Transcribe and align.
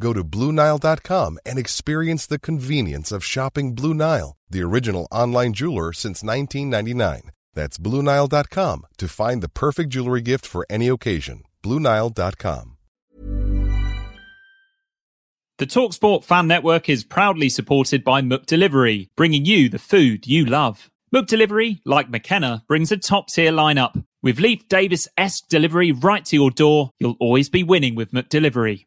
Go 0.00 0.14
to 0.14 0.24
BlueNile.com 0.24 1.38
and 1.44 1.58
experience 1.58 2.26
the 2.26 2.38
convenience 2.40 3.12
of 3.12 3.24
shopping 3.24 3.74
Blue 3.74 3.94
Nile, 3.94 4.36
the 4.48 4.62
original 4.62 5.06
online 5.12 5.52
jeweler 5.52 5.92
since 5.92 6.24
1999. 6.24 7.30
That's 7.54 7.78
BlueNile.com 7.78 8.86
to 8.96 9.08
find 9.08 9.42
the 9.42 9.50
perfect 9.50 9.90
jewelry 9.90 10.22
gift 10.22 10.46
for 10.46 10.66
any 10.70 10.88
occasion. 10.88 11.42
BlueNile.com. 11.62 12.76
The 15.58 15.66
Talksport 15.66 16.24
Fan 16.24 16.46
Network 16.46 16.88
is 16.88 17.04
proudly 17.04 17.50
supported 17.50 18.02
by 18.02 18.22
McDelivery, 18.22 19.10
bringing 19.14 19.44
you 19.44 19.68
the 19.68 19.78
food 19.78 20.26
you 20.26 20.46
love. 20.46 20.88
McDelivery, 21.14 21.80
like 21.84 22.08
McKenna, 22.08 22.64
brings 22.66 22.90
a 22.90 22.96
top 22.96 23.28
tier 23.28 23.52
lineup. 23.52 24.02
With 24.22 24.40
Leif 24.40 24.68
Davis 24.68 25.06
esque 25.18 25.48
delivery 25.48 25.92
right 25.92 26.24
to 26.24 26.36
your 26.36 26.50
door, 26.50 26.92
you'll 26.98 27.16
always 27.20 27.50
be 27.50 27.62
winning 27.62 27.94
with 27.94 28.12
McDelivery. 28.12 28.86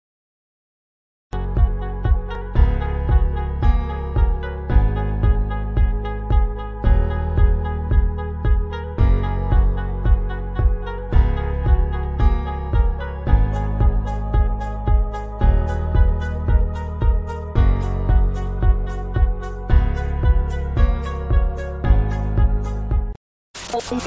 Hello, 23.91 23.99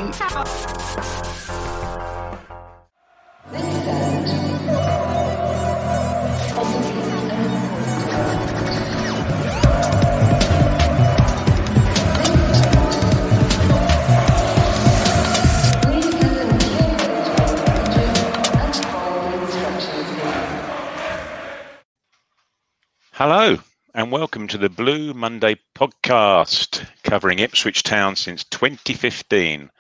and 23.95 24.11
welcome 24.11 24.49
to 24.49 24.57
the 24.57 24.71
Blue 24.71 25.13
Monday 25.13 25.59
podcast 25.75 26.87
covering 27.05 27.39
Ipswich 27.39 27.83
Town 27.83 28.17
since 28.17 28.45
2015. 28.45 29.71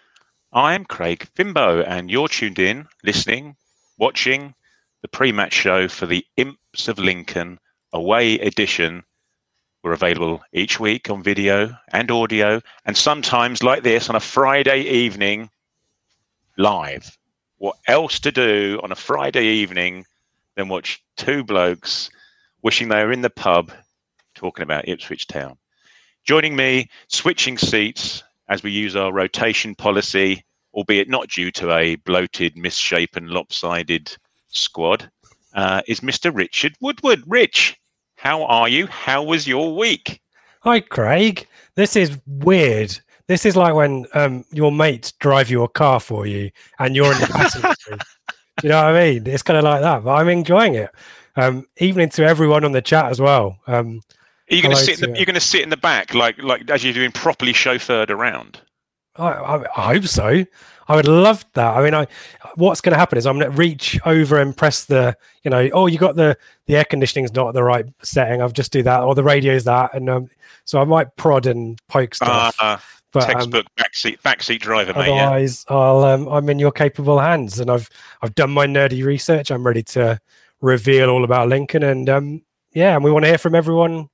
I 0.53 0.75
am 0.75 0.85
Craig 0.85 1.27
Fimbo, 1.35 1.83
and 1.85 2.11
you're 2.11 2.29
tuned 2.29 2.59
in, 2.59 2.87
listening, 3.03 3.57
watching 3.99 4.55
the 5.01 5.09
pre 5.09 5.33
match 5.33 5.55
show 5.55 5.89
for 5.89 6.07
the 6.07 6.25
Imps 6.37 6.87
of 6.87 6.99
Lincoln 6.99 7.59
away 7.93 8.35
edition. 8.35 9.03
We're 9.83 9.93
available 9.93 10.43
each 10.53 10.79
week 10.79 11.11
on 11.11 11.23
video 11.23 11.77
and 11.93 12.11
audio, 12.11 12.61
and 12.85 12.97
sometimes, 12.97 13.63
like 13.63 13.83
this, 13.83 14.09
on 14.11 14.17
a 14.17 14.21
Friday 14.21 14.83
evening 14.83 15.51
live. 16.59 17.17
What 17.57 17.77
else 17.89 18.21
to 18.21 18.33
do 18.33 18.81
on 18.83 18.93
a 18.93 18.97
Friday 18.97 19.47
evening 19.47 20.05
than 20.57 20.69
watch 20.69 21.03
two 21.17 21.43
blokes 21.43 22.11
wishing 22.63 22.89
they 22.89 23.03
were 23.03 23.13
in 23.13 23.23
the 23.23 23.31
pub 23.31 23.73
talking 24.35 24.63
about 24.63 24.89
Ipswich 24.89 25.27
Town? 25.27 25.57
Joining 26.25 26.57
me, 26.57 26.89
switching 27.09 27.59
seats 27.59 28.23
as 28.49 28.63
we 28.63 28.71
use 28.71 28.97
our 28.97 29.13
rotation 29.13 29.75
policy, 29.75 30.43
albeit 30.73 31.07
not 31.07 31.29
due 31.29 31.51
to 31.51 31.71
a 31.77 31.97
bloated, 31.97 32.57
misshapen, 32.57 33.29
lopsided 33.29 34.17
squad, 34.49 35.11
uh, 35.55 35.83
is 35.87 36.01
Mr. 36.01 36.35
Richard 36.35 36.77
Woodward. 36.81 37.23
Rich, 37.27 37.79
how 38.17 38.43
are 38.45 38.71
you? 38.71 38.87
How 38.87 39.23
was 39.23 39.47
your 39.47 39.77
week? 39.77 40.23
Hi, 40.61 40.81
Craig. 40.81 41.47
This 41.75 41.95
is 41.95 42.19
weird. 42.27 42.99
This 43.27 43.45
is 43.45 43.55
like 43.55 43.75
when 43.75 44.07
um, 44.15 44.47
your 44.51 44.73
mates 44.73 45.13
drive 45.13 45.51
your 45.51 45.69
car 45.69 46.01
for 46.01 46.27
you 46.27 46.51
and 46.79 46.97
you're 46.97 47.13
in 47.13 47.21
the 47.21 47.27
passenger 47.27 47.75
seat. 47.81 48.01
Do 48.29 48.37
you 48.63 48.69
know 48.71 48.83
what 48.83 48.97
I 48.97 49.11
mean? 49.11 49.27
It's 49.27 49.43
kind 49.43 49.59
of 49.59 49.65
like 49.65 49.83
that, 49.83 50.05
but 50.05 50.15
I'm 50.15 50.31
enjoying 50.31 50.75
it. 50.75 50.91
Um, 51.37 51.67
evening 51.77 52.09
to 52.11 52.25
everyone 52.25 52.65
on 52.65 52.73
the 52.73 52.81
chat 52.81 53.11
as 53.11 53.21
well. 53.21 53.59
Um, 53.67 54.01
Are 54.51 54.55
you 54.55 54.63
going 54.63 54.77
to 54.77 54.83
sit? 54.83 55.03
In 55.03 55.13
the, 55.13 55.17
you're 55.19 55.27
going 55.27 55.35
to 55.35 55.41
sit 55.41 55.63
in 55.63 55.71
the 55.71 55.77
back, 55.77 56.15
like 56.15 56.43
like 56.43 56.69
as 56.71 56.85
you're 56.85 56.93
doing 56.93 57.13
properly 57.13 57.53
chauffeured 57.53 58.11
around. 58.11 58.61
I, 59.17 59.29
I, 59.29 59.65
I 59.77 59.95
hope 59.95 60.05
so. 60.05 60.45
I 60.87 60.97
would 60.97 61.09
love 61.09 61.45
that. 61.55 61.77
I 61.77 61.83
mean, 61.83 61.95
I 61.95 62.07
what's 62.57 62.81
going 62.81 62.93
to 62.93 62.99
happen 62.99 63.17
is 63.17 63.27
I'm 63.27 63.39
going 63.39 63.51
to 63.51 63.57
reach 63.57 63.99
over 64.05 64.39
and 64.39 64.57
press 64.57 64.85
the, 64.85 65.17
you 65.43 65.51
know, 65.51 65.71
oh, 65.73 65.87
you 65.87 65.99
got 65.99 66.17
the 66.17 66.37
the 66.67 66.77
air 66.77 66.85
conditioning's 66.85 67.33
not 67.33 67.49
at 67.49 67.55
the 67.55 67.63
right 67.63 67.87
setting. 68.03 68.43
I'll 68.43 68.51
just 68.51 68.73
do 68.73 68.83
that, 68.83 69.03
or 69.03 69.15
the 69.15 69.25
radio's 69.25 69.65
that, 69.65 69.95
and 69.95 70.11
um, 70.11 70.29
so 70.65 70.81
I 70.81 70.85
might 70.85 71.17
prod 71.17 71.47
and 71.47 71.81
poke 71.89 72.15
stuff. 72.15 72.57
Uh, 72.59 72.77
but 73.13 73.23
um, 73.23 73.31
textbook 73.31 73.67
backseat 73.79 74.21
backseat 74.21 74.61
driver, 74.61 74.93
mate. 74.93 75.09
Yeah. 75.09 75.47
I'll 75.69 76.05
um, 76.05 76.27
I'm 76.29 76.51
in 76.51 76.59
your 76.59 76.73
capable 76.73 77.19
hands, 77.19 77.61
and 77.61 77.71
I've 77.71 77.89
I've 78.21 78.35
done 78.35 78.51
my 78.51 78.67
nerdy 78.67 79.05
research. 79.05 79.51
I'm 79.51 79.67
ready 79.67 79.83
to 79.85 80.21
reveal 80.61 81.09
all 81.09 81.25
about 81.25 81.49
Lincoln, 81.49 81.83
and 81.83 82.11
um, 82.11 82.43
yeah, 82.73 82.95
and 82.95 83.05
we 83.05 83.11
want 83.11 83.25
to 83.25 83.29
hear 83.29 83.39
from 83.39 83.55
everyone 83.55 84.11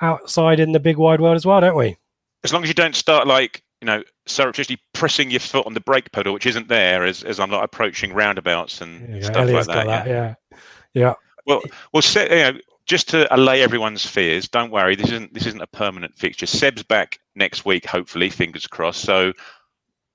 outside 0.00 0.60
in 0.60 0.72
the 0.72 0.80
big 0.80 0.96
wide 0.96 1.20
world 1.20 1.36
as 1.36 1.46
well, 1.46 1.60
don't 1.60 1.76
we? 1.76 1.96
As 2.44 2.52
long 2.52 2.62
as 2.62 2.68
you 2.68 2.74
don't 2.74 2.94
start 2.96 3.26
like 3.26 3.62
you 3.80 3.86
know 3.86 4.02
surreptitiously 4.26 4.78
pressing 4.92 5.30
your 5.30 5.40
foot 5.40 5.66
on 5.66 5.74
the 5.74 5.80
brake 5.80 6.10
pedal, 6.12 6.32
which 6.32 6.46
isn't 6.46 6.68
there, 6.68 7.04
as 7.04 7.22
as 7.22 7.40
I'm 7.40 7.50
not 7.50 7.64
approaching 7.64 8.12
roundabouts 8.12 8.80
and 8.80 9.16
Yeah, 9.16 9.22
stuff 9.22 9.36
Elliot's 9.36 9.68
like 9.68 9.76
that. 9.76 9.86
got 9.86 10.06
yeah. 10.08 10.22
that. 10.22 10.36
Yeah, 10.52 10.58
yeah. 10.94 11.14
Well, 11.46 11.62
well, 11.92 12.02
you 12.14 12.28
know, 12.28 12.58
just 12.86 13.08
to 13.10 13.32
allay 13.34 13.62
everyone's 13.62 14.04
fears, 14.04 14.48
don't 14.48 14.70
worry. 14.70 14.96
This 14.96 15.06
isn't 15.10 15.32
this 15.34 15.46
isn't 15.46 15.60
a 15.62 15.66
permanent 15.66 16.16
fixture. 16.18 16.46
Seb's 16.46 16.82
back 16.82 17.18
next 17.34 17.64
week, 17.64 17.86
hopefully, 17.86 18.30
fingers 18.30 18.66
crossed. 18.66 19.02
So 19.02 19.32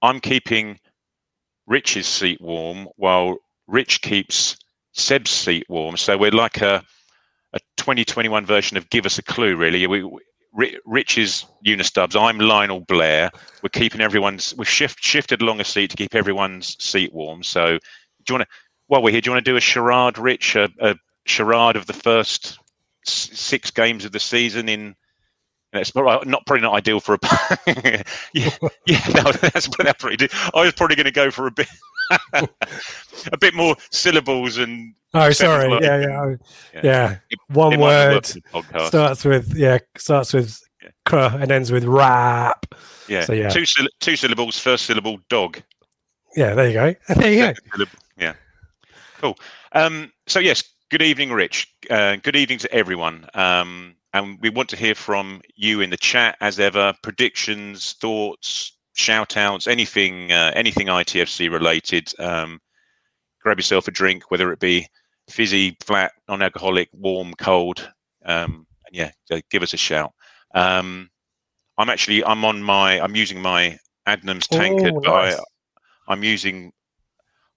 I'm 0.01 0.19
keeping 0.19 0.79
Rich's 1.67 2.07
seat 2.07 2.39
warm 2.41 2.87
while 2.97 3.37
Rich 3.67 4.01
keeps 4.01 4.57
Seb's 4.93 5.31
seat 5.31 5.65
warm. 5.69 5.97
So 5.97 6.17
we're 6.17 6.31
like 6.31 6.61
a 6.61 6.83
a 7.55 7.59
2021 7.77 8.45
version 8.45 8.77
of 8.77 8.89
Give 8.89 9.05
Us 9.05 9.17
a 9.17 9.23
Clue, 9.23 9.55
really. 9.55 9.87
We, 9.87 10.03
we 10.03 10.19
Ri- 10.53 10.79
Rich 10.85 11.17
is 11.17 11.45
Una 11.67 11.83
Stubbs. 11.83 12.15
I'm 12.15 12.39
Lionel 12.39 12.81
Blair. 12.81 13.29
We're 13.61 13.69
keeping 13.69 14.01
everyone's. 14.01 14.55
We've 14.57 14.67
shift, 14.69 15.03
shifted 15.03 15.41
along 15.41 15.59
a 15.59 15.65
seat 15.65 15.89
to 15.91 15.97
keep 15.97 16.15
everyone's 16.15 16.81
seat 16.83 17.13
warm. 17.13 17.43
So, 17.43 17.77
do 17.77 17.79
you 18.29 18.35
want 18.35 18.43
to? 18.43 18.55
While 18.87 19.01
we're 19.01 19.11
here, 19.11 19.21
do 19.21 19.29
you 19.29 19.33
want 19.33 19.43
to 19.43 19.51
do 19.51 19.57
a 19.57 19.61
charade, 19.61 20.17
Rich? 20.17 20.55
A, 20.55 20.69
a 20.79 20.95
charade 21.25 21.75
of 21.75 21.87
the 21.87 21.93
first 21.93 22.59
s- 23.07 23.29
six 23.33 23.71
games 23.71 24.05
of 24.05 24.11
the 24.11 24.19
season 24.19 24.69
in. 24.69 24.95
It's 25.73 25.93
not 25.93 26.45
probably 26.45 26.61
not 26.61 26.73
ideal 26.73 27.01
for 27.01 27.15
a. 27.15 27.19
yeah, 28.33 28.49
yeah, 28.87 29.07
no, 29.13 29.31
that's, 29.33 29.67
that's 29.77 29.93
pretty. 29.97 30.29
I 30.53 30.61
was 30.61 30.71
probably 30.71 30.95
going 30.95 31.05
to 31.05 31.11
go 31.11 31.31
for 31.31 31.47
a 31.47 31.51
bit, 31.51 31.67
a 32.33 33.37
bit 33.39 33.53
more 33.53 33.75
syllables 33.91 34.57
and. 34.57 34.93
Oh, 35.13 35.31
sorry. 35.31 35.69
work 35.69 35.81
Yeah, 35.81 35.99
yeah, 36.01 36.35
yeah. 36.73 36.81
yeah. 36.83 37.17
It- 37.29 37.39
One 37.49 37.73
it 37.73 37.79
might 37.79 37.85
not 37.85 37.87
work 37.87 38.13
word 38.13 38.25
for 38.27 38.33
the 38.33 38.41
podcast. 38.51 38.87
starts 38.87 39.25
with 39.25 39.55
yeah, 39.57 39.77
starts 39.97 40.33
with 40.33 40.59
Yeah. 40.83 40.89
cr 41.05 41.15
and 41.41 41.51
ends 41.51 41.71
with 41.71 41.85
rap. 41.85 42.65
Yeah, 43.07 43.23
so, 43.23 43.33
yeah. 43.33 43.49
two 43.49 43.63
two 43.99 44.15
syllables. 44.15 44.59
First 44.59 44.85
syllable, 44.85 45.19
dog. 45.29 45.61
Yeah, 46.35 46.53
there 46.53 46.67
you 46.67 46.73
go. 46.73 46.95
There 47.15 47.31
you 47.31 47.53
go. 47.77 47.85
Yeah, 48.17 48.33
cool. 49.19 49.37
Um, 49.71 50.11
so 50.27 50.39
yes, 50.39 50.63
good 50.89 51.01
evening, 51.01 51.31
Rich. 51.31 51.73
Uh, 51.89 52.17
good 52.17 52.35
evening 52.35 52.59
to 52.59 52.71
everyone. 52.73 53.27
Um, 53.33 53.95
and 54.13 54.37
we 54.41 54.49
want 54.49 54.69
to 54.69 54.75
hear 54.77 54.95
from 54.95 55.41
you 55.55 55.81
in 55.81 55.89
the 55.89 55.97
chat 55.97 56.37
as 56.41 56.59
ever. 56.59 56.93
Predictions, 57.03 57.93
thoughts, 57.99 58.74
shout 58.95 59.37
outs, 59.37 59.67
anything, 59.67 60.31
uh, 60.31 60.51
anything 60.55 60.87
ITFC 60.87 61.51
related. 61.51 62.11
Um, 62.19 62.59
grab 63.43 63.57
yourself 63.59 63.87
a 63.87 63.91
drink, 63.91 64.31
whether 64.31 64.51
it 64.51 64.59
be 64.59 64.87
fizzy, 65.29 65.77
flat, 65.81 66.13
non-alcoholic, 66.27 66.89
warm, 66.93 67.33
cold, 67.37 67.91
um, 68.25 68.65
yeah, 68.91 69.11
give 69.51 69.61
us 69.61 69.73
a 69.73 69.77
shout. 69.77 70.13
Um, 70.53 71.09
I'm 71.77 71.89
actually 71.89 72.23
I'm 72.23 72.45
on 72.45 72.63
my 72.63 73.01
I'm 73.01 73.15
using 73.15 73.41
my 73.41 73.77
Adnams 74.07 74.47
tankard, 74.47 74.93
Oh, 74.95 74.99
nice. 74.99 75.35
I, 75.37 75.43
I'm 76.07 76.23
using 76.23 76.71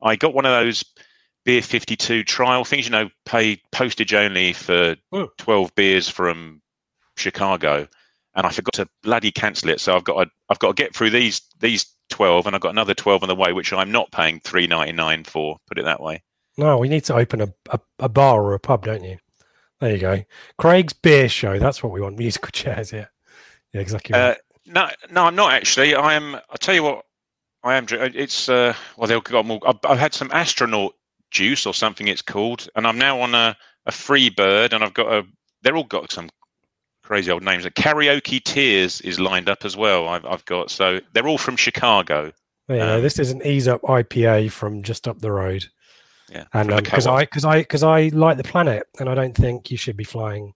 I 0.02 0.16
got 0.16 0.34
one 0.34 0.46
of 0.46 0.52
those 0.52 0.84
beer 1.44 1.62
52 1.62 2.24
trial 2.24 2.64
things, 2.64 2.86
you 2.86 2.90
know, 2.90 3.08
pay 3.24 3.60
postage 3.72 4.12
only 4.14 4.52
for 4.52 4.96
Hmm. 5.12 5.24
12 5.38 5.74
beers 5.76 6.08
from 6.08 6.60
Chicago, 7.16 7.86
and 8.34 8.46
I 8.46 8.50
forgot 8.50 8.74
to 8.74 8.88
bloody 9.02 9.30
cancel 9.30 9.70
it. 9.70 9.80
So 9.80 9.94
I've 9.96 10.04
got 10.04 10.24
to, 10.24 10.30
I've 10.48 10.58
got 10.58 10.76
to 10.76 10.82
get 10.82 10.94
through 10.94 11.10
these 11.10 11.40
these 11.60 11.86
12, 12.10 12.46
and 12.46 12.54
I've 12.54 12.62
got 12.62 12.70
another 12.70 12.94
12 12.94 13.22
on 13.22 13.28
the 13.28 13.34
way, 13.34 13.52
which 13.52 13.72
I'm 13.72 13.92
not 13.92 14.10
paying 14.12 14.40
3.99 14.40 15.26
for. 15.26 15.58
Put 15.66 15.78
it 15.78 15.84
that 15.84 16.02
way. 16.02 16.22
No, 16.56 16.78
we 16.78 16.88
need 16.88 17.04
to 17.04 17.14
open 17.14 17.40
a, 17.40 17.48
a, 17.70 17.80
a 17.98 18.08
bar 18.08 18.42
or 18.42 18.54
a 18.54 18.58
pub, 18.58 18.84
don't 18.84 19.04
you? 19.04 19.18
There 19.80 19.92
you 19.92 19.98
go. 19.98 20.24
Craig's 20.58 20.92
beer 20.92 21.28
show. 21.28 21.58
That's 21.58 21.82
what 21.82 21.92
we 21.92 22.00
want. 22.00 22.18
Musical 22.18 22.48
chairs. 22.52 22.92
Yeah. 22.92 23.06
Yeah, 23.72 23.80
exactly. 23.80 24.14
Uh, 24.14 24.34
no, 24.66 24.88
no, 25.10 25.24
I'm 25.24 25.34
not 25.34 25.52
actually. 25.52 25.94
I 25.94 26.14
am. 26.14 26.36
I 26.36 26.56
tell 26.58 26.74
you 26.74 26.82
what, 26.82 27.04
I 27.62 27.76
am. 27.76 27.86
It's 27.90 28.48
uh, 28.48 28.74
well, 28.96 29.08
they've 29.08 29.22
got 29.22 29.46
more. 29.46 29.60
I've, 29.66 29.78
I've 29.84 29.98
had 29.98 30.14
some 30.14 30.30
astronaut 30.32 30.94
juice 31.30 31.66
or 31.66 31.74
something 31.74 32.08
it's 32.08 32.22
called, 32.22 32.68
and 32.74 32.86
I'm 32.86 32.98
now 32.98 33.20
on 33.20 33.34
a, 33.34 33.56
a 33.86 33.92
free 33.92 34.30
bird, 34.30 34.72
and 34.72 34.82
I've 34.82 34.94
got 34.94 35.12
a. 35.12 35.26
They're 35.62 35.76
all 35.76 35.84
got 35.84 36.10
some 36.10 36.30
crazy 37.08 37.30
old 37.30 37.42
names. 37.42 37.64
That 37.64 37.74
karaoke 37.74 38.42
Tears 38.44 39.00
is 39.00 39.18
lined 39.18 39.48
up 39.48 39.64
as 39.64 39.76
well. 39.76 40.06
I've, 40.08 40.24
I've 40.26 40.44
got 40.44 40.70
so 40.70 41.00
they're 41.14 41.26
all 41.26 41.38
from 41.38 41.56
Chicago. 41.56 42.32
Go. 42.68 42.96
um, 42.96 43.02
This 43.02 43.18
is 43.18 43.30
an 43.30 43.44
ease 43.44 43.66
up 43.66 43.80
IPA 43.82 44.52
from 44.52 44.82
just 44.82 45.08
up 45.08 45.18
the 45.20 45.32
road. 45.32 45.64
Yeah, 46.30 46.44
And 46.52 46.68
because 46.68 47.06
co-op. 47.06 47.16
I 47.18 47.22
because 47.22 47.44
I 47.46 47.58
because 47.60 47.82
I 47.82 48.08
like 48.08 48.36
the 48.36 48.44
planet, 48.44 48.86
and 49.00 49.08
I 49.08 49.14
don't 49.14 49.34
think 49.34 49.70
you 49.70 49.78
should 49.78 49.96
be 49.96 50.04
flying 50.04 50.52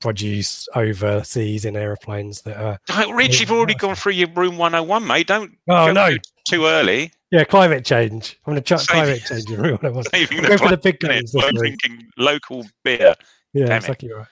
produce 0.00 0.66
overseas 0.74 1.64
in 1.64 1.76
airplanes 1.76 2.40
that 2.42 2.56
are. 2.56 2.78
Don't- 2.86 3.14
Rich, 3.14 3.40
you've 3.40 3.52
already 3.52 3.74
gone 3.74 3.94
through 3.94 4.12
your 4.12 4.28
room 4.30 4.56
101, 4.58 5.06
mate. 5.06 5.26
Don't 5.26 5.52
Oh 5.68 5.92
no! 5.92 6.16
too 6.48 6.64
early. 6.64 7.12
Yeah, 7.30 7.44
climate 7.44 7.84
change. 7.84 8.38
I'm 8.46 8.52
going 8.52 8.62
to 8.62 8.66
chuck 8.66 8.86
climate 8.86 9.22
change. 9.26 9.50
in 9.50 9.78
I 9.82 9.88
want. 9.90 10.08
Saving 10.10 10.42
Go 10.42 10.56
for 10.58 10.68
the 10.70 10.76
big 10.76 10.98
guns 10.98 11.32
this 11.32 11.40
by 11.42 11.48
week. 11.48 11.56
drinking 11.78 12.08
local 12.18 12.64
beer. 12.82 13.14
Yeah, 13.54 13.66
Damn 13.66 13.72
it. 13.72 13.76
exactly 13.76 14.12
right. 14.12 14.26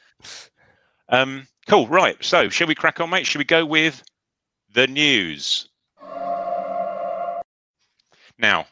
Um, 1.11 1.47
cool. 1.69 1.87
Right. 1.89 2.17
So, 2.25 2.49
shall 2.49 2.67
we 2.67 2.75
crack 2.75 3.01
on, 3.01 3.11
mate? 3.11 3.27
Shall 3.27 3.41
we 3.41 3.45
go 3.45 3.67
with 3.67 4.03
the 4.73 4.87
news? 4.87 5.69
Now, 8.39 8.67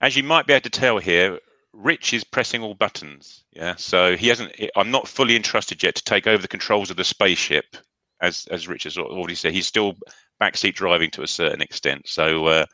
as 0.00 0.16
you 0.16 0.22
might 0.22 0.46
be 0.46 0.54
able 0.54 0.62
to 0.62 0.70
tell 0.70 0.98
here, 0.98 1.38
Rich 1.72 2.14
is 2.14 2.24
pressing 2.24 2.62
all 2.62 2.74
buttons. 2.74 3.44
Yeah. 3.52 3.74
So 3.76 4.16
he 4.16 4.28
hasn't. 4.28 4.54
I'm 4.76 4.90
not 4.90 5.08
fully 5.08 5.36
entrusted 5.36 5.82
yet 5.82 5.94
to 5.96 6.04
take 6.04 6.26
over 6.26 6.40
the 6.40 6.48
controls 6.48 6.90
of 6.90 6.96
the 6.96 7.04
spaceship, 7.04 7.76
as 8.20 8.46
as 8.50 8.68
Rich 8.68 8.84
has 8.84 8.96
already 8.98 9.34
said. 9.34 9.52
He's 9.52 9.66
still 9.66 9.94
backseat 10.40 10.74
driving 10.74 11.10
to 11.10 11.22
a 11.22 11.28
certain 11.28 11.60
extent. 11.60 12.08
So 12.08 12.46
uh, 12.46 12.66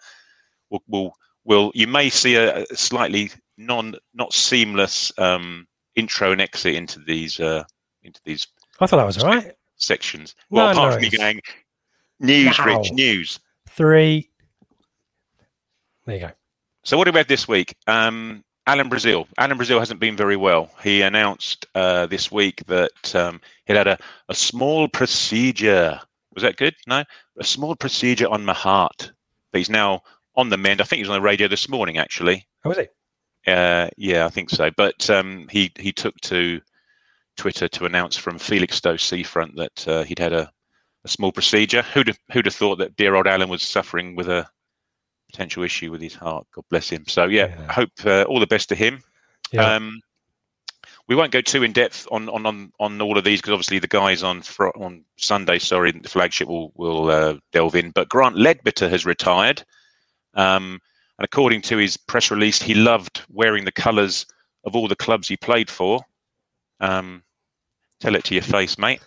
we'll, 0.71 0.83
we'll 0.87 1.13
we'll 1.45 1.73
you 1.75 1.87
may 1.87 2.11
see 2.11 2.37
a, 2.37 2.63
a 2.63 2.77
slightly 2.77 3.31
non 3.59 3.97
not 4.15 4.33
seamless 4.33 5.13
um, 5.19 5.67
intro 5.95 6.33
and 6.33 6.41
exit 6.41 6.75
into 6.75 7.01
these 7.01 7.41
uh, 7.41 7.65
into 8.03 8.21
these 8.25 8.47
I 8.81 8.87
thought 8.87 8.97
that 8.99 9.07
was 9.07 9.19
all 9.23 9.29
right. 9.31 9.53
sections. 9.77 10.35
Well, 10.51 10.67
No, 10.67 10.73
apart 10.73 10.89
no, 10.89 10.93
from 10.95 11.03
me 11.03 11.11
going, 11.11 11.41
news, 12.21 12.59
Rich, 12.59 12.93
news. 12.93 13.41
Three. 13.69 14.31
There 16.07 16.15
you 16.17 16.21
go. 16.21 16.31
So 16.85 16.97
what 16.97 17.05
do 17.05 17.13
we 17.13 17.19
have 17.19 17.29
this 17.29 17.49
week? 17.49 17.75
Um, 17.87 18.45
Alan 18.67 18.89
Brazil. 18.89 19.27
Alan 19.39 19.57
Brazil 19.57 19.79
hasn't 19.79 20.01
been 20.01 20.17
very 20.17 20.37
well. 20.37 20.71
He 20.83 21.03
announced 21.03 21.67
uh, 21.75 22.07
this 22.07 22.31
week 22.31 22.65
that 22.67 23.15
um, 23.15 23.41
he 23.65 23.73
had 23.75 23.87
a, 23.87 23.99
a 24.29 24.35
small 24.35 24.89
procedure. 24.89 26.01
Was 26.35 26.43
that 26.43 26.57
good? 26.57 26.75
No, 26.87 27.03
a 27.39 27.45
small 27.45 27.75
procedure 27.77 28.29
on 28.29 28.45
my 28.45 28.55
heart. 28.55 29.11
But 29.53 29.59
he's 29.59 29.71
now 29.71 30.03
on 30.37 30.51
the 30.51 30.57
mend. 30.57 30.81
I 30.81 30.85
think 30.85 30.99
he 30.99 31.03
was 31.03 31.11
on 31.11 31.17
the 31.17 31.23
radio 31.27 31.49
this 31.49 31.69
morning, 31.69 31.99
actually. 31.99 32.47
How 32.63 32.71
was 32.71 32.79
it? 32.79 32.95
Uh, 33.47 33.89
yeah, 33.97 34.27
I 34.27 34.29
think 34.29 34.51
so. 34.51 34.71
But 34.77 35.09
um, 35.11 35.47
he 35.51 35.73
he 35.79 35.93
took 35.93 36.17
to 36.23 36.61
Twitter 37.37 37.69
to 37.69 37.85
announce 37.85 38.17
from 38.17 38.39
Felixstowe 38.39 38.97
Seafront 38.97 39.57
that 39.57 39.89
uh, 39.89 40.05
he'd 40.05 40.19
had 40.19 40.33
a, 40.33 40.51
a 41.05 41.09
small 41.09 41.33
procedure. 41.33 41.83
Who'd 41.83 42.09
have, 42.09 42.19
who'd 42.33 42.47
have 42.47 42.55
thought 42.55 42.77
that 42.79 42.97
dear 42.97 43.15
old 43.15 43.27
Alan 43.27 43.49
was 43.49 43.63
suffering 43.63 44.17
with 44.17 44.29
a 44.29 44.49
potential 45.31 45.63
issue 45.63 45.91
with 45.91 46.01
his 46.01 46.15
heart? 46.15 46.47
God 46.55 46.65
bless 46.71 46.89
him. 46.89 47.05
So 47.07 47.25
yeah, 47.27 47.49
Yeah. 47.49 47.67
I 47.69 47.73
hope 47.73 47.91
uh, 48.05 48.23
all 48.25 48.41
the 48.41 48.47
best 48.47 48.69
to 48.71 48.75
him. 48.75 49.03
Yeah. 49.53 49.75
Um, 49.75 50.01
we 51.09 51.15
won't 51.15 51.31
go 51.31 51.41
too 51.41 51.63
in 51.63 51.73
depth 51.73 52.09
on 52.11 52.29
on 52.31 52.47
on, 52.47 52.73
on 52.81 53.01
all 53.01 53.17
of 53.17 53.25
these 53.25 53.41
because 53.41 53.53
obviously 53.53 53.79
the 53.79 53.87
guys 53.87 54.23
on 54.23 54.43
fr- 54.43 54.77
on 54.77 55.05
Sunday, 55.17 55.59
sorry, 55.59 55.93
the 55.93 56.09
flagship 56.09 56.49
will 56.49 56.73
will 56.75 57.11
uh, 57.11 57.37
delve 57.53 57.77
in. 57.77 57.91
But 57.93 58.09
Grant 58.09 58.37
Leadbitter 58.37 58.91
has 58.91 59.07
retired, 59.07 59.63
um, 60.35 60.81
and 61.19 61.25
according 61.25 61.63
to 61.63 61.77
his 61.77 61.97
press 61.97 62.31
release, 62.31 62.61
he 62.61 62.75
loved 62.75 63.23
wearing 63.31 63.65
the 63.65 63.73
colours 63.73 64.27
of 64.65 64.75
all 64.75 64.89
the 64.89 64.97
clubs 64.97 65.29
he 65.29 65.37
played 65.37 65.71
for. 65.71 66.01
Um, 66.81 67.23
tell 68.01 68.15
it 68.15 68.25
to 68.25 68.35
your 68.35 68.43
face, 68.43 68.79
mate. 68.79 69.01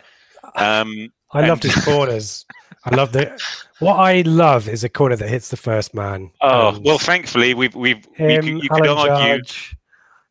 Um, 0.56 1.12
I 1.32 1.48
loved 1.48 1.66
and- 1.66 1.74
his 1.74 1.84
corners. 1.86 2.46
I 2.86 2.96
love 2.96 3.12
the. 3.12 3.38
What 3.80 3.96
I 3.96 4.22
love 4.22 4.70
is 4.70 4.84
a 4.84 4.90
corner 4.90 5.16
that 5.18 5.28
hits 5.30 5.50
the 5.50 5.58
first 5.58 5.94
man. 5.94 6.32
oh 6.42 6.76
And 6.76 6.86
well, 6.86 6.98
thankfully 6.98 7.54
we've 7.54 7.76
we've 7.76 8.06
him, 8.16 8.58
you 8.58 8.70
could 8.70 8.88
argue 8.88 9.38
Judge. 9.38 9.76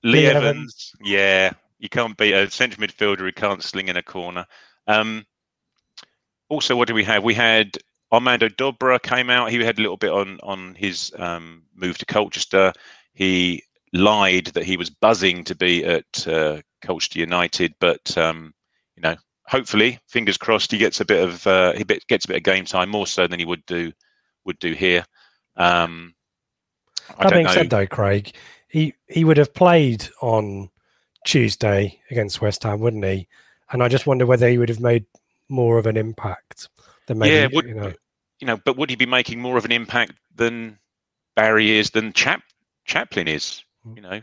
Lee 0.02 0.20
Lee 0.20 0.26
Evans. 0.26 0.46
Evans. 0.46 0.92
Yeah, 1.02 1.52
you 1.78 1.88
can't 1.88 2.16
beat 2.16 2.32
a 2.32 2.50
central 2.50 2.86
midfielder 2.86 3.18
who 3.18 3.32
can't 3.32 3.62
sling 3.62 3.88
in 3.88 3.96
a 3.96 4.02
corner. 4.02 4.46
Um, 4.86 5.26
also, 6.48 6.74
what 6.74 6.88
do 6.88 6.94
we 6.94 7.04
have? 7.04 7.22
We 7.22 7.34
had 7.34 7.76
Armando 8.12 8.48
Dobra 8.48 9.00
came 9.02 9.28
out. 9.28 9.50
He 9.50 9.62
had 9.62 9.78
a 9.78 9.82
little 9.82 9.98
bit 9.98 10.10
on 10.10 10.38
on 10.42 10.74
his 10.74 11.12
um, 11.18 11.64
move 11.74 11.98
to 11.98 12.06
Colchester. 12.06 12.72
He 13.12 13.62
lied 13.92 14.46
that 14.46 14.64
he 14.64 14.76
was 14.76 14.90
buzzing 14.90 15.44
to 15.44 15.54
be 15.54 15.84
at 15.84 16.26
uh, 16.28 16.60
Colchester 16.82 17.18
United, 17.18 17.74
but 17.80 18.16
um, 18.18 18.52
you 18.96 19.02
know, 19.02 19.16
hopefully, 19.46 19.98
fingers 20.08 20.36
crossed, 20.36 20.72
he 20.72 20.78
gets 20.78 21.00
a 21.00 21.04
bit 21.04 21.22
of 21.26 21.46
uh, 21.46 21.72
he 21.72 21.84
bit, 21.84 22.06
gets 22.06 22.24
a 22.24 22.28
bit 22.28 22.36
of 22.38 22.42
game 22.42 22.64
time 22.64 22.88
more 22.90 23.06
so 23.06 23.26
than 23.26 23.38
he 23.38 23.44
would 23.44 23.64
do 23.66 23.92
would 24.44 24.58
do 24.58 24.72
here. 24.72 25.04
Um, 25.56 26.14
I 27.10 27.22
That 27.24 27.30
don't 27.30 27.32
being 27.32 27.46
know. 27.46 27.52
said, 27.52 27.70
though, 27.70 27.86
Craig, 27.86 28.32
he 28.68 28.94
he 29.08 29.24
would 29.24 29.36
have 29.38 29.54
played 29.54 30.08
on 30.20 30.70
Tuesday 31.24 32.00
against 32.10 32.40
West 32.40 32.62
Ham, 32.62 32.80
wouldn't 32.80 33.04
he? 33.04 33.28
And 33.70 33.82
I 33.82 33.88
just 33.88 34.06
wonder 34.06 34.24
whether 34.26 34.48
he 34.48 34.58
would 34.58 34.68
have 34.70 34.80
made 34.80 35.04
more 35.48 35.78
of 35.78 35.86
an 35.86 35.96
impact 35.96 36.68
than 37.06 37.18
maybe 37.18 37.34
Yeah, 37.34 37.48
would- 37.52 37.66
you 37.66 37.74
know. 37.74 37.92
you 38.40 38.46
know, 38.46 38.56
but 38.56 38.76
would 38.76 38.88
he 38.90 38.96
be 38.96 39.06
making 39.06 39.40
more 39.40 39.56
of 39.58 39.64
an 39.64 39.72
impact 39.72 40.12
than 40.34 40.78
Barry 41.34 41.70
is, 41.78 41.90
than 41.90 42.12
Chap 42.12 42.42
Chaplin 42.84 43.28
is? 43.28 43.62
Mm. 43.88 43.96
You 43.96 44.02
know, 44.02 44.20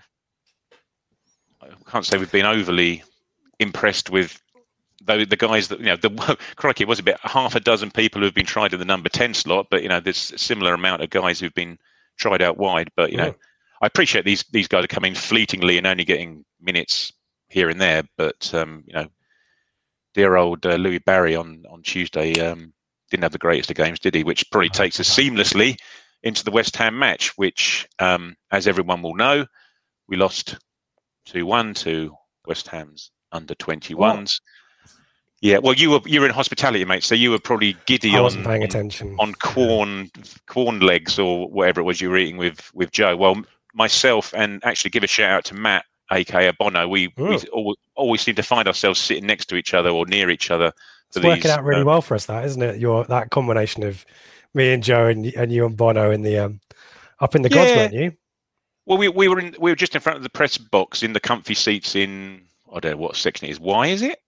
I 1.61 1.91
can't 1.91 2.05
say 2.05 2.17
we've 2.17 2.31
been 2.31 2.45
overly 2.45 3.03
impressed 3.59 4.09
with 4.09 4.41
the, 5.03 5.25
the 5.25 5.35
guys 5.35 5.67
that 5.69 5.79
you 5.79 5.85
know. 5.85 5.97
The 5.97 6.37
crikey, 6.55 6.83
it 6.83 6.87
was 6.87 6.99
a 6.99 7.03
bit 7.03 7.17
half 7.21 7.55
a 7.55 7.59
dozen 7.59 7.91
people 7.91 8.21
who 8.21 8.25
have 8.25 8.33
been 8.33 8.45
tried 8.45 8.73
in 8.73 8.79
the 8.79 8.85
number 8.85 9.09
ten 9.09 9.33
slot, 9.33 9.67
but 9.69 9.83
you 9.83 9.89
know, 9.89 9.99
there's 9.99 10.31
a 10.31 10.37
similar 10.37 10.73
amount 10.73 11.01
of 11.01 11.09
guys 11.09 11.39
who've 11.39 11.53
been 11.53 11.77
tried 12.17 12.41
out 12.41 12.57
wide. 12.57 12.89
But 12.95 13.11
you 13.11 13.17
know. 13.17 13.35
I 13.81 13.87
appreciate 13.87 14.25
these 14.25 14.43
these 14.51 14.67
guys 14.67 14.85
are 14.85 14.87
coming 14.87 15.13
fleetingly 15.13 15.77
and 15.77 15.85
only 15.85 16.05
getting 16.05 16.45
minutes 16.61 17.11
here 17.49 17.69
and 17.69 17.79
there, 17.79 18.03
but 18.17 18.53
um, 18.53 18.83
you 18.87 18.93
know, 18.93 19.07
dear 20.13 20.37
old 20.37 20.65
uh, 20.65 20.75
Louie 20.75 20.99
Barry 20.99 21.35
on 21.35 21.63
on 21.69 21.83
Tuesday 21.83 22.33
um, 22.39 22.73
didn't 23.11 23.23
have 23.23 23.31
the 23.31 23.37
greatest 23.37 23.69
of 23.69 23.77
games, 23.77 23.99
did 23.99 24.15
he? 24.15 24.23
Which 24.23 24.49
probably 24.49 24.69
takes 24.69 24.99
us 24.99 25.09
seamlessly 25.09 25.77
into 26.25 26.43
the 26.43 26.51
West 26.51 26.75
Ham 26.75 26.99
match, 26.99 27.37
which, 27.37 27.87
um, 27.99 28.35
as 28.51 28.67
everyone 28.67 29.01
will 29.01 29.15
know, 29.15 29.45
we 30.09 30.17
lost 30.17 30.57
two 31.25 31.45
one 31.45 31.73
to 31.75 32.13
West 32.45 32.67
Ham's 32.67 33.11
under 33.31 33.55
twenty 33.55 33.93
ones. 33.93 34.41
Yeah, 35.41 35.59
well, 35.59 35.75
you 35.75 35.91
were 35.91 36.01
you 36.05 36.19
were 36.19 36.25
in 36.25 36.33
hospitality, 36.33 36.83
mate, 36.85 37.03
so 37.03 37.13
you 37.13 37.29
were 37.29 37.39
probably 37.39 37.77
giddy 37.85 38.17
on 38.17 38.43
paying 38.43 38.63
attention. 38.63 39.15
on 39.19 39.33
corn 39.35 40.09
corn 40.47 40.79
legs 40.79 41.19
or 41.19 41.47
whatever 41.49 41.81
it 41.81 41.83
was 41.83 42.01
you 42.01 42.09
were 42.09 42.17
eating 42.17 42.37
with 42.37 42.71
with 42.73 42.91
Joe. 42.91 43.15
Well, 43.15 43.43
myself 43.73 44.33
and 44.35 44.63
actually 44.65 44.89
give 44.89 45.03
a 45.03 45.07
shout 45.07 45.31
out 45.31 45.45
to 45.45 45.53
Matt, 45.53 45.85
aka 46.11 46.51
Bono. 46.57 46.87
We, 46.87 47.13
we 47.17 47.37
always, 47.53 47.77
always 47.95 48.21
seem 48.21 48.35
to 48.35 48.43
find 48.43 48.67
ourselves 48.67 48.99
sitting 48.99 49.27
next 49.27 49.45
to 49.47 49.55
each 49.55 49.73
other 49.73 49.89
or 49.89 50.07
near 50.07 50.29
each 50.29 50.49
other. 50.49 50.71
It's 51.09 51.19
for 51.19 51.27
working 51.27 51.51
out 51.51 51.63
really 51.63 51.81
uh, 51.81 51.85
well 51.85 52.01
for 52.01 52.15
us, 52.15 52.25
that 52.25 52.45
isn't 52.45 52.61
it? 52.61 52.79
Your 52.79 53.03
that 53.05 53.29
combination 53.29 53.83
of 53.83 54.05
me 54.55 54.73
and 54.73 54.83
Joe 54.83 55.07
and, 55.07 55.25
and 55.25 55.51
you 55.51 55.65
and 55.65 55.77
Bono 55.77 56.11
in 56.11 56.21
the 56.21 56.39
um 56.39 56.59
up 57.19 57.35
in 57.35 57.41
the 57.41 57.49
gods, 57.49 57.71
weren't 57.71 57.93
you? 57.93 58.13
Well, 58.85 58.97
we, 58.97 59.07
we 59.09 59.27
were 59.27 59.39
in 59.39 59.55
we 59.59 59.71
were 59.71 59.75
just 59.75 59.95
in 59.95 60.01
front 60.01 60.17
of 60.17 60.23
the 60.23 60.29
press 60.29 60.57
box 60.57 61.03
in 61.03 61.13
the 61.13 61.19
comfy 61.19 61.53
seats 61.53 61.95
in 61.95 62.41
I 62.73 62.79
don't 62.79 62.91
know 62.91 62.97
what 62.97 63.15
section 63.15 63.47
it 63.47 63.51
is. 63.51 63.59
Why 63.59 63.87
is 63.87 64.01
it? 64.01 64.19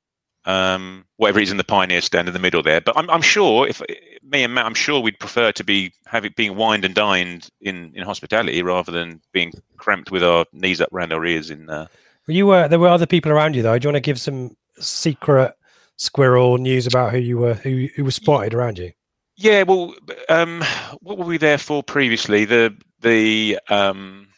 Um, 0.46 1.05
whatever 1.17 1.39
it 1.39 1.43
is 1.43 1.51
in 1.51 1.57
the 1.57 1.63
pioneer 1.65 2.00
stand 2.00 2.29
in 2.29 2.34
the 2.34 2.39
middle 2.39 2.63
there. 2.63 2.81
But 2.81 2.98
I'm 2.98 3.10
I'm 3.10 3.22
sure 3.22 3.67
if 3.67 3.81
me 4.24 4.43
and 4.43 4.53
Matt, 4.53 4.65
I'm 4.65 4.74
sure 4.74 5.00
we'd 5.00 5.19
prefer 5.19 5.51
to 5.51 5.63
be 5.63 5.93
having 6.05 6.34
being 6.36 6.55
wined 6.55 6.86
and 6.86 6.96
dined 6.96 7.50
in 7.62 7.91
in 7.96 8.03
hospitality 8.03 8.62
rather 8.63 8.91
than 8.91 9.22
being 9.31 9.53
cramped 9.77 10.12
with 10.12 10.24
our 10.24 10.46
knees 10.53 10.81
up 10.81 10.89
round 10.91 11.13
our 11.13 11.25
ears 11.25 11.50
in 11.50 11.69
uh, 11.69 11.88
you 12.27 12.46
were 12.46 12.67
there 12.67 12.79
were 12.79 12.89
other 12.89 13.05
people 13.05 13.31
around 13.31 13.55
you 13.55 13.62
though. 13.62 13.77
Do 13.77 13.86
you 13.86 13.89
want 13.89 14.03
to 14.03 14.07
give 14.07 14.19
some 14.19 14.55
secret 14.79 15.53
squirrel 15.96 16.57
news 16.57 16.86
about 16.86 17.12
who 17.12 17.19
you 17.19 17.38
were 17.38 17.53
who 17.55 17.88
who 17.96 18.03
was 18.03 18.15
spotted 18.15 18.53
around 18.53 18.77
you? 18.77 18.91
Yeah, 19.38 19.63
well, 19.63 19.94
um, 20.29 20.63
what 21.01 21.17
were 21.17 21.25
we 21.25 21.38
there 21.38 21.60
for 21.60 21.84
previously? 21.84 22.46
The 22.46 22.75
the 23.01 23.60
um, 23.70 24.29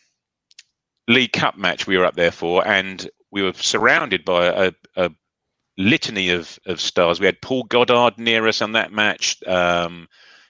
League 1.07 1.31
Cup 1.31 1.57
match 1.57 1.87
we 1.87 1.97
were 1.97 2.05
up 2.05 2.15
there 2.15 2.31
for, 2.31 2.67
and 2.67 3.09
we 3.31 3.41
were 3.41 3.53
surrounded 3.53 4.25
by 4.25 4.47
a, 4.47 4.71
a 4.97 5.09
litany 5.77 6.29
of, 6.29 6.59
of 6.65 6.81
stars. 6.81 7.19
We 7.19 7.27
had 7.27 7.41
Paul 7.41 7.63
Goddard 7.63 8.17
near 8.17 8.45
us 8.47 8.61
on 8.61 8.73
that 8.73 8.91
match. 8.91 9.41
Um, 9.47 10.07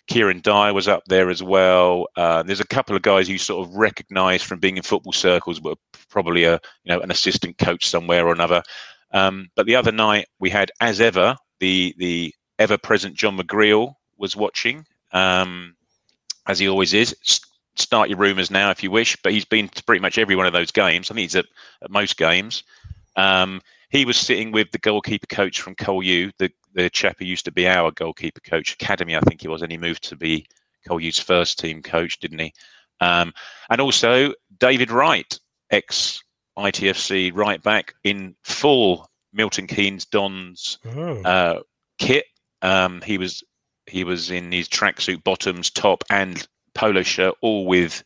Kieran 0.08 0.42
Dyer 0.42 0.74
was 0.74 0.88
up 0.88 1.04
there 1.06 1.30
as 1.30 1.44
well. 1.44 2.08
Uh, 2.16 2.42
there's 2.42 2.60
a 2.60 2.68
couple 2.68 2.96
of 2.96 3.04
guys 3.04 3.30
you 3.30 3.38
sort 3.38 3.68
of 3.68 3.76
recognise 3.76 4.42
from 4.42 4.60
being 4.60 4.78
in 4.78 4.84
football 4.84 5.14
circles, 5.14 5.60
but 5.60 5.78
probably 6.10 6.46
a 6.46 6.54
you 6.84 6.94
know 6.94 7.00
an 7.02 7.12
assistant 7.12 7.60
coach 7.60 7.88
somewhere 7.88 8.26
or 8.28 8.34
another. 8.34 8.64
Um, 9.12 9.50
but 9.56 9.68
the 9.68 9.76
other 9.76 9.92
night 9.92 10.26
we 10.40 10.50
had, 10.50 10.72
as 10.82 11.00
ever, 11.00 11.36
the 11.60 11.94
the 12.00 12.34
ever 12.58 12.80
present 12.80 13.16
John 13.16 13.38
McGreal 13.38 13.94
was 14.20 14.36
watching, 14.36 14.86
um, 15.12 15.76
as 16.48 16.60
he 16.60 16.68
always 16.68 16.94
is. 16.94 17.16
Start 17.76 18.10
your 18.10 18.18
rumours 18.18 18.52
now 18.52 18.70
if 18.72 18.84
you 18.84 18.92
wish, 18.92 19.16
but 19.24 19.32
he's 19.32 19.46
been 19.46 19.70
to 19.70 19.84
pretty 19.84 20.02
much 20.02 20.18
every 20.18 20.36
one 20.36 20.46
of 20.46 20.54
those 20.54 20.72
games. 20.72 21.10
I 21.10 21.14
think 21.14 21.24
he's 21.24 21.36
at, 21.36 21.46
at 21.82 21.90
most 21.90 22.18
games. 22.18 22.64
Um, 23.16 23.62
he 23.90 24.06
was 24.06 24.18
sitting 24.18 24.52
with 24.52 24.72
the 24.72 24.78
goalkeeper 24.78 25.28
coach 25.28 25.62
from 25.62 25.76
Col 25.76 26.04
U, 26.04 26.32
the, 26.38 26.52
the 26.74 26.90
chap 26.90 27.16
who 27.20 27.26
used 27.26 27.46
to 27.46 27.52
be 27.52 27.68
our 27.68 27.92
goalkeeper 27.92 28.42
coach, 28.42 28.74
Academy, 28.74 29.16
I 29.16 29.22
think 29.22 29.42
he 29.42 29.48
was, 29.48 29.62
and 29.62 29.72
he 29.72 29.78
moved 29.78 30.04
to 30.10 30.16
be 30.16 30.46
Col 30.88 31.00
U's 31.00 31.20
first 31.20 31.58
team 31.58 31.82
coach, 31.82 32.20
didn't 32.20 32.40
he? 32.40 32.54
Um, 33.02 33.34
and 33.70 33.82
also 33.82 34.34
David 34.60 34.92
Wright, 34.92 35.40
ex 35.72 36.22
ITFC 36.58 37.32
right 37.34 37.62
back 37.64 37.94
in 38.04 38.36
full 38.44 39.10
Milton 39.34 39.68
Keynes 39.68 40.06
Dons 40.06 40.78
oh. 40.86 41.22
uh, 41.22 41.62
kit. 41.98 42.26
Um, 42.62 43.02
he 43.02 43.18
was 43.18 43.44
he 43.90 44.04
was 44.04 44.32
in 44.32 44.52
his 44.52 44.68
tracksuit 44.68 45.24
bottoms, 45.24 45.70
top, 45.70 46.04
and 46.10 46.48
polo 46.74 47.04
shirt, 47.04 47.36
all 47.42 47.66
with 47.66 48.04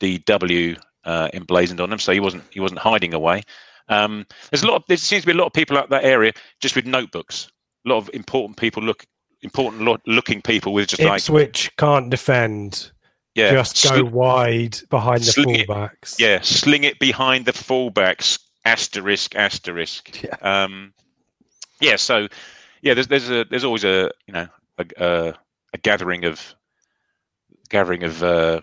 DW 0.00 0.80
uh, 1.04 1.28
emblazoned 1.32 1.80
on 1.80 1.90
them. 1.90 1.98
So 1.98 2.12
he 2.12 2.20
wasn't 2.20 2.44
he 2.50 2.60
wasn't 2.60 2.80
hiding 2.80 3.14
away. 3.14 3.42
Um, 3.88 4.26
there's 4.50 4.62
a 4.62 4.66
lot. 4.66 4.76
Of, 4.76 4.84
there 4.88 4.96
seems 4.96 5.22
to 5.22 5.26
be 5.26 5.32
a 5.32 5.36
lot 5.36 5.46
of 5.46 5.52
people 5.52 5.76
out 5.76 5.90
that 5.90 6.04
area 6.04 6.32
just 6.60 6.76
with 6.76 6.86
notebooks. 6.86 7.50
A 7.86 7.88
lot 7.88 7.98
of 7.98 8.10
important 8.12 8.56
people 8.56 8.82
look 8.82 9.04
important 9.42 9.82
lo- 9.82 9.98
looking 10.06 10.42
people 10.42 10.72
with 10.72 10.88
just 10.88 11.02
Ipswich 11.02 11.66
like, 11.66 11.76
can't 11.76 12.10
defend. 12.10 12.90
Yeah, 13.34 13.52
just 13.52 13.76
sl- 13.76 13.94
go 13.94 14.04
wide 14.04 14.78
behind 14.90 15.22
the 15.22 15.32
fullbacks. 15.32 16.14
It, 16.14 16.20
yeah, 16.20 16.40
sling 16.40 16.84
it 16.84 16.98
behind 16.98 17.46
the 17.46 17.52
fullbacks. 17.52 18.38
Asterisk, 18.64 19.34
asterisk. 19.36 20.22
Yeah. 20.22 20.36
Um, 20.42 20.92
yeah. 21.80 21.96
So, 21.96 22.28
yeah, 22.82 22.94
there's 22.94 23.08
there's 23.08 23.30
a 23.30 23.44
there's 23.44 23.64
always 23.64 23.84
a 23.84 24.10
you 24.26 24.34
know 24.34 24.48
a, 24.80 25.04
a, 25.04 25.34
a 25.74 25.78
gathering 25.78 26.24
of 26.24 26.54
gathering 27.68 28.02
of 28.02 28.22
uh, 28.22 28.60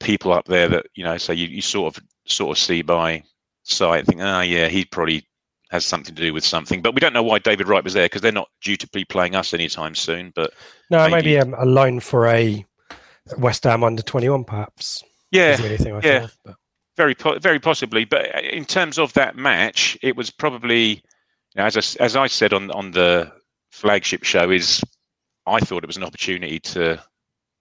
people 0.00 0.32
up 0.32 0.46
there 0.46 0.68
that 0.68 0.86
you 0.94 1.04
know. 1.04 1.18
So 1.18 1.32
you, 1.32 1.46
you 1.46 1.62
sort 1.62 1.96
of 1.96 2.02
sort 2.26 2.56
of 2.56 2.62
see 2.62 2.82
by 2.82 3.22
site 3.64 4.06
think, 4.06 4.20
ah, 4.22 4.38
oh, 4.38 4.42
yeah, 4.42 4.68
he 4.68 4.84
probably 4.84 5.26
has 5.70 5.84
something 5.84 6.14
to 6.14 6.22
do 6.22 6.34
with 6.34 6.44
something. 6.44 6.82
But 6.82 6.94
we 6.94 7.00
don't 7.00 7.12
know 7.12 7.22
why 7.22 7.38
David 7.38 7.68
Wright 7.68 7.84
was 7.84 7.94
there 7.94 8.06
because 8.06 8.22
they're 8.22 8.32
not 8.32 8.48
due 8.60 8.76
to 8.76 8.88
be 8.88 9.04
playing 9.04 9.36
us 9.36 9.54
anytime 9.54 9.94
soon. 9.94 10.32
But 10.34 10.52
no, 10.90 11.08
maybe, 11.08 11.34
maybe 11.34 11.34
a, 11.36 11.62
a 11.62 11.66
loan 11.66 12.00
for 12.00 12.26
a 12.26 12.64
West 13.38 13.64
Ham 13.64 13.84
under 13.84 14.02
twenty 14.02 14.28
one, 14.28 14.44
perhaps. 14.44 15.04
Yeah, 15.30 15.56
yeah, 16.02 16.26
thought, 16.26 16.56
very 16.96 17.14
po- 17.14 17.38
very 17.38 17.60
possibly. 17.60 18.04
But 18.04 18.34
uh, 18.34 18.40
in 18.40 18.64
terms 18.64 18.98
of 18.98 19.12
that 19.12 19.36
match, 19.36 19.96
it 20.02 20.16
was 20.16 20.30
probably 20.30 21.02
you 21.54 21.56
know, 21.56 21.64
as 21.64 21.76
I, 21.76 22.02
as 22.04 22.16
I 22.16 22.26
said 22.26 22.52
on 22.52 22.70
on 22.72 22.90
the 22.90 23.30
flagship 23.70 24.24
show 24.24 24.50
is 24.50 24.82
I 25.50 25.60
thought 25.60 25.82
it 25.82 25.88
was 25.88 25.96
an 25.96 26.04
opportunity 26.04 26.60
to 26.60 27.02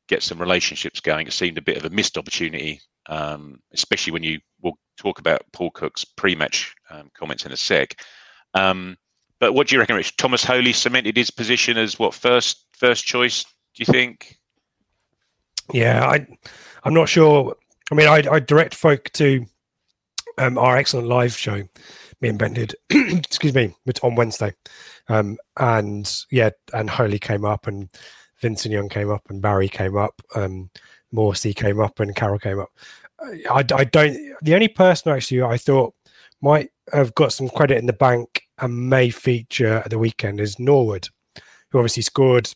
get 0.08 0.24
some 0.24 0.40
relationships 0.40 1.00
going. 1.00 1.28
It 1.28 1.34
seemed 1.34 1.58
a 1.58 1.62
bit 1.62 1.78
of 1.78 1.86
a 1.86 1.90
missed 1.90 2.18
opportunity, 2.18 2.82
um, 3.08 3.60
especially 3.74 4.14
when 4.14 4.24
you 4.24 4.40
will 4.62 4.78
talk 4.98 5.20
about 5.20 5.42
Paul 5.54 5.72
Cook's 5.72 6.06
pre-match 6.06 6.76
um, 6.90 7.10
comments 7.14 7.46
in 7.46 7.52
a 7.52 7.58
sec. 7.58 8.00
Um, 8.54 8.98
but 9.40 9.54
what 9.54 9.68
do 9.68 9.76
you 9.76 9.80
reckon, 9.80 9.96
Rich? 9.96 10.18
Thomas 10.18 10.44
Holy 10.44 10.74
cemented 10.74 11.16
his 11.16 11.32
position 11.32 11.78
as 11.78 11.98
what 11.98 12.14
first 12.14 12.66
first 12.74 13.06
choice? 13.06 13.44
Do 13.44 13.84
you 13.84 13.86
think? 13.86 14.38
Yeah, 15.72 16.06
I, 16.06 16.28
I'm 16.84 16.94
not 16.94 17.10
sure. 17.10 17.56
I 17.92 17.96
mean, 17.96 18.08
I, 18.08 18.24
I 18.30 18.40
direct 18.40 18.76
folk 18.76 19.10
to 19.14 19.46
um, 20.38 20.58
our 20.58 20.78
excellent 20.78 21.08
live 21.08 21.36
show. 21.36 21.64
Me 22.22 22.30
and 22.30 22.40
Ben 22.40 22.54
did. 22.54 22.76
excuse 22.90 23.54
me, 23.54 23.74
on 24.04 24.16
Wednesday, 24.16 24.54
um, 25.08 25.38
and 25.58 26.24
yeah, 26.32 26.50
and 26.74 26.90
Holy 26.90 27.20
came 27.20 27.46
up, 27.46 27.68
and 27.68 27.90
Vincent 28.42 28.74
Young 28.74 28.90
came 28.90 29.10
up, 29.10 29.30
and 29.30 29.42
Barry 29.42 29.70
came 29.70 29.98
up, 29.98 30.22
um, 30.36 30.70
Morsy 31.14 31.56
came 31.56 31.80
up, 31.80 32.00
and 32.00 32.16
Carroll 32.16 32.40
came 32.40 32.60
up. 32.60 32.70
I, 33.22 33.66
I 33.74 33.84
don't. 33.84 34.18
The 34.42 34.56
only 34.56 34.68
person 34.68 35.12
actually 35.12 35.42
I 35.42 35.58
thought 35.58 35.94
might 36.42 36.70
have 36.94 37.14
got 37.16 37.34
some 37.34 37.50
credit 37.50 37.78
in 37.78 37.86
the 37.86 37.94
bank 37.94 38.44
and 38.60 38.90
may 38.90 39.10
feature 39.10 39.82
at 39.84 39.90
the 39.90 40.00
weekend 40.00 40.40
is 40.40 40.60
Norwood, 40.60 41.08
who 41.70 41.80
obviously 41.80 42.04
scored 42.04 42.50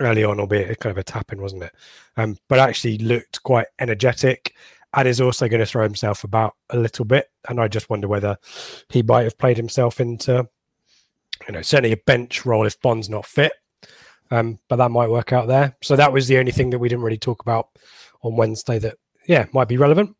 early 0.00 0.24
on, 0.24 0.40
albeit 0.40 0.78
kind 0.80 0.90
of 0.90 0.98
a 0.98 1.04
tapping, 1.04 1.40
wasn't 1.40 1.64
it? 1.64 1.72
Um, 2.16 2.36
but 2.48 2.58
actually 2.58 2.98
looked 2.98 3.42
quite 3.42 3.66
energetic 3.78 4.54
and 4.94 5.06
is 5.06 5.20
also 5.20 5.48
going 5.48 5.60
to 5.60 5.66
throw 5.66 5.82
himself 5.82 6.24
about 6.24 6.54
a 6.70 6.78
little 6.78 7.04
bit. 7.04 7.30
And 7.48 7.60
I 7.60 7.68
just 7.68 7.90
wonder 7.90 8.08
whether 8.08 8.38
he 8.88 9.02
might 9.02 9.24
have 9.24 9.38
played 9.38 9.56
himself 9.56 10.00
into, 10.00 10.48
you 11.46 11.52
know, 11.52 11.62
certainly 11.62 11.92
a 11.92 11.98
bench 12.06 12.46
role 12.46 12.66
if 12.66 12.80
Bonne's 12.80 13.10
not 13.10 13.26
fit. 13.26 13.52
Um, 14.30 14.58
but 14.68 14.76
that 14.76 14.90
might 14.90 15.08
work 15.08 15.32
out 15.32 15.48
there. 15.48 15.76
So 15.82 15.96
that 15.96 16.12
was 16.12 16.28
the 16.28 16.38
only 16.38 16.52
thing 16.52 16.70
that 16.70 16.78
we 16.78 16.88
didn't 16.88 17.04
really 17.04 17.18
talk 17.18 17.40
about 17.40 17.68
on 18.22 18.36
Wednesday 18.36 18.78
that 18.78 18.96
yeah, 19.26 19.46
might 19.52 19.68
be 19.68 19.76
relevant. 19.76 20.14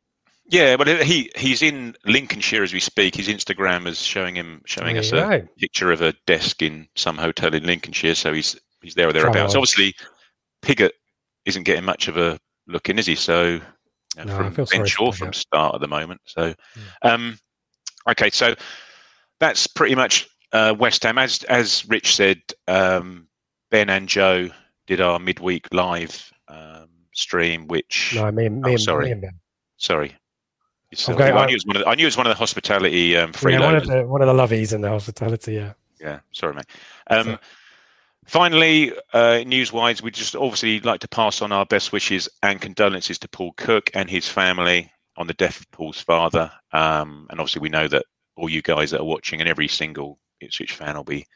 Yeah, 0.50 0.76
but 0.76 0.86
he 1.02 1.30
he's 1.36 1.60
in 1.60 1.94
Lincolnshire 2.06 2.62
as 2.62 2.72
we 2.72 2.80
speak. 2.80 3.14
His 3.14 3.28
Instagram 3.28 3.86
is 3.86 4.00
showing 4.00 4.34
him 4.34 4.62
showing 4.64 4.96
us 4.96 5.12
a 5.12 5.46
picture 5.58 5.92
of 5.92 6.00
a 6.00 6.14
desk 6.26 6.62
in 6.62 6.88
some 6.94 7.18
hotel 7.18 7.52
in 7.52 7.64
Lincolnshire. 7.64 8.14
So 8.14 8.32
he's 8.32 8.58
he's 8.80 8.94
there 8.94 9.08
or 9.08 9.12
thereabouts. 9.12 9.54
Obviously, 9.54 9.94
Pigott 10.62 10.92
isn't 11.44 11.64
getting 11.64 11.84
much 11.84 12.08
of 12.08 12.16
a 12.16 12.38
look 12.66 12.88
in, 12.88 12.98
is 12.98 13.04
he? 13.04 13.14
So 13.14 13.54
know, 13.54 13.60
no, 14.26 14.50
from 14.52 14.64
bench 14.64 15.00
or 15.00 15.12
from 15.12 15.32
start 15.32 15.74
at 15.74 15.80
the 15.80 15.88
moment. 15.88 16.20
So, 16.24 16.54
yeah. 17.04 17.12
um, 17.12 17.38
okay, 18.08 18.30
so 18.30 18.54
that's 19.40 19.66
pretty 19.66 19.94
much 19.94 20.28
uh, 20.52 20.74
West 20.78 21.02
Ham. 21.04 21.18
As 21.18 21.42
as 21.44 21.86
Rich 21.88 22.16
said, 22.16 22.40
um, 22.66 23.28
Ben 23.70 23.90
and 23.90 24.08
Joe 24.08 24.48
did 24.86 25.00
our 25.00 25.18
midweek 25.18 25.72
live 25.72 26.32
um, 26.48 26.88
stream, 27.14 27.66
which 27.68 28.12
no, 28.14 28.30
me, 28.30 28.48
me, 28.48 28.74
oh, 28.74 28.76
sorry, 28.76 29.14
me 29.14 29.28
sorry. 29.76 30.14
Okay, 31.06 31.30
I, 31.30 31.42
I, 31.42 31.46
knew 31.46 31.52
it 31.52 31.56
was 31.56 31.66
one 31.66 31.76
of 31.76 31.82
the, 31.82 31.88
I 31.88 31.94
knew 31.94 32.04
it 32.04 32.06
was 32.06 32.16
one 32.16 32.26
of 32.26 32.30
the 32.30 32.38
hospitality 32.38 33.14
um, 33.16 33.32
freeloaders. 33.32 33.52
Yeah, 33.52 33.60
one 33.60 33.74
of 33.76 33.86
the 33.86 34.06
one 34.06 34.22
of 34.22 34.28
the 34.28 34.34
lovies 34.34 34.72
in 34.72 34.80
the 34.80 34.88
hospitality. 34.88 35.54
Yeah. 35.54 35.74
Yeah. 36.00 36.20
Sorry, 36.32 36.54
mate. 36.54 36.66
Um, 37.08 37.38
finally, 38.28 38.92
uh, 39.12 39.42
news-wise, 39.44 40.02
we 40.02 40.10
just 40.10 40.36
obviously 40.36 40.80
like 40.80 41.00
to 41.00 41.08
pass 41.08 41.42
on 41.42 41.50
our 41.50 41.66
best 41.66 41.92
wishes 41.92 42.28
and 42.42 42.60
condolences 42.60 43.18
to 43.20 43.28
Paul 43.28 43.52
Cook 43.56 43.90
and 43.94 44.08
his 44.08 44.28
family 44.28 44.92
on 45.16 45.26
the 45.26 45.34
death 45.34 45.60
of 45.60 45.70
Paul's 45.72 46.00
father. 46.00 46.50
Um, 46.72 47.26
and 47.30 47.40
obviously, 47.40 47.60
we 47.60 47.68
know 47.68 47.88
that 47.88 48.04
all 48.36 48.48
you 48.48 48.62
guys 48.62 48.92
that 48.92 49.00
are 49.00 49.04
watching 49.04 49.40
and 49.40 49.48
every 49.48 49.68
single 49.68 50.18
Ipswich 50.40 50.72
fan 50.72 50.96
will 50.96 51.04
be 51.04 51.26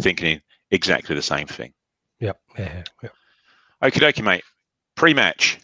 thinking 0.00 0.40
exactly 0.70 1.16
the 1.16 1.22
same 1.22 1.46
thing. 1.46 1.72
Yep. 2.20 2.40
Yeah. 2.58 2.84
yeah. 3.02 3.08
Okay, 3.82 4.00
dokie, 4.00 4.22
mate. 4.22 4.44
Pre-match. 4.94 5.58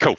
Cool. 0.00 0.16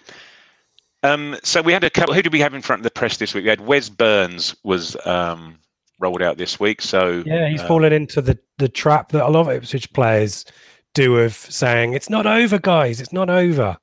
Um, 1.03 1.37
so 1.43 1.61
we 1.61 1.73
had 1.73 1.83
a 1.83 1.89
couple. 1.89 2.13
Who 2.13 2.21
did 2.21 2.33
we 2.33 2.39
have 2.39 2.53
in 2.53 2.61
front 2.61 2.79
of 2.79 2.83
the 2.83 2.91
press 2.91 3.17
this 3.17 3.33
week? 3.33 3.43
We 3.43 3.49
had 3.49 3.61
Wes 3.61 3.89
Burns 3.89 4.55
was 4.63 4.97
um, 5.05 5.59
rolled 5.99 6.21
out 6.21 6.37
this 6.37 6.59
week. 6.59 6.81
So 6.81 7.23
yeah, 7.25 7.49
he's 7.49 7.61
uh, 7.61 7.67
fallen 7.67 7.93
into 7.93 8.21
the 8.21 8.37
the 8.57 8.69
trap 8.69 9.11
that 9.11 9.25
a 9.25 9.29
lot 9.29 9.41
of 9.41 9.49
Ipswich 9.49 9.91
players 9.93 10.45
do 10.93 11.17
of 11.17 11.33
saying 11.33 11.93
it's 11.93 12.09
not 12.09 12.25
over, 12.25 12.57
guys. 12.57 12.99
It's 12.99 13.13
not 13.13 13.29
over. 13.29 13.77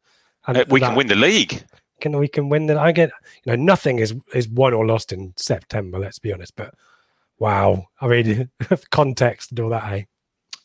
And 0.47 0.59
uh, 0.59 0.65
we 0.69 0.81
that, 0.81 0.89
can 0.89 0.97
win 0.97 1.07
the 1.07 1.15
league. 1.15 1.65
Can 2.01 2.19
we 2.19 2.29
can 2.29 2.49
win 2.49 2.67
the? 2.67 2.79
I 2.79 2.93
get 2.93 3.11
you 3.45 3.53
know 3.53 3.63
nothing 3.63 4.01
is 4.01 4.15
is 4.35 4.49
won 4.49 4.75
or 4.75 4.87
lost 4.87 5.13
in 5.13 5.33
September. 5.37 5.99
Let's 5.99 6.19
be 6.19 6.33
honest, 6.33 6.55
but 6.57 6.75
wow, 7.39 7.87
I 8.01 8.09
mean 8.09 8.51
context 8.91 9.53
and 9.53 9.61
all 9.61 9.71
that. 9.71 9.93
Eh? 9.93 10.03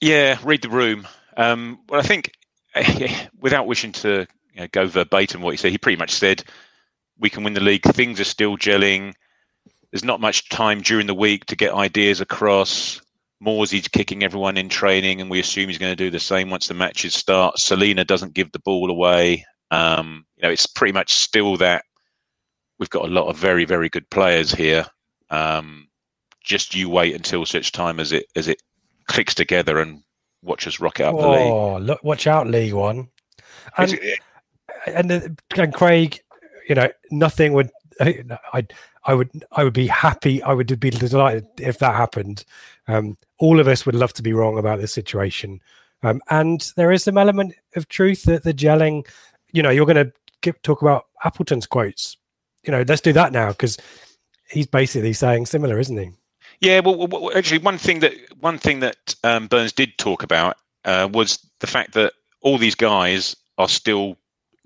Yeah, 0.01 0.39
read 0.43 0.61
the 0.61 0.69
room. 0.69 1.07
Um, 1.37 1.79
well, 1.89 1.99
I 1.99 2.03
think 2.03 2.33
without 3.39 3.67
wishing 3.67 3.91
to 3.93 4.27
you 4.59 4.65
know, 4.65 4.69
go 4.71 4.87
verbatim 4.87 5.41
what 5.41 5.51
he 5.51 5.57
said. 5.57 5.71
He 5.71 5.77
pretty 5.77 5.97
much 5.97 6.11
said, 6.11 6.43
"We 7.17 7.29
can 7.29 7.43
win 7.43 7.53
the 7.53 7.61
league. 7.61 7.83
Things 7.83 8.19
are 8.19 8.25
still 8.25 8.57
gelling. 8.57 9.13
There's 9.91 10.03
not 10.03 10.19
much 10.19 10.49
time 10.49 10.81
during 10.81 11.07
the 11.07 11.15
week 11.15 11.45
to 11.45 11.55
get 11.55 11.73
ideas 11.73 12.19
across." 12.19 13.01
Morsy's 13.41 13.87
kicking 13.87 14.21
everyone 14.21 14.57
in 14.57 14.67
training, 14.67 15.21
and 15.21 15.29
we 15.29 15.39
assume 15.39 15.69
he's 15.69 15.77
going 15.77 15.93
to 15.93 15.95
do 15.95 16.09
the 16.09 16.19
same 16.19 16.49
once 16.49 16.67
the 16.67 16.73
matches 16.73 17.13
start. 17.13 17.57
Celina 17.57 18.03
doesn't 18.03 18.33
give 18.33 18.51
the 18.51 18.59
ball 18.59 18.91
away. 18.91 19.45
Um, 19.71 20.25
you 20.35 20.43
know, 20.43 20.49
it's 20.49 20.67
pretty 20.67 20.91
much 20.91 21.13
still 21.13 21.55
that 21.55 21.85
we've 22.79 22.89
got 22.89 23.05
a 23.05 23.11
lot 23.11 23.27
of 23.29 23.37
very, 23.37 23.63
very 23.63 23.87
good 23.87 24.09
players 24.09 24.51
here. 24.51 24.85
Um, 25.29 25.87
just 26.43 26.75
you 26.75 26.89
wait 26.89 27.15
until 27.15 27.45
such 27.45 27.71
time 27.71 27.97
as 28.01 28.11
it 28.11 28.25
as 28.35 28.49
it 28.49 28.61
clicks 29.07 29.35
together 29.35 29.79
and 29.79 30.03
watch 30.41 30.67
us 30.67 30.81
rocket 30.81 31.05
up 31.05 31.15
the 31.15 31.27
league. 31.27 31.39
Oh, 31.39 31.77
look! 31.77 32.03
Watch 32.03 32.27
out, 32.27 32.47
League 32.47 32.73
One. 32.73 33.07
And 33.77 33.97
and, 34.87 35.37
and 35.55 35.73
Craig, 35.73 36.21
you 36.67 36.75
know, 36.75 36.89
nothing 37.11 37.53
would. 37.53 37.71
I 38.01 38.65
I 39.05 39.13
would 39.13 39.45
I 39.51 39.63
would 39.63 39.73
be 39.73 39.87
happy. 39.87 40.41
I 40.43 40.53
would 40.53 40.79
be 40.79 40.89
delighted 40.89 41.45
if 41.57 41.79
that 41.79 41.95
happened. 41.95 42.45
Um, 42.87 43.17
all 43.39 43.59
of 43.59 43.67
us 43.67 43.85
would 43.85 43.95
love 43.95 44.13
to 44.13 44.23
be 44.23 44.33
wrong 44.33 44.57
about 44.57 44.79
this 44.79 44.93
situation. 44.93 45.61
Um, 46.03 46.21
and 46.29 46.71
there 46.77 46.91
is 46.91 47.03
some 47.03 47.17
element 47.17 47.55
of 47.75 47.87
truth 47.89 48.23
that 48.23 48.43
the 48.43 48.53
gelling. 48.53 49.07
You 49.51 49.63
know, 49.63 49.71
you're 49.71 49.87
going 49.87 50.11
to 50.43 50.53
talk 50.61 50.81
about 50.81 51.07
Appleton's 51.23 51.65
quotes. 51.65 52.17
You 52.63 52.71
know, 52.71 52.83
let's 52.87 53.01
do 53.01 53.13
that 53.13 53.31
now 53.31 53.49
because 53.49 53.77
he's 54.49 54.67
basically 54.67 55.13
saying 55.13 55.47
similar, 55.47 55.79
isn't 55.79 55.97
he? 55.97 56.11
Yeah, 56.61 56.81
well, 56.81 57.07
well, 57.07 57.31
actually, 57.35 57.59
one 57.59 57.77
thing 57.77 57.99
that 58.01 58.13
one 58.39 58.57
thing 58.57 58.79
that 58.81 59.15
um, 59.23 59.47
Burns 59.47 59.71
did 59.71 59.97
talk 59.97 60.23
about 60.23 60.57
uh, 60.85 61.09
was 61.11 61.39
the 61.59 61.67
fact 61.67 61.93
that 61.93 62.13
all 62.41 62.57
these 62.57 62.75
guys 62.75 63.35
are 63.57 63.69
still 63.69 64.17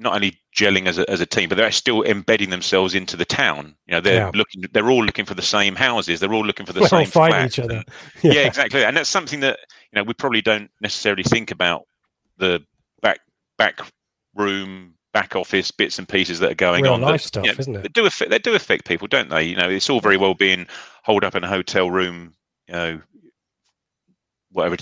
not 0.03 0.13
only 0.13 0.37
gelling 0.55 0.87
as 0.87 0.97
a, 0.97 1.09
as 1.09 1.21
a 1.21 1.25
team, 1.25 1.49
but 1.49 1.55
they're 1.55 1.71
still 1.71 2.03
embedding 2.03 2.49
themselves 2.49 2.93
into 2.93 3.17
the 3.17 3.25
town. 3.25 3.75
You 3.87 3.93
know, 3.93 4.01
they're 4.01 4.25
yeah. 4.25 4.31
looking, 4.33 4.63
they're 4.71 4.89
all 4.89 5.03
looking 5.03 5.25
for 5.25 5.33
the 5.33 5.41
same 5.41 5.75
houses. 5.75 6.19
They're 6.19 6.33
all 6.33 6.45
looking 6.45 6.65
for 6.65 6.73
the 6.73 6.81
We're 6.81 6.87
same 6.87 7.07
find 7.07 7.47
each 7.47 7.59
other. 7.59 7.83
Yeah. 8.21 8.33
yeah. 8.33 8.47
exactly. 8.47 8.83
And 8.83 8.95
that's 8.95 9.09
something 9.09 9.39
that 9.39 9.59
you 9.91 9.97
know 9.97 10.03
we 10.03 10.13
probably 10.13 10.41
don't 10.41 10.69
necessarily 10.81 11.23
think 11.23 11.51
about 11.51 11.87
the 12.37 12.63
back 13.01 13.19
back 13.57 13.79
room, 14.35 14.93
back 15.13 15.35
office 15.35 15.71
bits 15.71 15.97
and 15.97 16.07
pieces 16.07 16.39
that 16.39 16.51
are 16.51 16.55
going 16.55 16.83
Real 16.83 16.93
on. 16.93 17.01
Life 17.01 17.23
that, 17.23 17.27
stuff, 17.27 17.45
you 17.45 17.51
know, 17.51 17.59
isn't 17.59 17.75
it? 17.77 17.81
They 17.83 17.89
do 17.89 18.05
affect 18.05 18.31
they 18.31 18.39
do 18.39 18.55
affect 18.55 18.85
people, 18.85 19.07
don't 19.07 19.29
they? 19.29 19.43
You 19.43 19.55
know, 19.55 19.69
it's 19.69 19.89
all 19.89 20.01
very 20.01 20.17
well 20.17 20.33
being 20.33 20.67
holed 21.03 21.23
up 21.23 21.35
in 21.35 21.43
a 21.43 21.49
hotel 21.49 21.89
room. 21.89 22.33
You 22.67 22.73
know, 22.73 23.01
whatever 24.51 24.77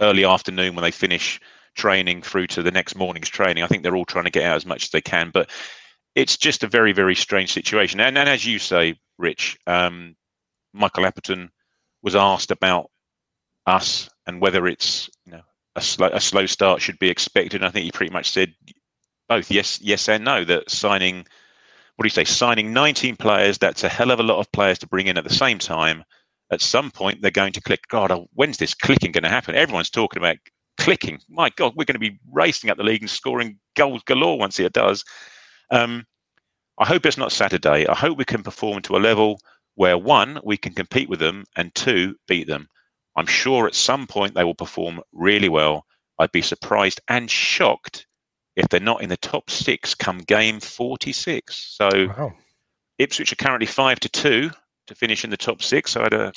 early 0.00 0.24
afternoon 0.24 0.74
when 0.74 0.82
they 0.82 0.90
finish 0.90 1.40
training 1.74 2.22
through 2.22 2.46
to 2.48 2.62
the 2.62 2.70
next 2.70 2.94
morning's 2.94 3.28
training. 3.28 3.62
I 3.62 3.66
think 3.66 3.82
they're 3.82 3.96
all 3.96 4.04
trying 4.04 4.24
to 4.24 4.30
get 4.30 4.44
out 4.44 4.56
as 4.56 4.66
much 4.66 4.84
as 4.84 4.90
they 4.90 5.00
can, 5.00 5.30
but 5.32 5.50
it's 6.14 6.36
just 6.36 6.62
a 6.62 6.68
very, 6.68 6.92
very 6.92 7.14
strange 7.14 7.52
situation. 7.52 8.00
And, 8.00 8.18
and 8.18 8.28
as 8.28 8.44
you 8.46 8.58
say, 8.58 8.98
Rich, 9.18 9.58
um, 9.66 10.14
Michael 10.72 11.06
Appleton 11.06 11.50
was 12.02 12.16
asked 12.16 12.50
about 12.50 12.90
us 13.66 14.10
and 14.26 14.40
whether 14.40 14.66
it's 14.66 15.08
you 15.24 15.32
know 15.32 15.42
a 15.76 15.80
slow 15.80 16.08
a 16.12 16.20
slow 16.20 16.46
start 16.46 16.82
should 16.82 16.98
be 16.98 17.08
expected. 17.08 17.60
And 17.60 17.64
I 17.64 17.70
think 17.70 17.84
he 17.84 17.92
pretty 17.92 18.12
much 18.12 18.30
said 18.30 18.54
both 19.28 19.50
yes, 19.50 19.80
yes 19.80 20.08
and 20.08 20.24
no. 20.24 20.44
That 20.44 20.70
signing, 20.70 21.24
what 21.96 22.02
do 22.02 22.06
you 22.06 22.10
say, 22.10 22.24
signing 22.24 22.72
19 22.72 23.16
players, 23.16 23.58
that's 23.58 23.84
a 23.84 23.88
hell 23.88 24.10
of 24.10 24.20
a 24.20 24.24
lot 24.24 24.38
of 24.38 24.50
players 24.52 24.78
to 24.80 24.86
bring 24.86 25.06
in 25.06 25.18
at 25.18 25.24
the 25.24 25.30
same 25.30 25.58
time. 25.58 26.04
At 26.50 26.60
some 26.60 26.90
point, 26.90 27.22
they're 27.22 27.30
going 27.30 27.54
to 27.54 27.62
click. 27.62 27.88
God, 27.88 28.12
when's 28.34 28.58
this 28.58 28.74
clicking 28.74 29.12
going 29.12 29.22
to 29.22 29.30
happen? 29.30 29.54
Everyone's 29.54 29.88
talking 29.88 30.20
about 30.20 30.36
clicking. 30.82 31.20
My 31.28 31.48
God, 31.50 31.74
we're 31.76 31.84
going 31.84 31.94
to 31.94 32.10
be 32.10 32.18
racing 32.32 32.68
up 32.68 32.76
the 32.76 32.82
league 32.82 33.02
and 33.02 33.10
scoring 33.10 33.58
goals 33.76 34.02
galore 34.04 34.36
once 34.36 34.58
it 34.58 34.72
does. 34.72 35.04
Um, 35.70 36.04
I 36.78 36.86
hope 36.86 37.06
it's 37.06 37.16
not 37.16 37.30
Saturday. 37.30 37.86
I 37.86 37.94
hope 37.94 38.18
we 38.18 38.24
can 38.24 38.42
perform 38.42 38.82
to 38.82 38.96
a 38.96 38.98
level 38.98 39.40
where 39.76 39.96
one, 39.96 40.40
we 40.42 40.56
can 40.56 40.74
compete 40.74 41.08
with 41.08 41.20
them, 41.20 41.44
and 41.56 41.74
two, 41.74 42.16
beat 42.26 42.48
them. 42.48 42.68
I'm 43.16 43.26
sure 43.26 43.66
at 43.66 43.74
some 43.74 44.06
point 44.06 44.34
they 44.34 44.42
will 44.42 44.54
perform 44.54 45.00
really 45.12 45.48
well. 45.48 45.86
I'd 46.18 46.32
be 46.32 46.42
surprised 46.42 47.00
and 47.08 47.30
shocked 47.30 48.06
if 48.56 48.68
they're 48.68 48.80
not 48.80 49.02
in 49.02 49.08
the 49.08 49.16
top 49.16 49.50
six 49.50 49.94
come 49.94 50.18
game 50.18 50.60
46. 50.60 51.76
So 51.78 51.88
wow. 52.08 52.32
Ipswich 52.98 53.32
are 53.32 53.36
currently 53.36 53.66
five 53.66 54.00
to 54.00 54.08
two 54.08 54.50
to 54.88 54.94
finish 54.94 55.24
in 55.24 55.30
the 55.30 55.36
top 55.36 55.62
six. 55.62 55.96
I 55.96 56.02
had 56.02 56.14
a 56.14 56.32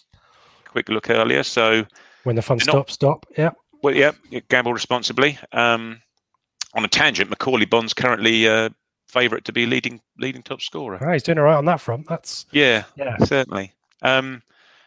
quick 0.65 0.89
look 0.89 1.09
earlier. 1.09 1.43
So 1.43 1.85
when 2.23 2.35
the 2.35 2.41
fun 2.41 2.59
stops, 2.59 2.93
stop. 2.93 3.25
Yeah. 3.37 3.51
Well, 3.85 3.95
yeah, 3.95 4.13
gamble 4.49 4.73
responsibly. 4.73 5.37
Um, 5.51 6.01
on 6.73 6.83
a 6.83 6.87
tangent, 6.87 7.29
Macauley 7.29 7.69
Bonne's 7.69 7.93
currently 7.93 8.47
uh, 8.47 8.69
favourite 9.07 9.45
to 9.45 9.53
be 9.53 9.67
leading 9.67 10.01
leading 10.17 10.41
top 10.41 10.61
scorer. 10.61 10.97
Oh, 10.99 11.13
he's 11.13 11.21
doing 11.21 11.37
all 11.37 11.43
right 11.43 11.55
on 11.55 11.65
that 11.65 11.79
front. 11.79 12.07
That's 12.07 12.47
yeah, 12.51 12.85
yeah, 12.95 13.15
certainly. 13.19 13.73
Um, 14.01 14.41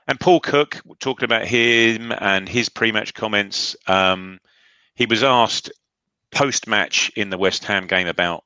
and 0.09 0.19
Paul 0.19 0.41
Cook, 0.41 0.83
talking 0.99 1.27
about 1.27 1.47
him 1.47 2.13
and 2.19 2.49
his 2.49 2.69
pre-match 2.69 3.15
comments, 3.15 3.77
um, 3.87 4.41
he 4.97 5.07
was 5.07 5.23
asked 5.23 5.71
post-match 6.33 7.13
in 7.15 7.31
the 7.31 7.39
West 7.39 7.63
Ham 7.67 7.87
game 7.87 8.09
about 8.09 8.43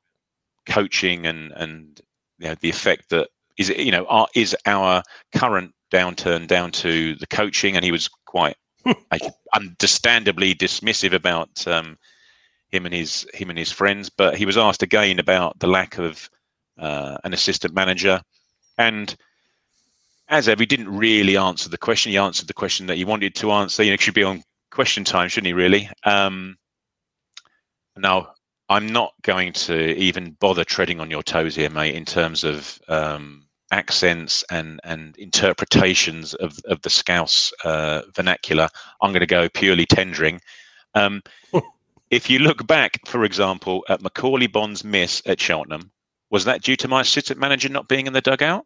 coaching 0.67 1.25
and 1.25 1.51
and 1.55 1.99
you 2.37 2.49
know, 2.49 2.55
the 2.61 2.69
effect 2.69 3.09
that 3.09 3.29
is 3.57 3.69
you 3.69 3.89
know 3.89 4.05
our, 4.05 4.27
is 4.35 4.55
our 4.67 5.01
current 5.35 5.73
downturn 5.91 6.45
down 6.45 6.71
to 6.73 7.15
the 7.15 7.25
coaching, 7.25 7.75
and 7.75 7.83
he 7.83 7.91
was 7.91 8.07
quite 8.27 8.55
understandably 9.53 10.53
dismissive 10.55 11.13
about 11.13 11.65
um, 11.67 11.97
him 12.69 12.85
and 12.85 12.93
his 12.93 13.25
him 13.33 13.49
and 13.49 13.59
his 13.59 13.71
friends. 13.71 14.09
But 14.09 14.37
he 14.37 14.45
was 14.45 14.57
asked 14.57 14.83
again 14.83 15.19
about 15.19 15.59
the 15.59 15.67
lack 15.67 15.97
of 15.97 16.29
uh, 16.77 17.17
an 17.23 17.33
assistant 17.33 17.73
manager, 17.73 18.21
and 18.77 19.15
as 20.29 20.47
ever, 20.47 20.61
he 20.61 20.65
didn't 20.65 20.95
really 20.95 21.37
answer 21.37 21.69
the 21.69 21.77
question. 21.77 22.11
He 22.11 22.17
answered 22.17 22.47
the 22.47 22.53
question 22.53 22.87
that 22.87 22.97
he 22.97 23.05
wanted 23.05 23.35
to 23.35 23.51
answer. 23.51 23.83
You 23.83 23.91
know, 23.91 23.97
should 23.97 24.13
be 24.13 24.23
on 24.23 24.43
question 24.71 25.03
time, 25.03 25.29
shouldn't 25.29 25.47
he? 25.47 25.53
Really. 25.53 25.89
Um, 26.03 26.57
now, 27.97 28.33
I'm 28.69 28.87
not 28.87 29.13
going 29.21 29.53
to 29.53 29.95
even 29.95 30.31
bother 30.39 30.63
treading 30.63 30.99
on 30.99 31.11
your 31.11 31.21
toes 31.21 31.55
here, 31.55 31.69
mate, 31.69 31.95
in 31.95 32.05
terms 32.05 32.43
of 32.43 32.79
um, 32.87 33.42
accents 33.73 34.43
and 34.51 34.79
and 34.83 35.17
interpretations 35.17 36.33
of 36.35 36.57
of 36.65 36.81
the 36.83 36.89
Scouse 36.89 37.51
uh, 37.65 38.03
vernacular. 38.15 38.69
I'm 39.01 39.11
going 39.11 39.19
to 39.21 39.25
go 39.25 39.49
purely 39.49 39.85
tendering. 39.85 40.39
Um, 40.93 41.21
if 42.11 42.29
you 42.29 42.39
look 42.39 42.65
back, 42.67 42.99
for 43.05 43.25
example, 43.25 43.83
at 43.89 44.01
Macauley 44.01 44.51
Bonne's 44.51 44.83
miss 44.83 45.21
at 45.25 45.41
Cheltenham, 45.41 45.91
was 46.29 46.45
that 46.45 46.61
due 46.61 46.75
to 46.77 46.87
my 46.87 47.01
assistant 47.01 47.39
manager 47.39 47.69
not 47.69 47.87
being 47.87 48.07
in 48.07 48.13
the 48.13 48.21
dugout? 48.21 48.63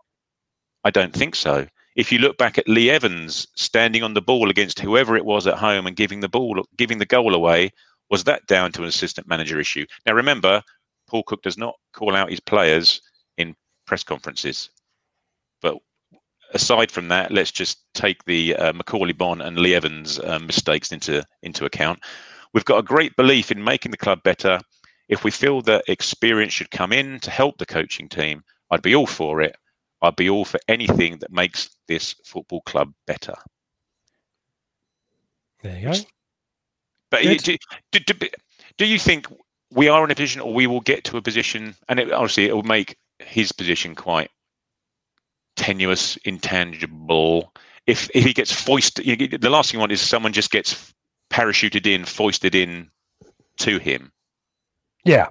I 0.83 0.91
don't 0.91 1.13
think 1.13 1.35
so. 1.35 1.67
If 1.95 2.11
you 2.11 2.19
look 2.19 2.37
back 2.37 2.57
at 2.57 2.67
Lee 2.67 2.91
Evans 2.91 3.47
standing 3.55 4.03
on 4.03 4.13
the 4.13 4.21
ball 4.21 4.49
against 4.49 4.79
whoever 4.79 5.15
it 5.15 5.25
was 5.25 5.47
at 5.47 5.57
home 5.57 5.87
and 5.87 5.95
giving 5.95 6.19
the 6.19 6.29
ball, 6.29 6.63
giving 6.77 6.99
the 6.99 7.05
goal 7.05 7.33
away, 7.33 7.71
was 8.09 8.23
that 8.25 8.45
down 8.47 8.71
to 8.73 8.83
an 8.83 8.87
assistant 8.87 9.27
manager 9.27 9.59
issue? 9.59 9.85
Now 10.05 10.13
remember, 10.13 10.61
Paul 11.07 11.23
Cook 11.23 11.41
does 11.41 11.57
not 11.57 11.75
call 11.93 12.15
out 12.15 12.29
his 12.29 12.39
players 12.39 13.01
in 13.37 13.55
press 13.85 14.03
conferences. 14.03 14.69
But 15.61 15.77
aside 16.53 16.91
from 16.91 17.07
that, 17.09 17.31
let's 17.31 17.51
just 17.51 17.79
take 17.93 18.23
the 18.25 18.55
uh, 18.55 18.73
Macauley 18.73 19.17
Bonne 19.17 19.41
and 19.41 19.57
Lee 19.57 19.75
Evans 19.75 20.19
uh, 20.19 20.39
mistakes 20.39 20.91
into 20.91 21.23
into 21.43 21.65
account. 21.65 21.99
We've 22.53 22.65
got 22.65 22.79
a 22.79 22.83
great 22.83 23.15
belief 23.15 23.51
in 23.51 23.63
making 23.63 23.91
the 23.91 23.97
club 23.97 24.23
better. 24.23 24.59
If 25.09 25.23
we 25.23 25.31
feel 25.31 25.61
that 25.63 25.83
experience 25.87 26.53
should 26.53 26.71
come 26.71 26.91
in 26.91 27.19
to 27.21 27.31
help 27.31 27.57
the 27.57 27.65
coaching 27.65 28.09
team, 28.09 28.43
I'd 28.71 28.81
be 28.81 28.95
all 28.95 29.07
for 29.07 29.41
it. 29.41 29.55
I'd 30.01 30.15
be 30.15 30.29
all 30.29 30.45
for 30.45 30.59
anything 30.67 31.17
that 31.19 31.31
makes 31.31 31.69
this 31.87 32.15
football 32.25 32.61
club 32.61 32.93
better. 33.05 33.33
There 35.63 35.79
you 35.79 35.91
go. 35.91 35.97
But 37.09 37.23
do, 37.23 37.37
do, 37.37 37.57
do, 37.91 38.29
do, 38.77 38.85
you 38.85 38.99
think 38.99 39.27
we 39.71 39.87
are 39.87 40.03
in 40.03 40.11
a 40.11 40.15
position, 40.15 40.41
or 40.41 40.53
we 40.53 40.67
will 40.67 40.81
get 40.81 41.03
to 41.05 41.17
a 41.17 41.21
position, 41.21 41.75
and 41.87 41.99
it, 41.99 42.11
obviously 42.11 42.47
it 42.47 42.53
will 42.53 42.63
make 42.63 42.97
his 43.19 43.51
position 43.51 43.95
quite 43.95 44.29
tenuous, 45.57 46.15
intangible. 46.17 47.53
If 47.85 48.09
if 48.13 48.23
he 48.23 48.33
gets 48.33 48.51
foisted, 48.51 49.41
the 49.41 49.49
last 49.49 49.71
thing 49.71 49.77
you 49.77 49.81
want 49.81 49.91
is 49.91 50.01
someone 50.01 50.31
just 50.31 50.51
gets 50.51 50.93
parachuted 51.29 51.85
in, 51.85 52.05
foisted 52.05 52.55
in 52.55 52.89
to 53.57 53.77
him. 53.79 54.11
Yeah, 55.03 55.29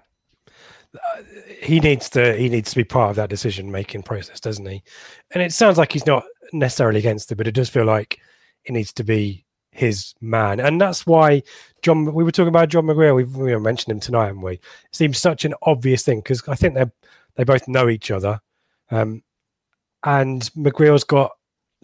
uh, 0.95 1.23
he 1.63 1.81
needs 1.81 2.11
to 2.11 2.37
he 2.37 2.49
needs 2.49 2.71
to 2.71 2.77
be 2.77 2.85
part 2.85 3.11
of 3.11 3.17
that 3.17 3.31
decision 3.31 3.71
making 3.71 4.03
process, 4.03 4.41
doesn't 4.41 4.67
he? 4.67 4.83
And 5.33 5.43
it 5.43 5.53
sounds 5.53 5.79
like 5.79 5.93
he's 5.93 6.07
not 6.07 6.25
necessarily 6.53 6.99
against 6.99 7.33
it, 7.33 7.37
but 7.37 7.47
it 7.47 7.55
does 7.55 7.69
feel 7.69 7.85
like 7.85 8.19
it 8.65 8.73
needs 8.73 8.93
to 8.95 9.05
be 9.05 9.45
his 9.71 10.15
man, 10.21 10.59
and 10.59 10.81
that's 10.81 11.07
why 11.07 11.43
John. 11.83 12.13
We 12.13 12.25
were 12.25 12.31
talking 12.31 12.49
about 12.49 12.71
John 12.71 12.85
McGreal. 12.85 13.17
We, 13.17 13.25
we 13.25 13.59
mentioned 13.59 13.93
him 13.93 14.01
tonight, 14.01 14.27
haven't 14.27 14.43
we? 14.43 14.55
It 14.55 14.63
seems 14.93 15.19
such 15.19 15.45
an 15.45 15.55
obvious 15.63 16.03
thing 16.03 16.21
because 16.21 16.43
I 16.49 16.55
think 16.55 16.75
they 16.75 16.87
they 17.37 17.45
both 17.45 17.69
know 17.69 17.89
each 17.89 18.11
other. 18.11 18.41
Um, 18.91 19.23
and 20.05 20.43
McGreal's 20.57 21.05
got 21.05 21.33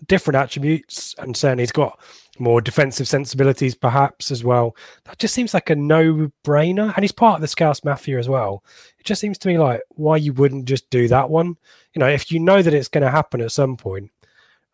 different 0.09 0.37
attributes, 0.37 1.15
and 1.19 1.37
certainly 1.37 1.63
he's 1.63 1.73
got 1.73 1.99
more 2.39 2.61
defensive 2.61 3.07
sensibilities, 3.07 3.75
perhaps 3.75 4.31
as 4.31 4.43
well. 4.43 4.75
That 5.05 5.19
just 5.19 5.35
seems 5.35 5.55
like 5.55 5.71
a 5.71 5.77
no-brainer, 5.77 6.93
and 6.95 7.05
he's 7.05 7.13
part 7.13 7.37
of 7.37 7.41
the 7.41 7.49
Scouse 7.49 7.85
Mafia 7.85 8.19
as 8.19 8.29
well. 8.29 8.65
It 8.99 9.07
just 9.07 9.21
seems 9.21 9.39
to 9.39 9.49
me 9.49 9.59
like 9.59 9.83
why 9.91 10.17
you 10.17 10.33
wouldn't 10.33 10.65
just 10.65 10.89
do 10.91 11.09
that 11.09 11.31
one. 11.31 11.57
You 11.95 12.01
know, 12.01 12.09
if 12.09 12.33
you 12.33 12.41
know 12.41 12.63
that 12.63 12.75
it's 12.75 12.89
going 12.89 13.05
to 13.05 13.11
happen 13.11 13.41
at 13.41 13.53
some 13.53 13.77
point. 13.77 14.11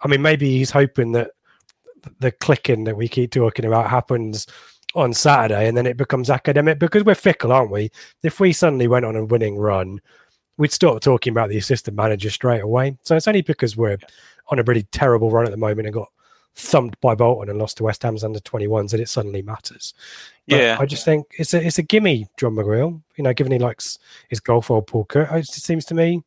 I 0.00 0.08
mean, 0.08 0.22
maybe 0.22 0.56
he's 0.56 0.70
hoping 0.70 1.12
that 1.12 1.32
the 2.20 2.30
clicking 2.30 2.84
that 2.84 2.96
we 2.96 3.08
keep 3.08 3.32
talking 3.32 3.64
about 3.64 3.90
happens 3.90 4.46
on 4.94 5.12
Saturday, 5.12 5.66
and 5.66 5.76
then 5.76 5.86
it 5.86 5.96
becomes 5.96 6.30
academic 6.30 6.78
because 6.78 7.04
we're 7.04 7.14
fickle, 7.14 7.52
aren't 7.52 7.72
we? 7.72 7.90
If 8.22 8.40
we 8.40 8.52
suddenly 8.52 8.88
went 8.88 9.04
on 9.04 9.16
a 9.16 9.24
winning 9.24 9.58
run, 9.58 10.00
we'd 10.58 10.72
start 10.72 11.02
talking 11.02 11.30
about 11.30 11.48
the 11.48 11.56
assistant 11.56 11.96
manager 11.96 12.30
straight 12.30 12.62
away. 12.62 12.96
So 13.02 13.16
it's 13.16 13.28
only 13.28 13.42
because 13.42 13.76
we're 13.76 13.98
on 14.48 14.58
a 14.58 14.62
really 14.64 14.82
terrible 14.92 15.30
run 15.30 15.46
at 15.46 15.50
the 15.50 15.56
moment 15.56 15.86
and 15.86 15.94
got 15.94 16.10
thumped 16.54 17.00
by 17.00 17.14
Bolton 17.14 17.48
and 17.48 17.58
lost 17.58 17.76
to 17.76 17.84
West 17.84 18.02
Ham's 18.02 18.24
under 18.24 18.40
21s 18.40 18.90
that 18.90 19.00
it 19.00 19.08
suddenly 19.08 19.40
matters. 19.40 19.94
But 20.48 20.60
Yeah. 20.60 20.76
I 20.78 20.86
just 20.86 21.04
think 21.04 21.26
it's 21.38 21.54
a 21.54 21.64
it's 21.64 21.78
a 21.78 21.82
gimme, 21.82 22.26
John 22.36 22.54
McGreal. 22.54 23.00
You 23.16 23.24
know, 23.24 23.32
given 23.32 23.52
he 23.52 23.58
likes 23.58 23.98
his 24.28 24.40
golf 24.40 24.70
old 24.70 24.86
Paul 24.86 25.04
Cook, 25.04 25.28
it 25.30 25.46
seems 25.46 25.84
to 25.86 25.94
me 25.94 26.22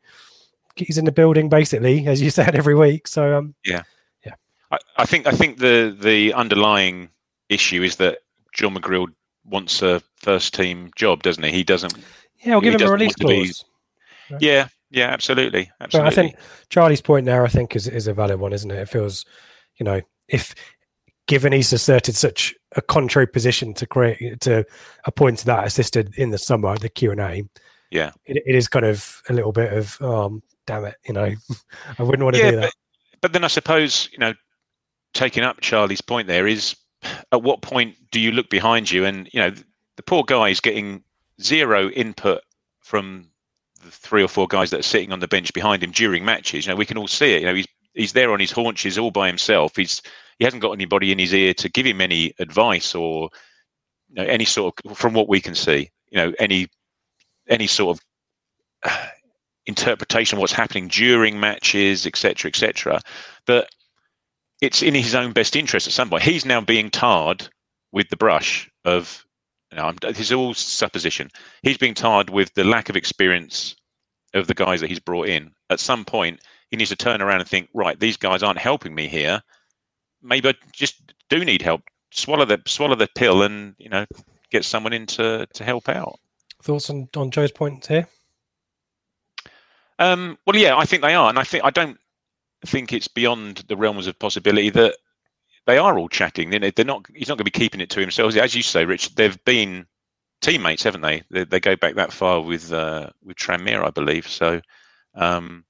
he's 0.75 0.97
in 0.97 1.05
the 1.05 1.11
building 1.11 1.49
basically, 1.49 2.07
as 2.07 2.21
you 2.21 2.29
said 2.31 2.55
every 2.55 2.75
week. 2.75 3.07
So 3.07 3.37
um, 3.37 3.53
Yeah. 3.65 3.83
Yeah. 4.25 4.35
I, 4.71 4.77
I 4.97 5.05
think 5.05 5.27
I 5.27 5.31
think 5.31 5.57
the 5.57 5.95
the 5.99 6.33
underlying 6.33 7.09
issue 7.49 7.83
is 7.83 7.97
that 7.97 8.19
John 8.53 8.75
McGreal 8.75 9.07
wants 9.45 9.81
a 9.81 10.01
first 10.15 10.53
team 10.53 10.91
job, 10.95 11.23
doesn't 11.23 11.43
he? 11.43 11.51
He 11.51 11.63
doesn't. 11.63 11.93
yeah, 12.39 12.53
I'll 12.53 12.61
give 12.61 12.75
him 12.75 12.87
a 12.87 12.91
release 12.91 13.15
want 13.19 13.65
clause. 14.31 14.41
Yeah, 14.41 14.67
yeah, 14.89 15.07
absolutely, 15.07 15.69
But 15.79 15.85
absolutely. 15.85 16.11
I 16.11 16.15
think 16.15 16.35
Charlie's 16.69 17.01
point 17.01 17.25
there, 17.25 17.45
I 17.45 17.49
think, 17.49 17.75
is 17.75 17.87
is 17.87 18.07
a 18.07 18.13
valid 18.13 18.39
one, 18.39 18.53
isn't 18.53 18.71
it? 18.71 18.77
It 18.79 18.89
feels, 18.89 19.25
you 19.77 19.83
know, 19.83 20.01
if 20.27 20.53
given 21.27 21.53
he's 21.53 21.71
asserted 21.71 22.15
such 22.15 22.53
a 22.75 22.81
contrary 22.81 23.27
position 23.27 23.73
to 23.75 23.85
create 23.85 24.41
to 24.41 24.65
appoint 25.05 25.39
that 25.45 25.65
assisted 25.67 26.13
in 26.17 26.29
the 26.31 26.37
summer, 26.37 26.77
the 26.77 26.89
Q 26.89 27.11
and 27.11 27.19
A, 27.21 27.43
Yeah. 27.91 28.11
it, 28.25 28.41
it 28.45 28.55
is 28.55 28.67
kind 28.67 28.85
of 28.85 29.21
a 29.29 29.33
little 29.33 29.51
bit 29.51 29.71
of, 29.71 30.01
um, 30.01 30.41
damn 30.65 30.85
it, 30.85 30.95
you 31.05 31.13
know, 31.13 31.33
I 31.99 32.03
wouldn't 32.03 32.23
want 32.23 32.35
to 32.35 32.41
yeah, 32.41 32.51
do 32.51 32.55
that. 32.57 32.61
but, 32.63 33.21
but 33.21 33.33
then 33.33 33.43
I 33.43 33.47
suppose 33.47 34.09
you 34.11 34.17
know, 34.17 34.33
taking 35.13 35.43
up 35.43 35.61
Charlie's 35.61 36.01
point 36.01 36.27
there 36.27 36.47
is, 36.47 36.75
at 37.31 37.43
what 37.43 37.61
point 37.61 37.95
do 38.11 38.19
you 38.19 38.31
look 38.31 38.49
behind 38.49 38.91
you 38.91 39.05
and 39.05 39.27
you 39.33 39.39
know 39.39 39.51
the 39.95 40.03
poor 40.03 40.23
guy 40.23 40.49
is 40.49 40.59
getting 40.59 41.03
zero 41.41 41.89
input 41.89 42.41
from 42.81 43.27
the 43.81 43.91
three 43.91 44.23
or 44.23 44.27
four 44.27 44.47
guys 44.47 44.69
that 44.69 44.79
are 44.79 44.83
sitting 44.83 45.11
on 45.11 45.19
the 45.19 45.27
bench 45.27 45.53
behind 45.53 45.83
him 45.83 45.91
during 45.91 46.25
matches. 46.25 46.65
You 46.65 46.71
know, 46.71 46.77
we 46.77 46.85
can 46.85 46.97
all 46.97 47.07
see 47.07 47.33
it. 47.33 47.41
You 47.41 47.47
know, 47.47 47.55
he's 47.55 47.67
he's 47.93 48.13
there 48.13 48.31
on 48.31 48.39
his 48.39 48.51
haunches 48.51 48.97
all 48.97 49.11
by 49.11 49.27
himself. 49.27 49.75
He's 49.75 50.01
he 50.37 50.45
hasn't 50.45 50.61
got 50.61 50.71
anybody 50.71 51.11
in 51.11 51.19
his 51.19 51.33
ear 51.33 51.53
to 51.55 51.69
give 51.69 51.85
him 51.85 52.01
any 52.01 52.33
advice 52.39 52.95
or 52.95 53.29
you 54.09 54.15
know, 54.15 54.23
any 54.23 54.45
sort 54.45 54.73
of 54.85 54.97
from 54.97 55.13
what 55.13 55.29
we 55.29 55.41
can 55.41 55.55
see. 55.55 55.89
You 56.09 56.17
know, 56.17 56.33
any 56.39 56.67
any 57.47 57.67
sort 57.67 57.99
of 58.83 58.99
interpretation 59.65 60.37
of 60.37 60.41
what's 60.41 60.53
happening 60.53 60.87
during 60.87 61.39
matches, 61.39 62.05
etc., 62.05 62.49
etc. 62.49 63.01
That 63.47 63.69
it's 64.61 64.81
in 64.81 64.93
his 64.93 65.15
own 65.15 65.31
best 65.31 65.55
interest 65.55 65.87
at 65.87 65.93
some 65.93 66.09
point. 66.09 66.23
He's 66.23 66.45
now 66.45 66.61
being 66.61 66.89
tarred 66.89 67.47
with 67.91 68.09
the 68.09 68.17
brush 68.17 68.69
of. 68.85 69.25
Know, 69.73 69.85
I'm, 69.85 69.95
this 70.01 70.19
is 70.19 70.33
all 70.33 70.53
supposition. 70.53 71.29
He's 71.63 71.77
being 71.77 71.93
tarred 71.93 72.29
with 72.29 72.53
the 72.55 72.63
lack 72.63 72.89
of 72.89 72.95
experience 72.95 73.75
of 74.33 74.47
the 74.47 74.53
guys 74.53 74.81
that 74.81 74.89
he's 74.89 74.99
brought 74.99 75.27
in. 75.27 75.51
At 75.69 75.79
some 75.79 76.03
point, 76.03 76.41
he 76.69 76.77
needs 76.77 76.89
to 76.89 76.95
turn 76.95 77.21
around 77.21 77.39
and 77.39 77.49
think, 77.49 77.69
right, 77.73 77.99
these 77.99 78.17
guys 78.17 78.43
aren't 78.43 78.59
helping 78.59 78.93
me 78.93 79.07
here. 79.07 79.41
Maybe 80.21 80.49
I 80.49 80.53
just 80.73 81.13
do 81.29 81.43
need 81.45 81.61
help. 81.61 81.81
Swallow 82.11 82.45
the 82.45 82.61
swallow 82.67 82.95
the 82.95 83.07
pill, 83.15 83.43
and 83.43 83.73
you 83.77 83.87
know, 83.87 84.05
get 84.51 84.65
someone 84.65 84.91
in 84.91 85.05
to, 85.07 85.47
to 85.53 85.63
help 85.63 85.87
out. 85.87 86.19
Thoughts 86.61 86.89
on, 86.89 87.07
on 87.15 87.31
Joe's 87.31 87.51
point 87.51 87.85
here? 87.87 88.07
Um, 89.97 90.37
well, 90.45 90.57
yeah, 90.57 90.75
I 90.75 90.85
think 90.85 91.01
they 91.01 91.15
are, 91.15 91.29
and 91.29 91.39
I 91.39 91.43
think 91.43 91.63
I 91.63 91.69
don't 91.69 91.97
think 92.65 92.91
it's 92.91 93.07
beyond 93.07 93.63
the 93.67 93.77
realms 93.77 94.07
of 94.07 94.19
possibility 94.19 94.69
that 94.71 94.97
they 95.67 95.77
are 95.77 95.97
all 95.97 96.09
chatting. 96.09 96.49
They're 96.49 96.85
not. 96.85 97.05
He's 97.13 97.27
not 97.27 97.37
going 97.37 97.45
to 97.45 97.51
be 97.51 97.51
keeping 97.51 97.81
it 97.81 97.89
to 97.91 97.99
himself, 97.99 98.35
as 98.35 98.55
you 98.55 98.63
say, 98.63 98.85
Rich. 98.85 99.15
They've 99.15 99.43
been 99.45 99.85
teammates, 100.41 100.83
haven't 100.83 101.01
they? 101.01 101.23
They, 101.29 101.43
they 101.43 101.59
go 101.59 101.75
back 101.75 101.95
that 101.95 102.11
far 102.11 102.41
with 102.41 102.73
uh, 102.73 103.09
with 103.23 103.37
Tranmere, 103.37 103.85
I 103.85 103.91
believe. 103.91 104.27
So, 104.27 104.61
um, 105.15 105.63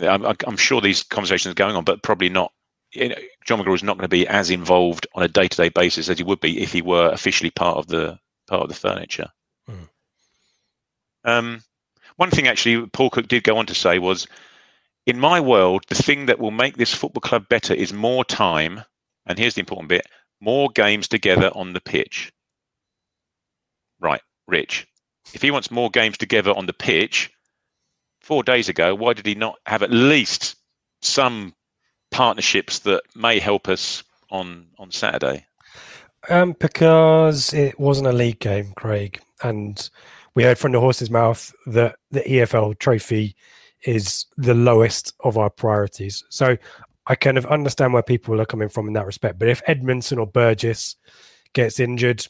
I'm, 0.00 0.24
I'm 0.24 0.56
sure 0.56 0.80
these 0.80 1.02
conversations 1.02 1.52
are 1.52 1.54
going 1.54 1.76
on, 1.76 1.84
but 1.84 2.02
probably 2.02 2.28
not. 2.28 2.52
You 2.92 3.10
know, 3.10 3.16
John 3.44 3.60
McGreal 3.60 3.74
is 3.74 3.82
not 3.82 3.98
going 3.98 4.04
to 4.04 4.08
be 4.08 4.26
as 4.26 4.48
involved 4.48 5.06
on 5.14 5.22
a 5.22 5.28
day-to-day 5.28 5.68
basis 5.68 6.08
as 6.08 6.16
he 6.16 6.24
would 6.24 6.40
be 6.40 6.62
if 6.62 6.72
he 6.72 6.80
were 6.80 7.10
officially 7.10 7.50
part 7.50 7.76
of 7.76 7.88
the 7.88 8.18
part 8.46 8.62
of 8.62 8.68
the 8.68 8.74
furniture. 8.74 9.28
Hmm. 9.66 9.84
Um, 11.24 11.62
one 12.16 12.30
thing 12.30 12.48
actually 12.48 12.86
Paul 12.86 13.10
Cook 13.10 13.28
did 13.28 13.44
go 13.44 13.58
on 13.58 13.66
to 13.66 13.74
say 13.74 13.98
was, 13.98 14.26
in 15.08 15.18
my 15.18 15.40
world, 15.40 15.84
the 15.88 15.94
thing 15.94 16.26
that 16.26 16.38
will 16.38 16.50
make 16.50 16.76
this 16.76 16.92
football 16.92 17.22
club 17.22 17.48
better 17.48 17.72
is 17.72 17.94
more 17.94 18.26
time. 18.26 18.82
And 19.24 19.38
here's 19.38 19.54
the 19.54 19.60
important 19.60 19.88
bit: 19.88 20.06
more 20.38 20.68
games 20.68 21.08
together 21.08 21.50
on 21.54 21.72
the 21.72 21.80
pitch. 21.80 22.30
Right, 23.98 24.20
Rich. 24.46 24.86
If 25.32 25.40
he 25.40 25.50
wants 25.50 25.70
more 25.70 25.90
games 25.90 26.18
together 26.18 26.52
on 26.52 26.66
the 26.66 26.74
pitch, 26.74 27.30
four 28.20 28.42
days 28.42 28.68
ago, 28.68 28.94
why 28.94 29.14
did 29.14 29.24
he 29.24 29.34
not 29.34 29.58
have 29.64 29.82
at 29.82 29.90
least 29.90 30.56
some 31.00 31.54
partnerships 32.10 32.80
that 32.80 33.02
may 33.16 33.38
help 33.38 33.66
us 33.66 34.04
on 34.30 34.66
on 34.78 34.90
Saturday? 34.90 35.46
Um, 36.28 36.54
because 36.60 37.54
it 37.54 37.80
wasn't 37.80 38.08
a 38.08 38.12
league 38.12 38.40
game, 38.40 38.74
Craig, 38.76 39.22
and 39.42 39.88
we 40.34 40.42
heard 40.42 40.58
from 40.58 40.72
the 40.72 40.80
horse's 40.80 41.10
mouth 41.10 41.54
that 41.66 41.96
the 42.10 42.20
EFL 42.20 42.78
trophy 42.78 43.34
is 43.84 44.26
the 44.36 44.54
lowest 44.54 45.14
of 45.20 45.38
our 45.38 45.50
priorities. 45.50 46.24
So 46.28 46.56
I 47.06 47.14
kind 47.14 47.38
of 47.38 47.46
understand 47.46 47.92
where 47.92 48.02
people 48.02 48.40
are 48.40 48.46
coming 48.46 48.68
from 48.68 48.86
in 48.86 48.92
that 48.94 49.06
respect. 49.06 49.38
But 49.38 49.48
if 49.48 49.64
Edmundson 49.66 50.18
or 50.18 50.26
Burgess 50.26 50.96
gets 51.52 51.80
injured, 51.80 52.26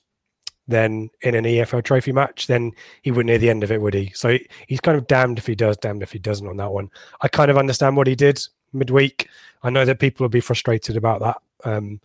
then 0.69 1.09
in 1.23 1.35
an 1.35 1.45
EFL 1.45 1.83
trophy 1.83 2.13
match, 2.13 2.47
then 2.47 2.73
he 3.03 3.11
wouldn't 3.11 3.31
hear 3.31 3.39
the 3.39 3.51
end 3.51 3.65
of 3.65 3.73
it, 3.73 3.81
would 3.81 3.95
he? 3.95 4.13
So 4.15 4.39
he's 4.67 4.81
kind 4.81 4.99
of 4.99 5.07
damned 5.07 5.39
if 5.39 5.47
he 5.47 5.55
does, 5.55 5.79
damned 5.79 6.03
if 6.03 6.13
he 6.13 6.19
doesn't 6.19 6.47
on 6.47 6.59
that 6.59 6.73
one. 6.73 6.91
I 7.23 7.29
kind 7.29 7.51
of 7.51 7.57
understand 7.57 7.97
what 7.97 8.07
he 8.07 8.15
did 8.15 8.41
midweek. 8.73 9.29
I 9.63 9.71
know 9.71 9.85
that 9.85 9.99
people 9.99 10.25
will 10.25 10.29
be 10.29 10.41
frustrated 10.41 10.97
about 10.97 11.21
that. 11.21 11.37
Um, 11.65 12.01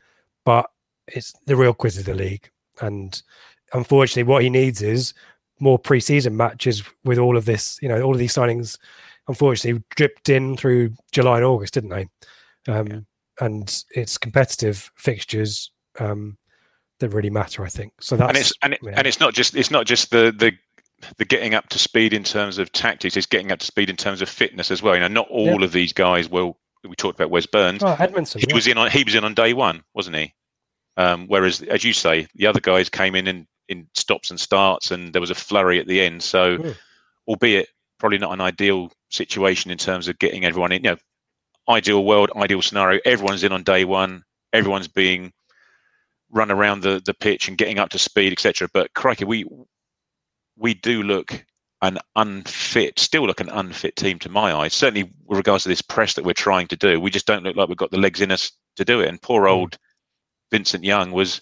but 0.46 0.70
it's 1.08 1.34
the 1.46 1.56
real 1.56 1.74
quiz 1.74 1.98
of 1.98 2.06
the 2.06 2.16
league. 2.16 2.50
And 2.82 3.22
unfortunately, 3.74 4.24
what 4.24 4.44
he 4.44 4.50
needs 4.50 4.82
is 4.82 5.14
more 5.60 5.78
preseason 5.78 6.34
matches 6.34 6.84
with 7.04 7.18
all 7.18 7.38
of 7.38 7.46
this, 7.46 7.78
you 7.82 7.90
know, 7.90 8.02
all 8.02 8.14
of 8.14 8.20
these 8.20 8.34
signings, 8.34 8.78
unfortunately, 9.28 9.84
dripped 9.96 10.30
in 10.30 10.58
through 10.58 10.94
July 11.12 11.38
and 11.38 11.46
August, 11.46 11.74
didn't 11.74 11.90
they? 11.90 12.08
Um, 12.72 13.06
And 13.40 13.84
it's 13.96 14.18
competitive 14.18 14.92
fixtures 14.96 15.72
um, 16.00 16.38
that 17.00 17.10
really 17.10 17.30
matter, 17.32 17.66
I 17.66 17.70
think. 17.70 17.94
So 18.00 18.16
that's 18.16 18.30
and 18.30 18.38
it's 18.38 18.54
and, 18.62 18.74
it, 18.74 18.80
yeah. 18.84 18.94
and 18.96 19.08
it's 19.08 19.20
not 19.20 19.34
just 19.34 19.56
it's 19.56 19.72
not 19.72 19.86
just 19.86 20.12
the 20.12 20.32
the 20.38 20.52
the 21.18 21.26
getting 21.26 21.54
up 21.56 21.68
to 21.70 21.80
speed 21.80 22.14
in 22.14 22.24
terms 22.24 22.58
of 22.60 22.72
tactics. 22.72 23.18
It's 23.18 23.26
getting 23.26 23.52
up 23.52 23.60
to 23.60 23.66
speed 23.66 23.90
in 23.90 23.96
terms 23.96 24.22
of 24.22 24.30
fitness 24.30 24.72
as 24.72 24.82
well. 24.82 24.94
You 24.94 25.02
know, 25.02 25.08
not 25.08 25.28
all 25.30 25.64
of 25.64 25.72
these 25.72 25.92
guys. 25.94 26.30
Well, 26.30 26.58
we 26.84 26.96
talked 26.96 27.20
about 27.20 27.32
Wes 27.32 27.46
Burns. 27.46 27.84
oh, 27.84 27.96
Edmundson. 28.00 28.40
he 28.40 28.46
yeah. 28.50 28.56
was 28.56 28.68
in 28.68 28.78
on 28.78 28.92
he 28.92 29.04
was 29.04 29.16
in 29.16 29.24
on 29.24 29.34
day 29.34 29.54
one, 29.54 29.84
wasn't 29.94 30.16
he? 30.16 30.34
Um, 30.96 31.26
whereas, 31.28 31.62
as 31.64 31.84
you 31.84 31.92
say, 31.92 32.28
the 32.36 32.46
other 32.46 32.60
guys 32.62 32.88
came 32.88 33.16
in 33.16 33.28
in, 33.28 33.48
in 33.68 33.88
stops 33.96 34.30
and 34.30 34.40
starts, 34.40 34.92
and 34.92 35.12
there 35.12 35.22
was 35.22 35.32
a 35.32 35.36
flurry 35.36 35.80
at 35.80 35.88
the 35.88 36.02
end. 36.02 36.22
So, 36.22 36.58
Mm. 36.60 36.76
albeit 37.28 37.70
probably 38.00 38.20
not 38.20 38.32
an 38.34 38.42
ideal 38.42 38.92
situation 39.14 39.72
in 39.72 39.78
terms 39.78 40.08
of 40.08 40.20
getting 40.20 40.46
everyone 40.46 40.72
in. 40.72 40.84
You 40.84 40.92
know, 40.92 40.98
ideal 41.70 42.04
world, 42.04 42.32
ideal 42.36 42.62
scenario. 42.62 43.00
Everyone's 43.06 43.44
in 43.44 43.52
on 43.52 43.64
day 43.64 43.86
one. 43.86 44.24
Everyone's 44.52 44.88
being 44.88 45.32
run 46.32 46.52
around 46.52 46.82
the, 46.82 47.02
the 47.06 47.14
pitch 47.14 47.48
and 47.48 47.58
getting 47.58 47.80
up 47.80 47.90
to 47.90 48.00
speed, 48.00 48.32
etc. 48.32 48.68
But 48.74 48.94
crikey, 48.94 49.26
we 49.26 49.46
we 50.58 50.74
do 50.74 51.04
look 51.04 51.46
an 51.82 52.00
unfit, 52.16 52.98
still 52.98 53.28
look 53.28 53.42
an 53.42 53.50
unfit 53.50 53.96
team 53.96 54.18
to 54.18 54.30
my 54.30 54.54
eyes. 54.54 54.74
Certainly 54.74 55.12
with 55.26 55.38
regards 55.38 55.64
to 55.64 55.70
this 55.70 55.82
press 55.82 56.14
that 56.14 56.24
we're 56.24 56.34
trying 56.34 56.68
to 56.68 56.78
do, 56.78 57.00
we 57.00 57.12
just 57.12 57.28
don't 57.28 57.44
look 57.44 57.58
like 57.58 57.68
we've 57.68 57.78
got 57.78 57.92
the 57.92 57.98
legs 57.98 58.22
in 58.22 58.32
us 58.32 58.52
to 58.78 58.86
do 58.86 59.02
it. 59.02 59.10
And 59.10 59.22
poor 59.22 59.44
mm. 59.44 59.52
old 59.52 59.78
Vincent 60.50 60.86
Young 60.86 61.12
was, 61.12 61.42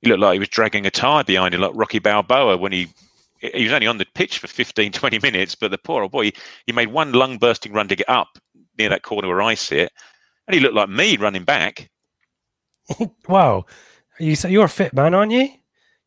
he 0.00 0.08
looked 0.08 0.20
like 0.20 0.34
he 0.34 0.38
was 0.38 0.48
dragging 0.48 0.86
a 0.86 0.90
tire 0.90 1.24
behind 1.24 1.54
him, 1.54 1.60
like 1.60 1.72
Rocky 1.74 1.98
Balboa 1.98 2.56
when 2.56 2.72
he. 2.72 2.88
He 3.52 3.64
was 3.64 3.72
only 3.72 3.86
on 3.86 3.98
the 3.98 4.06
pitch 4.14 4.38
for 4.38 4.46
15, 4.46 4.92
20 4.92 5.18
minutes, 5.20 5.54
but 5.54 5.70
the 5.70 5.78
poor 5.78 6.02
old 6.02 6.12
boy, 6.12 6.32
he, 6.66 6.72
made 6.72 6.88
one 6.88 7.12
lung 7.12 7.38
bursting 7.38 7.72
run 7.72 7.88
to 7.88 7.96
get 7.96 8.08
up 8.08 8.38
near 8.78 8.88
that 8.88 9.02
corner 9.02 9.28
where 9.28 9.42
I 9.42 9.54
sit, 9.54 9.92
and 10.46 10.54
he 10.54 10.60
looked 10.60 10.74
like 10.74 10.88
me 10.88 11.16
running 11.16 11.44
back. 11.44 11.90
Wow. 13.28 13.64
You 14.20 14.36
say 14.36 14.50
you're 14.50 14.66
a 14.66 14.68
fit 14.68 14.92
man, 14.92 15.14
aren't 15.14 15.32
you? 15.32 15.48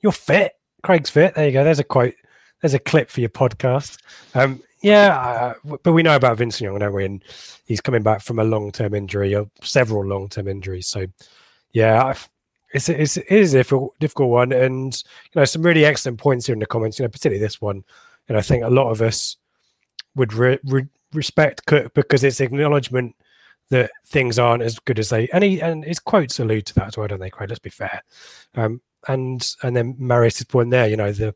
You're 0.02 0.12
fit. 0.12 0.54
Craig's 0.84 1.10
fit. 1.10 1.36
There 1.36 1.46
you 1.46 1.52
go. 1.52 1.64
There's 1.64 1.80
a 1.80 1.84
quote. 1.84 2.14
There's 2.62 2.76
a 2.76 2.80
clip 2.80 3.10
for 3.10 3.20
your 3.20 3.30
podcast. 3.30 3.98
Um, 4.36 4.62
yeah, 4.82 5.54
uh, 5.66 5.76
but 5.84 5.92
we 5.94 6.04
know 6.04 6.16
about 6.16 6.38
Vincent 6.38 6.62
Young, 6.62 6.80
don't 6.80 6.94
we? 6.94 7.04
And 7.06 7.24
he's 7.66 7.82
coming 7.82 8.04
back 8.04 8.22
from 8.22 8.40
a 8.40 8.44
long-term 8.44 8.94
injury, 8.94 9.36
or 9.36 9.50
several 9.62 10.06
long-term 10.06 10.48
injuries. 10.48 10.88
So, 10.88 11.08
yeah, 11.74 12.04
I- 12.04 12.16
it's 12.74 12.90
it's 12.90 13.18
it 13.18 13.32
is 13.32 13.54
a 13.54 13.60
difficult, 13.60 13.98
difficult 14.00 14.30
one, 14.30 14.52
and 14.52 14.96
you 15.34 15.40
know 15.40 15.46
some 15.46 15.62
really 15.62 15.86
excellent 15.86 16.20
points 16.20 16.46
here 16.46 16.54
in 16.54 16.60
the 16.60 16.66
comments. 16.66 17.00
You 17.00 17.04
know, 17.04 17.10
particularly 17.10 17.42
this 17.42 17.62
one, 17.62 17.84
and 18.28 18.38
I 18.38 18.42
think 18.42 18.64
a 18.64 18.70
lot 18.70 18.92
of 18.92 19.02
us 19.02 19.38
would 20.16 20.34
re- 20.34 20.60
re- 20.66 20.88
respect 21.14 21.66
Cook 21.66 21.94
because 21.94 22.24
it's 22.24 22.42
acknowledgement 22.42 23.16
that 23.70 23.92
things 24.06 24.40
aren't 24.40 24.64
as 24.64 24.80
good 24.80 25.00
as 25.00 25.10
they 25.10 25.28
and 25.30 25.44
he 25.44 25.62
and 25.62 25.84
his 25.84 26.00
quotes 26.00 26.40
allude 26.40 26.66
to 26.68 26.74
that 26.76 26.88
as 26.88 26.98
well, 26.98 27.08
don't 27.08 27.20
they, 27.20 27.30
Craig? 27.30 27.50
Let's 27.50 27.60
be 27.60 27.70
fair. 27.70 28.02
Um, 28.56 28.82
and 29.08 29.56
and 29.64 29.76
then 29.76 29.96
Marius's 29.98 30.46
point 30.46 30.72
there, 30.72 30.88
you 30.88 30.98
know, 30.98 31.12
the 31.12 31.34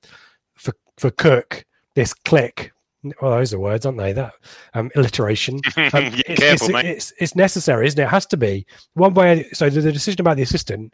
for 0.56 0.74
for 0.98 1.12
Cook, 1.12 1.66
this 1.96 2.14
click. 2.14 2.74
Well, 3.20 3.32
those 3.32 3.52
are 3.52 3.60
words, 3.60 3.88
aren't 3.88 3.98
they? 3.98 4.14
That 4.14 4.34
um, 4.74 4.92
alliteration. 4.96 5.62
Um, 5.78 6.14
it's, 6.28 6.40
careful, 6.40 6.68
it's, 6.68 6.70
mate. 6.70 6.86
It's, 6.86 7.14
it's 7.18 7.36
necessary, 7.36 7.88
isn't 7.88 8.00
it? 8.00 8.04
It 8.04 8.10
has 8.10 8.28
to 8.28 8.38
be 8.38 8.68
one 8.94 9.16
way. 9.16 9.50
So 9.54 9.72
the, 9.72 9.82
the 9.82 9.92
decision 9.92 10.22
about 10.22 10.38
the 10.38 10.44
assistant 10.44 10.94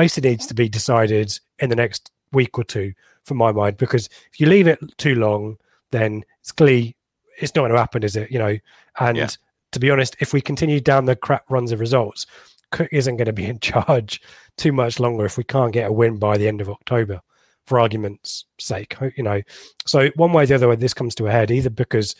basically 0.00 0.30
needs 0.30 0.46
to 0.46 0.54
be 0.54 0.66
decided 0.66 1.38
in 1.58 1.68
the 1.68 1.76
next 1.76 2.10
week 2.32 2.58
or 2.58 2.64
two, 2.64 2.90
from 3.26 3.36
my 3.36 3.52
mind, 3.52 3.76
because 3.76 4.08
if 4.32 4.40
you 4.40 4.46
leave 4.46 4.66
it 4.66 4.78
too 4.96 5.14
long, 5.14 5.58
then 5.90 6.24
it's 6.40 6.52
clearly 6.52 6.96
it's 7.38 7.54
not 7.54 7.62
going 7.62 7.72
to 7.72 7.78
happen, 7.78 8.02
is 8.02 8.16
it? 8.16 8.30
You 8.30 8.38
know, 8.38 8.56
and 8.98 9.18
Yeah. 9.18 9.28
to 9.72 9.78
be 9.78 9.90
honest, 9.90 10.16
if 10.18 10.32
we 10.32 10.40
continue 10.40 10.80
down 10.80 11.04
the 11.04 11.16
crap 11.16 11.44
runs 11.50 11.70
of 11.70 11.80
results, 11.80 12.26
Cook 12.70 12.88
isn't 12.92 13.18
going 13.18 13.26
to 13.26 13.32
be 13.34 13.44
in 13.44 13.58
charge 13.70 14.22
too 14.56 14.72
much 14.72 14.98
longer 15.00 15.26
if 15.26 15.36
we 15.36 15.44
can't 15.44 15.72
get 15.72 15.90
a 15.90 15.92
win 15.92 16.16
by 16.18 16.38
the 16.38 16.48
end 16.48 16.62
of 16.62 16.70
October, 16.70 17.20
for 17.66 17.78
argument's 17.78 18.46
sake. 18.58 18.96
You 19.16 19.22
know, 19.22 19.42
so 19.84 20.08
one 20.16 20.32
way 20.32 20.44
or 20.44 20.46
the 20.46 20.54
other 20.54 20.68
way, 20.68 20.76
this 20.76 20.94
comes 20.94 21.14
to 21.16 21.26
a 21.26 21.30
head, 21.30 21.50
either 21.50 21.68
because 21.68 22.16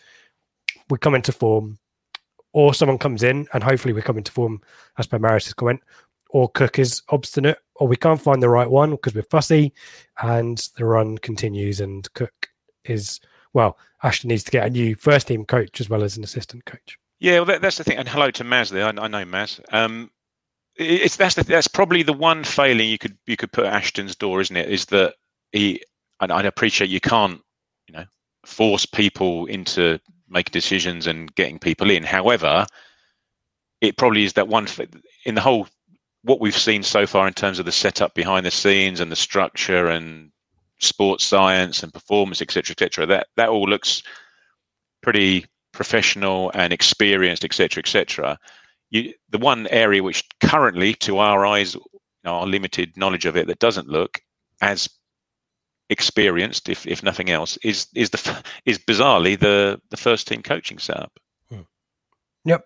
we 0.90 0.98
come 0.98 1.14
into 1.14 1.32
form, 1.32 1.78
or 2.52 2.74
someone 2.74 2.98
comes 2.98 3.22
in 3.22 3.46
and 3.54 3.62
hopefully 3.62 3.94
we 3.94 4.02
come 4.02 4.18
into 4.18 4.32
form, 4.32 4.60
as 4.98 5.06
per 5.06 5.18
Maris's 5.18 5.54
comment, 5.54 5.80
or 6.30 6.48
Cook 6.48 6.78
is 6.78 7.02
obstinate, 7.08 7.58
or 7.80 7.88
we 7.88 7.96
can't 7.96 8.20
find 8.20 8.42
the 8.42 8.48
right 8.48 8.70
one 8.70 8.92
because 8.92 9.14
we're 9.14 9.22
fussy, 9.22 9.72
and 10.22 10.68
the 10.76 10.84
run 10.84 11.18
continues, 11.18 11.80
and 11.80 12.12
Cook 12.12 12.50
is 12.84 13.20
well. 13.52 13.78
Ashton 14.02 14.28
needs 14.28 14.44
to 14.44 14.50
get 14.50 14.66
a 14.66 14.70
new 14.70 14.94
first 14.94 15.26
team 15.26 15.44
coach 15.44 15.80
as 15.80 15.90
well 15.90 16.04
as 16.04 16.16
an 16.16 16.22
assistant 16.22 16.64
coach. 16.66 16.98
Yeah, 17.18 17.36
well, 17.36 17.46
that, 17.46 17.62
that's 17.62 17.78
the 17.78 17.84
thing. 17.84 17.98
And 17.98 18.08
hello 18.08 18.30
to 18.30 18.44
Maz 18.44 18.70
there. 18.70 18.84
I, 18.84 18.88
I 18.88 19.08
know 19.08 19.24
Maz. 19.24 19.60
Um, 19.72 20.10
it's 20.76 21.16
that's 21.16 21.34
the, 21.34 21.42
that's 21.42 21.68
probably 21.68 22.02
the 22.02 22.12
one 22.12 22.44
failing 22.44 22.88
you 22.88 22.98
could 22.98 23.16
you 23.26 23.36
could 23.36 23.52
put 23.52 23.66
Ashton's 23.66 24.14
door, 24.14 24.40
isn't 24.40 24.56
it? 24.56 24.70
Is 24.70 24.86
that 24.86 25.14
he? 25.52 25.82
And 26.20 26.30
I 26.30 26.42
appreciate 26.42 26.90
you 26.90 27.00
can't, 27.00 27.40
you 27.88 27.94
know, 27.94 28.04
force 28.44 28.86
people 28.86 29.46
into 29.46 29.98
making 30.28 30.52
decisions 30.52 31.06
and 31.06 31.34
getting 31.34 31.58
people 31.58 31.90
in. 31.90 32.02
However, 32.02 32.66
it 33.80 33.96
probably 33.96 34.24
is 34.24 34.34
that 34.34 34.48
one 34.48 34.66
in 35.24 35.34
the 35.34 35.40
whole 35.40 35.66
what 36.22 36.40
we've 36.40 36.56
seen 36.56 36.82
so 36.82 37.06
far 37.06 37.26
in 37.26 37.34
terms 37.34 37.58
of 37.58 37.64
the 37.64 37.72
setup 37.72 38.14
behind 38.14 38.44
the 38.44 38.50
scenes 38.50 39.00
and 39.00 39.10
the 39.10 39.16
structure 39.16 39.86
and 39.86 40.30
sports 40.78 41.24
science 41.24 41.82
and 41.82 41.92
performance, 41.92 42.42
etc., 42.42 42.72
etc. 42.72 43.06
That 43.06 43.28
that 43.36 43.48
all 43.48 43.68
looks 43.68 44.02
pretty 45.02 45.46
professional 45.72 46.50
and 46.54 46.72
experienced, 46.72 47.44
etc., 47.44 47.80
etc. 47.80 48.38
You, 48.90 49.14
the 49.30 49.38
one 49.38 49.66
area 49.68 50.02
which 50.02 50.24
currently, 50.42 50.94
to 50.94 51.18
our 51.18 51.46
eyes, 51.46 51.76
our 52.24 52.46
limited 52.46 52.96
knowledge 52.96 53.24
of 53.24 53.36
it, 53.36 53.46
that 53.46 53.60
doesn't 53.60 53.88
look 53.88 54.20
as 54.60 54.88
experienced, 55.88 56.68
if 56.68 56.86
if 56.86 57.02
nothing 57.02 57.30
else, 57.30 57.56
is 57.62 57.86
is 57.94 58.10
the 58.10 58.44
is 58.66 58.78
bizarrely 58.78 59.38
the 59.38 59.80
the 59.90 59.96
first 59.96 60.28
team 60.28 60.42
coaching 60.42 60.78
setup. 60.78 61.12
Yep. 62.44 62.64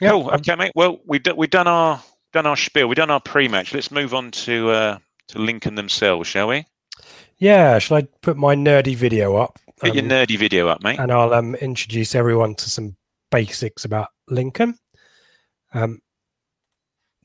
Yep. 0.00 0.12
Cool. 0.12 0.30
Okay, 0.30 0.56
mate. 0.56 0.72
Well, 0.74 1.00
we've 1.06 1.22
done 1.22 1.36
we've 1.36 1.50
done 1.50 1.66
our 1.66 2.02
done 2.32 2.46
our 2.46 2.56
spiel. 2.56 2.88
We've 2.88 2.96
done 2.96 3.10
our 3.10 3.20
pre-match. 3.20 3.74
Let's 3.74 3.90
move 3.90 4.14
on 4.14 4.30
to 4.32 4.70
uh, 4.70 4.98
to 5.28 5.38
Lincoln 5.38 5.74
themselves, 5.74 6.28
shall 6.28 6.48
we? 6.48 6.64
Yeah, 7.38 7.78
shall 7.78 7.98
I 7.98 8.02
put 8.22 8.36
my 8.36 8.54
nerdy 8.54 8.96
video 8.96 9.36
up? 9.36 9.58
Your 9.84 9.92
Um, 9.96 10.08
nerdy 10.08 10.36
video 10.36 10.66
up, 10.68 10.82
mate. 10.82 10.98
and 10.98 11.12
I'll 11.12 11.32
um, 11.32 11.54
introduce 11.56 12.14
everyone 12.14 12.54
to 12.56 12.68
some 12.70 12.96
basics 13.30 13.84
about 13.84 14.08
Lincoln. 14.28 14.76
Um, 15.72 16.00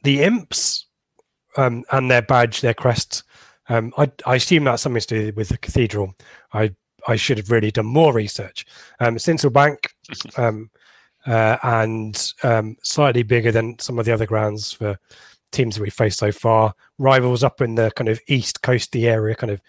the 0.03 0.21
imps 0.21 0.87
um, 1.57 1.83
and 1.91 2.11
their 2.11 2.21
badge, 2.21 2.61
their 2.61 2.73
crest. 2.75 3.23
Um, 3.69 3.93
I, 3.97 4.11
I 4.25 4.35
assume 4.35 4.65
that's 4.65 4.83
something 4.83 5.01
to 5.01 5.31
do 5.31 5.33
with 5.35 5.49
the 5.49 5.57
cathedral. 5.57 6.13
I 6.53 6.75
I 7.07 7.15
should 7.17 7.37
have 7.37 7.49
really 7.51 7.71
done 7.71 7.85
more 7.87 8.13
research. 8.13 8.65
Um, 8.99 9.15
Sincil 9.17 9.51
Bank, 9.51 9.89
um, 10.37 10.69
uh, 11.25 11.57
and 11.63 12.33
um, 12.43 12.77
slightly 12.83 13.23
bigger 13.23 13.51
than 13.51 13.77
some 13.79 13.99
of 13.99 14.05
the 14.05 14.13
other 14.13 14.25
grounds 14.25 14.71
for 14.73 14.97
teams 15.51 15.75
that 15.75 15.81
we've 15.81 15.93
faced 15.93 16.19
so 16.19 16.31
far. 16.31 16.73
Rivals 16.97 17.43
up 17.43 17.61
in 17.61 17.75
the 17.75 17.91
kind 17.91 18.09
of 18.09 18.19
east 18.27 18.61
coasty 18.61 19.05
area, 19.05 19.35
kind 19.35 19.51
of 19.51 19.61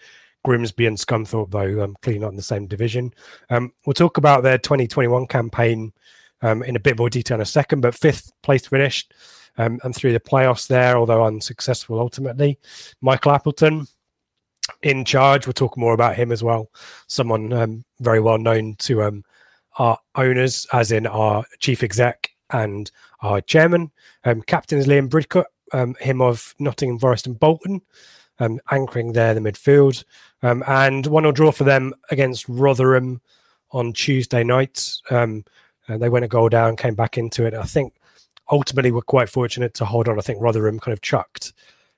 Grimsby 0.43 0.85
and 0.85 0.97
Scunthorpe, 0.97 1.51
though 1.51 1.83
um, 1.83 1.95
clearly 2.01 2.19
not 2.19 2.29
in 2.29 2.35
the 2.35 2.41
same 2.41 2.67
division. 2.67 3.13
Um, 3.49 3.71
we'll 3.85 3.93
talk 3.93 4.17
about 4.17 4.43
their 4.43 4.57
2021 4.57 5.27
campaign 5.27 5.93
um, 6.41 6.63
in 6.63 6.75
a 6.75 6.79
bit 6.79 6.97
more 6.97 7.09
detail 7.09 7.35
in 7.35 7.41
a 7.41 7.45
second, 7.45 7.81
but 7.81 7.95
fifth 7.95 8.31
place 8.43 8.67
finished 8.67 9.13
um, 9.57 9.79
and 9.83 9.95
through 9.95 10.13
the 10.13 10.19
playoffs 10.19 10.67
there, 10.67 10.97
although 10.97 11.25
unsuccessful 11.25 11.99
ultimately. 11.99 12.59
Michael 13.01 13.31
Appleton 13.31 13.87
in 14.81 15.05
charge. 15.05 15.47
We'll 15.47 15.53
talk 15.53 15.77
more 15.77 15.93
about 15.93 16.15
him 16.15 16.31
as 16.31 16.43
well. 16.43 16.69
Someone 17.07 17.53
um, 17.53 17.85
very 17.99 18.19
well 18.19 18.37
known 18.37 18.75
to 18.79 19.03
um, 19.03 19.23
our 19.77 19.97
owners, 20.15 20.67
as 20.73 20.91
in 20.91 21.05
our 21.07 21.45
chief 21.59 21.83
exec 21.83 22.29
and 22.51 22.91
our 23.21 23.41
chairman. 23.41 23.91
Um, 24.23 24.41
captains 24.41 24.87
Liam 24.87 25.09
Bridcut, 25.09 25.45
um, 25.73 25.95
him 25.99 26.21
of 26.21 26.55
Nottingham 26.59 26.99
Forest 26.99 27.27
and 27.27 27.39
Bolton, 27.39 27.81
um, 28.39 28.59
anchoring 28.71 29.13
there 29.13 29.33
the 29.33 29.39
midfield. 29.39 30.03
Um, 30.43 30.63
and 30.67 31.05
one 31.07 31.23
will 31.23 31.31
draw 31.31 31.51
for 31.51 31.63
them 31.63 31.93
against 32.11 32.47
Rotherham 32.47 33.21
on 33.71 33.93
Tuesday 33.93 34.43
night. 34.43 34.93
Um, 35.09 35.43
and 35.87 36.01
they 36.01 36.09
went 36.09 36.25
a 36.25 36.29
goal 36.29 36.49
down, 36.49 36.75
came 36.75 36.95
back 36.95 37.17
into 37.17 37.45
it. 37.45 37.53
I 37.53 37.63
think 37.63 37.93
ultimately 38.51 38.91
we're 38.91 39.01
quite 39.01 39.29
fortunate 39.29 39.73
to 39.75 39.85
hold 39.85 40.07
on. 40.07 40.17
I 40.17 40.21
think 40.21 40.41
Rotherham 40.41 40.79
kind 40.79 40.93
of 40.93 41.01
chucked 41.01 41.53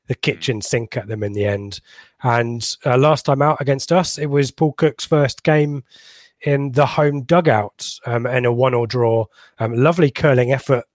the 0.08 0.16
kitchen 0.16 0.62
sink 0.62 0.96
at 0.98 1.08
them 1.08 1.24
in 1.24 1.34
the 1.34 1.46
end. 1.46 1.82
And 2.24 2.76
uh, 2.86 2.98
last 2.98 3.26
time 3.26 3.42
out 3.42 3.60
against 3.60 3.92
us, 3.92 4.18
it 4.18 4.28
was 4.28 4.52
Paul 4.52 4.74
Cook's 4.74 5.06
first 5.06 5.44
game 5.44 5.84
in 6.42 6.72
the 6.72 6.86
home 6.86 7.24
dugout 7.24 8.00
um, 8.06 8.26
and 8.26 8.46
a 8.46 8.52
one 8.52 8.74
or 8.74 8.88
draw. 8.88 9.26
Um, 9.60 9.76
lovely 9.76 10.12
curling 10.12 10.52
effort 10.52 10.86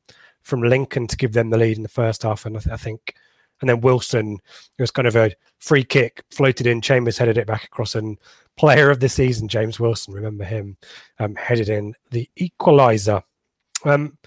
from 0.43 0.63
Lincoln 0.63 1.07
to 1.07 1.17
give 1.17 1.33
them 1.33 1.51
the 1.51 1.59
lead 1.59 1.77
in 1.77 1.83
the 1.83 1.89
first 1.89 2.23
half, 2.23 2.47
and 2.47 2.57
I, 2.57 2.61
th- 2.61 2.73
I 2.73 2.77
think, 2.77 3.15
and 3.61 3.69
then 3.69 3.81
Wilson 3.81 4.39
it 4.79 4.83
was 4.83 4.91
kind 4.91 5.09
of 5.09 5.17
a 5.17 5.33
free 5.59 5.85
kick 5.85 6.23
floated 6.31 6.67
in. 6.67 6.81
Chambers 6.81 7.19
headed 7.19 7.39
it 7.39 7.47
back 7.47 7.65
across, 7.65 7.95
and 7.95 8.19
player 8.57 8.91
of 8.91 9.01
the 9.01 9.09
season 9.09 9.49
James 9.49 9.81
Wilson, 9.81 10.15
remember 10.15 10.45
him, 10.45 10.77
um, 11.19 11.35
headed 11.37 11.69
in 11.69 11.95
the 12.11 12.29
equaliser. 12.39 13.23
Um, 13.85 14.19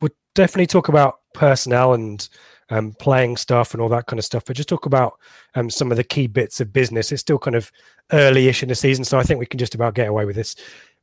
we'll 0.00 0.10
definitely 0.34 0.66
talk 0.66 0.88
about 0.88 1.20
personnel 1.34 1.94
and 1.94 2.28
um, 2.70 2.92
playing 2.98 3.36
stuff 3.36 3.74
and 3.74 3.82
all 3.82 3.88
that 3.88 4.06
kind 4.06 4.18
of 4.18 4.24
stuff, 4.24 4.44
but 4.44 4.56
just 4.56 4.68
talk 4.68 4.86
about 4.86 5.18
um, 5.54 5.70
some 5.70 5.90
of 5.90 5.96
the 5.96 6.04
key 6.04 6.26
bits 6.26 6.60
of 6.60 6.72
business. 6.72 7.12
It's 7.12 7.20
still 7.20 7.38
kind 7.38 7.56
of 7.56 7.70
early-ish 8.12 8.62
in 8.62 8.68
the 8.68 8.74
season, 8.74 9.04
so 9.04 9.18
I 9.18 9.22
think 9.22 9.40
we 9.40 9.46
can 9.46 9.58
just 9.58 9.74
about 9.74 9.94
get 9.94 10.08
away 10.08 10.24
with 10.24 10.36
this. 10.36 10.56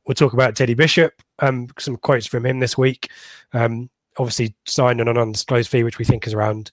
We'll 0.06 0.14
talk 0.14 0.32
about 0.32 0.56
Teddy 0.56 0.74
Bishop, 0.74 1.12
um, 1.38 1.68
some 1.78 1.96
quotes 1.96 2.26
from 2.26 2.44
him 2.44 2.58
this 2.58 2.76
week. 2.76 3.10
Um, 3.52 3.88
obviously 4.18 4.54
signed 4.66 5.00
on 5.00 5.08
an 5.08 5.16
undisclosed 5.16 5.70
fee, 5.70 5.84
which 5.84 5.98
we 5.98 6.04
think 6.04 6.26
is 6.26 6.34
around 6.34 6.70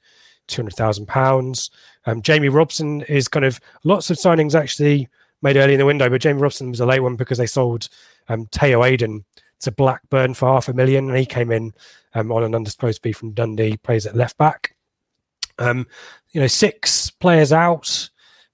two 0.48 0.62
hundred 0.62 0.76
thousand 0.76 1.08
pounds. 1.08 1.70
Um, 2.06 2.22
Jamie 2.22 2.50
Robson 2.50 3.02
is 3.04 3.28
kind 3.28 3.46
of 3.46 3.60
lots 3.84 4.10
of 4.10 4.18
signings 4.18 4.60
actually 4.60 5.08
made 5.42 5.58
early 5.58 5.74
in 5.74 5.80
the 5.80 5.86
window, 5.86 6.10
but 6.10 6.22
Jamie 6.22 6.42
Robson 6.42 6.72
was 6.72 6.80
a 6.80 6.86
late 6.86 7.02
one 7.02 7.16
because 7.16 7.38
they 7.38 7.46
sold 7.46 7.88
um, 8.28 8.48
Tayo 8.48 8.82
Edun 8.92 9.24
to 9.60 9.72
Blackburn 9.72 10.34
for 10.34 10.48
half 10.48 10.68
a 10.68 10.74
million, 10.74 11.10
and 11.10 11.18
he 11.18 11.26
came 11.26 11.52
in 11.52 11.72
um, 12.16 12.32
on 12.32 12.44
an 12.44 12.56
undisclosed 12.56 13.04
fee 13.04 13.12
from 13.12 13.32
Dundee. 13.32 13.78
Plays 13.78 14.06
at 14.06 14.16
left 14.16 14.38
back. 14.38 14.76
Um, 15.60 15.88
you 16.32 16.42
know, 16.42 16.48
six 16.48 17.10
players 17.10 17.52
out, 17.52 18.10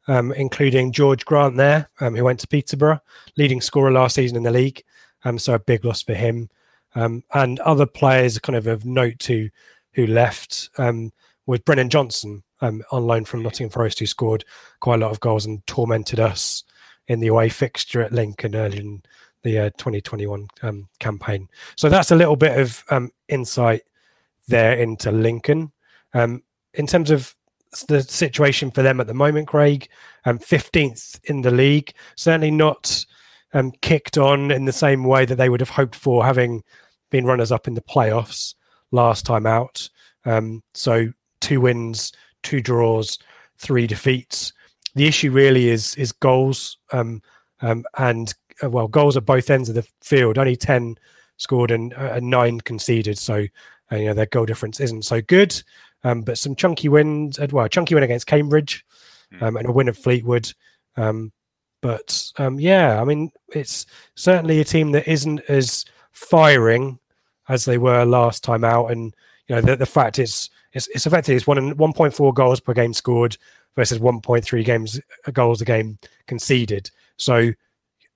um, 0.07 0.31
including 0.33 0.93
Jorge 0.95 1.23
Grant 1.25 1.57
there, 1.57 1.89
um, 1.99 2.15
who 2.15 2.23
went 2.23 2.39
to 2.41 2.47
Peterborough, 2.47 3.01
leading 3.37 3.61
scorer 3.61 3.91
last 3.91 4.15
season 4.15 4.37
in 4.37 4.43
the 4.43 4.51
league. 4.51 4.83
Um, 5.23 5.39
so 5.39 5.53
a 5.53 5.59
big 5.59 5.83
loss 5.83 6.01
for 6.01 6.13
him. 6.13 6.49
Um, 6.93 7.23
and 7.33 7.59
other 7.59 7.85
players, 7.85 8.39
kind 8.39 8.55
of 8.55 8.67
of 8.67 8.85
note 8.85 9.19
to 9.19 9.49
who 9.93 10.07
left, 10.07 10.69
um, 10.77 11.11
was 11.45 11.59
Brennan 11.59 11.89
Johnson 11.89 12.43
on 12.61 12.81
loan 12.89 13.25
from 13.25 13.43
Nottingham 13.43 13.69
Forest, 13.69 13.99
who 13.99 14.05
scored 14.07 14.43
quite 14.79 14.95
a 14.95 15.05
lot 15.05 15.11
of 15.11 15.19
goals 15.19 15.45
and 15.45 15.65
tormented 15.67 16.19
us 16.19 16.63
in 17.07 17.19
the 17.19 17.27
away 17.27 17.49
fixture 17.49 18.01
at 18.01 18.11
Lincoln 18.11 18.55
early 18.55 18.79
in 18.79 19.03
the 19.43 19.59
uh, 19.59 19.69
2021 19.77 20.47
um, 20.63 20.87
campaign. 20.99 21.47
So 21.75 21.89
that's 21.89 22.09
a 22.09 22.15
little 22.15 22.35
bit 22.35 22.57
of 22.57 22.83
insight 23.27 23.83
there 24.47 24.73
into 24.73 25.11
Lincoln. 25.11 25.71
Um, 26.13 26.41
in 26.77 26.87
terms 26.87 27.11
of 27.11 27.35
the 27.87 28.01
situation 28.01 28.71
for 28.71 28.81
them 28.81 28.99
at 28.99 29.07
the 29.07 29.13
moment, 29.13 29.47
Craig, 29.47 29.87
um, 30.25 30.39
15th 30.39 31.19
in 31.25 31.41
the 31.41 31.51
league, 31.51 31.93
certainly 32.15 32.51
not 32.51 33.05
um, 33.53 33.71
kicked 33.81 34.17
on 34.17 34.51
in 34.51 34.65
the 34.65 34.71
same 34.71 35.03
way 35.03 35.25
that 35.25 35.35
they 35.35 35.49
would 35.49 35.59
have 35.59 35.69
hoped 35.69 35.95
for, 35.95 36.23
having 36.23 36.63
been 37.09 37.25
runners 37.25 37.51
up 37.51 37.67
in 37.67 37.73
the 37.73 37.81
playoffs 37.81 38.55
last 38.91 39.25
time 39.25 39.45
out. 39.45 39.89
Um, 40.25 40.63
so 40.73 41.11
two 41.41 41.61
wins, 41.61 42.11
two 42.43 42.61
draws, 42.61 43.19
three 43.57 43.87
defeats. 43.87 44.53
The 44.95 45.07
issue 45.07 45.31
really 45.31 45.69
is 45.69 45.95
is 45.95 46.11
goals, 46.11 46.77
um, 46.91 47.21
um, 47.61 47.83
and 47.97 48.33
uh, 48.63 48.69
well, 48.69 48.87
goals 48.87 49.17
at 49.17 49.25
both 49.25 49.49
ends 49.49 49.69
of 49.69 49.75
the 49.75 49.87
field. 50.01 50.37
Only 50.37 50.55
ten 50.55 50.97
scored 51.37 51.71
and, 51.71 51.93
uh, 51.93 52.19
nine 52.21 52.61
conceded. 52.61 53.17
So 53.17 53.45
uh, 53.91 53.95
you 53.95 54.05
know 54.05 54.13
their 54.13 54.25
goal 54.25 54.45
difference 54.45 54.79
isn't 54.79 55.03
so 55.03 55.21
good. 55.21 55.61
Um, 56.05 56.21
but 56.21 56.37
some 56.37 56.55
chunky 56.55 56.87
wins. 56.87 57.37
uh, 57.37 57.47
Well, 57.51 57.65
a 57.65 57.69
chunky 57.69 57.95
win 57.95 58.03
against 58.03 58.27
Cambridge, 58.27 58.85
Hmm. 59.31 59.43
um, 59.43 59.57
and 59.57 59.67
a 59.67 59.71
win 59.71 59.89
at 59.89 59.97
Fleetwood. 59.97 60.53
Um, 60.95 61.31
but 61.81 62.31
um, 62.37 62.59
yeah, 62.59 63.01
I 63.01 63.03
mean, 63.03 63.31
it's 63.53 63.85
certainly 64.15 64.59
a 64.61 64.63
team 64.63 64.91
that 64.93 65.07
isn't 65.11 65.41
as 65.49 65.83
firing 66.11 66.99
as 67.49 67.65
they 67.65 67.77
were 67.77 68.05
last 68.05 68.43
time 68.43 68.63
out, 68.63 68.91
and 68.91 69.13
you 69.47 69.55
know 69.55 69.61
the, 69.61 69.75
the 69.75 69.85
fact 69.85 70.17
is, 70.19 70.49
it's, 70.73 70.87
it's 70.89 71.05
effectively 71.05 71.35
it's 71.35 71.47
one 71.47 71.75
one 71.77 71.93
point 71.93 72.13
four 72.13 72.33
goals 72.33 72.59
per 72.59 72.73
game 72.73 72.93
scored 72.93 73.37
versus 73.75 73.99
one 73.99 74.21
point 74.21 74.43
three 74.43 74.63
games 74.63 74.99
uh, 75.27 75.31
goals 75.31 75.61
a 75.61 75.65
game 75.65 75.97
conceded. 76.27 76.89
So 77.17 77.51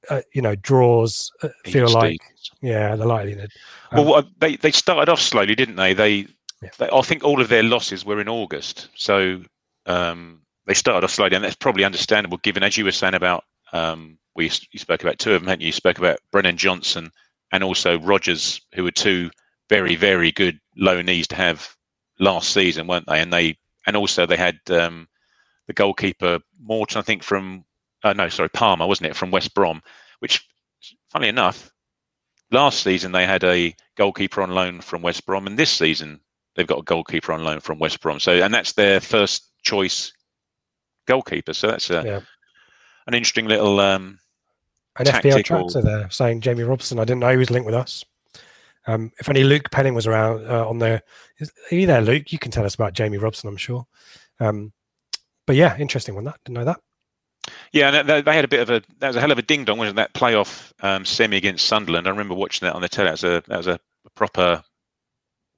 uh, 0.09 0.21
you 0.33 0.41
know 0.41 0.55
draws 0.55 1.31
uh, 1.43 1.49
feel 1.65 1.89
Each 1.89 1.93
like 1.95 2.21
yeah 2.61 2.95
the 2.95 3.05
likelihood. 3.05 3.51
Well, 3.91 4.23
they 4.39 4.55
they 4.55 4.71
started 4.71 5.11
off 5.11 5.21
slowly, 5.21 5.55
didn't 5.55 5.75
they? 5.75 5.93
They, 5.93 6.27
Yeah. 6.61 6.69
they 6.77 6.89
I 6.91 7.01
think 7.01 7.23
all 7.23 7.41
of 7.41 7.49
their 7.49 7.63
losses 7.63 8.05
were 8.05 8.19
in 8.19 8.29
August, 8.29 8.89
so 8.95 9.43
um, 9.85 10.41
they 10.65 10.73
started 10.73 11.03
off 11.05 11.11
slowly, 11.11 11.35
and 11.35 11.43
that's 11.43 11.55
probably 11.55 11.83
understandable 11.83 12.37
given, 12.37 12.63
as 12.63 12.77
you 12.77 12.85
were 12.85 12.91
saying 12.91 13.15
about 13.15 13.45
um, 13.71 14.17
we 14.35 14.45
you 14.71 14.79
spoke 14.79 15.01
about 15.01 15.19
two 15.19 15.33
of 15.33 15.41
them, 15.41 15.47
hadn't 15.47 15.61
you? 15.61 15.67
You 15.67 15.73
spoke 15.73 15.97
about 15.97 16.19
Brennan 16.31 16.57
Johnson 16.57 17.11
and 17.51 17.63
also 17.63 17.99
Rogers, 17.99 18.61
who 18.75 18.83
were 18.83 18.91
two 18.91 19.29
very 19.69 19.95
very 19.95 20.31
good 20.31 20.59
loanees 20.79 21.27
to 21.27 21.35
have 21.35 21.75
last 22.19 22.51
season, 22.51 22.87
weren't 22.87 23.07
they? 23.07 23.21
And 23.21 23.31
they 23.31 23.57
and 23.87 23.95
also 23.95 24.25
they 24.25 24.37
had 24.37 24.59
um, 24.69 25.07
the 25.67 25.73
goalkeeper 25.73 26.39
Morton, 26.61 26.99
I 26.99 27.03
think 27.03 27.23
from 27.23 27.63
uh, 28.03 28.13
no, 28.13 28.29
sorry, 28.29 28.49
Palmer, 28.49 28.87
wasn't 28.87 29.09
it, 29.09 29.15
from 29.15 29.31
West 29.31 29.53
Brom? 29.53 29.81
Which, 30.19 30.47
funny 31.09 31.27
enough, 31.27 31.71
last 32.51 32.81
season 32.81 33.11
they 33.11 33.25
had 33.25 33.43
a 33.43 33.75
goalkeeper 33.95 34.41
on 34.41 34.51
loan 34.51 34.81
from 34.81 35.01
West 35.01 35.25
Brom, 35.25 35.47
and 35.47 35.57
this 35.57 35.71
season 35.71 36.19
they've 36.59 36.67
got 36.67 36.79
a 36.79 36.83
goalkeeper 36.83 37.31
on 37.31 37.43
loan 37.43 37.61
from 37.61 37.79
West 37.79 38.01
Brom. 38.01 38.19
So, 38.19 38.33
and 38.33 38.53
that's 38.53 38.73
their 38.73 38.99
first 38.99 39.49
choice 39.63 40.11
goalkeeper. 41.07 41.53
So 41.53 41.67
that's 41.67 41.89
a, 41.89 42.03
Yeah. 42.05 42.19
an 43.07 43.13
interesting 43.13 43.47
little. 43.47 43.79
Um, 43.79 44.19
An 44.97 45.05
FPL 45.05 45.11
tactical- 45.21 45.41
tractor 45.69 45.81
there 45.81 46.09
saying 46.09 46.41
Jamie 46.41 46.63
Robson. 46.63 46.99
I 46.99 47.05
didn't 47.05 47.21
know 47.21 47.29
he 47.31 47.37
was 47.37 47.49
linked 47.49 47.65
with 47.65 47.75
us. 47.75 48.03
Um, 48.87 49.11
if 49.19 49.29
only 49.29 49.43
Luke 49.43 49.69
Penning 49.71 49.93
was 49.93 50.07
around 50.07 50.45
uh, 50.49 50.67
on 50.67 50.79
the. 50.79 51.01
Is, 51.37 51.51
are 51.71 51.75
you 51.75 51.87
there, 51.87 52.01
Luke? 52.01 52.31
You 52.31 52.39
can 52.39 52.51
tell 52.51 52.65
us 52.65 52.75
about 52.75 52.93
Jamie 52.93 53.17
Robson, 53.17 53.47
I'm 53.47 53.57
sure. 53.57 53.85
Um, 54.39 54.73
but 55.47 55.55
yeah, 55.55 55.77
interesting 55.77 56.15
one. 56.15 56.23
That 56.25 56.39
didn't 56.43 56.55
know 56.59 56.65
that. 56.65 56.79
yeah, 57.71 57.89
and 57.93 58.09
they, 58.09 58.21
they 58.21 58.35
had 58.35 58.45
a 58.45 58.49
bit 58.49 58.61
of 58.61 58.69
a 58.69 58.81
that 58.99 59.07
was 59.07 59.15
a 59.15 59.21
hell 59.21 59.31
of 59.31 59.37
a 59.37 59.41
ding 59.43 59.63
dong, 59.65 59.77
wasn't 59.77 59.97
it? 59.97 60.01
That 60.01 60.13
playoff 60.13 60.71
um, 60.81 61.05
semi 61.05 61.37
against 61.37 61.65
Sunderland. 61.67 62.07
I 62.07 62.11
remember 62.11 62.35
watching 62.35 62.65
that 62.67 62.75
on 62.75 62.81
the 62.81 62.89
telly. 62.89 63.07
That 63.07 63.13
was 63.13 63.23
a 63.23 63.43
that 63.47 63.57
was 63.57 63.67
a 63.67 63.79
proper 64.15 64.63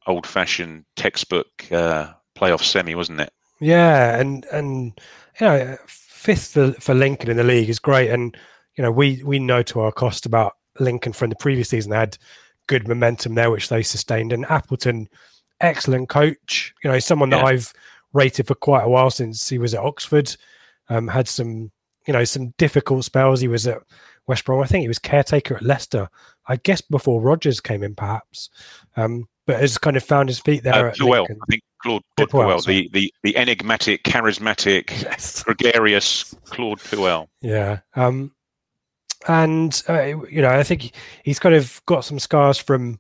old 0.08 0.26
fashioned 0.26 0.86
textbook 0.96 1.72
uh, 1.72 2.14
playoff 2.36 2.64
semi, 2.64 2.96
wasn't 2.96 3.22
it? 3.22 3.32
Yeah, 3.60 4.20
and 4.20 4.46
and 4.52 5.00
you 5.40 5.48
know, 5.48 5.78
fifth 5.88 6.54
for, 6.54 6.74
for 6.74 6.94
Lincoln 6.94 7.30
in 7.30 7.38
the 7.38 7.44
league 7.44 7.70
is 7.70 7.80
great, 7.80 8.10
and 8.10 8.36
you 8.76 8.82
know 8.84 8.92
we 8.92 9.22
we 9.24 9.40
know 9.40 9.62
to 9.64 9.82
our 9.82 9.92
cost 9.92 10.26
about 10.26 10.54
Lincoln 10.80 11.14
from 11.14 11.30
the 11.30 11.36
previous 11.36 11.70
season. 11.70 11.92
They 11.92 11.98
had 11.98 12.18
good 12.68 12.88
momentum 12.88 13.36
there, 13.36 13.52
which 13.52 13.70
they 13.70 13.84
sustained, 13.84 14.34
and 14.34 14.46
Appleton, 14.46 15.08
excellent 15.60 16.10
coach. 16.10 16.74
You 16.84 16.90
know, 16.92 17.00
someone 17.00 17.30
that 17.32 17.42
Yeah. 17.42 17.46
I've 17.46 17.74
rated 18.14 18.48
for 18.48 18.56
quite 18.56 18.84
a 18.84 18.90
while 18.90 19.10
since 19.10 19.48
he 19.48 19.58
was 19.58 19.74
at 19.74 19.84
Oxford. 19.84 20.36
Um, 20.90 21.08
had 21.08 21.28
some 21.28 21.72
you 22.08 22.14
know 22.14 22.24
some 22.24 22.54
difficult 22.58 23.06
spells. 23.06 23.40
He 23.42 23.48
was 23.48 23.68
at 23.68 23.82
West 24.28 24.46
Brom. 24.46 24.62
I 24.62 24.66
think 24.66 24.82
he 24.82 24.88
was 24.88 25.00
caretaker 25.00 25.56
at 25.56 25.62
Leicester. 25.62 26.10
I 26.48 26.56
guess 26.58 26.82
before 26.82 27.22
Rogers 27.22 27.60
came 27.60 27.84
in, 27.84 27.94
perhaps. 27.96 28.50
Um, 28.98 29.28
but 29.48 29.60
has 29.60 29.78
kind 29.78 29.98
of 29.98 30.04
found 30.04 30.30
his 30.30 30.40
feet 30.40 30.64
there. 30.64 30.90
Uh, 30.90 30.94
Puel, 30.94 31.24
I 31.30 31.36
think 31.50 31.62
Claude, 31.82 32.04
Puel, 32.18 32.28
Puel, 32.28 32.66
the, 32.66 32.90
the 32.94 33.14
the 33.24 33.36
enigmatic, 33.38 34.04
charismatic, 34.04 34.90
Yes. 35.04 35.44
gregarious 35.46 36.36
Claude 36.46 36.80
Puel. 36.80 37.28
Yeah. 37.42 37.80
Um, 37.96 38.32
and 39.28 39.82
uh, 39.90 40.04
you 40.28 40.42
know, 40.42 40.50
I 40.50 40.64
think 40.64 40.82
he- 40.84 40.92
he's 41.24 41.40
kind 41.40 41.56
of 41.56 41.82
got 41.86 42.06
some 42.06 42.20
scars 42.20 42.58
from. 42.58 43.00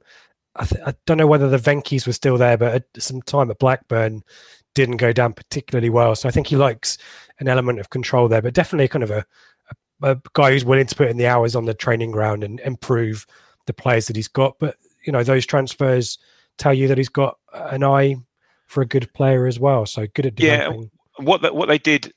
I, 0.55 0.65
th- 0.65 0.81
I 0.85 0.93
don't 1.05 1.17
know 1.17 1.27
whether 1.27 1.47
the 1.49 1.57
Venkies 1.57 2.05
were 2.05 2.11
still 2.13 2.37
there, 2.37 2.57
but 2.57 2.73
at 2.75 2.83
some 3.01 3.21
time 3.21 3.49
at 3.49 3.57
Blackburn 3.59 4.21
didn't 4.75 4.97
go 4.97 5.13
down 5.13 5.31
particularly 5.33 5.89
well. 5.89 6.13
So 6.13 6.27
I 6.27 6.31
think 6.31 6.47
he 6.47 6.57
likes 6.57 6.97
an 7.39 7.47
element 7.47 7.79
of 7.79 7.89
control 7.89 8.27
there, 8.27 8.41
but 8.41 8.53
definitely 8.53 8.89
kind 8.89 9.03
of 9.03 9.11
a, 9.11 9.25
a, 10.03 10.11
a 10.11 10.21
guy 10.33 10.51
who's 10.51 10.65
willing 10.65 10.87
to 10.87 10.95
put 10.95 11.07
in 11.09 11.15
the 11.17 11.27
hours 11.27 11.55
on 11.55 11.65
the 11.65 11.73
training 11.73 12.11
ground 12.11 12.43
and 12.43 12.59
improve 12.61 13.25
the 13.65 13.73
players 13.73 14.07
that 14.07 14.17
he's 14.17 14.27
got. 14.27 14.59
But 14.59 14.75
you 15.05 15.13
know, 15.13 15.23
those 15.23 15.45
transfers 15.45 16.17
tell 16.61 16.73
you 16.73 16.87
that 16.87 16.97
he's 16.97 17.09
got 17.09 17.37
an 17.53 17.83
eye 17.83 18.15
for 18.67 18.81
a 18.81 18.85
good 18.85 19.11
player 19.13 19.47
as 19.47 19.59
well. 19.59 19.85
So 19.85 20.07
good 20.13 20.27
at 20.27 20.35
developing. 20.35 20.83
Yeah. 20.83 21.25
What 21.25 21.41
the, 21.41 21.53
what 21.53 21.67
they 21.67 21.77
did 21.77 22.13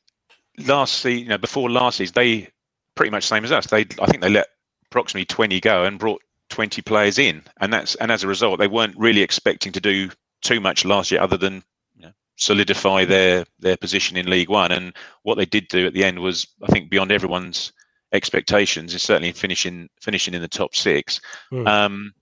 last 0.59 1.01
season, 1.01 1.25
you 1.25 1.29
know, 1.31 1.39
before 1.39 1.71
last 1.71 1.99
season, 1.99 2.13
they 2.15 2.49
pretty 2.95 3.11
much 3.11 3.25
same 3.25 3.45
as 3.45 3.53
us. 3.53 3.67
They 3.67 3.87
I 4.01 4.07
think 4.07 4.21
they 4.21 4.31
let 4.31 4.47
approximately 4.87 5.25
twenty 5.25 5.61
go 5.61 5.85
and 5.85 5.99
brought 5.99 6.23
twenty 6.49 6.81
players 6.81 7.19
in, 7.19 7.43
and 7.61 7.73
that's 7.73 7.97
and 7.97 8.13
as 8.13 8.23
a 8.23 8.29
result, 8.29 8.59
they 8.59 8.69
weren't 8.69 8.97
really 8.97 9.23
expecting 9.23 9.73
to 9.73 9.81
do 9.81 10.11
too 10.43 10.61
much 10.61 10.85
last 10.85 11.11
year, 11.11 11.21
other 11.21 11.37
than 11.37 11.65
you 11.97 12.07
know, 12.07 12.13
solidify 12.37 13.05
their 13.05 13.45
their 13.59 13.77
position 13.77 14.17
in 14.17 14.31
League 14.31 14.49
One. 14.49 14.71
And 14.71 14.95
what 15.23 15.37
they 15.37 15.47
did 15.47 15.67
do 15.69 15.87
at 15.87 15.93
the 15.93 16.05
end 16.05 16.21
was, 16.21 16.47
I 16.63 16.69
think, 16.69 16.89
beyond 16.91 17.11
everyone's 17.11 17.73
expectations. 18.13 18.95
Is 18.95 19.03
certainly 19.03 19.33
finishing 19.33 19.89
finishing 20.01 20.35
in 20.35 20.43
the 20.43 20.49
top 20.49 20.75
six. 20.75 21.21
Hmm. 21.51 21.67
Um, 21.67 22.15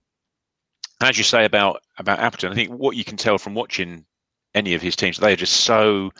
as 1.03 1.17
you 1.17 1.23
say 1.23 1.45
about 1.45 1.81
about 1.97 2.19
Appleton, 2.19 2.51
I 2.51 2.55
think 2.55 2.71
what 2.71 2.95
you 2.95 3.03
can 3.03 3.17
tell 3.17 3.37
from 3.37 3.53
watching 3.53 4.05
any 4.55 4.73
of 4.73 4.81
his 4.81 4.95
teams, 4.95 5.17
they 5.17 5.33
are 5.33 5.37
just 5.37 5.61
so 5.61 6.11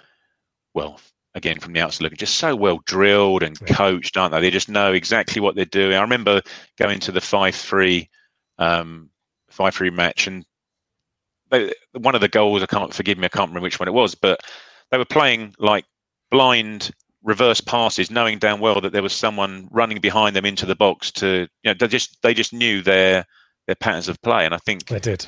well. 0.73 0.99
Again, 1.35 1.59
from 1.59 1.73
the 1.73 1.81
outside 1.81 2.03
looking, 2.03 2.17
just 2.19 2.37
so 2.37 2.55
well 2.55 2.79
drilled 2.85 3.41
and 3.41 3.59
Yeah. 3.59 3.73
coached, 3.73 4.17
aren't 4.17 4.33
they? 4.33 4.39
They 4.39 4.51
just 4.51 4.69
know 4.69 4.93
exactly 4.93 5.41
what 5.41 5.55
they're 5.55 5.65
doing. 5.65 5.97
I 5.97 6.01
remember 6.01 6.43
going 6.77 6.99
to 6.99 7.11
the 7.11 7.21
five-three, 7.21 8.07
um, 8.59 9.09
five-three 9.49 9.89
match, 9.89 10.27
and 10.27 10.45
they, 11.49 11.73
one 11.93 12.13
of 12.13 12.21
the 12.21 12.27
goals, 12.27 12.61
I 12.61 12.67
can't 12.67 12.93
forgive 12.93 13.17
me, 13.17 13.25
I 13.25 13.29
can't 13.29 13.49
remember 13.49 13.63
which 13.63 13.79
one 13.79 13.87
it 13.87 13.93
was, 13.93 14.13
but 14.13 14.41
they 14.91 14.99
were 14.99 15.05
playing 15.05 15.55
like 15.57 15.85
blind 16.29 16.91
reverse 17.23 17.61
passes, 17.61 18.11
knowing 18.11 18.37
damn 18.37 18.59
well 18.59 18.79
that 18.81 18.91
there 18.91 19.01
was 19.01 19.13
someone 19.13 19.67
running 19.71 19.99
behind 19.99 20.35
them 20.35 20.45
into 20.45 20.67
the 20.67 20.75
box 20.75 21.09
to, 21.13 21.47
you 21.63 21.71
know, 21.71 21.73
they 21.73 21.87
just 21.87 22.21
they 22.21 22.35
just 22.35 22.53
knew 22.53 22.83
their 22.83 23.25
their 23.67 23.75
patterns 23.75 24.09
of 24.09 24.21
play, 24.21 24.45
and 24.45 24.53
I 24.53 24.57
think 24.59 24.85
They 24.87 24.99
did. 24.99 25.27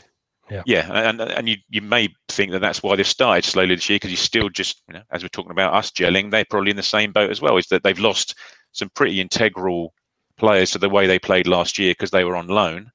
yeah, 0.50 0.63
yeah, 0.65 1.10
and 1.10 1.21
and 1.21 1.50
you 1.50 1.58
you 1.69 1.82
may 1.82 2.10
think 2.30 2.52
that 2.52 2.60
that's 2.60 2.84
why 2.84 2.95
they've 2.95 3.08
started 3.08 3.45
slowly 3.45 3.76
this 3.76 3.89
year 3.89 3.95
because 3.95 4.12
you 4.12 4.17
still 4.17 4.50
just 4.50 4.82
you 4.88 4.93
know 4.93 5.02
as 5.12 5.24
we're 5.24 5.30
talking 5.30 5.52
about 5.52 5.74
us 5.74 5.91
gelling, 5.91 6.32
they're 6.32 6.45
probably 6.50 6.71
in 6.71 6.78
the 6.78 6.84
same 6.84 7.12
boat 7.12 7.32
as 7.32 7.41
well. 7.41 7.58
Is 7.58 7.67
that 7.67 7.84
they've 7.84 8.00
lost 8.00 8.36
some 8.71 8.89
pretty 8.89 9.21
integral 9.21 9.93
players 10.38 10.71
to 10.71 10.78
the 10.78 10.89
way 10.89 11.08
they 11.08 11.19
played 11.19 11.48
last 11.48 11.80
year 11.80 11.91
because 11.91 12.12
they 12.12 12.26
were 12.26 12.36
on 12.36 12.48
loan, 12.48 12.91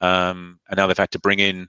um, 0.00 0.58
and 0.68 0.76
now 0.76 0.86
they've 0.86 0.96
had 0.96 1.10
to 1.10 1.18
bring 1.18 1.40
in 1.40 1.68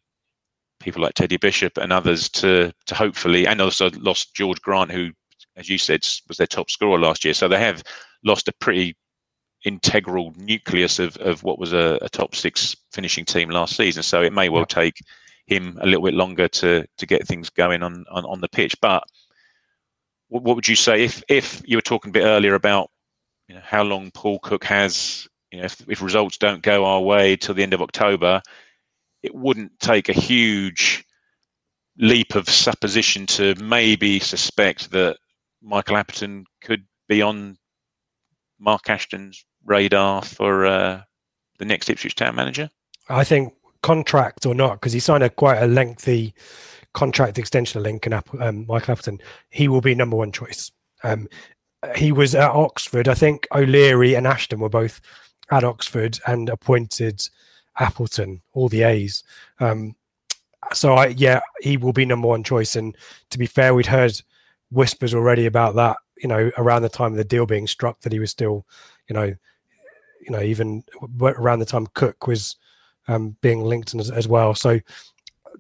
people 0.80 1.02
like 1.02 1.14
Teddy 1.16 1.38
Bishop 1.38 1.78
and 1.78 1.92
others 1.92 2.30
to 2.30 2.72
to 2.86 2.96
hopefully, 2.96 3.48
and 3.48 3.60
also 3.62 3.90
lost 3.96 4.32
Jorge 4.38 4.60
Grant, 4.62 4.92
who, 4.92 5.10
as 5.56 5.68
you 5.70 5.78
said, 5.78 6.08
was 6.28 6.38
their 6.38 6.48
top 6.48 6.70
scorer 6.70 7.00
last 7.00 7.26
year. 7.26 7.34
So 7.34 7.48
they 7.48 7.60
have 7.60 7.84
lost 8.24 8.48
a 8.48 8.54
pretty 8.60 8.96
integral 9.66 10.34
nucleus 10.38 11.00
of, 11.00 11.18
of 11.18 11.44
what 11.44 11.60
was 11.60 11.74
a, 11.74 11.98
a 12.02 12.10
top 12.10 12.36
six 12.36 12.76
finishing 12.92 13.26
team 13.26 13.50
last 13.50 13.76
season. 13.76 14.04
So 14.04 14.22
it 14.22 14.32
may 14.32 14.48
well 14.50 14.62
Yeah. 14.62 14.84
take 14.84 15.02
him 15.48 15.78
a 15.82 15.86
little 15.86 16.04
bit 16.06 16.14
longer 16.14 16.48
to 16.48 16.86
to 16.98 17.06
get 17.06 17.28
things 17.28 17.50
going 17.50 17.84
on 17.84 18.06
on, 18.10 18.26
on 18.26 18.42
the 18.42 18.48
pitch. 18.48 18.80
But 18.82 19.04
what, 20.30 20.44
what 20.44 20.56
would 20.56 20.68
you 20.68 20.76
say 20.76 21.04
if 21.04 21.22
if 21.28 21.62
you 21.66 21.78
were 21.78 21.82
talking 21.82 22.10
a 22.10 22.14
bit 22.14 22.24
earlier 22.24 22.56
about 22.56 22.90
you 23.48 23.56
know, 23.56 23.62
how 23.64 23.84
long 23.84 24.12
Paul 24.12 24.40
Cook 24.40 24.64
has? 24.64 25.28
You 25.52 25.60
know, 25.60 25.66
if, 25.66 25.82
if 25.88 26.02
results 26.02 26.38
don't 26.38 26.64
go 26.64 26.84
our 26.86 27.02
way 27.02 27.36
till 27.36 27.56
the 27.56 27.64
end 27.64 27.74
of 27.74 27.82
October, 27.82 28.42
it 29.24 29.34
wouldn't 29.34 29.80
take 29.80 30.10
a 30.10 30.14
huge 30.14 31.06
leap 31.98 32.36
of 32.36 32.50
supposition 32.50 33.26
to 33.26 33.56
maybe 33.56 34.20
suspect 34.20 34.92
that 34.92 35.18
Michael 35.62 35.98
Appleton 35.98 36.46
could 36.62 36.86
be 37.08 37.22
on 37.22 37.58
Mark 38.60 38.90
Ashton's 38.90 39.46
radar 39.66 40.22
for 40.22 40.66
uh, 40.66 41.02
the 41.58 41.66
next 41.66 41.90
Ipswich 41.90 42.16
Town 42.16 42.36
manager. 42.36 42.70
I 43.10 43.24
think 43.24 43.54
contract 43.82 44.46
or 44.46 44.56
not, 44.56 44.74
because 44.74 44.94
he 44.94 45.00
signed 45.00 45.24
a 45.24 45.30
quite 45.30 45.62
a 45.62 45.68
lengthy 45.68 46.34
contract 46.94 47.38
extension 47.38 47.80
of 47.80 47.84
Lincoln, 47.84 48.14
um, 48.40 48.66
Michael 48.68 48.94
Appleton. 48.94 49.20
He 49.50 49.68
will 49.68 49.82
be 49.82 49.94
number 49.94 50.16
one 50.16 50.32
choice. 50.32 50.72
Um, 51.04 51.28
he 51.96 52.12
was 52.12 52.34
at 52.34 52.50
Oxford. 52.50 53.08
I 53.08 53.14
think 53.14 53.48
O'Leary 53.54 54.16
and 54.16 54.26
Ashton 54.26 54.60
were 54.60 54.70
both 54.70 55.02
at 55.52 55.64
Oxford 55.64 56.18
and 56.26 56.50
appointed 56.50 57.22
Appleton, 57.78 58.42
all 58.54 58.70
the 58.70 58.84
A's. 58.84 59.24
Um, 59.60 59.96
so 60.74 60.96
I, 60.96 61.08
yeah, 61.08 61.42
he 61.60 61.78
will 61.78 61.94
be 61.94 62.06
number 62.06 62.28
one 62.28 62.44
choice. 62.44 62.76
And 62.76 62.96
to 63.30 63.38
be 63.38 63.46
fair, 63.46 63.76
we'd 63.76 63.86
heard 63.86 64.20
whispers 64.72 65.14
already 65.14 65.46
about 65.46 65.76
that. 65.76 65.98
You 66.18 66.30
know, 66.30 66.50
around 66.58 66.82
the 66.82 66.90
time 66.90 67.12
of 67.12 67.18
the 67.18 67.24
deal 67.24 67.46
being 67.46 67.68
struck, 67.68 68.02
that 68.02 68.14
he 68.14 68.20
was 68.20 68.32
still, 68.32 68.66
you 69.10 69.14
know, 69.14 69.36
you 70.26 70.32
know, 70.32 70.42
even 70.42 70.84
around 71.22 71.60
the 71.60 71.66
time 71.66 71.88
Cook 71.94 72.28
was 72.28 72.56
um, 73.08 73.36
being 73.42 73.62
linked 73.62 73.94
as, 73.96 74.10
as 74.12 74.28
well. 74.28 74.54
So 74.56 74.80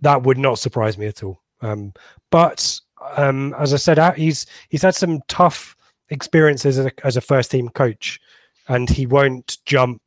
that 0.02 0.24
would 0.24 0.38
not 0.38 0.60
surprise 0.60 0.98
me 0.98 1.06
at 1.08 1.24
all. 1.24 1.42
Um, 1.62 1.94
but 2.32 2.80
um, 3.18 3.54
as 3.60 3.74
I 3.74 3.78
said, 3.78 4.00
uh, 4.00 4.12
he's 4.14 4.46
he's 4.70 4.82
had 4.82 4.96
some 4.96 5.22
tough 5.28 5.76
experiences 6.10 6.78
as 6.80 6.86
a, 6.88 6.92
as 7.06 7.18
a 7.18 7.22
first 7.22 7.52
team 7.52 7.70
coach, 7.70 8.20
and 8.68 8.90
he 8.90 9.06
won't 9.06 9.58
jump 9.66 10.02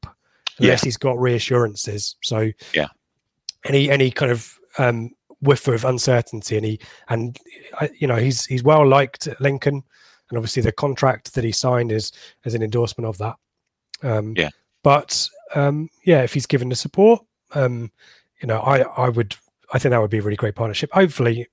unless 0.58 0.82
Yeah. 0.82 0.86
he's 0.86 0.96
got 0.96 1.18
reassurances. 1.18 2.16
So 2.22 2.50
Yeah. 2.74 2.88
any 3.64 3.90
any 3.90 4.10
kind 4.10 4.32
of 4.32 4.58
um, 4.78 5.10
whiff 5.40 5.68
of 5.68 5.84
uncertainty, 5.84 6.56
and 6.56 6.66
he 6.66 6.80
and 7.08 7.38
I- 7.80 7.90
you 7.98 8.06
know 8.08 8.16
he's 8.16 8.44
he's 8.46 8.62
well 8.64 8.86
liked 8.86 9.26
at 9.28 9.40
Lincoln, 9.40 9.82
and 10.28 10.36
obviously 10.38 10.62
the 10.62 10.72
contract 10.72 11.34
that 11.34 11.44
he 11.44 11.52
signed 11.52 11.92
is 11.92 12.12
as 12.44 12.54
an 12.54 12.62
endorsement 12.62 13.06
of 13.08 13.18
that. 13.18 13.36
Um, 14.02 14.34
Yeah. 14.36 14.50
But 14.82 15.28
um, 15.54 15.88
yeah, 16.04 16.22
if 16.22 16.32
he's 16.32 16.46
given 16.46 16.68
the 16.68 16.76
support, 16.76 17.22
um, 17.52 17.90
you 18.40 18.46
know, 18.46 18.60
I 18.60 18.80
I 18.82 19.08
would 19.08 19.34
I 19.72 19.78
think 19.78 19.90
that 19.90 20.00
would 20.00 20.10
be 20.10 20.18
a 20.18 20.22
really 20.22 20.36
great 20.36 20.54
partnership. 20.54 20.90
Hopefully, 20.92 21.46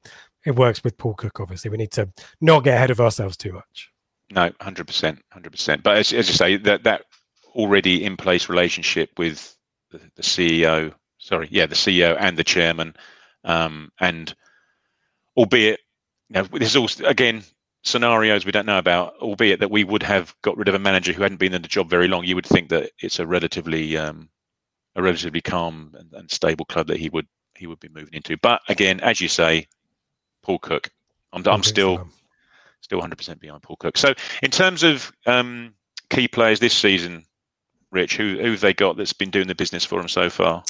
it 0.46 0.56
works 0.56 0.84
with 0.84 0.98
Paul 0.98 1.16
Cook. 1.16 1.40
Obviously, 1.40 1.70
we 1.72 1.78
need 1.78 1.92
to 1.92 2.10
not 2.42 2.64
get 2.64 2.76
ahead 2.76 2.92
of 2.92 3.02
ourselves 3.02 3.36
too 3.36 3.52
much. 3.52 3.92
No, 4.32 4.52
hundred 4.62 4.88
percent, 4.88 5.22
hundred 5.32 5.52
percent. 5.52 5.84
But 5.84 5.98
as, 5.98 6.14
as 6.14 6.28
you 6.28 6.36
say, 6.36 6.58
that 6.58 6.84
that 6.84 7.06
already 7.54 8.04
in 8.04 8.18
place 8.18 8.50
relationship 8.50 9.10
with 9.18 9.56
the, 9.92 10.00
the 10.16 10.22
CEO, 10.24 10.94
sorry, 11.18 11.48
yeah, 11.52 11.66
the 11.66 11.76
CEO 11.76 12.16
and 12.20 12.38
the 12.38 12.44
chairman, 12.44 12.96
um, 13.44 13.92
and 14.00 14.36
albeit, 15.38 15.80
you 16.30 16.36
know, 16.36 16.44
this 16.44 16.76
is 16.76 16.76
all 16.76 16.90
again 17.08 17.44
scenarios 17.86 18.46
we 18.46 18.52
don't 18.52 18.66
know 18.66 18.80
about. 18.80 19.16
Albeit 19.22 19.60
that 19.62 19.72
we 19.72 19.84
would 19.84 20.04
have 20.04 20.36
got 20.42 20.58
rid 20.58 20.68
of 20.68 20.76
a 20.76 20.80
manager 20.80 21.14
who 21.14 21.22
hadn't 21.22 21.38
been 21.38 21.54
in 21.54 21.62
the 21.62 21.68
job 21.68 21.90
very 21.90 22.08
long, 22.08 22.26
you 22.26 22.36
would 22.36 22.46
think 22.46 22.70
that 22.70 22.92
it's 23.00 23.20
a 23.20 23.26
relatively 23.26 23.96
um, 23.98 24.30
a 24.96 25.02
relatively 25.02 25.42
calm 25.42 25.96
and, 25.98 26.12
and 26.14 26.32
stable 26.32 26.66
club 26.66 26.88
that 26.88 26.98
he 26.98 27.10
would 27.10 27.28
he 27.56 27.68
would 27.68 27.80
be 27.80 27.90
moving 27.90 28.14
into. 28.14 28.38
But 28.38 28.62
again, 28.68 29.00
as 29.00 29.22
you 29.22 29.28
say, 29.28 29.68
Paul 30.44 30.60
Cook, 30.60 30.90
I'm, 31.32 31.48
I'm 31.48 31.64
still 31.64 31.98
so, 31.98 32.10
still 32.82 33.02
100% 33.02 33.40
behind 33.40 33.62
Paul 33.62 33.78
Cook. 33.78 33.98
So, 33.98 34.14
in 34.44 34.52
terms 34.52 34.84
of 34.84 35.12
um, 35.26 35.74
key 36.10 36.28
players 36.28 36.60
this 36.60 36.76
season, 36.76 37.24
Rich, 37.92 38.18
who 38.18 38.38
who 38.38 38.52
have 38.52 38.62
they 38.62 38.74
got 38.74 38.98
that's 38.98 39.14
been 39.14 39.30
doing 39.30 39.48
the 39.48 39.56
business 39.56 39.86
for 39.86 40.00
them 40.00 40.10
so 40.10 40.30
far? 40.30 40.64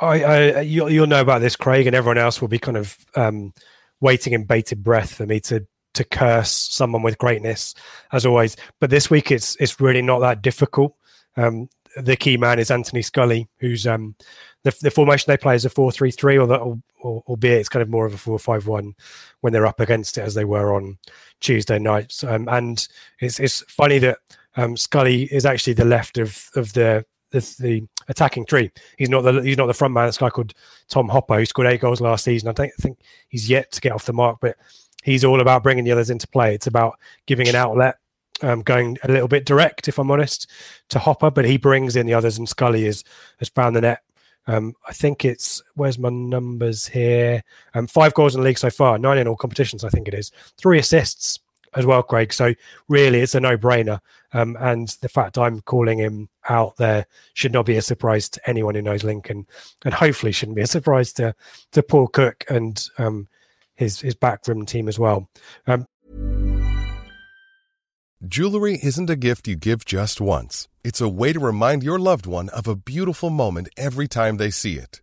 I, 0.00 0.24
I 0.24 0.60
you'll, 0.60 0.90
you'll 0.90 1.06
know 1.06 1.20
about 1.20 1.42
this, 1.42 1.56
Craig, 1.56 1.86
and 1.86 1.94
everyone 1.94 2.18
else 2.18 2.40
will 2.40 2.48
be 2.48 2.58
kind 2.58 2.76
of 2.76 2.96
um, 3.14 3.52
waiting 4.00 4.32
in 4.32 4.44
bated 4.44 4.82
breath 4.82 5.14
for 5.14 5.26
me 5.26 5.40
to 5.40 5.66
to 5.94 6.04
curse 6.04 6.50
someone 6.50 7.02
with 7.02 7.18
greatness, 7.18 7.74
as 8.12 8.24
always. 8.26 8.56
But 8.80 8.90
this 8.90 9.10
week, 9.10 9.30
it's 9.30 9.56
it's 9.56 9.80
really 9.80 10.02
not 10.02 10.20
that 10.20 10.42
difficult. 10.42 10.94
Um, 11.36 11.68
the 11.96 12.16
key 12.16 12.36
man 12.36 12.58
is 12.58 12.70
Anthony 12.70 13.02
Scully, 13.02 13.48
who's 13.58 13.86
um, 13.86 14.14
the, 14.64 14.74
the 14.80 14.90
formation 14.90 15.30
they 15.30 15.36
play 15.36 15.54
is 15.54 15.64
a 15.64 15.70
four-three-three, 15.70 16.38
or, 16.38 16.50
or, 16.50 16.78
or 17.02 17.22
albeit 17.26 17.60
it's 17.60 17.68
kind 17.68 17.82
of 17.82 17.90
more 17.90 18.06
of 18.06 18.14
a 18.14 18.18
four-five-one 18.18 18.94
when 19.40 19.52
they're 19.52 19.66
up 19.66 19.80
against 19.80 20.16
it, 20.16 20.22
as 20.22 20.34
they 20.34 20.44
were 20.46 20.74
on 20.74 20.98
Tuesday 21.40 21.78
nights. 21.78 22.24
Um, 22.24 22.48
and 22.48 22.88
it's 23.20 23.38
it's 23.40 23.60
funny 23.68 23.98
that 23.98 24.18
um, 24.56 24.76
Scully 24.76 25.24
is 25.24 25.44
actually 25.44 25.74
the 25.74 25.84
left 25.84 26.18
of 26.18 26.48
of 26.56 26.72
the 26.72 27.04
the, 27.30 27.56
the 27.60 27.86
attacking 28.08 28.46
three. 28.46 28.70
He's 28.98 29.08
not 29.08 29.22
the 29.22 29.40
he's 29.40 29.56
not 29.56 29.66
the 29.66 29.74
front 29.74 29.94
man. 29.94 30.06
This 30.06 30.18
guy 30.18 30.30
called 30.30 30.54
Tom 30.88 31.08
Hopper 31.08 31.36
who 31.38 31.46
scored 31.46 31.68
eight 31.68 31.80
goals 31.80 32.00
last 32.00 32.24
season. 32.24 32.48
I 32.48 32.52
don't 32.52 32.74
think 32.74 32.98
he's 33.28 33.48
yet 33.48 33.70
to 33.72 33.80
get 33.80 33.92
off 33.92 34.06
the 34.06 34.12
mark, 34.12 34.38
but 34.40 34.56
he's 35.02 35.24
all 35.24 35.40
about 35.40 35.62
bringing 35.62 35.84
the 35.84 35.92
others 35.92 36.10
into 36.10 36.28
play. 36.28 36.54
It's 36.54 36.66
about 36.66 36.98
giving 37.26 37.48
an 37.48 37.54
outlet, 37.54 37.96
um, 38.42 38.62
going 38.62 38.98
a 39.02 39.08
little 39.08 39.28
bit 39.28 39.46
direct, 39.46 39.88
if 39.88 39.98
I'm 39.98 40.10
honest, 40.10 40.50
to 40.90 40.98
Hopper. 40.98 41.30
But 41.30 41.44
he 41.44 41.56
brings 41.56 41.96
in 41.96 42.06
the 42.06 42.14
others, 42.14 42.38
and 42.38 42.48
Scully 42.48 42.86
is 42.86 43.04
has 43.38 43.48
found 43.48 43.76
the 43.76 43.80
net. 43.80 44.00
Um, 44.48 44.74
I 44.88 44.92
think 44.92 45.24
it's 45.24 45.62
where's 45.74 45.98
my 45.98 46.08
numbers 46.08 46.86
here? 46.88 47.42
Um, 47.74 47.86
five 47.86 48.14
goals 48.14 48.34
in 48.34 48.40
the 48.40 48.46
league 48.46 48.58
so 48.58 48.70
far, 48.70 48.98
nine 48.98 49.18
in 49.18 49.28
all 49.28 49.36
competitions. 49.36 49.84
I 49.84 49.88
think 49.88 50.08
it 50.08 50.14
is 50.14 50.32
three 50.56 50.78
assists 50.78 51.38
as 51.74 51.86
well, 51.86 52.02
Craig. 52.02 52.32
So 52.32 52.54
really, 52.88 53.20
it's 53.20 53.34
a 53.34 53.40
no-brainer. 53.40 54.00
Um, 54.32 54.56
and 54.60 54.88
the 55.00 55.08
fact 55.08 55.38
I'm 55.38 55.60
calling 55.60 55.98
him 55.98 56.28
out 56.48 56.76
there 56.76 57.06
should 57.34 57.52
not 57.52 57.66
be 57.66 57.76
a 57.76 57.82
surprise 57.82 58.28
to 58.30 58.48
anyone 58.48 58.74
who 58.74 58.82
knows 58.82 59.04
Lincoln, 59.04 59.46
and 59.84 59.94
hopefully 59.94 60.32
shouldn't 60.32 60.56
be 60.56 60.62
a 60.62 60.66
surprise 60.66 61.12
to 61.14 61.34
to 61.72 61.82
Paul 61.82 62.08
Cook 62.08 62.44
and 62.48 62.88
um, 62.98 63.28
his 63.74 64.00
his 64.00 64.14
backroom 64.14 64.64
team 64.64 64.88
as 64.88 64.98
well. 64.98 65.28
Um, 65.66 65.86
Jewelry 68.26 68.78
isn't 68.82 69.10
a 69.10 69.16
gift 69.16 69.48
you 69.48 69.56
give 69.56 69.84
just 69.84 70.20
once. 70.20 70.68
It's 70.84 71.00
a 71.00 71.08
way 71.08 71.32
to 71.32 71.40
remind 71.40 71.82
your 71.82 71.98
loved 71.98 72.24
one 72.24 72.48
of 72.50 72.68
a 72.68 72.76
beautiful 72.76 73.30
moment 73.30 73.68
every 73.76 74.06
time 74.06 74.36
they 74.36 74.50
see 74.50 74.74
it. 74.74 75.02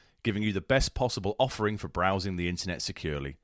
giving 0.23 0.43
you 0.43 0.53
the 0.53 0.61
best 0.61 0.93
possible 0.93 1.35
offering 1.39 1.77
for 1.77 1.87
browsing 1.87 2.35
the 2.35 2.47
internet 2.49 2.81
securely. 2.81 3.37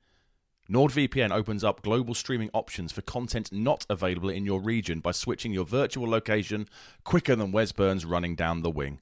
NordVPN 0.70 1.30
opens 1.30 1.64
up 1.64 1.80
global 1.80 2.12
streaming 2.12 2.50
options 2.52 2.92
for 2.92 3.00
content 3.00 3.50
not 3.50 3.86
available 3.88 4.28
in 4.28 4.44
your 4.44 4.60
region 4.60 5.00
by 5.00 5.12
switching 5.12 5.52
your 5.52 5.64
virtual 5.64 6.08
location 6.08 6.68
quicker 7.04 7.34
than 7.34 7.52
Wes 7.52 7.72
Burns 7.72 8.04
running 8.04 8.34
down 8.34 8.60
the 8.60 8.70
wing. 8.70 9.00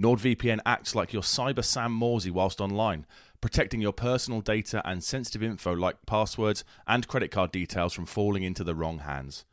NordVPN 0.00 0.60
acts 0.66 0.94
like 0.94 1.12
your 1.12 1.22
cyber 1.22 1.64
Sam 1.64 1.98
Morsy 1.98 2.30
whilst 2.30 2.60
online, 2.60 3.06
protecting 3.40 3.80
your 3.80 3.92
personal 3.92 4.40
data 4.40 4.82
and 4.84 5.04
sensitive 5.04 5.42
info 5.42 5.72
like 5.72 6.06
passwords 6.06 6.64
and 6.88 7.06
credit 7.06 7.30
card 7.30 7.52
details 7.52 7.92
from 7.92 8.06
falling 8.06 8.42
into 8.42 8.64
the 8.64 8.74
wrong 8.74 9.00
hands. 9.00 9.44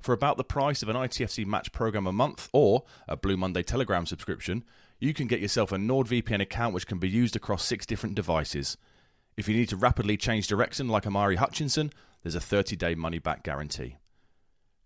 For 0.00 0.12
about 0.12 0.36
the 0.36 0.44
price 0.44 0.82
of 0.82 0.88
an 0.88 0.96
ITFC 0.96 1.46
match 1.46 1.72
program 1.72 2.06
a 2.06 2.12
month 2.12 2.48
or 2.52 2.84
a 3.08 3.16
Blue 3.16 3.38
Monday 3.38 3.62
Telegram 3.62 4.04
subscription, 4.04 4.62
you 4.98 5.14
can 5.14 5.26
get 5.26 5.40
yourself 5.40 5.72
a 5.72 5.76
NordVPN 5.76 6.40
account 6.40 6.74
which 6.74 6.86
can 6.86 6.98
be 6.98 7.08
used 7.08 7.36
across 7.36 7.64
six 7.64 7.86
different 7.86 8.14
devices. 8.14 8.76
If 9.36 9.48
you 9.48 9.56
need 9.56 9.68
to 9.70 9.76
rapidly 9.76 10.16
change 10.16 10.46
direction 10.46 10.88
like 10.88 11.06
Omari 11.06 11.36
Hutchinson, 11.36 11.92
there's 12.22 12.34
a 12.34 12.40
30 12.40 12.76
day 12.76 12.94
money 12.94 13.18
back 13.18 13.42
guarantee. 13.42 13.96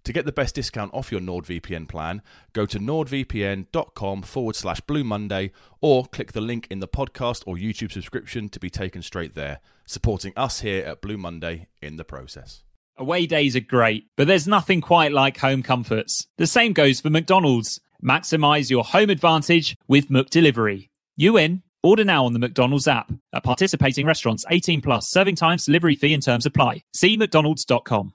To 0.04 0.12
get 0.12 0.24
the 0.24 0.32
best 0.32 0.54
discount 0.54 0.94
off 0.94 1.12
your 1.12 1.20
NordVPN 1.20 1.86
plan, 1.86 2.22
go 2.54 2.64
to 2.64 2.78
nordvpn.com 2.78 4.22
forward 4.22 4.56
slash 4.56 4.80
Blue 4.80 5.04
Monday 5.04 5.50
or 5.82 6.06
click 6.06 6.32
the 6.32 6.40
link 6.40 6.66
in 6.70 6.78
the 6.78 6.88
podcast 6.88 7.42
or 7.46 7.56
YouTube 7.56 7.92
subscription 7.92 8.48
to 8.48 8.58
be 8.58 8.70
taken 8.70 9.02
straight 9.02 9.34
there, 9.34 9.60
supporting 9.84 10.32
us 10.34 10.60
here 10.60 10.82
at 10.84 11.02
Blue 11.02 11.18
Monday 11.18 11.68
in 11.82 11.96
the 11.96 12.04
process. 12.04 12.62
Away 12.96 13.26
days 13.26 13.54
are 13.54 13.60
great, 13.60 14.06
but 14.16 14.26
there's 14.26 14.48
nothing 14.48 14.80
quite 14.80 15.12
like 15.12 15.36
home 15.36 15.62
comforts. 15.62 16.26
The 16.38 16.46
same 16.46 16.72
goes 16.72 17.00
for 17.00 17.10
McDonald's. 17.10 17.78
Maximize 18.04 18.70
your 18.70 18.84
home 18.84 19.10
advantage 19.10 19.76
with 19.88 20.08
McDelivery. 20.08 20.88
You 21.16 21.36
in? 21.36 21.62
Order 21.82 22.04
now 22.04 22.24
on 22.26 22.32
the 22.32 22.38
McDonald's 22.38 22.88
app. 22.88 23.12
At 23.32 23.44
participating 23.44 24.06
restaurants, 24.06 24.44
18 24.50 24.80
plus, 24.80 25.08
serving 25.08 25.36
times, 25.36 25.64
delivery 25.64 25.94
fee 25.94 26.14
and 26.14 26.22
terms 26.22 26.46
apply. 26.46 26.82
See 26.92 27.16
mcdonalds.com. 27.16 28.12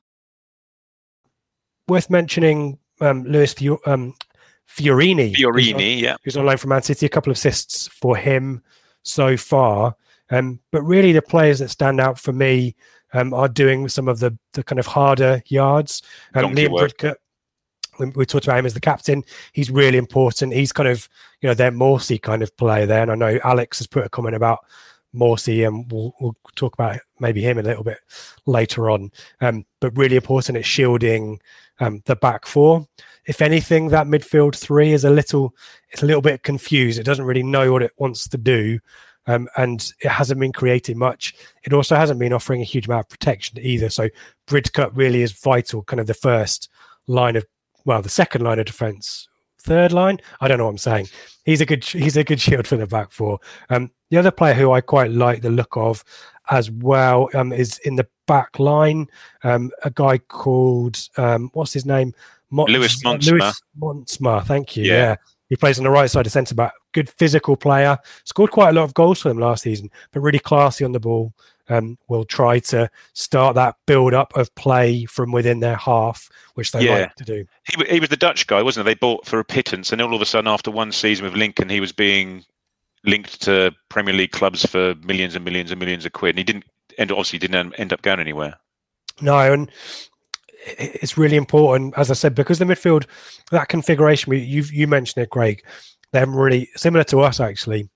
worth 1.87 2.09
mentioning 2.09 2.79
um, 3.01 3.23
Lewis 3.23 3.53
Fior- 3.53 3.77
um, 3.85 4.13
Fiorini. 4.69 5.35
who's 5.35 5.73
on- 5.73 5.79
yeah. 6.03 6.15
who's 6.23 6.37
on 6.37 6.45
loan 6.45 6.57
from 6.57 6.69
Man 6.69 6.81
City. 6.81 7.05
A 7.05 7.09
couple 7.09 7.31
of 7.31 7.37
assists 7.37 7.87
for 7.87 8.15
him 8.15 8.61
so 9.03 9.35
far. 9.37 9.95
Um, 10.29 10.59
but 10.71 10.81
really, 10.83 11.11
the 11.11 11.21
players 11.21 11.59
that 11.59 11.69
stand 11.69 11.99
out 11.99 12.17
for 12.19 12.31
me 12.33 12.75
um, 13.13 13.33
are 13.33 13.49
doing 13.49 13.87
some 13.89 14.07
of 14.07 14.19
the 14.19 14.37
the 14.53 14.63
kind 14.63 14.79
of 14.79 14.87
harder 14.87 15.41
yards. 15.47 16.01
Um, 16.33 16.43
Donkey 16.43 16.65
Liam 16.67 16.71
work. 16.71 17.17
We, 17.99 18.07
we 18.07 18.25
talked 18.25 18.45
about 18.45 18.59
him 18.59 18.65
as 18.65 18.73
the 18.73 18.79
captain. 18.79 19.23
He's 19.53 19.71
really 19.71 19.97
important. 19.97 20.53
He's 20.53 20.71
kind 20.71 20.89
of 20.89 21.07
you 21.41 21.47
know 21.47 21.53
their 21.53 21.71
Morsy 21.71 22.21
kind 22.21 22.41
of 22.41 22.55
player 22.57 22.85
there. 22.85 23.01
And 23.03 23.11
I 23.11 23.15
know 23.15 23.39
Alex 23.43 23.79
has 23.79 23.87
put 23.87 24.05
a 24.05 24.09
comment 24.09 24.35
about 24.35 24.59
Morsy, 25.15 25.67
and 25.67 25.91
we'll, 25.91 26.13
we'll 26.19 26.35
talk 26.55 26.73
about 26.73 26.99
maybe 27.19 27.41
him 27.41 27.57
a 27.57 27.63
little 27.63 27.83
bit 27.83 27.99
later 28.45 28.89
on. 28.89 29.11
Um, 29.41 29.65
but 29.79 29.97
really 29.97 30.15
important 30.15 30.57
at 30.57 30.65
shielding 30.65 31.39
um, 31.79 32.01
the 32.05 32.15
back 32.15 32.45
four. 32.45 32.87
If 33.25 33.41
anything, 33.41 33.87
that 33.89 34.07
midfield 34.07 34.55
three 34.55 34.91
is 34.91 35.05
a 35.05 35.09
little 35.09 35.55
it's 35.89 36.03
a 36.03 36.05
little 36.05 36.21
bit 36.21 36.43
confused. 36.43 36.99
It 36.99 37.03
doesn't 37.03 37.25
really 37.25 37.43
know 37.43 37.71
what 37.71 37.83
it 37.83 37.93
wants 37.97 38.27
to 38.29 38.37
do. 38.37 38.79
Um, 39.25 39.47
and 39.55 39.93
it 40.01 40.09
hasn't 40.09 40.39
been 40.39 40.51
creating 40.51 40.97
much. 40.97 41.33
It 41.63 41.71
also 41.71 41.95
hasn't 41.95 42.19
been 42.19 42.33
offering 42.33 42.59
a 42.61 42.65
huge 42.65 42.87
amount 42.87 43.05
of 43.05 43.09
protection 43.09 43.57
either. 43.61 43.89
So 43.89 44.09
Bridcut 44.47 44.91
really 44.95 45.21
is 45.21 45.31
vital, 45.31 45.83
kind 45.83 46.01
of 46.01 46.07
the 46.07 46.13
first 46.13 46.69
line 47.07 47.37
of, 47.37 47.45
well, 47.85 48.01
the 48.01 48.09
second 48.09 48.43
line 48.43 48.59
of 48.59 48.65
defense, 48.65 49.27
third 49.59 49.91
line. 49.91 50.19
I 50.41 50.47
don't 50.47 50.57
know 50.57 50.65
what 50.65 50.71
I'm 50.71 50.77
saying. 50.77 51.07
He's 51.45 51.61
a 51.61 51.65
good, 51.65 51.83
he's 51.83 52.17
a 52.17 52.23
good 52.23 52.39
shield 52.39 52.67
for 52.67 52.77
the 52.77 52.87
back 52.87 53.11
four. 53.11 53.39
Um, 53.69 53.91
the 54.09 54.17
other 54.17 54.31
player 54.31 54.53
who 54.53 54.71
I 54.71 54.81
quite 54.81 55.11
like 55.11 55.41
the 55.41 55.49
look 55.49 55.75
of, 55.75 56.03
as 56.49 56.69
well 56.69 57.29
um, 57.33 57.53
is 57.53 57.79
in 57.79 57.95
the 57.95 58.07
back 58.27 58.59
line. 58.59 59.07
Um, 59.43 59.71
a 59.83 59.89
guy 59.89 60.17
called 60.17 60.99
um, 61.17 61.49
what's 61.53 61.73
his 61.73 61.85
name? 61.85 62.13
Mont- 62.49 62.69
Lewis 62.69 63.01
Montsma. 63.03 63.31
Lewis 63.31 63.61
Montsma. 63.79 64.45
Thank 64.45 64.75
you. 64.75 64.83
Yeah. 64.83 64.93
yeah. 64.93 65.15
He 65.49 65.55
plays 65.55 65.77
on 65.77 65.83
the 65.83 65.89
right 65.89 66.09
side 66.09 66.25
of 66.25 66.31
centre 66.31 66.55
back. 66.55 66.73
Good 66.93 67.09
physical 67.09 67.55
player. 67.55 67.97
Scored 68.23 68.51
quite 68.51 68.69
a 68.69 68.73
lot 68.73 68.83
of 68.83 68.93
goals 68.93 69.21
for 69.21 69.29
them 69.29 69.39
last 69.39 69.63
season, 69.63 69.89
but 70.11 70.21
really 70.21 70.39
classy 70.39 70.83
on 70.83 70.91
the 70.91 70.99
ball. 70.99 71.33
Um, 71.69 71.97
will 72.09 72.25
try 72.25 72.59
to 72.59 72.89
start 73.13 73.55
that 73.55 73.75
build 73.85 74.13
up 74.13 74.35
of 74.35 74.53
play 74.55 75.05
from 75.05 75.31
within 75.31 75.61
their 75.61 75.77
half, 75.77 76.29
which 76.55 76.73
they 76.73 76.83
yeah. 76.83 76.99
like 76.99 77.15
to 77.15 77.23
do. 77.23 77.45
He, 77.63 77.85
he 77.85 77.99
was 78.01 78.09
the 78.09 78.17
Dutch 78.17 78.47
guy, 78.47 78.61
wasn't 78.61 78.85
it? 78.85 78.91
They 78.91 78.99
bought 78.99 79.25
for 79.25 79.39
a 79.39 79.45
pittance, 79.45 79.93
and 79.93 80.01
all 80.01 80.13
of 80.13 80.21
a 80.21 80.25
sudden, 80.25 80.49
after 80.49 80.69
one 80.69 80.91
season 80.91 81.23
with 81.23 81.35
Lincoln, 81.35 81.69
he 81.69 81.79
was 81.79 81.93
being 81.93 82.43
linked 83.05 83.41
to 83.43 83.73
Premier 83.89 84.13
League 84.13 84.31
clubs 84.31 84.65
for 84.65 84.95
millions 85.03 85.35
and 85.35 85.45
millions 85.45 85.71
and 85.71 85.79
millions 85.79 86.05
of 86.05 86.11
quid. 86.11 86.31
And 86.31 86.39
he 86.39 86.43
didn't, 86.43 86.65
and 86.97 87.11
obviously 87.11 87.39
didn't 87.39 87.73
end 87.79 87.93
up 87.93 88.01
going 88.01 88.19
anywhere. 88.19 88.55
No, 89.21 89.37
and 89.37 89.71
it's 90.65 91.17
really 91.17 91.37
important, 91.37 91.93
as 91.97 92.09
I 92.09 92.13
said, 92.13 92.35
because 92.35 92.59
the 92.59 92.65
midfield, 92.65 93.05
that 93.51 93.69
configuration, 93.69 94.33
you 94.33 94.63
you 94.63 94.87
mentioned 94.87 95.25
it. 95.25 95.61
They 96.11 96.19
haven't 96.19 96.35
really 96.35 96.69
similar 96.75 97.03
to 97.05 97.21
us 97.21 97.39
actually, 97.39 97.89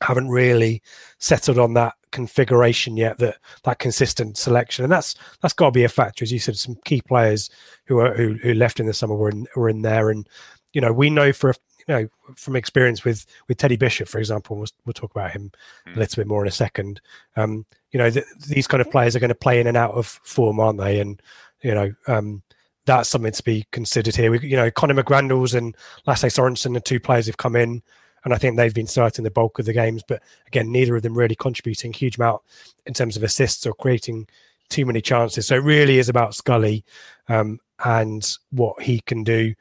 haven't 0.00 0.28
really 0.28 0.82
settled 1.18 1.58
on 1.58 1.74
that 1.74 1.94
configuration 2.12 2.96
yet. 2.96 3.18
That 3.18 3.38
that 3.64 3.78
consistent 3.78 4.38
selection, 4.38 4.84
and 4.84 4.92
that's 4.92 5.14
that's 5.40 5.54
got 5.54 5.66
to 5.66 5.72
be 5.72 5.84
a 5.84 5.88
factor, 5.88 6.22
as 6.22 6.32
you 6.32 6.38
said. 6.38 6.56
Some 6.56 6.76
key 6.84 7.02
players 7.02 7.50
who 7.86 7.98
are 7.98 8.14
who, 8.14 8.34
who 8.34 8.54
left 8.54 8.78
in 8.80 8.86
the 8.86 8.92
summer 8.92 9.16
were 9.16 9.30
in 9.30 9.46
were 9.56 9.68
in 9.68 9.82
there, 9.82 10.10
and 10.10 10.28
you 10.72 10.80
know 10.80 10.92
we 10.92 11.10
know 11.10 11.32
for 11.32 11.54
you 11.88 11.94
know 11.94 12.08
from 12.36 12.56
experience 12.56 13.04
with 13.04 13.26
with 13.48 13.58
Teddy 13.58 13.76
Bishop, 13.76 14.08
for 14.08 14.18
example, 14.18 14.56
we'll, 14.56 14.68
we'll 14.84 14.92
talk 14.92 15.10
about 15.10 15.32
him 15.32 15.50
mm. 15.88 15.96
a 15.96 15.98
little 15.98 16.20
bit 16.20 16.28
more 16.28 16.42
in 16.42 16.48
a 16.48 16.52
second. 16.52 17.00
Um, 17.36 17.66
you 17.90 17.98
know, 17.98 18.10
th- 18.10 18.26
these 18.48 18.66
kind 18.66 18.80
of 18.80 18.90
players 18.90 19.16
are 19.16 19.20
going 19.20 19.28
to 19.28 19.34
play 19.34 19.60
in 19.60 19.66
and 19.66 19.76
out 19.76 19.94
of 19.94 20.06
form, 20.06 20.60
aren't 20.60 20.78
they? 20.78 21.00
And 21.00 21.20
you 21.62 21.74
know, 21.74 21.92
um, 22.06 22.42
that's 22.86 23.08
something 23.08 23.32
to 23.32 23.42
be 23.42 23.66
considered 23.72 24.16
here. 24.16 24.30
We, 24.30 24.40
you 24.40 24.56
know, 24.56 24.70
Conor 24.70 25.02
McGrandles 25.02 25.54
and 25.54 25.76
Lasse 26.06 26.24
Sorensen, 26.24 26.74
the 26.74 26.80
two 26.80 27.00
players 27.00 27.26
have 27.26 27.36
come 27.36 27.56
in, 27.56 27.82
and 28.24 28.32
I 28.32 28.38
think 28.38 28.56
they've 28.56 28.74
been 28.74 28.86
starting 28.86 29.24
the 29.24 29.30
bulk 29.30 29.58
of 29.58 29.66
the 29.66 29.72
games. 29.72 30.02
But 30.06 30.22
again, 30.46 30.70
neither 30.70 30.96
of 30.96 31.02
them 31.02 31.16
really 31.16 31.34
contributing 31.34 31.92
huge 31.92 32.16
amount 32.16 32.42
in 32.86 32.94
terms 32.94 33.16
of 33.16 33.22
assists 33.22 33.66
or 33.66 33.74
creating 33.74 34.28
too 34.68 34.86
many 34.86 35.00
chances. 35.00 35.46
So 35.46 35.56
it 35.56 35.64
really 35.64 35.98
is 35.98 36.08
about 36.08 36.34
Scully 36.34 36.84
um, 37.28 37.58
and 37.84 38.28
what 38.50 38.80
he 38.82 39.00
can 39.00 39.24
do. 39.24 39.54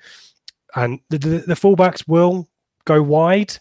And 0.75 0.99
the, 1.09 1.17
the, 1.17 1.37
the 1.39 1.53
fullbacks 1.53 2.07
will 2.07 2.47
go 2.85 3.01
wide. 3.01 3.57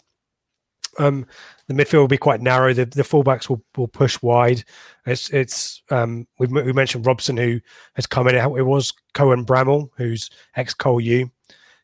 Um, 0.98 1.26
the 1.66 1.74
midfield 1.74 2.00
will 2.00 2.08
be 2.08 2.18
quite 2.18 2.40
narrow. 2.40 2.74
The, 2.74 2.84
the 2.84 3.02
fullbacks 3.02 3.48
will, 3.48 3.62
will 3.76 3.88
push 3.88 4.20
wide. 4.22 4.64
It's 5.06 5.30
it's 5.30 5.82
um, 5.90 6.26
we 6.38 6.72
mentioned 6.72 7.06
Robson 7.06 7.36
who 7.36 7.60
has 7.94 8.06
come 8.06 8.28
in. 8.28 8.34
It 8.34 8.66
was 8.66 8.92
Cohen 9.14 9.46
Bramall, 9.46 9.90
who's 9.96 10.30
ex 10.56 10.74
Col 10.74 11.00
U, 11.00 11.30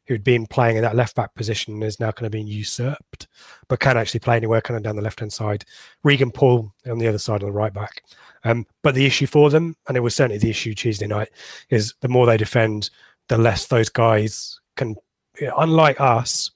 who'd 0.06 0.24
been 0.24 0.46
playing 0.46 0.76
in 0.76 0.82
that 0.82 0.96
left 0.96 1.16
back 1.16 1.34
position 1.34 1.82
is 1.82 1.98
now 1.98 2.12
kind 2.12 2.26
of 2.26 2.32
being 2.32 2.46
usurped, 2.46 3.26
but 3.68 3.80
can 3.80 3.96
actually 3.96 4.20
play 4.20 4.36
anywhere 4.36 4.60
kind 4.60 4.76
of 4.76 4.82
down 4.82 4.96
the 4.96 5.02
left 5.02 5.20
hand 5.20 5.32
side. 5.32 5.64
Regan 6.04 6.30
Poole 6.30 6.72
on 6.88 6.98
the 6.98 7.08
other 7.08 7.18
side 7.18 7.42
on 7.42 7.48
the 7.48 7.52
right 7.52 7.72
back. 7.72 8.02
Um, 8.44 8.66
but 8.82 8.94
the 8.94 9.06
issue 9.06 9.26
for 9.26 9.50
them, 9.50 9.76
and 9.88 9.96
it 9.96 10.00
was 10.00 10.14
certainly 10.14 10.38
the 10.38 10.50
issue 10.50 10.74
Tuesday 10.74 11.06
night, 11.06 11.28
is 11.70 11.94
the 12.00 12.08
more 12.08 12.26
they 12.26 12.36
defend, 12.36 12.90
the 13.28 13.38
less 13.38 13.66
those 13.66 13.88
guys 13.88 14.60
can. 14.76 14.94
Unlike 15.58 16.00
us, 16.00 16.50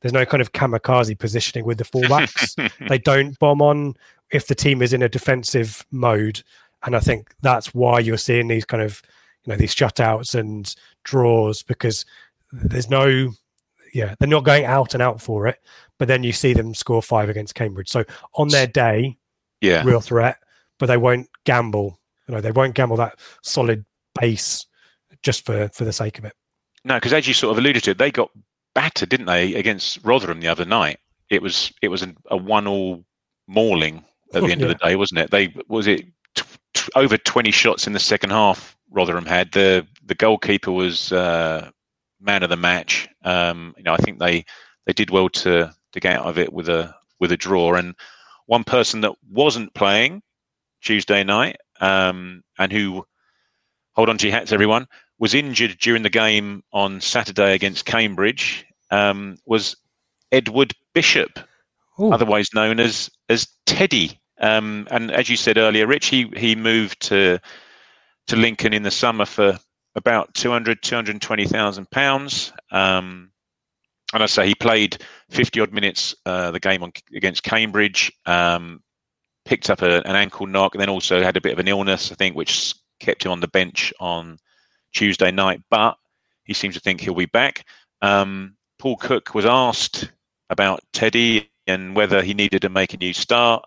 there's 0.00 0.12
no 0.12 0.26
kind 0.26 0.40
of 0.40 0.52
kamikaze 0.52 1.18
positioning 1.18 1.64
with 1.64 1.78
the 1.78 1.84
fullbacks. 1.92 2.70
they 2.88 2.98
don't 2.98 3.38
bomb 3.38 3.62
on 3.62 3.94
if 4.30 4.48
the 4.48 4.54
team 4.54 4.82
is 4.82 4.92
in 4.92 5.02
a 5.02 5.08
defensive 5.08 5.86
mode, 5.92 6.42
and 6.84 6.96
I 6.96 7.00
think 7.00 7.32
that's 7.42 7.72
why 7.72 8.00
you're 8.00 8.18
seeing 8.18 8.48
these 8.48 8.64
kind 8.64 8.82
of 8.82 9.00
you 9.44 9.52
know 9.52 9.56
these 9.56 9.74
shutouts 9.74 10.34
and 10.34 10.74
draws 11.04 11.62
because 11.62 12.04
there's 12.64 12.90
no 12.90 13.30
yeah 13.92 14.14
they're 14.18 14.28
not 14.28 14.44
going 14.44 14.64
out 14.64 14.94
and 14.94 15.02
out 15.02 15.20
for 15.20 15.46
it, 15.46 15.58
but 15.98 16.08
then 16.08 16.22
you 16.22 16.32
see 16.32 16.52
them 16.52 16.74
score 16.74 17.02
five 17.02 17.28
against 17.28 17.54
Cambridge. 17.54 17.88
So 17.88 18.04
on 18.34 18.48
their 18.48 18.66
day, 18.66 19.16
yeah, 19.60 19.82
real 19.84 20.00
threat, 20.00 20.38
but 20.78 20.86
they 20.86 20.96
won't 20.96 21.28
gamble. 21.44 21.98
You 22.28 22.34
know 22.34 22.40
they 22.40 22.52
won't 22.52 22.74
gamble 22.74 22.96
that 22.96 23.18
solid 23.42 23.84
base 24.18 24.66
just 25.22 25.44
for 25.44 25.68
for 25.68 25.84
the 25.84 25.92
sake 25.92 26.18
of 26.18 26.24
it. 26.24 26.34
No, 26.84 26.94
because 26.94 27.12
as 27.12 27.26
you 27.26 27.34
sort 27.34 27.52
of 27.52 27.58
alluded 27.58 27.82
to, 27.84 27.94
they 27.94 28.10
got 28.10 28.30
battered, 28.74 29.08
didn't 29.08 29.26
they, 29.26 29.54
against 29.54 29.98
Rotherham 30.04 30.40
the 30.40 30.48
other 30.48 30.64
night? 30.64 30.98
It 31.30 31.42
was 31.42 31.72
it 31.82 31.88
was 31.88 32.06
a 32.30 32.36
one-all 32.36 33.04
mauling 33.48 34.04
at 34.34 34.42
the 34.42 34.52
end 34.52 34.60
yeah. 34.60 34.68
of 34.68 34.78
the 34.78 34.86
day, 34.86 34.96
wasn't 34.96 35.20
it? 35.20 35.30
They 35.30 35.52
was 35.68 35.86
it 35.86 36.06
t- 36.34 36.44
t- 36.74 36.88
over 36.94 37.16
twenty 37.18 37.50
shots 37.50 37.86
in 37.86 37.92
the 37.92 37.98
second 37.98 38.30
half. 38.30 38.76
Rotherham 38.90 39.26
had 39.26 39.50
the 39.52 39.86
the 40.04 40.14
goalkeeper 40.14 40.70
was 40.70 41.10
uh, 41.10 41.70
man 42.26 42.42
of 42.42 42.50
the 42.50 42.56
match. 42.56 43.08
Um, 43.22 43.74
you 43.76 43.84
know, 43.84 43.94
I 43.94 43.98
think 43.98 44.18
they 44.18 44.44
they 44.84 44.92
did 44.92 45.10
well 45.10 45.28
to 45.30 45.72
to 45.92 46.00
get 46.00 46.18
out 46.18 46.26
of 46.26 46.38
it 46.38 46.52
with 46.52 46.68
a 46.68 46.94
with 47.18 47.32
a 47.32 47.36
draw. 47.36 47.74
And 47.74 47.94
one 48.46 48.64
person 48.64 49.00
that 49.00 49.12
wasn't 49.30 49.74
playing 49.74 50.22
Tuesday 50.82 51.24
night 51.24 51.56
um, 51.80 52.42
and 52.58 52.72
who 52.72 53.06
hold 53.94 54.08
on 54.08 54.18
to 54.18 54.26
your 54.26 54.36
hats, 54.36 54.52
everyone, 54.52 54.86
was 55.18 55.34
injured 55.34 55.78
during 55.78 56.02
the 56.02 56.10
game 56.10 56.62
on 56.72 57.00
Saturday 57.00 57.54
against 57.54 57.86
Cambridge 57.86 58.66
um, 58.90 59.36
was 59.46 59.76
Edward 60.32 60.74
Bishop, 60.92 61.38
Ooh. 62.00 62.12
otherwise 62.12 62.52
known 62.54 62.80
as 62.80 63.10
as 63.28 63.48
Teddy. 63.64 64.20
Um, 64.38 64.86
and 64.90 65.10
as 65.10 65.30
you 65.30 65.36
said 65.36 65.56
earlier, 65.56 65.86
Rich, 65.86 66.06
he 66.06 66.30
he 66.36 66.54
moved 66.54 67.00
to 67.02 67.38
to 68.26 68.36
Lincoln 68.36 68.74
in 68.74 68.82
the 68.82 68.90
summer 68.90 69.24
for 69.24 69.58
about 69.96 70.32
200, 70.34 70.82
220,000 70.82 71.90
pounds. 71.90 72.52
Um, 72.70 73.30
and 74.12 74.22
I 74.22 74.26
say 74.26 74.46
he 74.46 74.54
played 74.54 75.02
50 75.30 75.60
odd 75.60 75.72
minutes 75.72 76.14
uh, 76.24 76.52
the 76.52 76.60
game 76.60 76.82
on, 76.82 76.92
against 77.14 77.42
Cambridge, 77.42 78.12
um, 78.26 78.82
picked 79.44 79.68
up 79.70 79.82
a, 79.82 80.06
an 80.06 80.14
ankle 80.14 80.46
knock, 80.46 80.74
and 80.74 80.80
then 80.80 80.88
also 80.88 81.22
had 81.22 81.36
a 81.36 81.40
bit 81.40 81.52
of 81.52 81.58
an 81.58 81.66
illness, 81.66 82.12
I 82.12 82.14
think, 82.14 82.36
which 82.36 82.74
kept 83.00 83.24
him 83.24 83.32
on 83.32 83.40
the 83.40 83.48
bench 83.48 83.92
on 83.98 84.38
Tuesday 84.92 85.30
night, 85.30 85.60
but 85.70 85.96
he 86.44 86.54
seems 86.54 86.74
to 86.74 86.80
think 86.80 87.00
he'll 87.00 87.14
be 87.14 87.26
back. 87.26 87.66
Um, 88.02 88.56
Paul 88.78 88.96
Cook 88.96 89.34
was 89.34 89.46
asked 89.46 90.10
about 90.50 90.80
Teddy 90.92 91.50
and 91.66 91.96
whether 91.96 92.22
he 92.22 92.34
needed 92.34 92.62
to 92.62 92.68
make 92.68 92.94
a 92.94 92.98
new 92.98 93.12
start. 93.12 93.64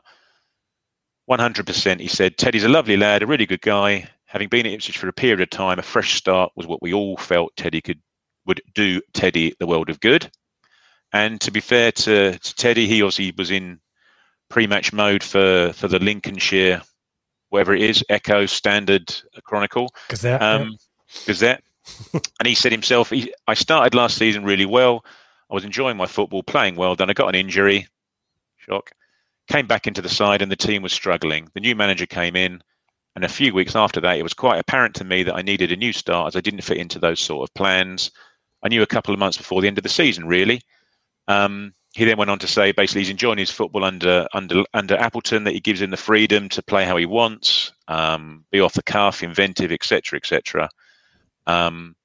100%, 1.29 1.99
he 1.99 2.07
said, 2.07 2.37
Teddy's 2.37 2.63
a 2.63 2.69
lovely 2.69 2.97
lad, 2.97 3.21
a 3.21 3.27
really 3.27 3.45
good 3.45 3.61
guy. 3.61 4.09
Having 4.29 4.49
been 4.49 4.65
at 4.67 4.73
Ipswich 4.73 4.97
for 4.99 5.07
a 5.07 5.13
period 5.13 5.41
of 5.41 5.49
time, 5.49 5.79
a 5.79 5.81
fresh 5.81 6.13
start 6.13 6.51
was 6.55 6.67
what 6.67 6.83
we 6.83 6.93
all 6.93 7.17
felt 7.17 7.55
Teddy 7.55 7.81
could 7.81 7.99
would 8.45 8.61
do 8.75 9.01
Teddy 9.13 9.53
the 9.59 9.67
world 9.67 9.89
of 9.89 9.99
good. 9.99 10.29
And 11.11 11.41
to 11.41 11.51
be 11.51 11.59
fair 11.59 11.91
to, 11.91 12.37
to 12.37 12.55
Teddy, 12.55 12.87
he 12.87 13.01
obviously 13.01 13.33
was 13.35 13.49
in 13.49 13.79
pre-match 14.49 14.93
mode 14.93 15.23
for 15.23 15.73
for 15.73 15.87
the 15.87 15.97
Lincolnshire, 15.97 16.81
whatever 17.49 17.73
it 17.73 17.81
is, 17.81 18.03
Echo 18.09 18.45
Standard 18.45 19.13
Chronicle. 19.43 19.89
Gazette. 20.09 20.41
Um, 20.41 20.77
Gazette. 21.25 21.63
and 22.13 22.47
he 22.47 22.53
said 22.53 22.71
himself, 22.71 23.09
he, 23.09 23.33
I 23.47 23.55
started 23.55 23.95
last 23.95 24.15
season 24.15 24.43
really 24.43 24.65
well. 24.65 25.03
I 25.49 25.55
was 25.55 25.65
enjoying 25.65 25.97
my 25.97 26.05
football, 26.05 26.43
playing 26.43 26.75
well. 26.75 26.95
Then 26.95 27.09
I 27.09 27.13
got 27.13 27.29
an 27.29 27.35
injury. 27.35 27.87
Shock. 28.57 28.91
Came 29.47 29.65
back 29.65 29.87
into 29.87 30.03
the 30.03 30.09
side 30.09 30.43
and 30.43 30.51
the 30.51 30.55
team 30.55 30.83
was 30.83 30.93
struggling. 30.93 31.49
The 31.55 31.59
new 31.59 31.75
manager 31.75 32.05
came 32.05 32.35
in. 32.35 32.61
And 33.15 33.25
a 33.25 33.29
few 33.29 33.53
weeks 33.53 33.75
after 33.75 33.99
that, 34.01 34.17
it 34.17 34.23
was 34.23 34.33
quite 34.33 34.59
apparent 34.59 34.95
to 34.95 35.03
me 35.03 35.23
that 35.23 35.35
I 35.35 35.41
needed 35.41 35.71
a 35.71 35.75
new 35.75 35.91
start 35.93 36.27
as 36.27 36.35
I 36.35 36.41
didn't 36.41 36.61
fit 36.61 36.77
into 36.77 36.99
those 36.99 37.19
sort 37.19 37.47
of 37.47 37.53
plans. 37.53 38.11
I 38.63 38.69
knew 38.69 38.81
a 38.81 38.87
couple 38.87 39.13
of 39.13 39.19
months 39.19 39.37
before 39.37 39.61
the 39.61 39.67
end 39.67 39.77
of 39.77 39.83
the 39.83 39.89
season, 39.89 40.25
really. 40.25 40.61
Um, 41.27 41.73
he 41.95 42.05
then 42.05 42.17
went 42.17 42.29
on 42.29 42.39
to 42.39 42.47
say 42.47 42.71
basically 42.71 43.01
he's 43.01 43.09
enjoying 43.09 43.39
his 43.39 43.49
football 43.49 43.83
under 43.83 44.27
under 44.33 44.63
under 44.73 44.95
Appleton 44.97 45.43
that 45.43 45.53
he 45.53 45.59
gives 45.59 45.81
him 45.81 45.89
the 45.89 45.97
freedom 45.97 46.47
to 46.49 46.61
play 46.61 46.85
how 46.85 46.97
he 46.97 47.05
wants, 47.05 47.71
um, 47.87 48.45
be 48.51 48.59
off 48.59 48.73
the 48.73 48.83
cuff, 48.83 49.23
inventive, 49.23 49.71
etc., 49.71 50.17
etc. 50.17 50.69
Um, 51.47 51.95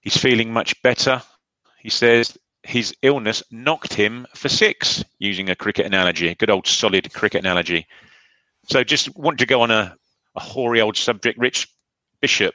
he's 0.00 0.16
feeling 0.16 0.52
much 0.52 0.80
better. 0.82 1.22
He 1.78 1.90
says 1.90 2.36
his 2.62 2.94
illness 3.02 3.42
knocked 3.50 3.94
him 3.94 4.26
for 4.34 4.48
six, 4.48 5.04
using 5.18 5.50
a 5.50 5.54
cricket 5.54 5.86
analogy, 5.86 6.28
a 6.28 6.34
good 6.34 6.50
old 6.50 6.66
solid 6.66 7.12
cricket 7.12 7.40
analogy. 7.40 7.86
So 8.66 8.82
just 8.84 9.16
want 9.16 9.38
to 9.38 9.46
go 9.46 9.62
on 9.62 9.70
a, 9.70 9.96
a 10.34 10.40
hoary 10.40 10.80
old 10.80 10.96
subject, 10.96 11.38
Rich 11.38 11.68
Bishop. 12.20 12.54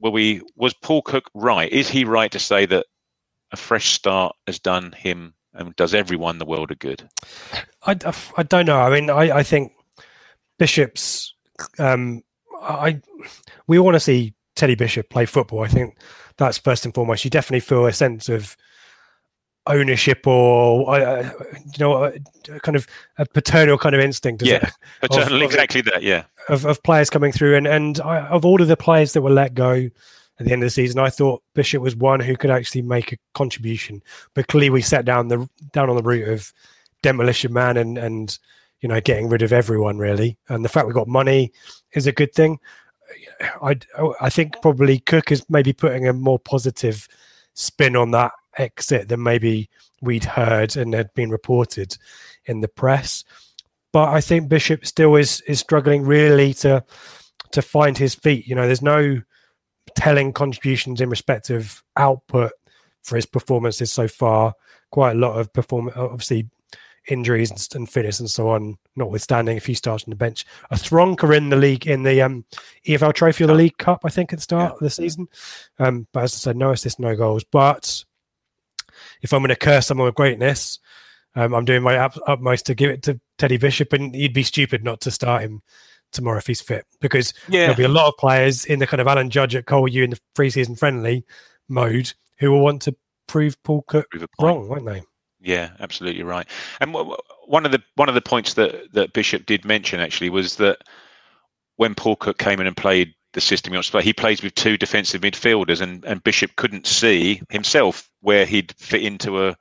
Were 0.00 0.10
we 0.10 0.42
was 0.56 0.74
Paul 0.74 1.02
Cook 1.02 1.30
right? 1.34 1.70
Is 1.70 1.88
he 1.88 2.04
right 2.04 2.30
to 2.32 2.38
say 2.38 2.66
that 2.66 2.86
a 3.52 3.56
fresh 3.56 3.92
start 3.92 4.34
has 4.46 4.58
done 4.58 4.92
him 4.92 5.34
and 5.54 5.74
does 5.76 5.94
everyone 5.94 6.38
the 6.38 6.44
world 6.44 6.70
a 6.70 6.74
good? 6.74 7.08
I, 7.86 7.96
I 8.36 8.42
don't 8.42 8.66
know. 8.66 8.80
I 8.80 8.90
mean, 8.90 9.10
I, 9.10 9.38
I 9.38 9.42
think 9.42 9.72
Bishop's. 10.58 11.34
Um, 11.78 12.22
I 12.60 13.00
we 13.66 13.78
want 13.78 13.94
to 13.94 14.00
see 14.00 14.34
Teddy 14.56 14.74
Bishop 14.74 15.08
play 15.10 15.26
football. 15.26 15.62
I 15.62 15.68
think 15.68 15.96
that's 16.36 16.58
first 16.58 16.84
and 16.84 16.94
foremost. 16.94 17.24
You 17.24 17.30
definitely 17.30 17.60
feel 17.60 17.86
a 17.86 17.92
sense 17.92 18.28
of 18.28 18.56
ownership 19.66 20.26
or 20.26 20.94
uh, 20.94 21.30
you 21.64 21.78
know 21.78 22.04
uh, 22.04 22.12
kind 22.62 22.76
of 22.76 22.86
a 23.18 23.26
paternal 23.26 23.78
kind 23.78 23.94
of 23.94 24.00
instinct 24.00 24.42
yeah 24.42 24.56
it? 24.56 24.72
paternal 25.00 25.36
of, 25.36 25.42
exactly 25.42 25.80
that 25.80 26.02
yeah. 26.02 26.24
of, 26.48 26.64
of 26.64 26.82
players 26.82 27.10
coming 27.10 27.32
through. 27.32 27.56
And 27.56 27.66
and 27.66 28.00
I, 28.00 28.26
of 28.26 28.44
all 28.44 28.60
of 28.60 28.68
the 28.68 28.76
players 28.76 29.12
that 29.12 29.22
were 29.22 29.30
let 29.30 29.54
go 29.54 29.88
at 30.40 30.46
the 30.46 30.52
end 30.52 30.62
of 30.62 30.66
the 30.66 30.70
season 30.70 30.98
i 30.98 31.10
thought 31.10 31.42
bishop 31.54 31.82
was 31.82 31.94
one 31.94 32.18
who 32.18 32.36
could 32.36 32.50
actually 32.50 32.82
make 32.82 33.12
a 33.12 33.18
contribution. 33.34 34.02
But 34.34 34.48
clearly 34.48 34.70
we 34.70 34.82
set 34.82 35.04
down 35.04 35.28
the 35.28 35.48
down 35.72 35.90
on 35.90 35.96
the 35.96 36.02
route 36.02 36.28
of 36.28 36.52
demolition 37.02 37.52
man 37.52 37.76
and 37.76 37.98
and 37.98 38.38
you 38.80 38.88
know 38.88 39.00
getting 39.00 39.28
rid 39.28 39.42
of 39.42 39.52
everyone 39.52 39.98
really. 39.98 40.38
And 40.48 40.64
the 40.64 40.68
fact 40.68 40.86
we 40.86 40.92
got 40.92 41.08
money 41.08 41.52
is 41.92 42.06
a 42.06 42.12
good 42.12 42.34
thing. 42.34 42.58
I 43.62 43.78
i 44.20 44.30
think 44.30 44.60
probably 44.62 44.98
cook 44.98 45.30
is 45.30 45.48
maybe 45.48 45.72
putting 45.72 46.08
a 46.08 46.12
more 46.12 46.38
positive 46.38 47.06
spin 47.54 47.94
on 47.94 48.10
that 48.12 48.32
exit 48.58 49.08
than 49.08 49.22
maybe 49.22 49.68
we'd 50.00 50.24
heard 50.24 50.76
and 50.76 50.94
had 50.94 51.12
been 51.14 51.30
reported 51.30 51.96
in 52.46 52.60
the 52.60 52.68
press. 52.68 53.24
But 53.92 54.08
I 54.08 54.20
think 54.20 54.48
Bishop 54.48 54.86
still 54.86 55.16
is 55.16 55.40
is 55.42 55.60
struggling 55.60 56.04
really 56.04 56.54
to 56.54 56.84
to 57.52 57.62
find 57.62 57.96
his 57.96 58.14
feet. 58.14 58.46
You 58.46 58.54
know, 58.54 58.66
there's 58.66 58.82
no 58.82 59.20
telling 59.94 60.32
contributions 60.32 61.00
in 61.00 61.10
respect 61.10 61.50
of 61.50 61.82
output 61.96 62.52
for 63.02 63.16
his 63.16 63.26
performances 63.26 63.92
so 63.92 64.08
far. 64.08 64.54
Quite 64.90 65.12
a 65.12 65.18
lot 65.18 65.38
of 65.38 65.52
performance, 65.52 65.96
obviously 65.96 66.48
injuries 67.08 67.50
and, 67.50 67.68
and 67.74 67.90
fitness 67.90 68.20
and 68.20 68.30
so 68.30 68.48
on, 68.48 68.76
notwithstanding 68.96 69.56
a 69.56 69.60
few 69.60 69.74
starts 69.74 70.04
on 70.04 70.10
the 70.10 70.16
bench. 70.16 70.46
A 70.70 70.76
Thronker 70.76 71.36
in 71.36 71.48
the 71.48 71.56
league 71.56 71.86
in 71.86 72.02
the 72.02 72.22
um, 72.22 72.44
EFL 72.86 73.14
Trophy 73.14 73.44
of 73.44 73.48
the 73.48 73.54
League 73.54 73.78
Cup, 73.78 74.02
I 74.04 74.08
think, 74.08 74.32
at 74.32 74.38
the 74.38 74.42
start 74.42 74.70
yeah. 74.70 74.74
of 74.74 74.78
the 74.80 74.90
season. 74.90 75.28
Um, 75.78 76.06
but 76.12 76.24
as 76.24 76.34
I 76.34 76.38
said, 76.38 76.56
no 76.56 76.70
assists, 76.70 76.98
no 76.98 77.16
goals. 77.16 77.44
But 77.44 78.04
if 79.22 79.32
I'm 79.32 79.40
going 79.40 79.48
to 79.48 79.56
curse 79.56 79.86
someone 79.86 80.06
with 80.06 80.14
greatness, 80.14 80.78
um, 81.34 81.54
I'm 81.54 81.64
doing 81.64 81.82
my 81.82 81.96
up, 81.96 82.16
utmost 82.26 82.66
to 82.66 82.74
give 82.74 82.90
it 82.90 83.02
to 83.04 83.18
Teddy 83.38 83.56
Bishop, 83.56 83.92
and 83.92 84.14
you'd 84.14 84.34
be 84.34 84.42
stupid 84.42 84.84
not 84.84 85.00
to 85.02 85.10
start 85.10 85.42
him 85.42 85.62
tomorrow 86.12 86.38
if 86.38 86.46
he's 86.46 86.60
fit, 86.60 86.84
because 87.00 87.32
yeah. 87.48 87.60
there'll 87.60 87.76
be 87.76 87.84
a 87.84 87.88
lot 87.88 88.08
of 88.08 88.16
players 88.18 88.64
in 88.66 88.78
the 88.78 88.86
kind 88.86 89.00
of 89.00 89.06
Alan 89.06 89.30
Judge 89.30 89.54
at 89.54 89.66
Col 89.66 89.88
U 89.88 90.04
in 90.04 90.10
the 90.10 90.20
preseason 90.36 90.78
friendly 90.78 91.24
mode 91.68 92.12
who 92.38 92.50
will 92.50 92.60
want 92.60 92.82
to 92.82 92.94
prove 93.28 93.60
Paul 93.62 93.82
Cook 93.88 94.10
prove 94.10 94.26
wrong, 94.40 94.68
won't 94.68 94.84
they? 94.84 95.02
Yeah, 95.40 95.70
absolutely 95.80 96.22
right. 96.22 96.46
And 96.80 96.94
one 97.46 97.64
of 97.64 97.72
the 97.72 97.82
one 97.96 98.08
of 98.08 98.14
the 98.14 98.20
points 98.20 98.54
that 98.54 98.92
that 98.92 99.12
Bishop 99.12 99.46
did 99.46 99.64
mention 99.64 100.00
actually 100.00 100.30
was 100.30 100.56
that 100.56 100.78
when 101.76 101.94
Paul 101.94 102.16
Cook 102.16 102.38
came 102.38 102.60
in 102.60 102.66
and 102.66 102.76
played 102.76 103.14
the 103.32 103.40
system 103.40 103.72
he 103.72 103.76
wants 103.76 103.88
to 103.88 103.92
play. 103.92 104.02
He 104.02 104.12
plays 104.12 104.42
with 104.42 104.54
two 104.54 104.76
defensive 104.76 105.22
midfielders, 105.22 105.80
and, 105.80 106.04
and 106.04 106.22
Bishop 106.22 106.54
couldn't 106.56 106.86
see 106.86 107.40
himself 107.50 108.08
where 108.20 108.44
he'd 108.44 108.74
fit 108.78 109.02
into 109.02 109.46
a, 109.46 109.56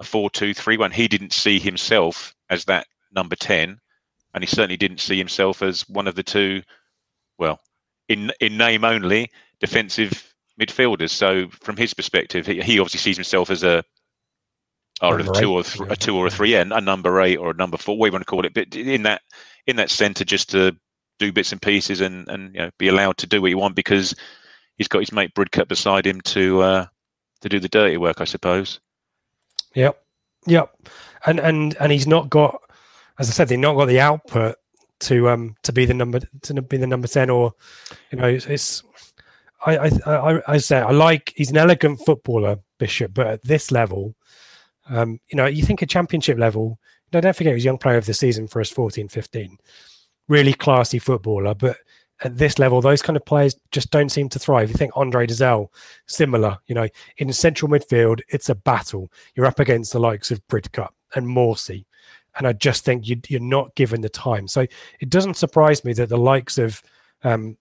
a 0.00 0.04
4 0.04 0.30
2 0.30 0.54
3 0.54 0.76
1. 0.76 0.90
He 0.90 1.08
didn't 1.08 1.32
see 1.32 1.58
himself 1.58 2.34
as 2.50 2.64
that 2.66 2.86
number 3.14 3.36
10, 3.36 3.78
and 4.34 4.42
he 4.42 4.48
certainly 4.48 4.76
didn't 4.76 5.00
see 5.00 5.18
himself 5.18 5.62
as 5.62 5.88
one 5.88 6.08
of 6.08 6.14
the 6.14 6.22
two, 6.22 6.62
well, 7.38 7.60
in, 8.08 8.32
in 8.40 8.56
name 8.56 8.84
only, 8.84 9.30
defensive 9.60 10.34
midfielders. 10.60 11.10
So, 11.10 11.48
from 11.60 11.76
his 11.76 11.94
perspective, 11.94 12.46
he, 12.46 12.60
he 12.60 12.78
obviously 12.78 12.98
sees 12.98 13.16
himself 13.16 13.50
as 13.50 13.62
a 13.62 13.84
or 15.00 15.18
a 15.18 15.24
two 15.24 15.52
or 15.52 15.62
th- 15.64 15.90
a 15.90 15.96
two 15.96 16.16
or 16.16 16.26
a 16.26 16.30
three, 16.30 16.52
yeah, 16.52 16.64
a 16.70 16.80
number 16.80 17.20
eight 17.20 17.36
or 17.36 17.50
a 17.50 17.54
number 17.54 17.76
four, 17.76 17.96
whatever 17.96 18.12
you 18.12 18.16
want 18.16 18.26
to 18.26 18.30
call 18.30 18.46
it. 18.46 18.54
But 18.54 18.76
in 18.76 19.02
that 19.02 19.22
in 19.66 19.76
that 19.76 19.90
centre, 19.90 20.24
just 20.24 20.50
to 20.50 20.76
do 21.18 21.32
bits 21.32 21.52
and 21.52 21.62
pieces 21.62 22.00
and 22.00 22.28
and 22.28 22.54
you 22.54 22.60
know 22.60 22.70
be 22.78 22.88
allowed 22.88 23.16
to 23.18 23.26
do 23.26 23.40
what 23.40 23.50
you 23.50 23.58
want 23.58 23.76
because 23.76 24.14
he's 24.76 24.88
got 24.88 25.00
his 25.00 25.12
mate 25.12 25.34
Bridcut 25.34 25.68
beside 25.68 26.06
him 26.06 26.20
to 26.22 26.60
uh, 26.60 26.86
to 27.40 27.48
do 27.48 27.60
the 27.60 27.68
dirty 27.68 27.96
work, 27.96 28.20
I 28.20 28.24
suppose. 28.24 28.80
Yep, 29.74 30.02
yep, 30.46 30.74
and 31.26 31.38
and 31.40 31.76
and 31.80 31.92
he's 31.92 32.06
not 32.06 32.30
got, 32.30 32.60
as 33.18 33.28
I 33.28 33.32
said, 33.32 33.48
they've 33.48 33.58
not 33.58 33.76
got 33.76 33.86
the 33.86 34.00
output 34.00 34.56
to 35.00 35.28
um 35.28 35.56
to 35.62 35.72
be 35.72 35.84
the 35.84 35.94
number 35.94 36.20
to 36.42 36.62
be 36.62 36.76
the 36.76 36.86
number 36.86 37.08
ten 37.08 37.28
or 37.28 37.52
you 38.12 38.18
know 38.18 38.28
it's, 38.28 38.46
it's 38.46 38.82
I, 39.66 39.76
I 39.76 39.90
I 40.06 40.42
I 40.46 40.58
say 40.58 40.78
I 40.78 40.90
like 40.90 41.32
he's 41.36 41.50
an 41.50 41.56
elegant 41.56 42.00
footballer 42.04 42.58
Bishop, 42.78 43.14
but 43.14 43.26
at 43.26 43.44
this 43.44 43.70
level, 43.70 44.14
um, 44.88 45.20
you 45.28 45.36
know, 45.36 45.46
you 45.46 45.62
think 45.62 45.82
a 45.82 45.86
championship 45.86 46.38
level. 46.38 46.78
No, 47.12 47.20
don't 47.20 47.36
forget 47.36 47.50
he 47.50 47.54
was 47.54 47.64
young 47.64 47.78
player 47.78 47.98
of 47.98 48.06
the 48.06 48.14
season 48.14 48.48
for 48.48 48.60
us 48.60 48.70
14, 48.70 49.06
15 49.06 49.58
really 50.28 50.52
classy 50.52 50.98
footballer, 50.98 51.54
but 51.54 51.76
at 52.24 52.36
this 52.36 52.58
level, 52.58 52.80
those 52.80 53.02
kind 53.02 53.16
of 53.16 53.24
players 53.24 53.56
just 53.70 53.90
don't 53.90 54.10
seem 54.10 54.28
to 54.28 54.38
thrive. 54.38 54.70
You 54.70 54.76
think 54.76 54.92
Andre 54.94 55.26
Dozzell, 55.26 55.68
similar, 56.06 56.58
you 56.66 56.74
know, 56.74 56.88
in 57.18 57.32
central 57.32 57.70
midfield, 57.70 58.20
it's 58.28 58.48
a 58.48 58.54
battle. 58.54 59.10
You're 59.34 59.46
up 59.46 59.58
against 59.58 59.92
the 59.92 59.98
likes 59.98 60.30
of 60.30 60.46
Bridcut 60.48 60.90
and 61.14 61.26
Morsy. 61.26 61.84
And 62.36 62.46
I 62.46 62.52
just 62.52 62.84
think 62.84 63.08
you, 63.08 63.20
are 63.36 63.40
not 63.40 63.74
given 63.74 64.00
the 64.00 64.08
time. 64.08 64.48
So 64.48 64.66
it 65.00 65.10
doesn't 65.10 65.36
surprise 65.36 65.84
me 65.84 65.92
that 65.94 66.08
the 66.08 66.16
likes 66.16 66.58
of 66.58 66.82
um, 67.24 67.56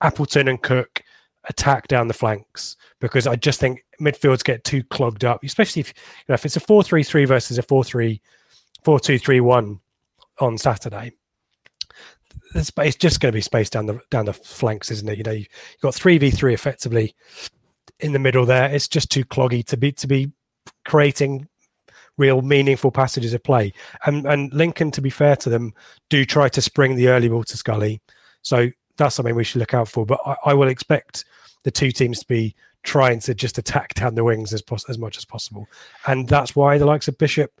Appleton 0.00 0.48
and 0.48 0.62
Cook 0.62 1.02
attack 1.48 1.88
down 1.88 2.06
the 2.06 2.14
flanks 2.14 2.76
because 3.00 3.26
I 3.26 3.36
just 3.36 3.60
think 3.60 3.84
midfields 4.00 4.44
get 4.44 4.64
too 4.64 4.82
clogged 4.84 5.24
up, 5.24 5.42
especially 5.42 5.80
if 5.80 5.88
you 5.88 6.24
know 6.28 6.34
if 6.34 6.44
it's 6.44 6.56
a 6.56 6.60
4-3-3 6.60 7.26
versus 7.26 7.58
a 7.58 7.62
4-3 7.62 8.20
4-2-3-1 8.84 9.80
on 10.38 10.58
Saturday 10.58 11.12
it's, 12.54 12.96
just 12.96 13.20
going 13.20 13.32
to 13.32 13.36
be 13.36 13.40
space 13.40 13.70
down 13.70 13.86
the 13.86 14.00
down 14.10 14.26
the 14.26 14.32
flanks, 14.32 14.90
isn't 14.90 15.08
it? 15.08 15.18
You 15.18 15.24
know, 15.24 15.32
you've 15.32 15.48
got 15.82 15.94
three 15.94 16.18
v 16.18 16.30
three 16.30 16.54
effectively 16.54 17.14
in 18.00 18.12
the 18.12 18.18
middle 18.18 18.46
there. 18.46 18.70
It's 18.70 18.88
just 18.88 19.10
too 19.10 19.24
cloggy 19.24 19.64
to 19.66 19.76
be 19.76 19.92
to 19.92 20.06
be 20.06 20.30
creating 20.84 21.48
real 22.16 22.42
meaningful 22.42 22.90
passages 22.90 23.34
of 23.34 23.42
play. 23.42 23.72
And 24.06 24.26
and 24.26 24.52
Lincoln, 24.52 24.90
to 24.92 25.00
be 25.00 25.10
fair 25.10 25.36
to 25.36 25.50
them, 25.50 25.72
do 26.08 26.24
try 26.24 26.48
to 26.48 26.60
spring 26.60 26.96
the 26.96 27.08
early 27.08 27.28
ball 27.28 27.44
to 27.44 27.56
Scully. 27.56 28.00
So 28.42 28.70
that's 28.96 29.14
something 29.14 29.34
we 29.34 29.44
should 29.44 29.60
look 29.60 29.74
out 29.74 29.88
for. 29.88 30.04
But 30.04 30.20
I, 30.26 30.36
I 30.46 30.54
will 30.54 30.68
expect 30.68 31.24
the 31.64 31.70
two 31.70 31.90
teams 31.90 32.20
to 32.20 32.26
be 32.26 32.54
trying 32.82 33.20
to 33.20 33.34
just 33.34 33.58
attack 33.58 33.94
down 33.94 34.14
the 34.14 34.24
wings 34.24 34.52
as 34.52 34.62
pos- 34.62 34.88
as 34.88 34.98
much 34.98 35.18
as 35.18 35.24
possible. 35.24 35.66
And 36.06 36.28
that's 36.28 36.56
why 36.56 36.78
the 36.78 36.86
likes 36.86 37.08
of 37.08 37.18
Bishop 37.18 37.52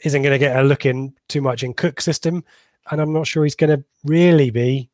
isn't 0.00 0.22
going 0.22 0.34
to 0.34 0.38
get 0.38 0.56
a 0.56 0.62
look 0.62 0.84
in 0.84 1.14
too 1.28 1.40
much 1.40 1.62
in 1.62 1.72
Cook's 1.72 2.04
system 2.04 2.44
and 2.90 3.00
I'm 3.00 3.12
not 3.12 3.26
sure 3.26 3.44
he's 3.44 3.54
going 3.54 3.76
to 3.76 3.84
really 4.04 4.50
be 4.50 4.90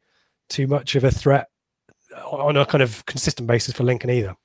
too 0.48 0.66
much 0.66 0.94
of 0.96 1.04
a 1.04 1.10
threat 1.10 1.48
on 2.24 2.56
a 2.56 2.66
kind 2.66 2.82
of 2.82 3.04
consistent 3.06 3.46
basis 3.46 3.74
for 3.74 3.84
Lincoln 3.84 4.10
either. 4.10 4.36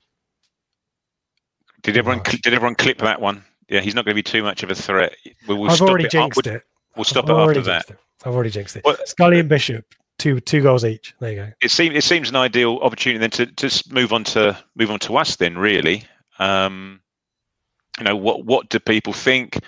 Did 1.82 1.96
everyone 1.96 2.22
did 2.24 2.54
everyone 2.54 2.74
clip 2.74 2.98
that 2.98 3.20
one? 3.20 3.44
Yeah, 3.68 3.80
he's 3.80 3.94
not 3.94 4.04
going 4.04 4.12
to 4.12 4.16
be 4.16 4.22
too 4.22 4.42
much 4.42 4.62
of 4.62 4.70
a 4.70 4.74
threat. 4.74 5.14
We 5.46 5.54
will 5.54 5.70
I've 5.70 5.80
already 5.80 6.04
it 6.04 6.10
jinxed 6.10 6.46
it. 6.46 6.62
We'll 6.96 7.04
stop 7.04 7.28
I've 7.28 7.30
it 7.30 7.56
after 7.58 7.60
that. 7.62 7.90
It. 7.90 7.98
I've 8.24 8.34
already 8.34 8.50
jinxed 8.50 8.76
it. 8.76 8.84
Well, 8.84 8.96
Scully 9.04 9.38
and 9.38 9.48
Bishop, 9.48 9.84
two 10.18 10.40
two 10.40 10.62
goals 10.62 10.84
each. 10.84 11.14
There 11.20 11.30
you 11.30 11.36
go. 11.36 11.52
It 11.60 11.70
seems 11.70 11.94
it 11.94 12.04
seems 12.04 12.28
an 12.28 12.36
ideal 12.36 12.78
opportunity 12.82 13.18
then 13.18 13.30
to 13.30 13.46
just 13.46 13.92
move 13.92 14.12
on 14.12 14.24
to 14.24 14.56
move 14.74 14.90
on 14.90 14.98
to 15.00 15.16
us 15.16 15.36
then 15.36 15.58
really. 15.58 16.04
Um, 16.38 17.00
you 17.98 18.04
know 18.04 18.16
what 18.16 18.44
what 18.44 18.68
do 18.68 18.78
people 18.78 19.12
think? 19.12 19.58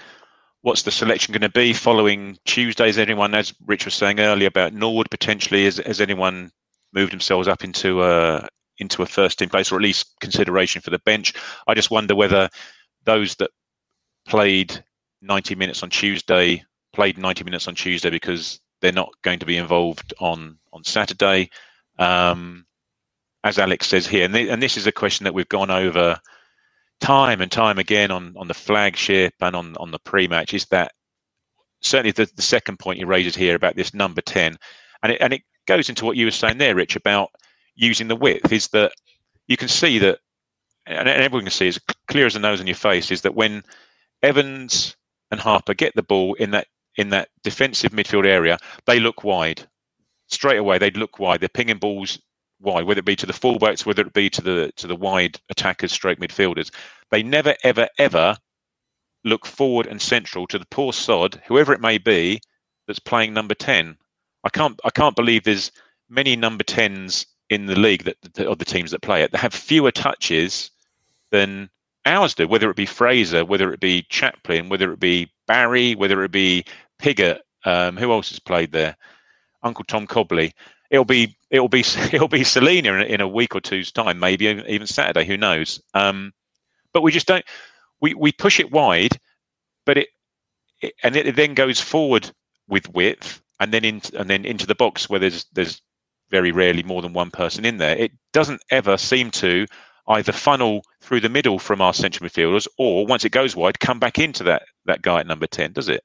What's 0.62 0.82
the 0.82 0.90
selection 0.90 1.32
going 1.32 1.42
to 1.42 1.48
be 1.48 1.72
following 1.72 2.36
Tuesday? 2.44 2.88
Is 2.88 2.98
anyone, 2.98 3.34
as 3.34 3.54
Rich 3.66 3.84
was 3.84 3.94
saying 3.94 4.20
earlier 4.20 4.48
about 4.48 4.72
Norwood 4.72 5.10
potentially, 5.10 5.64
has, 5.64 5.78
has 5.78 6.00
anyone 6.00 6.50
moved 6.92 7.12
themselves 7.12 7.48
up 7.48 7.64
into 7.64 8.02
a 8.02 8.48
into 8.80 9.02
a 9.02 9.06
first 9.06 9.40
team 9.40 9.48
place 9.48 9.72
or 9.72 9.76
at 9.76 9.82
least 9.82 10.14
consideration 10.20 10.80
for 10.80 10.90
the 10.90 11.00
bench? 11.00 11.34
I 11.66 11.74
just 11.74 11.90
wonder 11.90 12.14
whether 12.14 12.48
those 13.04 13.34
that 13.36 13.50
played 14.26 14.84
90 15.22 15.54
minutes 15.54 15.82
on 15.82 15.90
Tuesday 15.90 16.62
played 16.92 17.18
90 17.18 17.44
minutes 17.44 17.68
on 17.68 17.74
Tuesday 17.74 18.10
because 18.10 18.60
they're 18.80 18.92
not 18.92 19.12
going 19.22 19.38
to 19.38 19.46
be 19.46 19.56
involved 19.56 20.14
on 20.18 20.58
on 20.72 20.84
Saturday. 20.84 21.50
Um, 21.98 22.64
as 23.44 23.58
Alex 23.58 23.86
says 23.86 24.06
here, 24.06 24.24
and, 24.24 24.34
th- 24.34 24.48
and 24.48 24.60
this 24.60 24.76
is 24.76 24.86
a 24.86 24.92
question 24.92 25.24
that 25.24 25.34
we've 25.34 25.48
gone 25.48 25.70
over 25.70 26.18
time 27.00 27.40
and 27.40 27.50
time 27.50 27.78
again 27.78 28.10
on 28.10 28.34
on 28.36 28.48
the 28.48 28.54
flagship 28.54 29.34
and 29.40 29.54
on 29.54 29.76
on 29.76 29.90
the 29.90 29.98
pre-match 30.00 30.52
is 30.52 30.66
that 30.66 30.92
certainly 31.80 32.10
the, 32.10 32.28
the 32.34 32.42
second 32.42 32.78
point 32.78 32.98
you 32.98 33.06
raised 33.06 33.36
here 33.36 33.54
about 33.54 33.76
this 33.76 33.94
number 33.94 34.20
10 34.20 34.58
and 35.02 35.12
it, 35.12 35.20
and 35.20 35.32
it 35.32 35.42
goes 35.66 35.88
into 35.88 36.04
what 36.04 36.16
you 36.16 36.24
were 36.24 36.30
saying 36.30 36.58
there 36.58 36.74
rich 36.74 36.96
about 36.96 37.30
using 37.76 38.08
the 38.08 38.16
width 38.16 38.52
is 38.52 38.68
that 38.68 38.92
you 39.46 39.56
can 39.56 39.68
see 39.68 39.98
that 39.98 40.18
and 40.86 41.08
everyone 41.08 41.44
can 41.44 41.52
see 41.52 41.68
as 41.68 41.78
clear 42.08 42.26
as 42.26 42.34
the 42.34 42.40
nose 42.40 42.60
on 42.60 42.66
your 42.66 42.74
face 42.74 43.10
is 43.10 43.20
that 43.20 43.34
when 43.34 43.62
evans 44.22 44.96
and 45.30 45.40
harper 45.40 45.74
get 45.74 45.94
the 45.94 46.02
ball 46.02 46.34
in 46.34 46.50
that 46.50 46.66
in 46.96 47.10
that 47.10 47.28
defensive 47.42 47.92
midfield 47.92 48.26
area 48.26 48.58
they 48.86 48.98
look 48.98 49.24
wide. 49.24 49.66
Straight 50.28 50.58
away 50.58 50.78
they'd 50.78 50.96
look 50.96 51.18
wide. 51.18 51.40
They're 51.40 51.48
pinging 51.48 51.78
balls 51.78 52.20
wide, 52.60 52.84
whether 52.84 53.00
it 53.00 53.04
be 53.04 53.16
to 53.16 53.26
the 53.26 53.32
fullbacks, 53.32 53.86
whether 53.86 54.02
it 54.02 54.12
be 54.12 54.30
to 54.30 54.42
the 54.42 54.72
to 54.76 54.86
the 54.86 54.96
wide 54.96 55.40
attackers, 55.50 55.92
stroke 55.92 56.18
midfielders. 56.18 56.70
They 57.10 57.22
never, 57.22 57.54
ever, 57.64 57.88
ever 57.98 58.36
look 59.24 59.46
forward 59.46 59.86
and 59.86 60.00
central 60.00 60.46
to 60.48 60.58
the 60.58 60.66
poor 60.66 60.92
sod, 60.92 61.40
whoever 61.46 61.72
it 61.72 61.80
may 61.80 61.98
be, 61.98 62.40
that's 62.86 62.98
playing 62.98 63.34
number 63.34 63.54
ten. 63.54 63.96
I 64.44 64.48
can't 64.48 64.80
I 64.84 64.90
can't 64.90 65.16
believe 65.16 65.44
there's 65.44 65.72
many 66.08 66.36
number 66.36 66.64
tens 66.64 67.26
in 67.50 67.66
the 67.66 67.78
league 67.78 68.04
that, 68.04 68.16
that 68.34 68.46
of 68.46 68.58
the 68.58 68.64
teams 68.64 68.90
that 68.90 69.02
play 69.02 69.22
it 69.22 69.32
that 69.32 69.38
have 69.38 69.54
fewer 69.54 69.90
touches 69.90 70.70
than 71.30 71.68
ours 72.06 72.34
do, 72.34 72.46
whether 72.48 72.70
it 72.70 72.76
be 72.76 72.86
Fraser, 72.86 73.44
whether 73.44 73.72
it 73.72 73.80
be 73.80 74.02
Chaplin, 74.08 74.68
whether 74.68 74.92
it 74.92 75.00
be 75.00 75.30
Barry, 75.46 75.94
whether 75.94 76.22
it 76.24 76.30
be 76.30 76.64
Pigott. 76.98 77.40
Um, 77.64 77.96
who 77.96 78.12
else 78.12 78.30
has 78.30 78.38
played 78.38 78.72
there? 78.72 78.96
Uncle 79.62 79.84
Tom 79.84 80.06
Cobley. 80.06 80.52
It'll 80.90 81.04
be 81.04 81.36
it'll 81.50 81.68
be 81.68 81.80
it'll 82.12 82.28
be 82.28 82.44
Celina 82.44 82.94
in, 82.94 83.02
in 83.02 83.20
a 83.20 83.28
week 83.28 83.54
or 83.54 83.60
two's 83.60 83.92
time, 83.92 84.18
maybe 84.18 84.46
even 84.46 84.86
Saturday. 84.86 85.24
Who 85.24 85.36
knows? 85.36 85.80
Um, 85.94 86.32
but 86.92 87.02
we 87.02 87.12
just 87.12 87.26
don't. 87.26 87.44
We 88.00 88.14
we 88.14 88.32
push 88.32 88.60
it 88.60 88.70
wide, 88.70 89.18
but 89.84 89.98
it, 89.98 90.08
it 90.80 90.94
and 91.02 91.16
it 91.16 91.36
then 91.36 91.54
goes 91.54 91.80
forward 91.80 92.30
with 92.68 92.92
width, 92.94 93.40
and 93.60 93.72
then 93.72 93.84
in 93.84 94.02
and 94.16 94.30
then 94.30 94.44
into 94.44 94.66
the 94.66 94.74
box 94.74 95.08
where 95.08 95.20
there's 95.20 95.44
there's 95.52 95.82
very 96.30 96.52
rarely 96.52 96.82
more 96.82 97.02
than 97.02 97.12
one 97.12 97.30
person 97.30 97.64
in 97.64 97.78
there. 97.78 97.96
It 97.96 98.12
doesn't 98.32 98.62
ever 98.70 98.96
seem 98.96 99.30
to 99.32 99.66
either 100.08 100.32
funnel 100.32 100.82
through 101.00 101.20
the 101.20 101.28
middle 101.28 101.58
from 101.58 101.80
our 101.80 101.94
central 101.94 102.28
midfielders, 102.28 102.66
or 102.78 103.06
once 103.06 103.24
it 103.24 103.32
goes 103.32 103.54
wide, 103.56 103.80
come 103.80 103.98
back 103.98 104.18
into 104.18 104.44
that 104.44 104.62
that 104.86 105.02
guy 105.02 105.20
at 105.20 105.26
number 105.26 105.46
ten. 105.46 105.72
Does 105.72 105.88
it? 105.88 106.02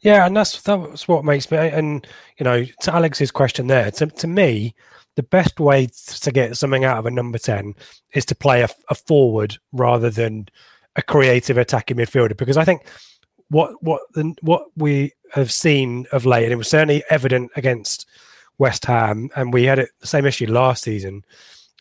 Yeah, 0.00 0.26
and 0.26 0.36
that's 0.36 0.60
that's 0.62 1.08
what 1.08 1.24
makes 1.24 1.50
me. 1.50 1.58
And 1.58 2.06
you 2.38 2.44
know, 2.44 2.64
to 2.64 2.94
Alex's 2.94 3.30
question 3.30 3.66
there, 3.66 3.90
to 3.92 4.06
to 4.06 4.26
me, 4.26 4.74
the 5.16 5.22
best 5.22 5.60
way 5.60 5.88
to 6.20 6.30
get 6.30 6.56
something 6.56 6.84
out 6.84 6.98
of 6.98 7.06
a 7.06 7.10
number 7.10 7.38
ten 7.38 7.74
is 8.12 8.24
to 8.26 8.34
play 8.34 8.62
a, 8.62 8.68
a 8.90 8.94
forward 8.94 9.56
rather 9.72 10.10
than 10.10 10.48
a 10.96 11.02
creative 11.02 11.56
attacking 11.56 11.96
midfielder. 11.96 12.36
Because 12.36 12.56
I 12.56 12.64
think 12.64 12.86
what 13.48 13.82
what 13.82 14.02
the, 14.14 14.34
what 14.42 14.66
we 14.76 15.12
have 15.32 15.50
seen 15.50 16.06
of 16.12 16.26
late, 16.26 16.44
and 16.44 16.52
it 16.52 16.56
was 16.56 16.68
certainly 16.68 17.02
evident 17.10 17.50
against 17.56 18.06
West 18.58 18.84
Ham, 18.84 19.30
and 19.36 19.52
we 19.52 19.64
had 19.64 19.78
it 19.78 19.90
the 20.00 20.06
same 20.06 20.26
issue 20.26 20.46
last 20.46 20.84
season, 20.84 21.24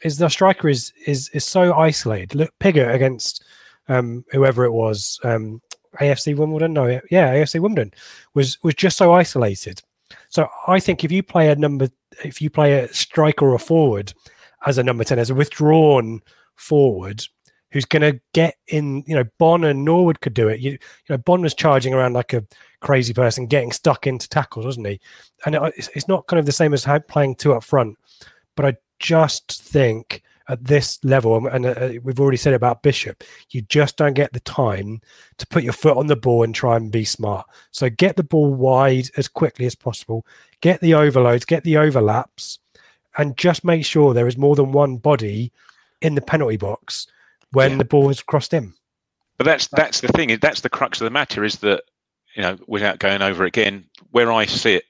is 0.03 0.17
the 0.17 0.29
striker 0.29 0.69
is 0.69 0.93
is 1.05 1.29
is 1.29 1.43
so 1.43 1.73
isolated. 1.73 2.35
Look, 2.35 2.53
Pigott 2.59 2.93
against 2.93 3.43
um, 3.87 4.23
whoever 4.31 4.63
it 4.63 4.71
was, 4.71 5.19
um, 5.23 5.61
AFC 5.99 6.35
Wimbledon, 6.35 6.73
no, 6.73 6.87
yeah, 7.09 7.33
AFC 7.33 7.59
Wimbledon 7.59 7.93
was 8.33 8.61
was 8.63 8.75
just 8.75 8.97
so 8.97 9.13
isolated. 9.13 9.81
So 10.29 10.47
I 10.67 10.79
think 10.79 11.03
if 11.03 11.11
you 11.11 11.23
play 11.23 11.49
a 11.49 11.55
number, 11.55 11.89
if 12.23 12.41
you 12.41 12.49
play 12.49 12.79
a 12.79 12.93
striker 12.93 13.45
or 13.45 13.55
a 13.55 13.59
forward 13.59 14.13
as 14.65 14.77
a 14.77 14.83
number 14.83 15.03
ten, 15.03 15.19
as 15.19 15.29
a 15.29 15.35
withdrawn 15.35 16.21
forward, 16.55 17.23
who's 17.73 17.85
going 17.85 18.01
to 18.01 18.19
get 18.33 18.55
in, 18.67 19.03
you 19.07 19.15
know, 19.15 19.25
Bonne 19.39 19.63
and 19.63 19.83
Norwood 19.83 20.21
could 20.21 20.33
do 20.35 20.47
it. 20.47 20.59
You, 20.59 20.71
you 20.71 20.79
know, 21.09 21.17
Bonne 21.17 21.41
was 21.41 21.53
charging 21.53 21.93
around 21.93 22.13
like 22.13 22.33
a 22.33 22.45
crazy 22.81 23.13
person, 23.13 23.47
getting 23.47 23.71
stuck 23.71 24.05
into 24.05 24.29
tackles, 24.29 24.65
wasn't 24.65 24.87
he? 24.87 24.99
And 25.45 25.55
it, 25.55 25.89
it's 25.95 26.07
not 26.07 26.27
kind 26.27 26.39
of 26.39 26.45
the 26.45 26.51
same 26.51 26.73
as 26.73 26.87
playing 27.07 27.35
two 27.35 27.53
up 27.53 27.63
front, 27.63 27.97
but 28.55 28.65
I 28.65 28.77
just 28.99 29.61
think 29.63 30.22
at 30.49 30.63
this 30.63 31.03
level, 31.03 31.47
and 31.47 31.65
uh, 31.65 31.89
we've 32.03 32.19
already 32.19 32.37
said 32.37 32.53
about 32.53 32.83
Bishop, 32.83 33.23
you 33.51 33.61
just 33.61 33.97
don't 33.97 34.13
get 34.13 34.33
the 34.33 34.39
time 34.41 35.01
to 35.37 35.47
put 35.47 35.63
your 35.63 35.73
foot 35.73 35.97
on 35.97 36.07
the 36.07 36.15
ball 36.15 36.43
and 36.43 36.53
try 36.53 36.75
and 36.75 36.91
be 36.91 37.05
smart. 37.05 37.47
So 37.71 37.89
get 37.89 38.17
the 38.17 38.23
ball 38.23 38.53
wide 38.53 39.09
as 39.15 39.27
quickly 39.27 39.65
as 39.65 39.75
possible, 39.75 40.25
get 40.61 40.81
the 40.81 40.93
overloads, 40.95 41.45
get 41.45 41.63
the 41.63 41.77
overlaps, 41.77 42.59
and 43.17 43.37
just 43.37 43.63
make 43.63 43.85
sure 43.85 44.13
there 44.13 44.27
is 44.27 44.37
more 44.37 44.55
than 44.55 44.71
one 44.71 44.97
body 44.97 45.51
in 46.01 46.15
the 46.15 46.21
penalty 46.21 46.57
box 46.57 47.07
when 47.51 47.71
yeah. 47.71 47.77
the 47.77 47.85
ball 47.85 48.09
is 48.09 48.21
crossed 48.21 48.53
in. 48.53 48.73
But 49.37 49.45
that's 49.45 49.67
that's 49.67 50.01
the 50.01 50.09
thing. 50.09 50.37
That's 50.41 50.61
the 50.61 50.69
crux 50.69 51.01
of 51.01 51.05
the 51.05 51.11
matter. 51.11 51.43
Is 51.43 51.57
that 51.59 51.83
you 52.35 52.41
know, 52.41 52.57
without 52.67 52.99
going 52.99 53.21
over 53.21 53.45
again, 53.45 53.85
where 54.11 54.31
I 54.31 54.45
sit 54.45 54.85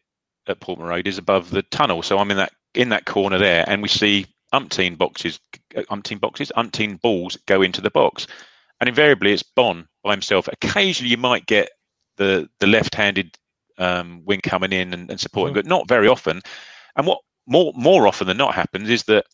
at 0.47 0.59
Portman 0.59 0.87
Road 0.87 1.07
is 1.07 1.17
above 1.17 1.49
the 1.49 1.63
tunnel. 1.63 2.01
So 2.01 2.17
I'm 2.17 2.31
in 2.31 2.37
that 2.37 2.53
in 2.73 2.89
that 2.89 3.05
corner 3.05 3.37
there, 3.37 3.63
and 3.67 3.81
we 3.81 3.87
see 3.87 4.25
umpteen 4.53 4.97
boxes, 4.97 5.39
umpteen 5.75 6.19
boxes, 6.19 6.51
umpteen 6.55 7.01
balls 7.01 7.37
go 7.45 7.61
into 7.61 7.81
the 7.81 7.91
box, 7.91 8.27
and 8.79 8.87
invariably 8.87 9.33
it's 9.33 9.43
Bonne 9.43 9.87
by 10.03 10.11
himself. 10.11 10.47
Occasionally 10.51 11.11
you 11.11 11.17
might 11.17 11.45
get 11.45 11.69
the 12.17 12.49
the 12.59 12.67
left-handed 12.67 13.37
um, 13.77 14.21
wing 14.25 14.41
coming 14.41 14.71
in 14.71 14.93
and, 14.93 15.09
and 15.09 15.19
supporting, 15.19 15.53
mm. 15.53 15.57
but 15.57 15.65
not 15.65 15.87
very 15.87 16.07
often. 16.07 16.41
And 16.95 17.07
what 17.07 17.19
more 17.47 17.73
more 17.75 18.07
often 18.07 18.27
than 18.27 18.37
not 18.37 18.55
happens 18.55 18.89
is 18.89 19.03
that 19.03 19.25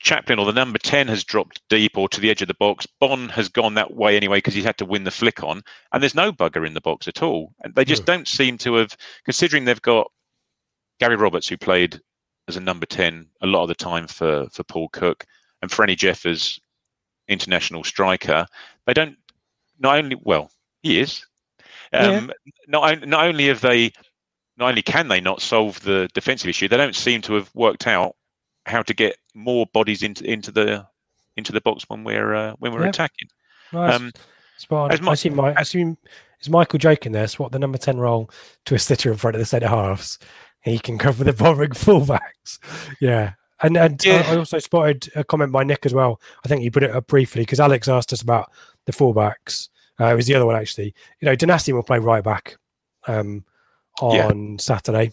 Chaplin 0.00 0.38
or 0.38 0.44
the 0.44 0.52
number 0.52 0.78
10 0.78 1.08
has 1.08 1.24
dropped 1.24 1.62
deep 1.70 1.96
or 1.96 2.08
to 2.10 2.20
the 2.20 2.30
edge 2.30 2.42
of 2.42 2.48
the 2.48 2.54
box. 2.54 2.86
Bonne 3.00 3.30
has 3.30 3.48
gone 3.48 3.74
that 3.74 3.94
way 3.94 4.16
anyway 4.16 4.38
because 4.38 4.52
he's 4.52 4.64
had 4.64 4.76
to 4.78 4.84
win 4.84 5.04
the 5.04 5.10
flick 5.10 5.42
on. 5.42 5.62
And 5.92 6.02
there's 6.02 6.14
no 6.14 6.30
bugger 6.30 6.66
in 6.66 6.74
the 6.74 6.80
box 6.80 7.08
at 7.08 7.22
all. 7.22 7.54
And 7.62 7.74
they 7.74 7.86
just 7.86 8.02
mm. 8.02 8.06
don't 8.06 8.28
seem 8.28 8.58
to 8.58 8.74
have, 8.74 8.96
considering 9.24 9.64
they've 9.64 9.80
got 9.80 10.10
Gary 11.00 11.16
Roberts, 11.16 11.48
who 11.48 11.56
played 11.56 12.00
as 12.48 12.56
a 12.56 12.60
number 12.60 12.86
10 12.86 13.26
a 13.42 13.46
lot 13.46 13.62
of 13.62 13.68
the 13.68 13.74
time 13.74 14.06
for, 14.06 14.46
for 14.52 14.64
Paul 14.64 14.88
Cook, 14.90 15.24
and 15.62 15.70
for 15.70 15.86
Franny 15.86 15.96
Jeffers, 15.96 16.60
international 17.28 17.84
striker. 17.84 18.46
They 18.86 18.92
don't, 18.92 19.16
not 19.78 19.98
only, 19.98 20.16
well, 20.22 20.50
he 20.82 21.00
is. 21.00 21.24
Um, 21.92 22.10
yeah. 22.10 22.26
not, 22.68 23.08
not 23.08 23.26
only 23.26 23.46
have 23.48 23.60
they, 23.60 23.92
not 24.56 24.68
only 24.68 24.82
can 24.82 25.08
they 25.08 25.20
not 25.20 25.40
solve 25.40 25.80
the 25.80 26.08
defensive 26.12 26.48
issue, 26.48 26.68
they 26.68 26.76
don't 26.76 26.94
seem 26.94 27.22
to 27.22 27.34
have 27.34 27.50
worked 27.54 27.86
out 27.86 28.16
how 28.66 28.82
to 28.82 28.94
get 28.94 29.16
more 29.34 29.66
bodies 29.72 30.02
into 30.02 30.24
into 30.24 30.50
the 30.50 30.86
into 31.36 31.52
the 31.52 31.60
box 31.60 31.84
when 31.88 32.04
we're 32.04 32.34
uh, 32.34 32.54
when 32.58 32.72
we're 32.72 32.82
yeah. 32.82 32.88
attacking. 32.88 33.28
Nice. 33.72 33.94
Um, 33.94 34.12
Spot 34.56 35.02
my, 35.02 35.12
I 35.12 35.14
see 35.14 35.30
my 35.30 35.54
I 35.56 35.64
see 35.64 35.96
is 36.40 36.48
Michael 36.48 36.78
Joking 36.78 37.10
in 37.10 37.12
there 37.12 37.26
swap 37.26 37.50
the 37.50 37.58
number 37.58 37.78
ten 37.78 37.98
role 37.98 38.30
to 38.66 38.74
a 38.74 38.78
sitter 38.78 39.10
in 39.10 39.18
front 39.18 39.34
of 39.34 39.40
the 39.40 39.46
centre 39.46 39.68
halves. 39.68 40.18
He 40.64 40.78
can 40.78 40.98
cover 40.98 41.24
the 41.24 41.32
boring 41.44 41.70
fullbacks. 41.70 42.58
Yeah. 43.00 43.34
And 43.62 43.76
and 43.76 44.04
yeah. 44.04 44.24
I 44.26 44.36
also 44.36 44.58
spotted 44.58 45.10
a 45.14 45.22
comment 45.22 45.52
by 45.52 45.62
Nick 45.64 45.86
as 45.86 45.94
well. 45.94 46.20
I 46.44 46.48
think 46.48 46.62
he 46.62 46.70
put 46.70 46.82
it 46.82 46.90
up 46.90 47.06
briefly 47.06 47.42
because 47.42 47.60
Alex 47.60 47.88
asked 47.88 48.12
us 48.12 48.22
about 48.22 48.50
the 48.86 48.92
fullbacks. 48.92 49.68
Uh, 50.00 50.06
it 50.06 50.16
was 50.16 50.26
the 50.26 50.34
other 50.34 50.46
one 50.46 50.56
actually. 50.56 50.94
You 51.20 51.26
know, 51.26 51.36
Donacien 51.36 51.74
will 51.74 51.82
play 51.82 51.98
right 51.98 52.24
back 52.24 52.56
um, 53.06 53.44
on 54.00 54.52
yeah. 54.52 54.56
Saturday, 54.58 55.12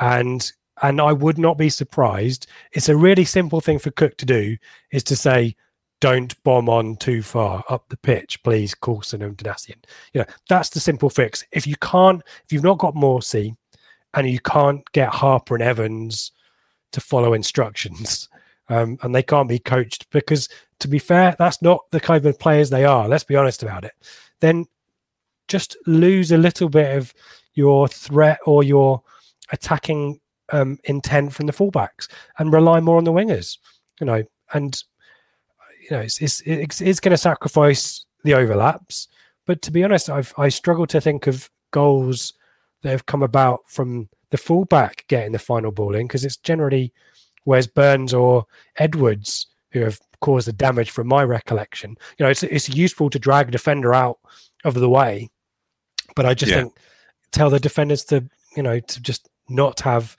and 0.00 0.50
and 0.82 1.00
I 1.00 1.12
would 1.12 1.38
not 1.38 1.58
be 1.58 1.68
surprised. 1.68 2.46
It's 2.72 2.88
a 2.88 2.96
really 2.96 3.24
simple 3.24 3.60
thing 3.60 3.78
for 3.78 3.90
Cook 3.90 4.16
to 4.18 4.26
do 4.26 4.56
is 4.90 5.02
to 5.04 5.16
say, 5.16 5.54
don't 6.00 6.42
bomb 6.44 6.68
on 6.68 6.96
too 6.96 7.22
far 7.22 7.64
up 7.70 7.88
the 7.88 7.96
pitch, 7.96 8.42
please, 8.42 8.74
Coulson 8.74 9.22
and 9.22 9.36
Donacien. 9.36 9.76
You 10.12 10.20
know, 10.20 10.26
that's 10.48 10.68
the 10.68 10.80
simple 10.80 11.08
fix. 11.08 11.44
If 11.52 11.66
you 11.66 11.76
can't, 11.80 12.22
if 12.44 12.52
you've 12.52 12.62
not 12.62 12.78
got 12.78 12.94
Morsy 12.94 13.56
and 14.14 14.28
you 14.28 14.40
can't 14.40 14.82
get 14.92 15.08
Harper 15.08 15.54
and 15.54 15.62
Evans 15.62 16.32
to 16.92 17.00
follow 17.00 17.34
instructions, 17.34 18.28
um, 18.68 18.98
and 19.02 19.14
they 19.14 19.22
can't 19.22 19.48
be 19.48 19.58
coached 19.58 20.08
because, 20.10 20.48
to 20.80 20.88
be 20.88 20.98
fair, 20.98 21.36
that's 21.38 21.62
not 21.62 21.80
the 21.90 22.00
kind 22.00 22.24
of 22.26 22.38
players 22.38 22.70
they 22.70 22.84
are. 22.84 23.08
Let's 23.08 23.24
be 23.24 23.36
honest 23.36 23.62
about 23.62 23.84
it. 23.84 23.92
Then 24.40 24.66
just 25.48 25.76
lose 25.86 26.32
a 26.32 26.38
little 26.38 26.68
bit 26.68 26.96
of 26.96 27.14
your 27.54 27.88
threat 27.88 28.38
or 28.44 28.62
your 28.62 29.02
attacking 29.52 30.20
um, 30.52 30.78
intent 30.84 31.32
from 31.32 31.46
the 31.46 31.52
fullbacks 31.52 32.08
and 32.38 32.52
rely 32.52 32.80
more 32.80 32.98
on 32.98 33.04
the 33.04 33.12
wingers. 33.12 33.58
You 34.00 34.06
know, 34.06 34.24
and 34.52 34.82
you 35.82 35.96
know 35.96 36.00
it's 36.00 36.20
it's 36.20 36.42
it's, 36.42 36.80
it's 36.80 37.00
going 37.00 37.12
to 37.12 37.16
sacrifice 37.18 38.04
the 38.24 38.34
overlaps. 38.34 39.08
But 39.46 39.62
to 39.62 39.70
be 39.70 39.84
honest, 39.84 40.10
I've 40.10 40.34
I 40.36 40.48
struggle 40.48 40.86
to 40.88 41.00
think 41.00 41.26
of 41.26 41.50
goals 41.70 42.34
that 42.82 42.90
have 42.90 43.06
come 43.06 43.22
about 43.22 43.60
from 43.66 44.08
the 44.30 44.36
fullback 44.36 45.04
getting 45.08 45.32
the 45.32 45.38
final 45.38 45.70
ball 45.70 45.94
in 45.94 46.06
because 46.06 46.24
it's 46.24 46.36
generally 46.36 46.92
whereas 47.44 47.66
Burns 47.66 48.12
or 48.12 48.46
Edwards 48.76 49.46
who 49.72 49.80
have 49.80 50.00
caused 50.20 50.48
the 50.48 50.52
damage 50.52 50.90
from 50.90 51.06
my 51.06 51.22
recollection. 51.22 51.96
You 52.18 52.24
know, 52.24 52.30
it's 52.30 52.42
it's 52.42 52.68
useful 52.68 53.10
to 53.10 53.18
drag 53.18 53.48
a 53.48 53.52
defender 53.52 53.94
out 53.94 54.18
of 54.64 54.74
the 54.74 54.88
way, 54.88 55.30
but 56.14 56.26
I 56.26 56.34
just 56.34 56.50
yeah. 56.50 56.62
think 56.62 56.76
tell 57.32 57.50
the 57.50 57.60
defenders 57.60 58.04
to 58.06 58.28
you 58.56 58.62
know 58.62 58.80
to 58.80 59.00
just 59.00 59.28
not 59.48 59.80
have 59.80 60.16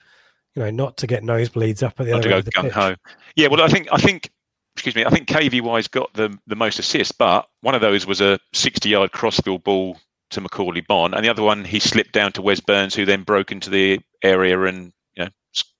you 0.58 0.64
know, 0.64 0.70
not 0.70 0.96
to 0.96 1.06
get 1.06 1.22
nosebleeds 1.22 1.84
up 1.84 2.00
at 2.00 2.06
the 2.06 2.12
not 2.12 2.20
other 2.20 2.30
end 2.30 2.38
of 2.38 2.44
the 2.46 2.50
pitch. 2.50 2.98
Yeah, 3.36 3.46
well, 3.46 3.62
I 3.62 3.68
think 3.68 3.86
I 3.92 3.96
think 3.98 4.28
excuse 4.74 4.96
me, 4.96 5.04
I 5.04 5.10
think 5.10 5.28
KVY's 5.28 5.86
got 5.86 6.12
the 6.14 6.36
the 6.48 6.56
most 6.56 6.80
assists, 6.80 7.12
but 7.12 7.48
one 7.60 7.76
of 7.76 7.80
those 7.80 8.06
was 8.06 8.20
a 8.20 8.40
60 8.54 8.88
yard 8.88 9.12
crossfield 9.12 9.62
ball 9.62 9.96
to 10.30 10.40
Macauley 10.40 10.86
Bonne, 10.86 11.14
and 11.14 11.24
the 11.24 11.30
other 11.30 11.42
one 11.42 11.64
he 11.64 11.80
slipped 11.80 12.12
down 12.12 12.32
to 12.32 12.42
Wes 12.42 12.60
Burns, 12.60 12.94
who 12.94 13.04
then 13.04 13.22
broke 13.22 13.52
into 13.52 13.70
the 13.70 14.00
area 14.22 14.60
and 14.62 14.92
you 15.16 15.24
know 15.24 15.30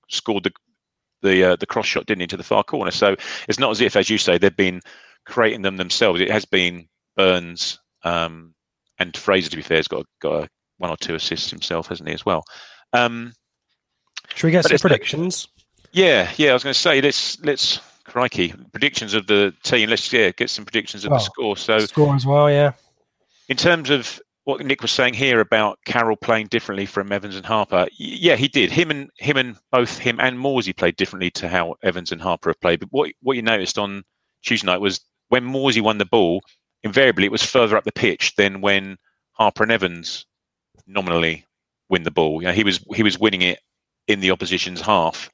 scored 0.09 0.43
the 0.43 0.51
the 1.21 1.43
uh, 1.43 1.55
the 1.55 1.65
cross 1.65 1.85
shot, 1.85 2.05
didn't 2.05 2.21
he, 2.21 2.27
to 2.27 2.37
the 2.37 2.43
far 2.43 2.63
corner. 2.63 2.91
So 2.91 3.15
it's 3.47 3.59
not 3.59 3.71
as 3.71 3.81
if, 3.81 3.95
as 3.95 4.09
you 4.09 4.17
say, 4.17 4.37
they've 4.37 4.55
been 4.55 4.81
creating 5.25 5.61
them 5.61 5.77
themselves. 5.77 6.21
It 6.21 6.31
has 6.31 6.45
been 6.45 6.87
Burns 7.15 7.79
um, 8.03 8.53
and 8.97 9.15
Fraser. 9.15 9.49
To 9.49 9.55
be 9.55 9.61
fair, 9.61 9.77
has 9.77 9.87
got 9.87 10.05
got 10.21 10.43
a, 10.43 10.49
one 10.77 10.89
or 10.89 10.97
two 10.97 11.15
assists 11.15 11.49
himself, 11.49 11.87
hasn't 11.87 12.07
he, 12.07 12.13
as 12.13 12.25
well? 12.25 12.43
Um, 12.93 13.33
should 14.35 14.47
we 14.47 14.51
get 14.51 14.65
some 14.65 14.77
predictions? 14.77 15.47
Yeah, 15.91 16.31
yeah. 16.37 16.51
I 16.51 16.53
was 16.53 16.63
going 16.63 16.73
to 16.73 16.79
say 16.79 17.01
let's 17.01 17.39
let's 17.41 17.79
crikey 18.05 18.53
predictions 18.71 19.13
of 19.13 19.27
the 19.27 19.53
team. 19.63 19.89
Let's 19.89 20.11
yeah 20.11 20.31
get 20.31 20.49
some 20.49 20.65
predictions 20.65 21.05
of 21.05 21.11
the 21.11 21.19
score. 21.19 21.57
So 21.57 21.79
score 21.79 22.15
as 22.15 22.25
well, 22.25 22.49
yeah. 22.49 22.73
In 23.49 23.57
terms 23.57 23.89
of 23.89 24.21
what 24.45 24.65
Nick 24.65 24.81
was 24.81 24.91
saying 24.91 25.13
here 25.13 25.39
about 25.41 25.79
Carroll 25.85 26.15
playing 26.15 26.47
differently 26.47 26.85
from 26.85 27.11
Evans 27.11 27.35
and 27.35 27.45
Harper, 27.45 27.87
yeah, 27.97 28.35
he 28.35 28.47
did. 28.47 28.71
Him 28.71 28.89
and 28.89 29.09
him 29.17 29.37
and 29.37 29.57
both 29.71 29.97
him 29.97 30.19
and 30.19 30.37
Morsy 30.37 30.75
played 30.75 30.95
differently 30.95 31.29
to 31.31 31.47
how 31.47 31.75
Evans 31.83 32.11
and 32.11 32.21
Harper 32.21 32.49
have 32.49 32.59
played. 32.61 32.79
But 32.79 32.89
what 32.91 33.11
what 33.21 33.35
you 33.35 33.41
noticed 33.41 33.77
on 33.77 34.03
Tuesday 34.43 34.65
night 34.65 34.81
was 34.81 35.01
when 35.27 35.43
Morsy 35.43 35.81
won 35.81 35.97
the 35.97 36.05
ball, 36.05 36.41
invariably 36.83 37.25
it 37.25 37.31
was 37.31 37.43
further 37.43 37.77
up 37.77 37.83
the 37.83 37.91
pitch 37.91 38.35
than 38.35 38.61
when 38.61 38.97
Harper 39.33 39.63
and 39.63 39.71
Evans 39.71 40.25
nominally 40.87 41.45
win 41.89 42.03
the 42.03 42.11
ball. 42.11 42.41
You 42.41 42.47
know, 42.47 42.53
he 42.53 42.63
was 42.63 42.83
he 42.95 43.03
was 43.03 43.19
winning 43.19 43.41
it 43.41 43.59
in 44.07 44.19
the 44.19 44.31
opposition's 44.31 44.81
half, 44.81 45.29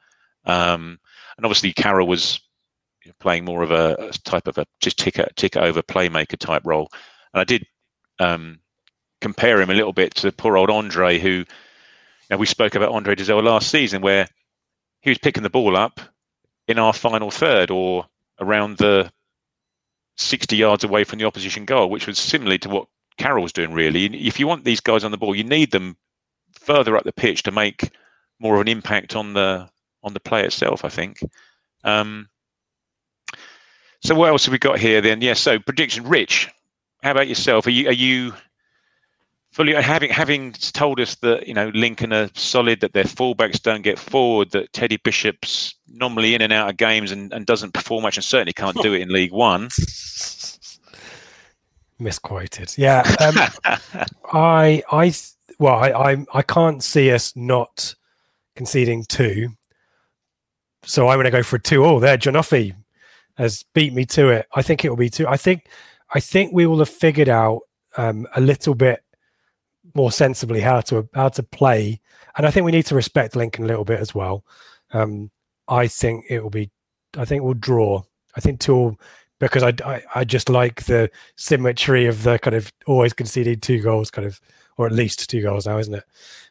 um, 0.45 0.99
and 1.38 1.45
obviously 1.45 1.74
Carroll 1.74 2.08
was 2.08 2.39
playing 3.20 3.45
more 3.45 3.62
of 3.62 3.72
a, 3.72 3.95
a 3.99 4.12
type 4.24 4.47
of 4.47 4.58
a 4.58 4.66
just 4.82 4.97
ticker 4.97 5.28
ticker 5.36 5.60
over 5.60 5.82
playmaker 5.82 6.38
type 6.38 6.64
role. 6.66 6.89
And 7.34 7.41
I 7.41 7.43
did 7.43 7.66
um, 8.20 8.60
compare 9.26 9.59
him 9.59 9.71
a 9.71 9.73
little 9.73 9.91
bit 9.91 10.13
to 10.13 10.32
poor 10.32 10.55
old 10.55 10.69
Andre, 10.69 11.17
who 11.17 11.30
you 11.30 11.45
know, 12.30 12.38
we 12.38 12.45
spoke 12.45 12.76
about 12.76 12.91
Andre 12.91 13.15
Dozzell 13.15 13.41
last 13.41 13.71
season, 13.71 14.03
where 14.03 14.28
he 15.01 15.09
was 15.09 15.17
picking 15.17 15.41
the 15.41 15.49
ball 15.49 15.76
up 15.76 15.99
in 16.67 16.78
our 16.78 16.93
final 16.93 17.32
third 17.32 17.71
or 17.71 18.05
around 18.39 18.78
the 18.78 19.11
60 20.17 20.55
yards 20.55 20.84
away 20.84 21.03
from 21.03 21.17
the 21.17 21.26
opposition 21.26 21.65
goal, 21.65 21.89
which 21.89 22.05
was 22.05 22.19
similar 22.19 22.59
to 22.59 22.69
what 22.69 22.88
Carroll 23.17 23.41
was 23.41 23.51
doing, 23.51 23.73
really. 23.73 24.05
If 24.05 24.39
you 24.39 24.45
want 24.45 24.63
these 24.63 24.80
guys 24.80 25.03
on 25.03 25.09
the 25.09 25.17
ball, 25.17 25.36
you 25.36 25.43
need 25.43 25.71
them 25.71 25.97
further 26.53 26.95
up 26.95 27.03
the 27.03 27.11
pitch 27.11 27.41
to 27.43 27.51
make 27.51 27.89
more 28.39 28.53
of 28.53 28.61
an 28.61 28.67
impact 28.67 29.15
on 29.15 29.34
the 29.34 29.67
on 30.03 30.13
the 30.13 30.19
play 30.19 30.43
itself, 30.45 30.86
I 30.86 30.89
think. 30.89 31.17
Um, 31.84 32.30
so 34.03 34.13
what 34.13 34.30
else 34.30 34.45
have 34.45 34.51
we 34.51 34.59
got 34.59 34.78
here 34.78 35.01
then? 35.01 35.21
Yes, 35.21 35.39
yeah, 35.47 35.53
so 35.53 35.59
prediction. 35.59 36.07
Rich, 36.07 36.51
how 37.01 37.09
about 37.09 37.28
yourself? 37.28 37.65
Are 37.65 37.71
you 37.71 37.89
are 37.89 38.01
you 38.07 38.36
fully 39.56 39.74
having 39.74 40.12
having 40.12 40.51
told 40.51 40.99
us 40.99 41.16
that 41.16 41.47
you 41.47 41.53
know 41.53 41.72
Lincoln 41.74 42.12
are 42.12 42.30
solid, 42.34 42.82
that 42.82 42.91
their 42.91 43.06
fullbacks 43.06 43.62
don't 43.62 43.84
get 43.84 43.97
forward, 43.97 44.51
that 44.51 44.74
Teddy 44.74 44.97
Bishop's 44.97 45.76
normally 45.88 46.36
in 46.36 46.41
and 46.41 46.51
out 46.51 46.70
of 46.70 46.76
games 46.76 47.10
and, 47.12 47.32
and 47.32 47.45
doesn't 47.45 47.74
perform 47.74 48.03
much, 48.03 48.18
and 48.18 48.24
certainly 48.26 48.51
can't 48.51 48.76
do 48.82 48.93
it 48.93 49.01
in 49.01 49.08
League 49.10 49.32
One. 49.32 49.70
Misquoted. 51.99 52.74
Yeah, 52.78 53.03
um, 53.22 53.36
I 54.34 54.84
I 54.91 55.14
well 55.58 55.76
I, 55.76 56.12
I 56.12 56.26
I 56.34 56.41
can't 56.41 56.84
see 56.84 57.10
us 57.12 57.34
not 57.38 57.95
conceding 58.58 59.06
two, 59.08 59.51
so 60.84 61.08
I'm 61.08 61.16
going 61.16 61.26
to 61.26 61.32
go 61.32 61.43
for 61.43 61.56
a 61.56 61.62
two 61.62 61.86
all 61.86 62.01
there. 62.01 62.18
Janoffy 62.18 62.76
has 63.38 63.64
beat 63.74 63.93
me 63.93 64.06
to 64.08 64.28
it. 64.30 64.47
I 64.53 64.62
think 64.62 64.84
it 64.84 64.89
will 64.89 64.97
be 64.97 65.10
two. 65.10 65.30
I 65.30 65.38
think 65.38 65.70
I 66.14 66.20
think 66.20 66.51
we 66.51 66.66
will 66.66 66.80
have 66.80 66.89
figured 66.89 67.30
out 67.30 67.62
um, 67.95 68.28
a 68.36 68.41
little 68.41 68.76
bit 68.76 69.05
more 69.96 70.12
sensibly 70.12 70.60
how 70.60 70.82
to 70.82 71.08
how 71.14 71.30
to 71.30 71.43
play, 71.43 72.00
and 72.38 72.46
I 72.46 72.52
think 72.52 72.66
we 72.66 72.72
need 72.72 72.86
to 72.88 72.96
respect 72.96 73.36
Lincoln 73.36 73.64
a 73.64 73.68
little 73.68 73.86
bit 73.86 74.00
as 74.00 74.14
well. 74.14 74.43
Um, 74.91 75.32
I 75.68 75.88
think 75.88 76.26
it 76.30 76.41
will 76.41 76.50
be. 76.50 76.70
I 77.18 77.26
think 77.26 77.43
we'll 77.43 77.54
draw. 77.54 78.04
I 78.36 78.41
think 78.41 78.60
two 78.60 78.98
because 79.39 79.64
I, 79.64 79.74
I, 79.86 80.04
I 80.14 80.24
just 80.24 80.50
like 80.50 80.84
the 80.84 81.10
symmetry 81.36 82.06
of 82.06 82.24
the 82.24 82.39
kind 82.39 82.56
of 82.56 82.72
always 82.88 83.14
conceding 83.14 83.60
two 83.60 83.82
goals, 83.82 84.10
kind 84.10 84.26
of, 84.26 84.39
or 84.78 84.86
at 84.86 84.93
least 84.93 85.30
two 85.30 85.41
goals 85.41 85.66
now, 85.66 85.78
isn't 85.78 85.93
it? 85.93 86.04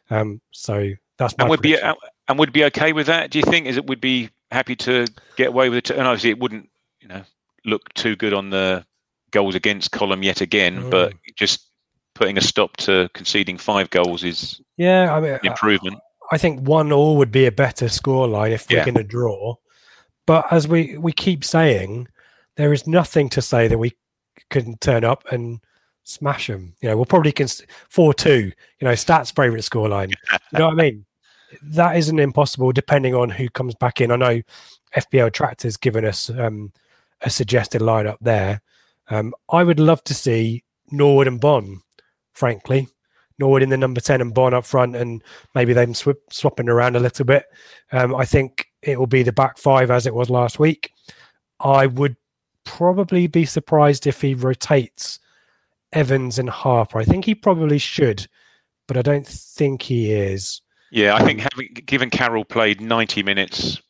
Um, 0.09 0.41
so 0.51 0.91
that's 1.17 1.33
and 1.39 1.49
would 1.49 1.61
prediction. 1.61 1.93
be 1.93 2.09
and 2.27 2.39
would 2.39 2.53
be 2.53 2.65
okay 2.65 2.93
with 2.93 3.07
that. 3.07 3.31
Do 3.31 3.39
you 3.39 3.45
think? 3.45 3.67
Is 3.67 3.77
it 3.77 3.87
would 3.87 4.01
be 4.01 4.29
happy 4.51 4.75
to 4.77 5.07
get 5.35 5.49
away 5.49 5.69
with 5.69 5.77
it? 5.77 5.91
And 5.91 6.07
obviously, 6.07 6.31
it 6.31 6.39
wouldn't 6.39 6.69
you 7.01 7.07
know 7.07 7.23
look 7.65 7.93
too 7.93 8.15
good 8.15 8.33
on 8.33 8.49
the 8.49 8.85
goals 9.31 9.55
against 9.55 9.91
column 9.91 10.23
yet 10.23 10.41
again, 10.41 10.83
mm. 10.83 10.91
but 10.91 11.13
just 11.35 11.67
putting 12.15 12.37
a 12.37 12.41
stop 12.41 12.75
to 12.77 13.09
conceding 13.13 13.57
five 13.57 13.89
goals 13.91 14.23
is 14.23 14.61
yeah, 14.77 15.13
I 15.13 15.19
mean 15.19 15.39
improvement. 15.43 15.97
I, 16.31 16.35
I 16.35 16.37
think 16.39 16.67
one 16.67 16.91
all 16.91 17.17
would 17.17 17.31
be 17.31 17.45
a 17.45 17.51
better 17.51 17.85
scoreline 17.85 18.51
if 18.51 18.67
we're 18.69 18.77
yeah. 18.77 18.85
going 18.85 18.95
to 18.95 19.03
draw. 19.03 19.55
But 20.25 20.51
as 20.51 20.67
we 20.67 20.97
we 20.97 21.11
keep 21.11 21.43
saying, 21.43 22.07
there 22.57 22.73
is 22.73 22.87
nothing 22.87 23.29
to 23.29 23.41
say 23.41 23.67
that 23.67 23.77
we 23.77 23.93
can 24.49 24.77
turn 24.77 25.03
up 25.03 25.23
and 25.31 25.59
smash 26.03 26.47
them. 26.47 26.73
You 26.81 26.89
know, 26.89 26.95
we'll 26.95 27.05
probably 27.05 27.31
can 27.31 27.47
four 27.89 28.13
two. 28.13 28.51
You 28.79 28.87
know, 28.87 28.93
stats 28.93 29.35
favorite 29.35 29.61
scoreline. 29.61 30.09
you 30.31 30.59
know 30.59 30.67
what 30.67 30.79
I 30.79 30.83
mean? 30.83 31.05
That 31.61 31.97
isn't 31.97 32.19
impossible, 32.19 32.71
depending 32.71 33.13
on 33.13 33.29
who 33.29 33.49
comes 33.49 33.75
back 33.75 34.01
in. 34.01 34.11
I 34.11 34.15
know 34.15 34.41
FPL 34.95 35.31
Tractor's 35.31 35.77
given 35.77 36.05
us 36.05 36.29
um, 36.29 36.71
a 37.21 37.29
suggested 37.29 37.81
lineup 37.81 38.17
there. 38.21 38.61
Um, 39.09 39.33
I 39.49 39.63
would 39.63 39.79
love 39.79 40.03
to 40.05 40.13
see 40.13 40.63
Norwood 40.91 41.27
and 41.27 41.39
Bonne, 41.39 41.81
frankly. 42.35 42.87
Norwood 43.37 43.63
in 43.63 43.69
the 43.69 43.77
number 43.77 43.99
10 43.99 44.21
and 44.21 44.33
Bonne 44.33 44.53
up 44.53 44.65
front, 44.65 44.95
and 44.95 45.21
maybe 45.53 45.73
them 45.73 45.93
sw- 45.93 46.09
swapping 46.29 46.69
around 46.69 46.95
a 46.95 47.01
little 47.01 47.25
bit. 47.25 47.45
Um, 47.91 48.15
I 48.15 48.25
think 48.25 48.67
it 48.81 48.97
will 48.97 49.07
be 49.07 49.23
the 49.23 49.33
back 49.33 49.57
five 49.57 49.91
as 49.91 50.05
it 50.05 50.13
was 50.13 50.29
last 50.29 50.57
week. 50.57 50.91
I 51.59 51.87
would 51.87 52.15
probably 52.63 53.27
be 53.27 53.45
surprised 53.45 54.07
if 54.07 54.21
he 54.21 54.35
rotates 54.35 55.19
Evans 55.91 56.39
and 56.39 56.49
Harper. 56.49 56.97
I 56.97 57.03
think 57.03 57.25
he 57.25 57.35
probably 57.35 57.77
should, 57.77 58.25
but 58.87 58.97
I 58.97 59.01
don't 59.01 59.27
think 59.27 59.81
he 59.81 60.13
is. 60.13 60.61
Yeah, 60.91 61.15
I 61.15 61.23
think 61.23 61.41
having 61.41 61.73
given 61.85 62.09
Carroll 62.09 62.45
played 62.45 62.79
90 62.79 63.23
minutes 63.23 63.81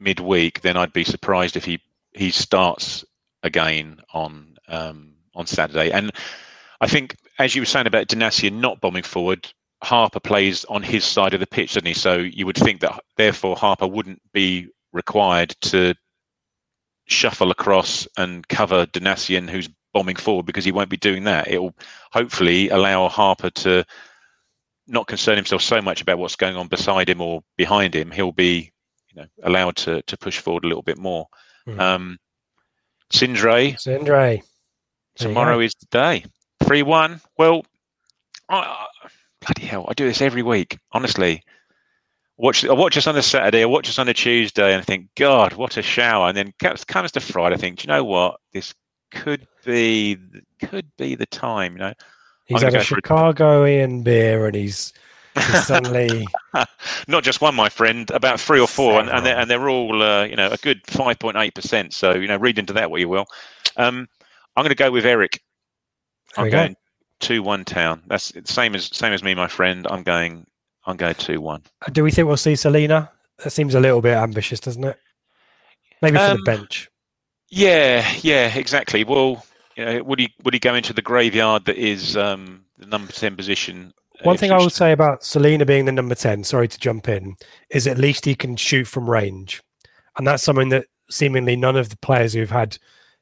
midweek, 0.00 0.62
then 0.62 0.76
I'd 0.76 0.92
be 0.92 1.04
surprised 1.04 1.56
if 1.56 1.64
he 1.64 1.80
he 2.12 2.32
starts 2.32 3.04
again 3.44 4.00
on 4.12 4.56
um, 4.68 5.12
on 5.34 5.46
Saturday. 5.46 5.92
And 5.92 6.10
I 6.80 6.86
think, 6.86 7.16
as 7.40 7.54
you 7.54 7.62
were 7.62 7.66
saying 7.66 7.86
about 7.86 8.06
Donacien 8.06 8.60
not 8.60 8.80
bombing 8.80 9.02
forward, 9.02 9.50
Harper 9.82 10.20
plays 10.20 10.66
on 10.66 10.82
his 10.82 11.04
side 11.04 11.32
of 11.32 11.40
the 11.40 11.46
pitch, 11.46 11.72
doesn't 11.72 11.86
he? 11.86 11.94
So 11.94 12.18
you 12.18 12.44
would 12.44 12.56
think 12.56 12.80
that 12.82 13.02
therefore 13.16 13.56
Harper 13.56 13.86
wouldn't 13.86 14.20
be 14.32 14.68
required 14.92 15.56
to 15.62 15.94
shuffle 17.06 17.50
across 17.50 18.06
and 18.18 18.46
cover 18.48 18.84
Donacien, 18.86 19.48
who's 19.48 19.70
bombing 19.94 20.16
forward, 20.16 20.44
because 20.44 20.66
he 20.66 20.70
won't 20.70 20.90
be 20.90 20.98
doing 20.98 21.24
that. 21.24 21.48
It 21.48 21.58
will 21.58 21.74
hopefully 22.12 22.68
allow 22.68 23.08
Harper 23.08 23.48
to 23.50 23.84
not 24.86 25.06
concern 25.06 25.36
himself 25.36 25.62
so 25.62 25.80
much 25.80 26.02
about 26.02 26.18
what's 26.18 26.36
going 26.36 26.56
on 26.56 26.68
beside 26.68 27.08
him 27.08 27.22
or 27.22 27.42
behind 27.56 27.94
him. 27.94 28.10
He'll 28.10 28.32
be, 28.32 28.70
you 29.08 29.22
know, 29.22 29.28
allowed 29.44 29.76
to 29.76 30.02
to 30.02 30.18
push 30.18 30.38
forward 30.38 30.64
a 30.64 30.68
little 30.68 30.82
bit 30.82 30.98
more. 30.98 31.26
Mm. 31.66 31.80
Um, 31.80 32.18
Sindre. 33.10 33.76
Sindre. 33.80 34.42
Tomorrow 35.16 35.60
is 35.60 35.74
the 35.80 35.86
day. 35.90 36.24
3 36.62 36.82
1. 36.82 37.20
Well, 37.38 37.64
I, 38.48 38.86
bloody 39.40 39.66
hell, 39.66 39.86
I 39.88 39.94
do 39.94 40.06
this 40.06 40.20
every 40.22 40.42
week, 40.42 40.78
honestly. 40.92 41.42
Watch, 42.36 42.64
I 42.64 42.72
watch 42.72 42.96
us 42.96 43.06
on 43.06 43.16
a 43.16 43.22
Saturday, 43.22 43.62
I 43.62 43.66
watch 43.66 43.88
us 43.88 43.98
on 43.98 44.08
a 44.08 44.14
Tuesday, 44.14 44.72
and 44.72 44.80
I 44.80 44.84
think, 44.84 45.08
God, 45.14 45.52
what 45.54 45.76
a 45.76 45.82
shower. 45.82 46.28
And 46.28 46.36
then 46.36 46.54
comes 46.58 47.12
to 47.12 47.20
Friday, 47.20 47.54
I 47.54 47.58
think, 47.58 47.80
do 47.80 47.82
you 47.84 47.88
know 47.88 48.04
what? 48.04 48.40
This 48.52 48.74
could 49.10 49.46
be 49.64 50.16
could 50.60 50.86
be 50.96 51.14
the 51.14 51.26
time, 51.26 51.74
you 51.74 51.78
know. 51.80 51.92
He's 52.46 52.62
had 52.62 52.74
a 52.74 52.82
Chicagoan 52.82 54.02
beer 54.02 54.46
and 54.46 54.56
he's 54.56 54.92
suddenly 55.64 56.26
not 57.08 57.22
just 57.22 57.40
one, 57.40 57.54
my 57.54 57.68
friend, 57.68 58.10
about 58.10 58.40
three 58.40 58.60
or 58.60 58.66
four, 58.66 59.00
and, 59.00 59.08
and 59.08 59.24
they're, 59.24 59.38
and 59.38 59.50
they're 59.50 59.68
all 59.68 60.02
uh, 60.02 60.24
you 60.24 60.36
know 60.36 60.48
a 60.50 60.56
good 60.56 60.80
five 60.86 61.18
point 61.18 61.36
eight 61.36 61.54
percent. 61.54 61.92
So 61.92 62.14
you 62.14 62.26
know, 62.26 62.36
read 62.36 62.58
into 62.58 62.72
that 62.72 62.90
what 62.90 63.00
you 63.00 63.08
will. 63.08 63.26
Um, 63.76 64.08
I'm 64.56 64.62
going 64.62 64.70
to 64.70 64.74
go 64.74 64.90
with 64.90 65.06
Eric. 65.06 65.40
I'm 66.36 66.50
going 66.50 66.76
two 67.18 67.42
one 67.42 67.64
town. 67.64 68.02
That's 68.06 68.32
same 68.44 68.74
as 68.74 68.86
same 68.86 69.12
as 69.12 69.22
me, 69.22 69.34
my 69.34 69.48
friend. 69.48 69.86
I'm 69.90 70.02
going. 70.02 70.46
I'm 70.86 70.96
going 70.96 71.14
two 71.14 71.40
one. 71.40 71.62
Uh, 71.86 71.90
do 71.90 72.02
we 72.02 72.10
think 72.10 72.26
we'll 72.26 72.36
see 72.36 72.56
Celina? 72.56 73.10
That 73.44 73.50
seems 73.50 73.74
a 73.74 73.80
little 73.80 74.00
bit 74.00 74.16
ambitious, 74.16 74.60
doesn't 74.60 74.84
it? 74.84 74.98
Maybe 76.02 76.16
for 76.16 76.24
um, 76.24 76.36
the 76.38 76.42
bench. 76.42 76.90
Yeah, 77.50 78.08
yeah, 78.20 78.56
exactly. 78.56 79.04
Well, 79.04 79.44
you 79.76 79.84
know, 79.84 80.02
would 80.02 80.18
he 80.18 80.32
would 80.42 80.54
he 80.54 80.60
go 80.60 80.74
into 80.74 80.92
the 80.92 81.02
graveyard 81.02 81.64
that 81.66 81.76
is 81.76 82.16
um, 82.16 82.64
the 82.78 82.86
number 82.86 83.12
ten 83.12 83.36
position 83.36 83.92
one 84.22 84.36
thing 84.36 84.52
I 84.52 84.58
will 84.58 84.70
say 84.70 84.92
about 84.92 85.24
Celina 85.24 85.64
being 85.64 85.86
the 85.86 85.92
number 85.92 86.14
10, 86.14 86.44
sorry 86.44 86.68
to 86.68 86.78
jump 86.78 87.08
in, 87.08 87.36
is 87.70 87.86
at 87.86 87.98
least 87.98 88.24
he 88.24 88.34
can 88.34 88.56
shoot 88.56 88.86
from 88.86 89.08
range. 89.08 89.62
And 90.18 90.26
that's 90.26 90.42
something 90.42 90.68
that 90.70 90.86
seemingly 91.10 91.56
none 91.56 91.76
of 91.76 91.88
the 91.88 91.96
players 91.96 92.34
who've 92.34 92.50
had 92.50 92.76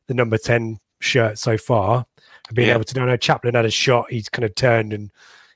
the 0.08 0.14
number 0.14 0.38
10 0.38 0.78
shirt 1.00 1.38
so 1.38 1.56
far 1.56 2.06
been 2.54 2.68
yeah. 2.68 2.74
able 2.74 2.84
to. 2.84 3.00
I 3.00 3.06
know 3.06 3.16
Chaplin 3.16 3.54
had 3.54 3.64
a 3.64 3.70
shot, 3.70 4.10
he's 4.10 4.28
kind 4.28 4.44
of 4.44 4.54
turned 4.54 4.92
and 4.92 5.10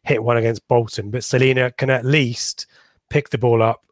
hit 0.05 0.23
one 0.23 0.37
against 0.37 0.67
Bolton, 0.69 1.11
but 1.11 1.25
Celina 1.25 1.71
can 1.73 1.91
at 1.91 2.05
least 2.05 2.67
pick 3.11 3.31
the 3.31 3.39
ball 3.39 3.63
up, 3.63 3.85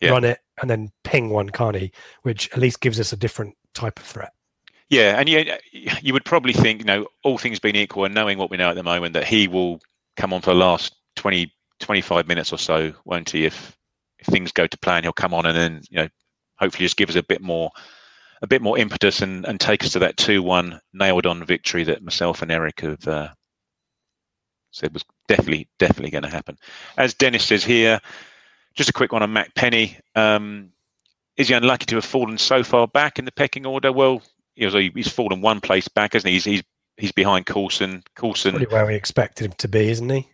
yeah. 0.00 0.10
run 0.10 0.24
it, 0.24 0.40
and 0.60 0.68
then 0.68 0.90
ping 1.04 1.30
one, 1.30 1.50
can't 1.50 1.76
he? 1.76 1.92
Which 2.22 2.50
at 2.52 2.58
least 2.58 2.80
gives 2.80 3.00
us 3.00 3.12
a 3.12 3.16
different 3.16 3.56
type 3.74 3.98
of 3.98 4.04
threat. 4.04 4.32
Yeah, 4.90 5.18
and 5.18 5.28
you, 5.28 5.44
you 6.00 6.12
would 6.14 6.24
probably 6.24 6.54
think, 6.54 6.80
you 6.80 6.86
know, 6.86 7.06
all 7.22 7.36
things 7.36 7.58
being 7.58 7.76
equal 7.76 8.04
and 8.06 8.14
knowing 8.14 8.38
what 8.38 8.50
we 8.50 8.56
know 8.56 8.70
at 8.70 8.76
the 8.76 8.82
moment, 8.82 9.12
that 9.12 9.26
he 9.26 9.46
will 9.46 9.80
come 10.16 10.32
on 10.32 10.40
for 10.40 10.50
the 10.50 10.56
last 10.56 10.94
20, 11.16 11.52
25 11.80 12.26
minutes 12.26 12.52
or 12.52 12.58
so, 12.58 12.92
won't 13.04 13.30
he? 13.30 13.44
If 13.44 13.76
if 14.18 14.26
things 14.26 14.52
go 14.52 14.66
to 14.66 14.78
plan, 14.78 15.04
he'll 15.04 15.12
come 15.12 15.34
on 15.34 15.46
and 15.46 15.56
then 15.56 15.82
you 15.90 15.98
know 15.98 16.08
hopefully 16.58 16.84
just 16.84 16.96
give 16.96 17.08
us 17.08 17.16
a 17.16 17.22
bit 17.22 17.40
more 17.40 17.70
a 18.42 18.46
bit 18.46 18.62
more 18.62 18.78
impetus 18.78 19.20
and, 19.22 19.44
and 19.46 19.60
take 19.60 19.84
us 19.84 19.92
to 19.92 19.98
that 20.00 20.16
two 20.16 20.42
one 20.42 20.80
nailed 20.92 21.26
on 21.26 21.44
victory 21.44 21.84
that 21.84 22.02
myself 22.02 22.42
and 22.42 22.50
Eric 22.52 22.80
have 22.80 23.06
uh, 23.08 23.28
said 24.70 24.92
was 24.92 25.04
definitely 25.26 25.68
definitely 25.78 26.10
going 26.10 26.22
to 26.24 26.28
happen. 26.30 26.56
As 26.96 27.14
Dennis 27.14 27.44
says 27.44 27.64
here, 27.64 28.00
just 28.74 28.90
a 28.90 28.92
quick 28.92 29.12
one 29.12 29.22
on 29.22 29.32
Matt 29.32 29.54
Penney. 29.54 29.98
Um, 30.14 30.70
is 31.36 31.48
he 31.48 31.54
unlucky 31.54 31.86
to 31.86 31.96
have 31.96 32.04
fallen 32.04 32.38
so 32.38 32.62
far 32.62 32.86
back 32.86 33.18
in 33.18 33.24
the 33.24 33.32
pecking 33.32 33.66
order? 33.66 33.92
Well, 33.92 34.22
he 34.54 34.64
was, 34.64 34.74
he's 34.74 35.08
fallen 35.08 35.40
one 35.40 35.60
place 35.60 35.88
back, 35.88 36.12
hasn't 36.14 36.28
he? 36.28 36.34
He's 36.34 36.44
he's, 36.44 36.62
he's 36.96 37.12
behind 37.12 37.46
Coulson. 37.46 38.02
Coulson. 38.16 38.52
Probably 38.52 38.66
where 38.68 38.86
we 38.86 38.94
expected 38.94 39.46
him 39.46 39.52
to 39.58 39.68
be, 39.68 39.88
isn't 39.90 40.08
he? 40.08 40.28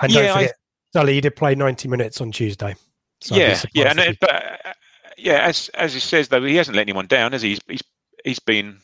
And 0.00 0.12
Yeah, 0.12 0.22
don't 0.22 0.30
I- 0.30 0.40
forget, 0.40 0.56
Sully, 0.92 1.14
he 1.14 1.20
did 1.20 1.36
play 1.36 1.54
90 1.54 1.88
minutes 1.88 2.20
on 2.20 2.32
Tuesday. 2.32 2.74
So 3.20 3.34
yeah, 3.34 3.60
yeah, 3.74 3.92
and 3.96 4.16
but 4.20 4.76
yeah, 5.16 5.40
as 5.40 5.68
as 5.70 5.94
he 5.94 6.00
says 6.00 6.28
though, 6.28 6.42
he 6.42 6.56
hasn't 6.56 6.76
let 6.76 6.82
anyone 6.82 7.06
down, 7.06 7.32
has 7.32 7.42
he? 7.42 7.50
He's 7.50 7.60
he's, 7.66 7.82
he's 8.24 8.38
been 8.38 8.78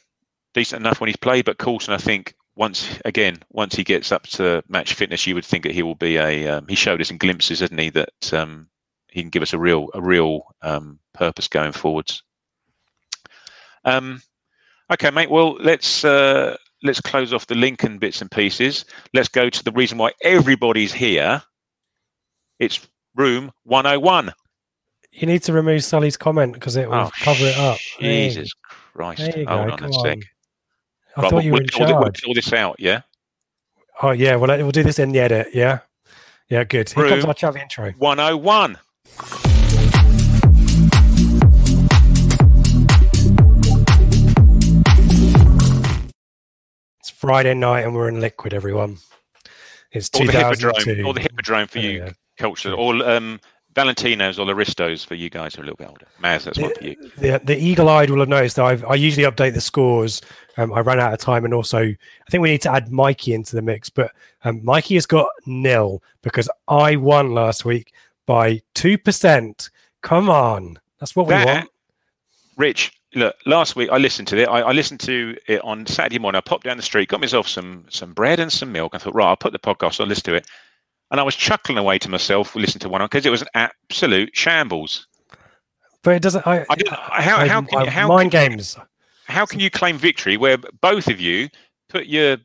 decent 0.55 0.81
enough 0.81 1.01
when 1.01 1.09
he's 1.09 1.17
played, 1.17 1.45
but 1.45 1.59
Coulson, 1.59 1.95
I 1.95 1.99
think, 1.99 2.35
once 2.57 2.99
again, 3.05 3.43
once 3.51 3.75
he 3.75 3.85
gets 3.85 4.13
up 4.13 4.27
to 4.29 4.63
match 4.69 4.95
fitness, 4.95 5.27
you 5.27 5.35
would 5.35 5.45
think 5.45 5.65
that 5.65 5.73
he 5.73 5.83
will 5.83 5.95
be 5.95 6.17
a. 6.17 6.49
Um, 6.49 6.67
he 6.69 6.75
showed 6.75 7.01
us 7.01 7.11
in 7.11 7.19
glimpses, 7.19 7.61
hasn't 7.61 7.81
he, 7.81 7.91
that 7.91 8.33
um, 8.33 8.69
he 9.09 9.21
can 9.21 9.31
give 9.31 9.43
us 9.43 9.53
a 9.53 9.59
real 9.59 9.89
a 9.95 10.01
real 10.01 10.55
um, 10.63 10.99
purpose 11.13 11.49
going 11.49 11.73
forwards. 11.73 12.23
Um, 13.85 14.23
okay, 14.93 15.11
mate. 15.11 15.31
Well, 15.31 15.55
let's 15.55 16.05
uh, 16.05 16.57
let's 16.83 17.01
close 17.01 17.33
off 17.33 17.47
the 17.47 17.55
Lincoln 17.55 17.99
bits 17.99 18.21
and 18.21 18.31
pieces. 18.31 18.85
Let's 19.15 19.29
go 19.29 19.49
to 19.51 19.65
the 19.65 19.73
reason 19.73 19.99
why 19.99 20.13
everybody's 20.23 20.93
here. 20.93 21.43
It's 22.59 22.87
room 23.15 23.51
101. 23.65 24.33
You 25.13 25.27
need 25.27 25.43
to 25.45 25.53
remove 25.53 25.85
Sully's 25.85 26.17
comment 26.17 26.55
because 26.55 26.77
it 26.77 26.89
will 26.89 26.97
Oh, 26.97 27.11
cover 27.21 27.45
it 27.45 27.57
up. 27.59 27.79
Hey, 27.99 28.29
Jesus 28.31 28.53
Christ. 28.95 29.19
There 29.21 29.39
you 29.41 29.47
Hold 29.47 29.67
go. 29.67 29.73
on 29.73 29.79
Come 29.79 29.91
a 29.91 29.93
sec. 29.93 30.05
on. 30.05 30.23
I 31.15 31.21
Right, 31.23 31.31
thought 31.31 31.33
we'll, 31.35 31.45
you 31.45 31.53
were 31.53 31.59
we'll, 31.59 31.63
in 31.63 31.69
we'll 31.91 32.01
we'll 32.01 32.03
charge. 32.05 32.25
all 32.27 32.35
this 32.35 32.53
out, 32.55 32.77
yeah? 32.79 33.03
Oh, 34.01 34.13
yeah. 34.13 34.37
Well, 34.37 34.57
we'll 34.59 34.71
do 34.71 34.83
this 34.83 34.99
in 34.99 35.13
the 35.13 35.21
edit. 35.21 35.49
Yeah. 35.53 35.81
Yeah, 36.49 36.65
good. 36.65 36.89
Here 36.91 37.09
comes 37.09 37.25
our 37.25 37.35
Chavi 37.35 37.61
intro. 37.61 37.93
101. 37.99 38.79
It's 47.01 47.11
Friday 47.11 47.55
night 47.55 47.81
and 47.85 47.95
we're 47.95 48.09
in 48.09 48.21
liquid, 48.21 48.55
everyone. 48.55 48.99
It's 49.91 50.09
Or 50.15 50.25
the 50.27 50.33
2002. 50.33 50.79
hippodrome. 50.91 51.07
Or 51.07 51.15
the 51.15 51.21
hippodrome 51.21 51.67
for 51.67 51.79
Yeah, 51.79 51.91
you, 51.91 51.99
yeah. 52.05 52.11
culture. 52.39 52.73
Or 52.73 52.95
um, 53.09 53.41
Valentino's 53.75 54.39
or 54.39 54.49
Aristos 54.51 55.03
for 55.05 55.15
you 55.15 55.31
guys 55.31 55.55
who 55.55 55.61
are 55.63 55.65
a 55.65 55.67
little 55.67 55.77
bit 55.79 55.89
older. 55.89 56.07
Maz, 56.23 56.45
that's 56.45 56.59
one 56.59 56.75
for 56.75 56.85
you. 56.85 56.97
the, 57.17 57.41
the 57.43 57.57
eagle-eyed 57.57 58.11
will 58.11 58.21
have 58.21 58.29
noticed 58.29 58.57
that 58.57 58.65
I've, 58.67 58.85
I 58.85 58.95
usually 58.95 59.27
update 59.27 59.55
the 59.55 59.61
scores. 59.61 60.21
Um, 60.59 60.73
I 60.75 60.81
ran 60.81 61.01
out 61.01 61.13
of 61.13 61.19
time, 61.19 61.45
and 61.47 61.55
also 61.55 61.79
I 61.79 62.31
think 62.31 62.43
we 62.43 62.51
need 62.51 62.63
to 62.63 62.73
add 62.73 62.93
Mikey 62.93 63.33
into 63.33 63.57
the 63.57 63.63
mix. 63.63 63.89
But 63.89 64.13
um, 64.45 64.63
Mikey 64.65 64.95
has 64.95 65.07
got 65.07 65.29
nil 65.47 66.03
because 66.23 66.51
I 66.69 66.97
won 66.97 67.33
last 67.33 67.65
week 67.65 67.93
by 68.27 68.61
two 68.75 68.99
percent. 68.99 69.71
Come 70.03 70.29
on, 70.29 70.79
that's 71.01 71.17
what 71.17 71.27
we 71.27 71.31
That- 71.35 71.47
want. 71.47 71.69
Rich, 72.59 72.93
look, 73.15 73.35
last 73.47 73.77
week 73.77 73.89
I 73.91 73.97
listened 73.97 74.29
to 74.29 74.37
it. 74.37 74.47
I, 74.47 74.61
I 74.61 74.73
listened 74.73 75.01
to 75.01 75.35
it 75.49 75.63
on 75.65 75.87
Saturday 75.87 76.19
morning. 76.19 76.37
I 76.37 76.43
popped 76.43 76.65
down 76.65 76.77
the 76.77 76.83
street, 76.83 77.09
got 77.09 77.21
myself 77.21 77.49
some 77.49 77.87
some 77.89 78.13
bread 78.13 78.39
and 78.39 78.53
some 78.53 78.71
milk. 78.71 78.95
I 78.95 78.99
thought, 78.99 79.15
right, 79.15 79.27
I'll 79.29 79.37
put 79.37 79.53
the 79.55 79.59
podcast 79.59 80.01
on, 80.01 80.09
listen 80.11 80.25
to 80.25 80.35
it. 80.35 80.47
And 81.13 81.21
I 81.21 81.23
was 81.23 81.37
chuckling 81.37 81.79
away 81.79 81.99
to 82.01 82.09
myself, 82.09 82.57
listening 82.57 82.81
to 82.81 82.89
one 82.89 83.03
because 83.03 83.25
it 83.25 83.31
was 83.31 83.43
an 83.43 83.49
absolute 83.55 84.31
shambles. 84.35 85.07
But 86.03 86.17
it 86.17 86.23
doesn't. 86.23 86.45
I, 86.47 86.67
I 86.69 86.75
didn't, 86.75 86.93
how, 86.95 87.37
I- 87.37 87.47
how 87.49 87.63
can 87.63 87.79
I- 87.79 87.91
how 87.91 88.09
mind 88.09 88.33
can, 88.33 88.51
games? 88.51 88.77
how 89.29 89.47
can 89.47 89.61
you 89.61 89.71
claim 89.71 89.99
victory 89.99 90.37
where 90.37 90.57
both 90.81 91.09
of 91.09 91.21
you 91.21 91.49
put 91.89 92.07
your 92.07 92.39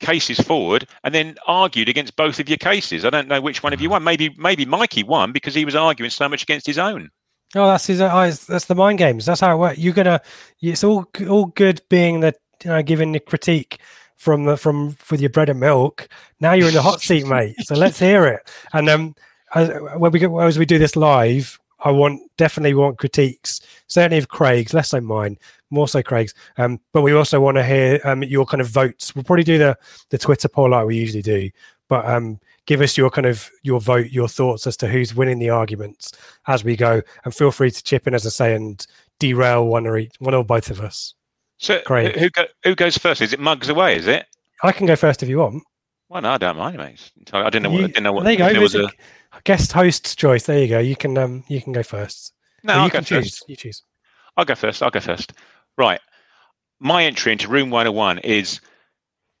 cases 0.00 0.40
forward 0.40 0.86
and 1.04 1.14
then 1.14 1.36
argued 1.46 1.88
against 1.88 2.16
both 2.16 2.38
of 2.38 2.48
your 2.48 2.58
cases? 2.58 3.04
I 3.04 3.10
don't 3.10 3.28
know 3.28 3.40
which 3.40 3.62
one 3.62 3.72
of 3.72 3.80
you 3.80 3.88
won. 3.88 4.04
Maybe 4.04 4.34
maybe 4.36 4.66
Mikey 4.66 5.04
won 5.04 5.32
because 5.32 5.54
he 5.54 5.64
was 5.64 5.74
arguing 5.74 6.10
so 6.10 6.28
much 6.28 6.42
against 6.42 6.66
his 6.66 6.78
own. 6.78 7.08
Oh, 7.54 7.66
that's 7.66 7.86
his 7.86 8.00
oh, 8.00 8.08
eyes. 8.08 8.46
That's 8.46 8.64
the 8.64 8.74
mind 8.74 8.98
games. 8.98 9.26
That's 9.26 9.40
how 9.40 9.54
it 9.54 9.58
works. 9.58 9.78
You're 9.78 9.94
gonna. 9.94 10.20
It's 10.60 10.84
all 10.84 11.06
all 11.28 11.46
good 11.46 11.82
being 11.88 12.20
the 12.20 12.34
you 12.64 12.70
know 12.70 12.82
giving 12.82 13.12
the 13.12 13.20
critique 13.20 13.80
from 14.22 14.44
the 14.44 14.56
from 14.56 14.96
with 15.10 15.20
your 15.20 15.30
bread 15.30 15.48
and 15.48 15.58
milk. 15.58 16.08
Now 16.38 16.52
you're 16.52 16.68
in 16.68 16.74
the 16.74 16.80
hot 16.80 17.00
seat, 17.00 17.26
mate. 17.36 17.56
So 17.64 17.74
let's 17.74 17.98
hear 17.98 18.24
it. 18.24 18.48
And 18.72 18.88
um, 18.88 19.16
as, 19.56 19.68
when 19.96 20.12
we 20.12 20.20
go 20.20 20.38
as 20.38 20.60
we 20.60 20.64
do 20.64 20.78
this 20.78 20.94
live, 20.94 21.58
I 21.80 21.90
want 21.90 22.20
definitely 22.36 22.74
want 22.74 22.98
critiques. 22.98 23.60
Certainly 23.88 24.18
of 24.18 24.28
Craig's, 24.28 24.74
less 24.74 24.90
so 24.90 25.00
mine, 25.00 25.38
more 25.70 25.88
so 25.88 26.04
Craig's. 26.04 26.34
Um, 26.56 26.78
but 26.92 27.02
we 27.02 27.12
also 27.14 27.40
want 27.40 27.56
to 27.56 27.64
hear 27.64 28.00
um 28.04 28.22
your 28.22 28.46
kind 28.46 28.60
of 28.60 28.68
votes. 28.68 29.12
We'll 29.12 29.24
probably 29.24 29.42
do 29.42 29.58
the 29.58 29.76
the 30.10 30.18
Twitter 30.18 30.48
poll 30.48 30.70
like 30.70 30.86
we 30.86 30.96
usually 30.96 31.22
do. 31.22 31.50
But 31.88 32.06
um, 32.06 32.38
give 32.66 32.80
us 32.80 32.96
your 32.96 33.10
kind 33.10 33.26
of 33.26 33.50
your 33.64 33.80
vote, 33.80 34.10
your 34.10 34.28
thoughts 34.28 34.68
as 34.68 34.76
to 34.78 34.86
who's 34.86 35.16
winning 35.16 35.40
the 35.40 35.50
arguments 35.50 36.12
as 36.46 36.62
we 36.62 36.76
go, 36.76 37.02
and 37.24 37.34
feel 37.34 37.50
free 37.50 37.72
to 37.72 37.82
chip 37.82 38.06
in, 38.06 38.14
as 38.14 38.24
I 38.24 38.30
say, 38.30 38.54
and 38.54 38.86
derail 39.18 39.66
one 39.66 39.84
or 39.84 39.98
each, 39.98 40.14
one 40.20 40.32
or 40.32 40.44
both 40.44 40.70
of 40.70 40.80
us. 40.80 41.14
So 41.62 41.80
Great. 41.86 42.14
who 42.16 42.20
who, 42.22 42.30
go, 42.30 42.44
who 42.64 42.74
goes 42.74 42.98
first? 42.98 43.20
Is 43.22 43.32
it 43.32 43.38
Mugs 43.40 43.68
away? 43.68 43.96
Is 43.96 44.06
it? 44.08 44.26
I 44.62 44.72
can 44.72 44.86
go 44.86 44.96
first 44.96 45.22
if 45.22 45.28
you 45.28 45.38
want. 45.38 45.62
Well, 46.08 46.20
no, 46.22 46.30
I 46.32 46.38
don't 46.38 46.56
mind, 46.56 46.76
mate. 46.76 47.10
I 47.32 47.48
didn't 47.50 47.62
know. 47.62 47.70
What, 47.70 47.78
You- 47.78 47.84
I 47.84 47.86
didn't 47.88 48.02
know 48.02 48.12
what. 48.12 48.24
there 48.24 48.32
you 48.32 48.38
go. 48.38 48.52
there 48.52 48.60
was 48.60 48.74
a, 48.74 48.90
guest 49.44 49.72
host's 49.72 50.14
choice. 50.14 50.44
There 50.44 50.58
you 50.58 50.68
go. 50.68 50.78
You 50.78 50.96
can 50.96 51.16
um 51.16 51.44
you 51.48 51.62
can 51.62 51.72
go 51.72 51.82
first. 51.82 52.32
no, 52.64 52.80
Or 52.80 52.84
you 52.84 52.90
can 52.90 53.04
first. 53.04 53.08
choose. 53.08 53.42
You 53.48 53.56
choose. 53.56 53.82
I'll 54.36 54.44
go 54.44 54.54
first. 54.54 54.82
I'll 54.82 54.90
go 54.90 55.00
first. 55.00 55.32
Right. 55.78 56.00
My 56.80 57.04
entry 57.04 57.32
into 57.32 57.48
room 57.48 57.70
101 57.70 58.18
is 58.18 58.60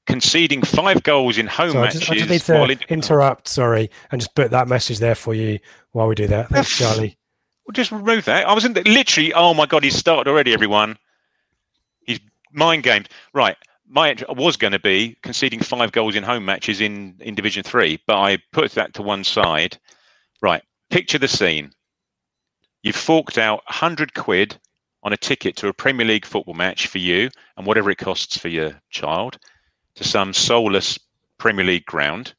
conceding 0.06 0.62
five 0.62 1.02
goals 1.02 1.38
in 1.38 1.46
home 1.46 1.72
So 1.72 1.78
I 1.78 1.82
matches. 1.82 2.00
just, 2.00 2.10
I 2.12 2.14
just 2.16 2.30
need 2.30 2.40
to 2.42 2.64
in- 2.70 2.78
interrupt. 2.88 3.48
Sorry, 3.48 3.90
and 4.10 4.20
just 4.20 4.34
put 4.34 4.50
that 4.52 4.68
message 4.68 4.98
there 4.98 5.14
for 5.14 5.34
you 5.34 5.58
while 5.90 6.06
we 6.08 6.14
do 6.14 6.26
that. 6.28 6.48
Thanks, 6.50 6.76
Charlie. 6.76 7.18
Well, 7.66 7.72
just 7.72 7.92
remove 7.92 8.24
that. 8.26 8.46
I 8.48 8.52
was 8.54 8.64
in 8.64 8.72
the, 8.74 8.82
literally. 8.84 9.32
Oh 9.34 9.54
my 9.54 9.66
god, 9.66 9.84
he's 9.84 9.96
started 9.96 10.30
already. 10.30 10.52
Everyone, 10.52 10.96
mind 12.52 12.82
games. 12.82 13.06
Right, 13.32 13.56
my 13.88 14.16
was 14.28 14.56
going 14.56 14.72
to 14.72 14.78
be 14.78 15.16
conceding 15.22 15.60
five 15.60 15.92
goals 15.92 16.14
in 16.14 16.22
home 16.22 16.44
matches 16.44 16.80
in 16.80 17.16
in 17.20 17.34
Division 17.34 17.62
Three, 17.62 18.00
but 18.06 18.18
I 18.18 18.38
put 18.52 18.72
that 18.72 18.94
to 18.94 19.02
one 19.02 19.24
side. 19.24 19.78
Right, 20.40 20.62
picture 20.90 21.18
the 21.18 21.28
scene. 21.28 21.72
You've 22.82 22.96
forked 22.96 23.38
out 23.38 23.62
hundred 23.66 24.14
quid 24.14 24.56
on 25.04 25.12
a 25.12 25.16
ticket 25.16 25.56
to 25.56 25.68
a 25.68 25.72
Premier 25.72 26.06
League 26.06 26.24
football 26.24 26.54
match 26.54 26.86
for 26.86 26.98
you 26.98 27.28
and 27.56 27.66
whatever 27.66 27.90
it 27.90 27.98
costs 27.98 28.38
for 28.38 28.48
your 28.48 28.72
child 28.90 29.38
to 29.96 30.04
some 30.04 30.32
soulless 30.32 30.98
Premier 31.38 31.64
League 31.64 31.86
ground, 31.86 32.34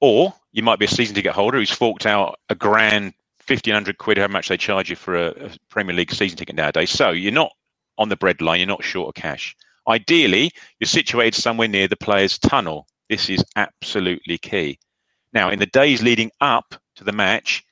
or 0.00 0.34
you 0.52 0.62
might 0.62 0.78
be 0.78 0.84
a 0.84 0.88
season 0.88 1.14
ticket 1.14 1.32
holder 1.32 1.58
who's 1.58 1.70
forked 1.70 2.06
out 2.06 2.38
a 2.48 2.54
grand 2.54 3.14
fifteen 3.38 3.74
hundred 3.74 3.98
quid, 3.98 4.18
how 4.18 4.28
much 4.28 4.48
they 4.48 4.56
charge 4.56 4.90
you 4.90 4.96
for 4.96 5.16
a, 5.16 5.28
a 5.46 5.50
Premier 5.68 5.94
League 5.94 6.12
season 6.12 6.38
ticket 6.38 6.54
nowadays. 6.54 6.90
So 6.90 7.10
you're 7.10 7.32
not 7.32 7.52
on 7.98 8.08
the 8.08 8.16
breadline. 8.16 8.58
you're 8.58 8.66
not 8.66 8.84
short 8.84 9.08
of 9.08 9.20
cash. 9.20 9.56
Ideally, 9.88 10.50
you're 10.78 10.86
situated 10.86 11.34
somewhere 11.34 11.68
near 11.68 11.88
the 11.88 11.96
players' 11.96 12.38
tunnel. 12.38 12.86
This 13.08 13.28
is 13.28 13.44
absolutely 13.56 14.38
key. 14.38 14.78
Now, 15.32 15.50
in 15.50 15.58
the 15.58 15.66
days 15.66 16.02
leading 16.02 16.30
up 16.40 16.74
to 16.96 17.04
the 17.04 17.12
match, 17.12 17.64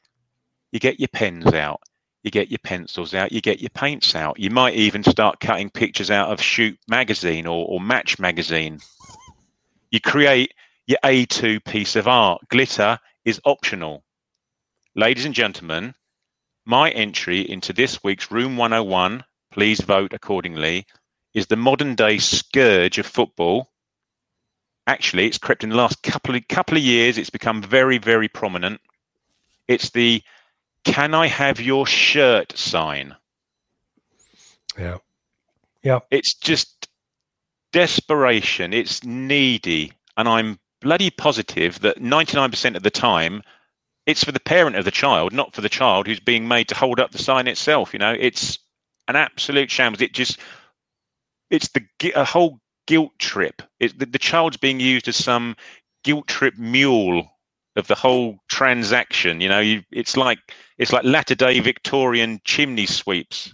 you 0.72 0.80
get 0.80 0.98
your 0.98 1.08
pens 1.08 1.52
out, 1.52 1.80
you 2.22 2.30
get 2.30 2.50
your 2.50 2.58
pencils 2.58 3.14
out, 3.14 3.32
you 3.32 3.40
get 3.40 3.60
your 3.60 3.70
paints 3.70 4.14
out. 4.14 4.38
You 4.38 4.50
might 4.50 4.74
even 4.74 5.02
start 5.02 5.40
cutting 5.40 5.70
pictures 5.70 6.10
out 6.10 6.30
of 6.30 6.40
Shoot 6.40 6.78
magazine 6.88 7.46
or, 7.46 7.66
or 7.66 7.80
Match 7.80 8.18
magazine. 8.18 8.80
You 9.90 10.00
create 10.00 10.52
your 10.86 10.98
A2 11.04 11.64
piece 11.64 11.96
of 11.96 12.08
art. 12.08 12.42
Glitter 12.48 12.98
is 13.24 13.40
optional. 13.44 14.04
Ladies 14.94 15.24
and 15.24 15.34
gentlemen, 15.34 15.94
my 16.66 16.90
entry 16.90 17.48
into 17.48 17.72
this 17.72 18.02
week's 18.02 18.30
Room 18.30 18.56
101, 18.56 19.24
please 19.50 19.80
vote 19.80 20.12
accordingly, 20.12 20.86
is 21.34 21.46
the 21.46 21.56
modern 21.56 21.94
day 21.94 22.18
scourge 22.18 22.98
of 22.98 23.06
football. 23.06 23.70
Actually, 24.86 25.26
it's 25.26 25.38
crept 25.38 25.62
in 25.62 25.70
the 25.70 25.76
last 25.76 26.02
couple 26.02 26.34
of, 26.34 26.48
couple 26.48 26.76
of 26.76 26.82
years, 26.82 27.18
it's 27.18 27.30
become 27.30 27.62
very, 27.62 27.98
very 27.98 28.28
prominent. 28.28 28.80
It's 29.68 29.90
the 29.90 30.22
Can 30.84 31.14
I 31.14 31.26
have 31.26 31.60
your 31.60 31.86
shirt 31.86 32.56
sign. 32.56 33.14
Yeah. 34.78 34.98
Yeah. 35.82 36.00
It's 36.10 36.34
just 36.34 36.88
desperation. 37.72 38.72
It's 38.72 39.04
needy. 39.04 39.92
And 40.16 40.28
I'm 40.28 40.58
bloody 40.80 41.10
positive 41.10 41.80
that 41.80 41.98
99% 41.98 42.76
of 42.76 42.82
the 42.82 42.90
time, 42.90 43.42
it's 44.06 44.24
for 44.24 44.32
the 44.32 44.40
parent 44.40 44.76
of 44.76 44.84
the 44.84 44.90
child, 44.90 45.32
not 45.32 45.54
for 45.54 45.60
the 45.60 45.68
child 45.68 46.06
who's 46.06 46.20
being 46.20 46.48
made 46.48 46.68
to 46.68 46.74
hold 46.74 46.98
up 46.98 47.12
the 47.12 47.18
sign 47.18 47.46
itself. 47.46 47.92
You 47.92 47.98
know, 47.98 48.16
it's 48.18 48.58
an 49.10 49.16
absolute 49.16 49.70
shambles. 49.70 50.00
It 50.02 50.12
just, 50.14 50.38
it's 51.50 51.68
the 51.68 51.84
a 52.14 52.24
whole 52.24 52.60
guilt 52.86 53.12
trip. 53.18 53.62
It, 53.80 53.98
the, 53.98 54.06
the 54.06 54.18
child's 54.18 54.56
being 54.56 54.80
used 54.80 55.08
as 55.08 55.16
some 55.16 55.56
guilt 56.04 56.26
trip 56.28 56.56
mule 56.58 57.28
of 57.76 57.86
the 57.86 57.94
whole 57.94 58.38
transaction. 58.48 59.40
You 59.40 59.48
know, 59.48 59.60
you, 59.60 59.82
it's 59.92 60.16
like 60.16 60.38
it's 60.78 60.92
like 60.92 61.04
latter 61.04 61.34
day 61.34 61.60
Victorian 61.60 62.40
chimney 62.44 62.86
sweeps. 62.86 63.52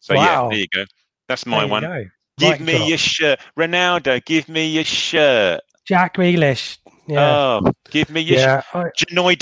So 0.00 0.14
Wow. 0.14 0.24
yeah, 0.24 0.48
there 0.50 0.58
you 0.58 0.66
go. 0.74 0.84
That's 1.28 1.46
my 1.46 1.64
one. 1.64 1.82
go. 1.82 2.04
Give 2.38 2.58
Mic 2.58 2.60
me 2.60 2.72
drop. 2.76 2.88
your 2.88 2.98
shirt, 2.98 3.40
Ronaldo. 3.58 4.24
Give 4.24 4.48
me 4.48 4.66
your 4.68 4.84
shirt. 4.84 5.60
Jack 5.84 6.16
Grealish. 6.16 6.78
Yeah. 7.06 7.40
Oh, 7.64 7.72
give 7.90 8.10
me 8.10 8.20
your 8.20 8.38
yeah. 8.38 8.62
Shirt. 8.72 8.92
Janoy 8.98 9.36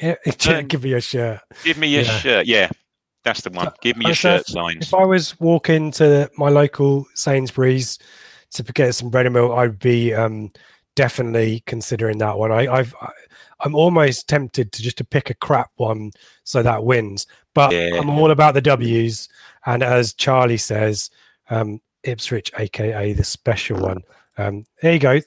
yeah. 0.00 0.16
Um, 0.58 0.66
Give 0.66 0.82
me 0.82 0.92
a 0.94 1.00
shirt. 1.00 1.40
Give 1.64 1.78
me 1.78 1.88
your 1.88 2.04
Yeah. 2.04 2.18
shirt. 2.20 2.46
Yeah, 2.46 2.68
That's 3.26 3.40
the 3.40 3.50
one. 3.50 3.72
Give 3.80 3.96
me 3.96 4.06
your 4.06 4.14
shirt 4.14 4.46
signs. 4.46 4.86
If 4.86 4.94
I 4.94 5.04
was 5.04 5.38
walking 5.40 5.90
to 5.92 6.30
my 6.38 6.48
local 6.48 7.08
Sainsbury's 7.14 7.98
to 8.52 8.62
get 8.62 8.94
some 8.94 9.10
bread 9.10 9.26
and 9.26 9.34
milk, 9.34 9.50
I'd 9.50 9.80
be 9.80 10.14
um, 10.14 10.52
definitely 10.94 11.64
considering 11.66 12.18
that 12.18 12.38
one. 12.38 12.52
I, 12.52 12.72
I've, 12.72 12.94
I, 13.02 13.10
I'm 13.60 13.74
almost 13.74 14.28
tempted 14.28 14.70
to 14.70 14.80
just 14.80 14.98
to 14.98 15.04
pick 15.04 15.28
a 15.28 15.34
crap 15.34 15.72
one 15.74 16.12
so 16.44 16.62
that 16.62 16.84
wins, 16.84 17.26
but 17.52 17.72
Yeah. 17.72 17.98
I'm 17.98 18.10
all 18.10 18.30
about 18.30 18.54
the 18.54 18.60
W's. 18.60 19.28
And 19.66 19.82
as 19.82 20.14
Charlie 20.14 20.56
says, 20.56 21.10
um, 21.50 21.80
Ipswich, 22.04 22.52
aka 22.56 23.12
the 23.12 23.24
special 23.24 23.80
one. 23.80 24.02
Um, 24.38 24.66
there 24.82 24.92
you 24.92 25.00
go. 25.00 25.20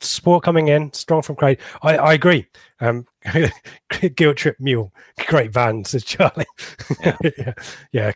Sport 0.00 0.44
coming 0.44 0.68
in 0.68 0.92
strong 0.92 1.22
from 1.22 1.34
Craig. 1.34 1.58
I, 1.82 1.96
I 1.96 2.12
agree. 2.12 2.46
Um, 2.78 3.07
Guilt 4.14 4.36
Trip 4.36 4.56
Mule, 4.58 4.92
great 5.26 5.52
van, 5.52 5.84
says 5.84 6.04
Charlie. 6.04 6.46
yeah. 7.04 7.52
yeah, 7.92 8.12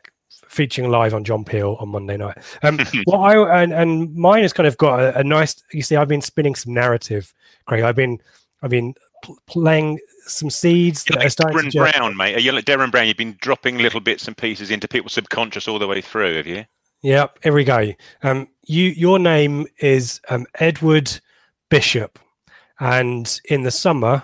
featuring 0.48 0.90
live 0.90 1.14
on 1.14 1.24
John 1.24 1.44
Peel 1.44 1.76
on 1.80 1.88
Monday 1.88 2.16
night. 2.16 2.38
Um, 2.62 2.78
well, 3.06 3.22
I 3.22 3.62
and, 3.62 3.72
and 3.72 4.14
mine 4.14 4.42
has 4.42 4.52
kind 4.52 4.66
of 4.66 4.76
got 4.76 5.00
a, 5.00 5.18
a 5.18 5.24
nice. 5.24 5.62
You 5.72 5.82
see, 5.82 5.96
I've 5.96 6.08
been 6.08 6.20
spinning 6.20 6.54
some 6.54 6.74
narrative, 6.74 7.32
Craig. 7.66 7.82
I've 7.82 7.96
been, 7.96 8.18
I've 8.62 8.70
been 8.70 8.94
pl- 9.24 9.38
playing 9.46 9.98
some 10.26 10.50
seeds 10.50 11.04
You're 11.08 11.18
that 11.18 11.26
are 11.26 11.30
starting 11.30 11.58
to. 11.58 11.64
Derren 11.64 11.72
germ- 11.72 11.90
Brown, 11.92 12.16
mate. 12.16 12.36
Are 12.36 12.40
you 12.40 12.52
like 12.52 12.64
Derren 12.64 12.90
Brown? 12.90 13.06
You've 13.06 13.16
been 13.16 13.36
dropping 13.40 13.78
little 13.78 14.00
bits 14.00 14.28
and 14.28 14.36
pieces 14.36 14.70
into 14.70 14.86
people's 14.86 15.14
subconscious 15.14 15.66
all 15.68 15.78
the 15.78 15.88
way 15.88 16.00
through, 16.00 16.36
have 16.36 16.46
you? 16.46 16.64
Yep, 17.02 17.40
here 17.42 17.52
we 17.52 17.64
go. 17.64 17.92
Um, 18.22 18.48
you, 18.64 18.90
your 18.90 19.18
name 19.18 19.66
is 19.78 20.20
um, 20.28 20.46
Edward 20.60 21.10
Bishop, 21.68 22.18
and 22.78 23.40
in 23.46 23.62
the 23.62 23.72
summer, 23.72 24.22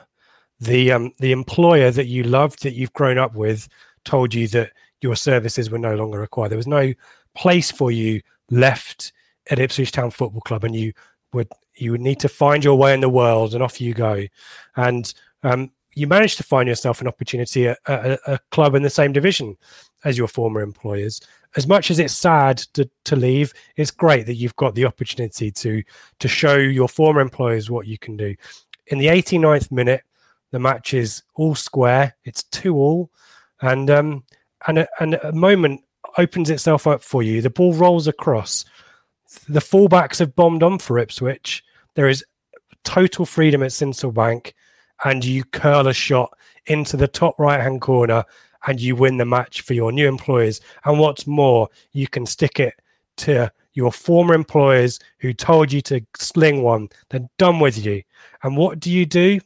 the 0.60 0.92
um, 0.92 1.12
the 1.18 1.32
employer 1.32 1.90
that 1.90 2.06
you 2.06 2.24
loved, 2.24 2.62
that 2.62 2.74
you've 2.74 2.92
grown 2.92 3.18
up 3.18 3.34
with, 3.34 3.68
told 4.04 4.34
you 4.34 4.48
that 4.48 4.72
your 5.00 5.16
services 5.16 5.70
were 5.70 5.78
no 5.78 5.94
longer 5.94 6.18
required. 6.18 6.50
There 6.50 6.56
was 6.56 6.66
no 6.66 6.92
place 7.34 7.70
for 7.70 7.90
you 7.90 8.20
left 8.50 9.12
at 9.50 9.58
Ipswich 9.58 9.92
Town 9.92 10.10
Football 10.10 10.40
Club, 10.42 10.64
and 10.64 10.74
you 10.74 10.92
would 11.32 11.48
you 11.76 11.92
would 11.92 12.00
need 12.00 12.20
to 12.20 12.28
find 12.28 12.64
your 12.64 12.76
way 12.76 12.94
in 12.94 13.00
the 13.00 13.08
world, 13.08 13.54
and 13.54 13.62
off 13.62 13.80
you 13.80 13.94
go. 13.94 14.24
And 14.76 15.12
um, 15.42 15.70
you 15.94 16.06
managed 16.06 16.36
to 16.38 16.44
find 16.44 16.68
yourself 16.68 17.00
an 17.00 17.08
opportunity 17.08 17.68
at 17.68 17.78
a, 17.86 18.38
club 18.50 18.74
in 18.74 18.82
the 18.82 18.90
same 18.90 19.12
division 19.12 19.56
as 20.04 20.16
your 20.16 20.28
former 20.28 20.60
employers 20.60 21.20
as 21.56 21.66
much 21.66 21.90
as 21.90 21.98
it's 21.98 22.14
sad 22.14 22.58
to, 22.58 22.88
to 23.04 23.16
leave, 23.16 23.52
it's 23.76 23.90
great 23.90 24.26
that 24.26 24.34
you've 24.34 24.56
got 24.56 24.74
the 24.74 24.84
opportunity 24.84 25.50
to 25.50 25.82
to 26.18 26.28
show 26.28 26.56
your 26.56 26.88
former 26.88 27.20
employers 27.20 27.70
what 27.70 27.86
you 27.86 27.98
can 27.98 28.16
do. 28.16 28.34
In 28.88 28.98
the 28.98 29.06
89th 29.06 29.70
minute, 29.70 30.02
the 30.50 30.58
match 30.58 30.94
is 30.94 31.22
all 31.34 31.54
square. 31.54 32.16
It's 32.24 32.42
two 32.44 32.76
all, 32.76 33.10
and 33.60 33.90
um 33.90 34.24
and 34.66 34.78
a, 34.80 34.88
and 35.00 35.14
a 35.14 35.32
moment 35.32 35.82
opens 36.16 36.50
itself 36.50 36.86
up 36.86 37.02
for 37.02 37.22
you. 37.22 37.42
The 37.42 37.50
ball 37.50 37.74
rolls 37.74 38.08
across. 38.08 38.64
The 39.48 39.60
fullbacks 39.60 40.18
have 40.18 40.34
bombed 40.34 40.62
on 40.62 40.78
for 40.78 40.98
Ipswich. 40.98 41.62
There 41.94 42.08
is 42.08 42.24
total 42.84 43.26
freedom 43.26 43.62
at 43.62 43.78
Bank, 44.14 44.54
and 45.04 45.24
you 45.24 45.44
curl 45.44 45.86
a 45.86 45.92
shot 45.92 46.32
into 46.66 46.96
the 46.96 47.08
top 47.08 47.38
right 47.38 47.60
hand 47.60 47.80
corner 47.80 48.24
and 48.66 48.80
you 48.80 48.96
win 48.96 49.16
the 49.16 49.24
match 49.24 49.60
for 49.60 49.74
your 49.74 49.92
new 49.92 50.08
employers. 50.08 50.60
And 50.84 50.98
what's 50.98 51.26
more, 51.26 51.68
you 51.92 52.08
can 52.08 52.26
stick 52.26 52.58
it 52.58 52.74
to 53.18 53.52
your 53.74 53.92
former 53.92 54.34
employers 54.34 54.98
who 55.18 55.32
told 55.32 55.72
you 55.72 55.80
to 55.82 56.04
sling 56.16 56.62
one, 56.62 56.88
they're 57.10 57.28
done 57.38 57.60
with 57.60 57.84
you. 57.84 58.02
And 58.42 58.56
what 58.56 58.80
do 58.80 58.90
you 58.90 59.06
do? 59.06 59.40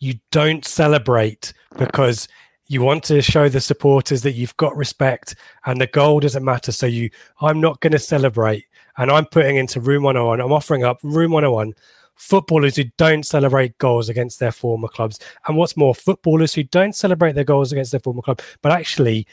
You 0.00 0.14
don't 0.30 0.64
celebrate 0.64 1.52
because 1.78 2.28
you 2.68 2.82
want 2.82 3.04
to 3.04 3.22
show 3.22 3.48
the 3.48 3.60
supporters 3.60 4.22
that 4.22 4.32
you've 4.32 4.56
got 4.56 4.76
respect 4.76 5.36
and 5.66 5.80
the 5.80 5.86
goal 5.86 6.20
doesn't 6.20 6.44
matter. 6.44 6.72
So 6.72 6.86
you, 6.86 7.10
I'm 7.40 7.60
not 7.60 7.80
going 7.80 7.92
to 7.92 7.98
celebrate. 7.98 8.64
And 8.98 9.10
I'm 9.10 9.26
putting 9.26 9.56
into 9.56 9.80
room 9.80 10.02
101, 10.02 10.40
I'm 10.40 10.52
offering 10.52 10.84
up 10.84 10.98
room 11.02 11.32
101 11.32 11.74
footballers 12.16 12.76
who 12.76 12.84
don't 12.96 13.24
celebrate 13.24 13.76
goals 13.78 14.08
against 14.08 14.40
their 14.40 14.52
former 14.52 14.88
clubs. 14.88 15.20
And 15.46 15.56
what's 15.56 15.76
more, 15.76 15.94
footballers 15.94 16.54
who 16.54 16.64
don't 16.64 16.94
celebrate 16.94 17.32
their 17.32 17.44
goals 17.44 17.72
against 17.72 17.92
their 17.92 18.00
former 18.00 18.22
club, 18.22 18.40
but 18.62 18.72
actually 18.72 19.26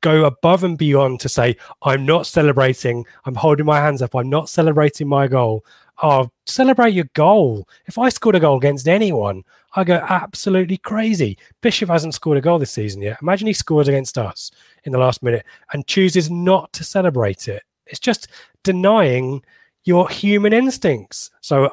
go 0.00 0.24
above 0.24 0.64
and 0.64 0.76
beyond 0.76 1.20
to 1.20 1.28
say, 1.28 1.56
I'm 1.82 2.04
not 2.04 2.26
celebrating, 2.26 3.04
I'm 3.24 3.34
holding 3.34 3.66
my 3.66 3.80
hands 3.80 4.02
up, 4.02 4.14
I'm 4.14 4.28
not 4.28 4.48
celebrating 4.48 5.08
my 5.08 5.26
goal. 5.28 5.64
Oh, 6.02 6.30
celebrate 6.46 6.94
your 6.94 7.08
goal. 7.14 7.68
If 7.86 7.98
I 7.98 8.08
scored 8.08 8.34
a 8.34 8.40
goal 8.40 8.58
against 8.58 8.88
anyone, 8.88 9.44
I 9.76 9.84
go 9.84 10.04
absolutely 10.08 10.76
crazy. 10.78 11.38
Bishop 11.60 11.88
hasn't 11.88 12.14
scored 12.14 12.38
a 12.38 12.40
goal 12.40 12.58
this 12.58 12.72
season 12.72 13.02
yet. 13.02 13.18
Imagine 13.22 13.46
he 13.46 13.52
scores 13.52 13.88
against 13.88 14.18
us 14.18 14.50
in 14.84 14.92
the 14.92 14.98
last 14.98 15.22
minute 15.22 15.44
and 15.72 15.86
chooses 15.86 16.30
not 16.30 16.72
to 16.72 16.84
celebrate 16.84 17.48
it. 17.48 17.62
It's 17.86 18.00
just 18.00 18.28
denying 18.62 19.42
your 19.84 20.08
human 20.08 20.52
instincts. 20.52 21.30
So 21.40 21.70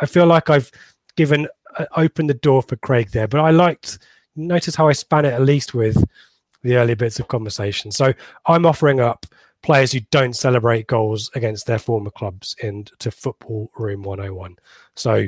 I 0.00 0.06
feel 0.06 0.26
like 0.26 0.50
I've 0.50 0.70
given 1.16 1.48
uh, 1.76 1.86
opened 1.96 2.30
the 2.30 2.34
door 2.34 2.62
for 2.62 2.76
Craig 2.76 3.10
there, 3.10 3.28
but 3.28 3.40
I 3.40 3.50
liked 3.50 3.98
notice 4.36 4.74
how 4.74 4.88
I 4.88 4.92
span 4.92 5.24
it 5.24 5.32
at 5.32 5.42
least 5.42 5.74
with 5.74 6.02
the 6.62 6.76
early 6.76 6.94
bits 6.94 7.20
of 7.20 7.28
conversation. 7.28 7.90
So 7.90 8.12
I'm 8.46 8.66
offering 8.66 9.00
up 9.00 9.26
players 9.64 9.92
who 9.92 10.00
don't 10.10 10.36
celebrate 10.36 10.86
goals 10.86 11.30
against 11.34 11.66
their 11.66 11.78
former 11.78 12.10
clubs 12.10 12.54
into 12.62 13.10
Football 13.10 13.70
Room 13.76 14.02
101. 14.02 14.56
So 14.94 15.26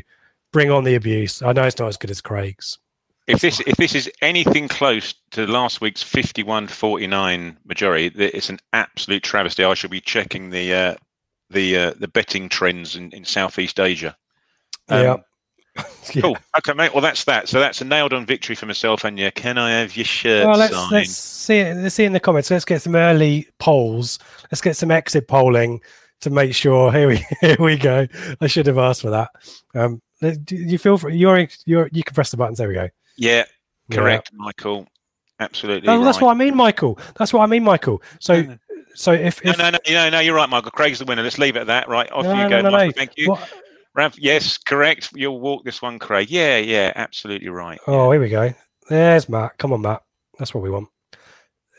bring 0.52 0.70
on 0.70 0.84
the 0.84 0.94
abuse. 0.94 1.42
I 1.42 1.52
know 1.52 1.64
it's 1.64 1.78
not 1.78 1.88
as 1.88 1.96
good 1.96 2.10
as 2.10 2.20
Craig's. 2.20 2.78
If 3.26 3.40
this 3.40 3.60
if 3.66 3.76
this 3.76 3.96
is 3.96 4.08
anything 4.22 4.68
close 4.68 5.14
to 5.32 5.48
last 5.48 5.80
week's 5.80 6.04
51-49 6.04 7.56
majority, 7.64 8.06
it's 8.24 8.50
an 8.50 8.60
absolute 8.72 9.24
travesty. 9.24 9.64
I 9.64 9.74
should 9.74 9.90
be 9.90 10.00
checking 10.00 10.50
the 10.50 10.72
uh, 10.72 10.94
the 11.50 11.76
uh, 11.76 11.94
the 11.98 12.06
betting 12.06 12.48
trends 12.48 12.94
in, 12.94 13.10
in 13.10 13.24
Southeast 13.24 13.80
Asia. 13.80 14.16
Um, 14.88 15.02
yeah. 15.02 15.16
Yeah. 16.14 16.22
Cool. 16.22 16.36
Okay, 16.58 16.72
mate. 16.72 16.92
Well, 16.94 17.00
that's 17.02 17.24
that. 17.24 17.48
So 17.48 17.58
that's 17.58 17.80
a 17.80 17.84
nailed 17.84 18.12
on 18.12 18.24
victory 18.24 18.54
for 18.54 18.66
myself 18.66 19.02
and 19.04 19.18
you. 19.18 19.30
Can 19.32 19.58
I 19.58 19.72
have 19.72 19.96
your 19.96 20.04
shirt 20.04 20.46
Well, 20.46 20.56
let's 20.56 20.72
signed? 20.72 20.92
let's 20.92 21.10
see 21.10 21.58
it. 21.58 21.76
Let's 21.76 21.96
see 21.96 22.04
it 22.04 22.06
in 22.06 22.12
the 22.12 22.20
comments. 22.20 22.48
Let's 22.48 22.64
get 22.64 22.80
some 22.80 22.94
early 22.94 23.48
polls. 23.58 24.20
Let's 24.44 24.60
get 24.60 24.76
some 24.76 24.92
exit 24.92 25.26
polling 25.26 25.80
to 26.20 26.30
make 26.30 26.54
sure. 26.54 26.92
Here 26.92 27.08
we 27.08 27.16
here 27.40 27.56
we 27.58 27.76
go. 27.76 28.06
I 28.40 28.46
should 28.46 28.66
have 28.68 28.78
asked 28.78 29.02
for 29.02 29.10
that. 29.10 29.30
Um, 29.74 30.00
do 30.20 30.54
you 30.56 30.78
feel 30.78 30.96
for 30.96 31.10
you're 31.10 31.48
you're 31.66 31.88
you 31.92 32.04
can 32.04 32.14
press 32.14 32.30
the 32.30 32.36
buttons. 32.36 32.58
There 32.58 32.68
we 32.68 32.74
go. 32.74 32.88
Yeah, 33.18 33.42
Yeah. 33.88 33.96
correct, 33.96 34.30
Michael. 34.32 34.86
Absolutely. 35.40 35.88
Oh, 35.88 36.04
that's 36.04 36.20
what 36.20 36.30
I 36.30 36.34
mean, 36.34 36.54
Michael. 36.56 36.98
That's 37.16 37.32
what 37.32 37.42
I 37.42 37.46
mean, 37.46 37.64
Michael. 37.64 38.00
So 38.20 38.40
No, 38.42 38.48
no. 38.52 38.58
so 38.94 39.10
if, 39.12 39.44
No, 39.44 39.50
if 39.50 39.58
no, 39.58 39.70
no, 39.70 39.78
no, 39.88 40.10
no, 40.10 40.20
you're 40.20 40.36
right, 40.36 40.48
Michael. 40.48 40.70
Craig's 40.70 41.00
the 41.00 41.04
winner. 41.04 41.22
Let's 41.24 41.36
leave 41.38 41.56
it 41.56 41.60
at 41.60 41.66
that. 41.66 41.88
Right, 41.88 42.10
off 42.12 42.24
No, 42.24 42.30
you 42.30 42.36
no, 42.44 42.48
go, 42.48 42.56
no, 42.62 42.70
no. 42.70 42.76
Michael. 42.76 42.92
Thank 42.92 43.12
you. 43.16 43.30
What- 43.30 43.52
Rav, 43.96 44.18
yes, 44.18 44.58
correct. 44.58 45.10
You'll 45.14 45.40
walk 45.40 45.64
this 45.64 45.80
one, 45.80 45.98
Craig. 45.98 46.30
Yeah, 46.30 46.58
yeah, 46.58 46.92
absolutely 46.96 47.48
right. 47.48 47.78
Oh, 47.86 48.12
here 48.12 48.20
we 48.20 48.28
go. 48.28 48.52
There's 48.90 49.26
Matt. 49.28 49.56
Come 49.56 49.72
on, 49.72 49.80
Matt. 49.80 50.02
That's 50.38 50.52
what 50.52 50.62
we 50.62 50.68
want. 50.68 50.88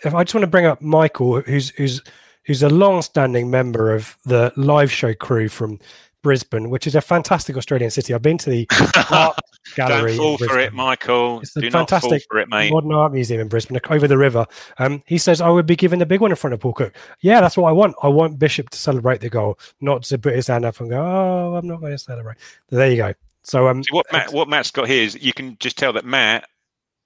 If 0.04 0.16
I 0.16 0.24
just 0.24 0.34
want 0.34 0.42
to 0.42 0.48
bring 0.50 0.66
up 0.66 0.82
Michael, 0.82 1.42
who's 1.42 1.70
who's 1.70 2.02
who's 2.46 2.64
a 2.64 2.70
long-standing 2.70 3.52
member 3.52 3.94
of 3.94 4.18
the 4.26 4.52
live 4.56 4.92
show 4.92 5.14
crew 5.14 5.48
from 5.48 5.80
Brisbane, 6.24 6.70
which 6.70 6.88
is 6.88 6.96
a 6.96 7.02
fantastic 7.02 7.58
Australian 7.58 7.92
city. 7.92 8.14
I've 8.14 8.22
been 8.22 8.38
to 8.40 8.50
the 8.50 8.68
art 9.12 9.38
gallery. 9.76 10.18
Don't 10.18 10.38
fall 10.38 10.48
for 10.48 10.60
it, 10.60 10.74
Michael. 10.74 11.40
It's 11.42 11.56
a 11.56 11.62
Do 11.62 11.72
fantastic 11.72 12.24
for 12.30 12.40
it, 12.40 12.50
mate. 12.50 12.72
Modern 12.72 12.92
Art 12.92 13.14
Museum 13.14 13.42
in 13.42 13.48
Brisbane, 13.48 13.80
over 13.90 14.08
the 14.08 14.18
river. 14.18 14.46
Um, 14.78 15.04
he 15.06 15.18
says, 15.18 15.42
I 15.42 15.50
would 15.50 15.66
be 15.66 15.76
given 15.76 16.00
the 16.00 16.06
big 16.06 16.22
one 16.22 16.32
in 16.32 16.38
front 16.38 16.54
of 16.54 16.60
Paul 16.60 16.74
Cook. 16.74 16.96
Yeah, 17.22 17.42
that's 17.42 17.58
what 17.58 17.70
I 17.70 17.72
want. 17.72 17.96
I 18.02 18.08
want 18.08 18.40
Bishop 18.40 18.70
to 18.72 18.78
celebrate 18.78 19.22
the 19.22 19.30
goal, 19.30 19.60
not 19.80 20.04
to 20.04 20.18
put 20.18 20.36
his 20.36 20.48
hand 20.48 20.66
up 20.66 20.80
and 20.80 20.90
go, 20.90 21.00
oh, 21.00 21.56
I'm 21.56 21.68
not 21.68 21.80
going 21.80 21.92
to 21.92 21.98
celebrate. 21.98 22.38
There 22.70 22.90
you 22.90 22.98
go. 22.98 23.14
So, 23.44 23.68
um, 23.70 23.84
See, 23.84 23.94
what 23.94 24.06
Matt, 24.12 24.34
what 24.34 24.50
Matt's 24.50 24.72
got 24.72 24.88
here 24.88 25.04
is 25.04 25.16
you 25.22 25.34
can 25.34 25.58
just 25.60 25.78
tell 25.78 25.94
that 25.94 26.04
Matt 26.06 26.50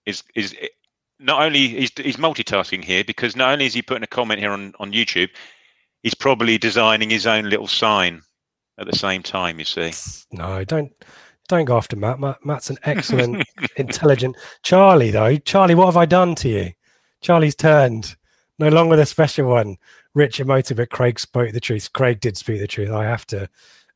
is 0.07 0.23
is 0.33 0.55
not 1.19 1.43
only 1.43 1.67
he's 1.67 1.91
he's 1.95 2.17
multitasking 2.17 2.83
here 2.83 3.03
because 3.03 3.35
not 3.35 3.51
only 3.51 3.67
is 3.67 3.75
he 3.75 3.83
putting 3.83 4.03
a 4.03 4.07
comment 4.07 4.39
here 4.39 4.49
on 4.49 4.73
on 4.79 4.91
YouTube, 4.91 5.29
he's 6.01 6.15
probably 6.15 6.57
designing 6.57 7.11
his 7.11 7.27
own 7.27 7.47
little 7.47 7.67
sign 7.67 8.23
at 8.77 8.87
the 8.87 8.97
same 8.97 9.23
time. 9.23 9.59
You 9.59 9.65
see, 9.65 9.91
no, 10.31 10.63
don't 10.63 10.91
don't 11.47 11.65
go 11.65 11.77
after 11.77 11.95
Matt. 11.95 12.19
Matt 12.19 12.45
Matt's 12.45 12.69
an 12.69 12.77
excellent, 12.83 13.43
intelligent 13.75 14.37
Charlie, 14.63 15.11
though. 15.11 15.37
Charlie, 15.37 15.75
what 15.75 15.85
have 15.85 15.97
I 15.97 16.05
done 16.05 16.35
to 16.35 16.49
you? 16.49 16.71
Charlie's 17.21 17.55
turned. 17.55 18.15
No 18.59 18.69
longer 18.69 18.95
the 18.95 19.05
special 19.05 19.49
one. 19.49 19.77
Rich 20.13 20.39
emotive, 20.39 20.77
but 20.77 20.89
Craig 20.89 21.19
spoke 21.19 21.51
the 21.51 21.59
truth. 21.59 21.91
Craig 21.93 22.19
did 22.19 22.37
speak 22.37 22.59
the 22.59 22.67
truth. 22.67 22.91
I 22.91 23.05
have 23.05 23.25
to 23.27 23.49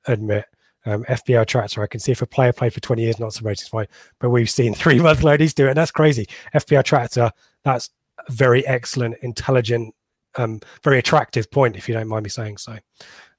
admit. 0.07 0.45
Um, 0.88 1.03
FPL 1.06 1.47
tractor, 1.47 1.81
I 1.81 1.88
can 1.88 1.99
see 1.99 2.11
if 2.11 2.22
a 2.22 2.27
player 2.27 2.53
played 2.53 2.73
for 2.73 2.80
20 2.80 3.02
years, 3.02 3.19
not 3.19 3.34
so 3.34 3.53
fine. 3.69 3.88
But 4.19 4.30
we've 4.30 4.49
seen 4.49 4.73
three 4.76 4.99
month 4.99 5.22
loanees 5.22 5.56
do 5.56 5.68
it. 5.68 5.73
That's 5.73 5.91
crazy. 5.91 6.27
FPL 6.53 6.84
tractor, 6.84 7.31
that's 7.64 7.89
very 8.30 8.65
excellent, 8.68 9.15
intelligent, 9.22 9.93
um, 10.35 10.60
very 10.84 10.99
attractive 10.99 11.49
point, 11.49 11.76
if 11.76 11.88
you 11.88 11.95
don't 11.95 12.07
mind 12.07 12.23
me 12.23 12.30
saying 12.30 12.57
so. 12.57 12.77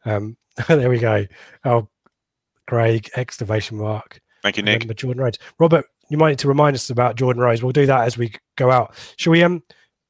Um, 0.05 0.37
there 0.69 0.91
we 0.91 0.99
go. 0.99 1.27
Oh, 1.65 1.89
Craig, 2.67 3.11
exclamation 3.17 3.79
mark. 3.79 4.21
thank 4.43 4.57
you, 4.57 4.63
Nick. 4.63 4.81
Remember 4.81 4.95
Jordan 4.95 5.23
Rhodes. 5.23 5.39
Robert, 5.59 5.85
you 6.09 6.17
might 6.17 6.31
need 6.31 6.39
to 6.41 6.49
remind 6.49 6.75
us 6.75 6.91
about 6.91 7.17
Jordan 7.17 7.43
Rhodes. 7.43 7.63
We'll 7.63 7.73
do 7.73 7.87
that 7.87 8.07
as 8.07 8.17
we 8.19 8.33
go 8.57 8.71
out. 8.71 8.95
Shall 9.17 9.33
we? 9.33 9.43
Um, 9.43 9.63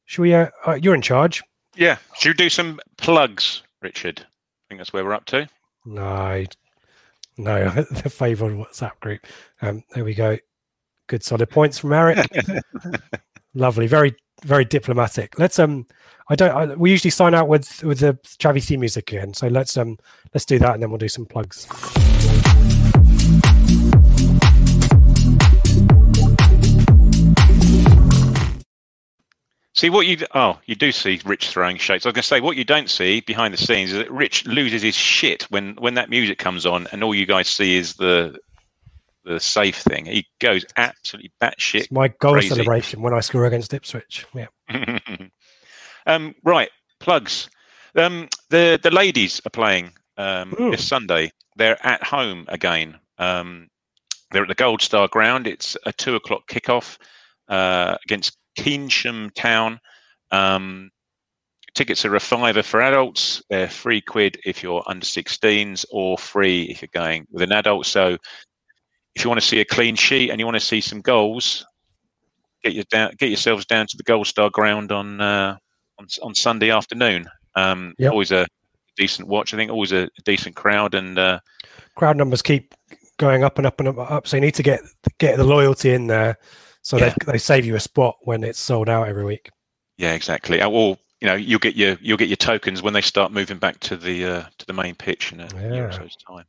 Should 0.05 0.23
we? 0.23 0.35
Uh, 0.35 0.49
uh, 0.67 0.75
you're 0.75 0.95
in 0.95 1.03
charge. 1.03 1.43
Yeah. 1.75 1.99
Should 2.19 2.31
we 2.39 2.45
do 2.45 2.51
some 2.51 2.81
plugs, 2.97 3.63
Richard? 3.83 4.21
I 4.21 4.65
think 4.69 4.81
that's 4.81 4.93
where 4.93 5.05
we're 5.05 5.15
up 5.15 5.27
to. 5.27 5.49
No, 5.85 6.45
no, 7.39 7.69
the 7.91 8.11
favoured 8.11 8.55
WhatsApp 8.55 8.99
group. 9.01 9.27
Um, 9.63 9.83
there 9.95 10.05
we 10.05 10.15
go. 10.15 10.39
Good 11.09 11.23
solid 11.23 11.49
points 11.51 11.79
from 11.79 11.93
Eric. 11.93 12.27
Lovely, 13.55 13.87
very 13.87 14.17
very 14.45 14.65
diplomatic. 14.65 15.39
Let's 15.39 15.59
um, 15.59 15.87
I 16.29 16.35
don't. 16.35 16.51
I, 16.51 16.75
we 16.75 16.91
usually 16.91 17.11
sign 17.11 17.35
out 17.35 17.49
with 17.49 17.83
with 17.85 18.01
the 18.01 18.15
Chavi 18.39 18.65
theme 18.65 18.81
music 18.81 19.13
again. 19.13 19.35
So 19.35 19.49
let's 19.49 19.77
um, 19.77 19.99
let's 20.35 20.45
do 20.45 20.59
that, 20.59 20.75
and 20.75 20.83
then 20.83 20.91
we'll 20.91 20.99
do 20.99 21.09
some 21.09 21.27
plugs. 21.27 21.67
See 29.77 29.91
what 29.91 30.07
you 30.07 30.17
oh 30.35 30.59
you 30.65 30.75
do 30.75 30.91
see 30.91 31.21
Rich 31.27 31.51
throwing 31.51 31.77
shades. 31.77 32.07
I 32.07 32.09
was 32.09 32.15
going 32.15 32.23
to 32.23 32.27
say 32.27 32.41
what 32.41 32.57
you 32.57 32.65
don't 32.65 32.89
see 32.89 33.21
behind 33.21 33.53
the 33.53 33.59
scenes 33.59 33.93
is 33.93 33.99
that 33.99 34.11
Rich 34.11 34.47
loses 34.47 34.81
his 34.81 34.95
shit 34.95 35.43
when 35.51 35.75
when 35.75 35.95
that 35.95 36.09
music 36.09 36.39
comes 36.39 36.65
on, 36.65 36.89
and 36.93 37.05
all 37.05 37.15
you 37.15 37.27
guys 37.27 37.47
see 37.47 37.77
is 37.77 37.95
the 37.95 38.39
the 39.27 39.41
safe 39.41 39.79
thing. 39.79 40.07
He 40.07 40.27
goes 40.41 40.65
absolutely 40.77 41.33
batshit. 41.43 41.81
It's 41.81 41.91
my 41.91 42.09
goal 42.09 42.35
crazy. 42.35 42.49
celebration 42.49 43.03
when 43.03 43.13
I 43.13 43.21
score 43.21 43.45
against 43.45 43.75
Ipswich. 43.75 44.27
Yeah. 44.35 44.47
um, 46.07 46.35
right, 46.45 46.71
plugs. 47.01 47.51
Um, 47.97 48.29
the 48.51 48.79
the 48.83 48.91
ladies 48.91 49.41
are 49.45 49.51
playing 49.51 49.93
um, 50.17 50.55
this 50.71 50.87
Sunday. 50.87 51.33
They're 51.57 51.85
at 51.85 52.03
home 52.03 52.45
again. 52.49 52.99
Um, 53.19 53.69
they're 54.31 54.43
at 54.43 54.49
the 54.49 54.55
Goldstar 54.55 55.11
Ground. 55.11 55.47
It's 55.47 55.77
a 55.87 55.93
two 55.93 56.17
o'clock 56.17 56.47
kickoff 56.49 56.99
uh, 57.49 57.97
against 58.05 58.37
Keynsham 58.59 59.33
Town. 59.35 59.81
Um, 60.31 60.91
tickets 61.77 62.05
are 62.05 62.17
a 62.17 62.21
fiver 62.21 62.63
for 62.63 62.81
adults. 62.81 63.43
They're 63.51 63.69
free 63.69 64.01
quid 64.01 64.39
if 64.45 64.63
you're 64.63 64.83
under 64.87 65.07
16s, 65.07 65.85
or 65.91 66.19
free 66.19 66.63
if 66.65 66.83
you're 66.83 66.89
going 66.93 67.27
with 67.31 67.43
an 67.43 67.53
adult. 67.53 67.87
So, 67.87 68.17
if 69.17 69.25
you 69.25 69.31
want 69.31 69.41
to 69.41 69.47
see 69.47 69.61
a 69.61 69.65
clean 69.65 69.97
sheet 69.97 70.31
and 70.31 70.39
you 70.39 70.45
want 70.47 70.57
to 70.57 70.61
see 70.65 70.81
some 70.81 71.01
goals, 71.01 71.65
get 72.63 72.75
your 72.75 72.85
down, 72.91 73.13
get 73.19 73.31
yourselves 73.31 73.65
down 73.65 73.87
to 73.89 73.97
the 73.97 74.05
Goldstar 74.05 74.53
Ground 74.53 74.93
on 74.93 75.21
uh, 75.21 75.57
on, 75.99 76.07
on 76.23 76.35
Sunday 76.35 76.71
afternoon. 76.71 77.27
Um, 77.57 77.95
Yep. 77.99 78.13
Always 78.13 78.31
a 78.31 78.47
decent 78.97 79.27
watch. 79.27 79.55
I 79.55 79.57
think 79.57 79.71
always 79.71 79.93
a 79.93 80.09
decent 80.25 80.55
crowd, 80.55 80.95
and 80.95 81.19
uh, 81.19 81.41
Crowd 81.97 82.19
numbers 82.19 82.43
keep 82.43 82.75
going 83.17 83.43
up 83.43 83.57
and 83.57 83.67
up 83.67 83.81
and 83.81 83.89
up, 83.89 83.97
and 83.97 84.07
up. 84.07 84.29
So 84.29 84.37
you 84.37 84.43
need 84.43 84.55
to 84.57 84.63
get 84.63 84.83
get 85.19 85.39
the 85.39 85.45
loyalty 85.45 85.93
in 85.95 86.07
there, 86.07 86.37
so 86.83 86.99
Yeah. 86.99 87.15
they 87.27 87.33
they 87.33 87.39
save 87.39 87.65
you 87.65 87.75
a 87.75 87.81
spot 87.81 88.17
when 88.21 88.45
it's 88.45 88.61
sold 88.61 88.91
out 88.91 89.09
every 89.09 89.25
week. 89.25 89.49
Yeah, 89.97 90.13
exactly. 90.13 90.61
Uh, 90.61 90.69
Or 90.69 90.99
you 91.23 91.27
know, 91.29 91.35
you'll 91.35 91.59
get 91.59 91.75
your 91.75 91.97
you'll 92.03 92.19
get 92.19 92.29
your 92.29 92.37
tokens 92.37 92.83
when 92.83 92.93
they 92.93 93.01
start 93.01 93.33
moving 93.33 93.57
back 93.59 93.81
to 93.81 93.97
the 93.97 94.27
uh, 94.27 94.43
to 94.59 94.67
the 94.67 94.75
main 94.75 94.95
pitch 94.95 95.33
in 95.33 95.41
a 95.41 95.49
year 95.73 95.89
or 95.89 95.93
so's 95.93 96.17
time. 96.17 96.45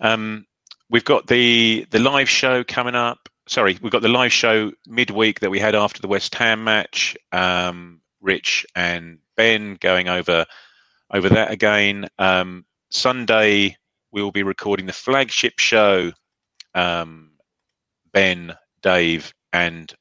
Um, 0.00 0.44
we've 0.92 1.04
got 1.04 1.26
the 1.26 1.86
the 1.90 1.98
live 1.98 2.30
show 2.30 2.62
coming 2.62 2.94
up. 2.94 3.28
Sorry, 3.48 3.76
we've 3.82 3.90
got 3.90 4.02
the 4.02 4.08
live 4.08 4.32
show 4.32 4.70
midweek 4.86 5.40
that 5.40 5.50
we 5.50 5.58
had 5.58 5.74
after 5.74 6.00
the 6.00 6.06
West 6.06 6.34
Ham 6.36 6.62
match. 6.62 7.16
Um, 7.32 8.00
Rich 8.20 8.64
and 8.76 9.18
Ben 9.36 9.76
going 9.80 10.08
over 10.08 10.46
over 11.10 11.28
that 11.30 11.50
again. 11.50 12.08
Um, 12.20 12.64
Sunday 12.90 13.76
we 14.12 14.22
will 14.22 14.30
be 14.30 14.44
recording 14.44 14.86
the 14.86 14.92
flagship 14.92 15.58
show. 15.58 16.12
Um, 16.74 17.32
ben, 18.12 18.54
Dave, 18.82 19.32
and 19.52 19.92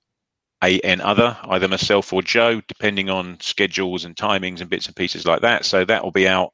AN 0.61 1.01
other, 1.01 1.37
either 1.45 1.67
myself 1.67 2.13
or 2.13 2.21
Joe, 2.21 2.61
depending 2.67 3.09
on 3.09 3.39
schedules 3.39 4.05
and 4.05 4.15
timings 4.15 4.61
and 4.61 4.69
bits 4.69 4.87
and 4.87 4.95
pieces 4.95 5.25
like 5.25 5.41
that. 5.41 5.65
So 5.65 5.85
that 5.85 6.03
will 6.03 6.11
be 6.11 6.27
out 6.27 6.51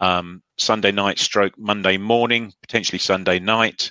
um, 0.00 0.42
Sunday 0.58 0.92
night, 0.92 1.18
stroke 1.18 1.56
Monday 1.58 1.96
morning, 1.96 2.52
potentially 2.60 2.98
Sunday 2.98 3.38
night. 3.38 3.90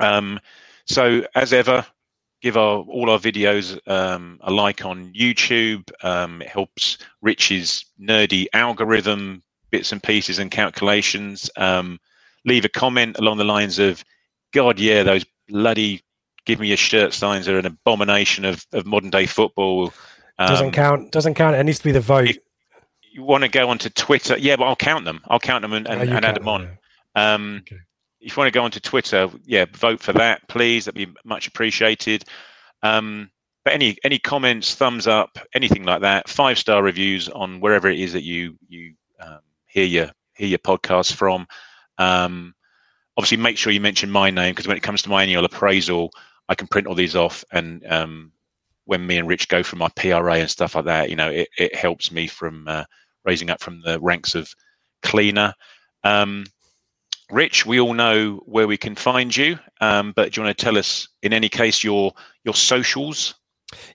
Um, 0.00 0.40
so 0.86 1.24
as 1.34 1.52
ever, 1.52 1.84
give 2.42 2.56
our 2.56 2.78
all 2.80 3.10
our 3.10 3.18
videos 3.18 3.78
um, 3.88 4.38
a 4.42 4.50
like 4.50 4.84
on 4.84 5.12
YouTube. 5.12 5.90
Um, 6.02 6.42
it 6.42 6.48
helps 6.48 6.98
Rich's 7.20 7.84
nerdy 8.00 8.46
algorithm 8.52 9.42
bits 9.70 9.92
and 9.92 10.02
pieces 10.02 10.38
and 10.38 10.50
calculations. 10.50 11.50
Um, 11.56 12.00
leave 12.44 12.64
a 12.64 12.68
comment 12.68 13.18
along 13.18 13.38
the 13.38 13.44
lines 13.44 13.78
of, 13.78 14.04
"God, 14.52 14.78
yeah, 14.78 15.02
those 15.02 15.24
bloody 15.48 16.02
give 16.46 16.58
me 16.58 16.68
your 16.68 16.76
shirt 16.76 17.12
signs 17.12 17.48
are 17.48 17.58
an 17.58 17.66
abomination 17.66 18.44
of, 18.44 18.64
of 18.72 18.86
modern 18.86 19.10
day 19.10 19.26
football." 19.26 19.92
Doesn't 20.38 20.66
Um, 20.68 20.72
count. 20.72 21.12
Doesn't 21.12 21.34
count. 21.34 21.54
It 21.54 21.64
needs 21.64 21.78
to 21.78 21.84
be 21.84 21.92
the 21.92 22.00
vote. 22.00 22.36
You 23.20 23.26
want 23.26 23.42
to 23.44 23.48
go 23.48 23.68
onto 23.68 23.90
Twitter? 23.90 24.36
Yeah, 24.38 24.56
but 24.56 24.64
I'll 24.64 24.76
count 24.76 25.04
them. 25.04 25.20
I'll 25.28 25.38
count 25.38 25.60
them 25.62 25.74
and, 25.74 25.86
and, 25.86 26.00
Oh, 26.10 26.16
and 26.16 26.24
add 26.24 26.36
them 26.36 26.48
on. 26.48 26.62
them, 26.62 26.78
Um, 27.14 27.62
Okay. 27.66 27.76
If 28.22 28.36
you 28.36 28.40
want 28.40 28.52
to 28.52 28.58
go 28.58 28.64
onto 28.64 28.80
Twitter, 28.80 29.30
yeah, 29.44 29.64
vote 29.72 30.00
for 30.00 30.12
that, 30.14 30.46
please. 30.48 30.84
That'd 30.84 30.94
be 31.06 31.12
much 31.24 31.46
appreciated. 31.48 32.24
Um, 32.82 33.30
but 33.64 33.72
any 33.74 33.96
any 34.04 34.18
comments, 34.18 34.74
thumbs 34.74 35.06
up, 35.06 35.38
anything 35.54 35.84
like 35.84 36.00
that, 36.02 36.28
five 36.28 36.58
star 36.58 36.82
reviews 36.82 37.28
on 37.28 37.60
wherever 37.60 37.88
it 37.88 37.98
is 37.98 38.12
that 38.14 38.22
you 38.22 38.56
you 38.68 38.94
um, 39.20 39.40
hear 39.66 39.84
your 39.84 40.10
hear 40.34 40.48
your 40.48 40.58
podcast 40.58 41.14
from. 41.14 41.46
Um, 41.98 42.54
obviously, 43.16 43.36
make 43.38 43.56
sure 43.58 43.72
you 43.72 43.80
mention 43.80 44.10
my 44.10 44.30
name 44.30 44.52
because 44.52 44.66
when 44.68 44.76
it 44.78 44.82
comes 44.82 45.02
to 45.02 45.08
my 45.10 45.22
annual 45.22 45.44
appraisal, 45.44 46.10
I 46.48 46.54
can 46.54 46.66
print 46.68 46.86
all 46.86 46.94
these 46.94 47.16
off 47.16 47.44
and 47.52 47.84
um, 47.86 48.32
when 48.84 49.06
me 49.06 49.16
and 49.18 49.28
Rich 49.28 49.48
go 49.48 49.62
for 49.62 49.76
my 49.76 49.88
PRA 49.96 50.34
and 50.36 50.50
stuff 50.50 50.74
like 50.74 50.86
that, 50.86 51.10
you 51.10 51.16
know, 51.16 51.30
it, 51.30 51.48
it 51.56 51.74
helps 51.74 52.10
me 52.10 52.26
from 52.26 52.66
uh, 52.66 52.84
raising 53.24 53.50
up 53.50 53.60
from 53.60 53.82
the 53.82 54.00
ranks 54.00 54.34
of 54.34 54.52
cleaner. 55.02 55.54
Um, 56.04 56.46
Rich, 57.30 57.64
we 57.64 57.78
all 57.78 57.94
know 57.94 58.42
where 58.46 58.66
we 58.66 58.76
can 58.76 58.94
find 58.94 59.34
you, 59.36 59.58
um, 59.80 60.12
but 60.16 60.32
do 60.32 60.40
you 60.40 60.44
want 60.44 60.56
to 60.56 60.64
tell 60.64 60.76
us, 60.76 61.08
in 61.22 61.32
any 61.32 61.48
case, 61.48 61.84
your 61.84 62.12
your 62.44 62.54
socials? 62.54 63.34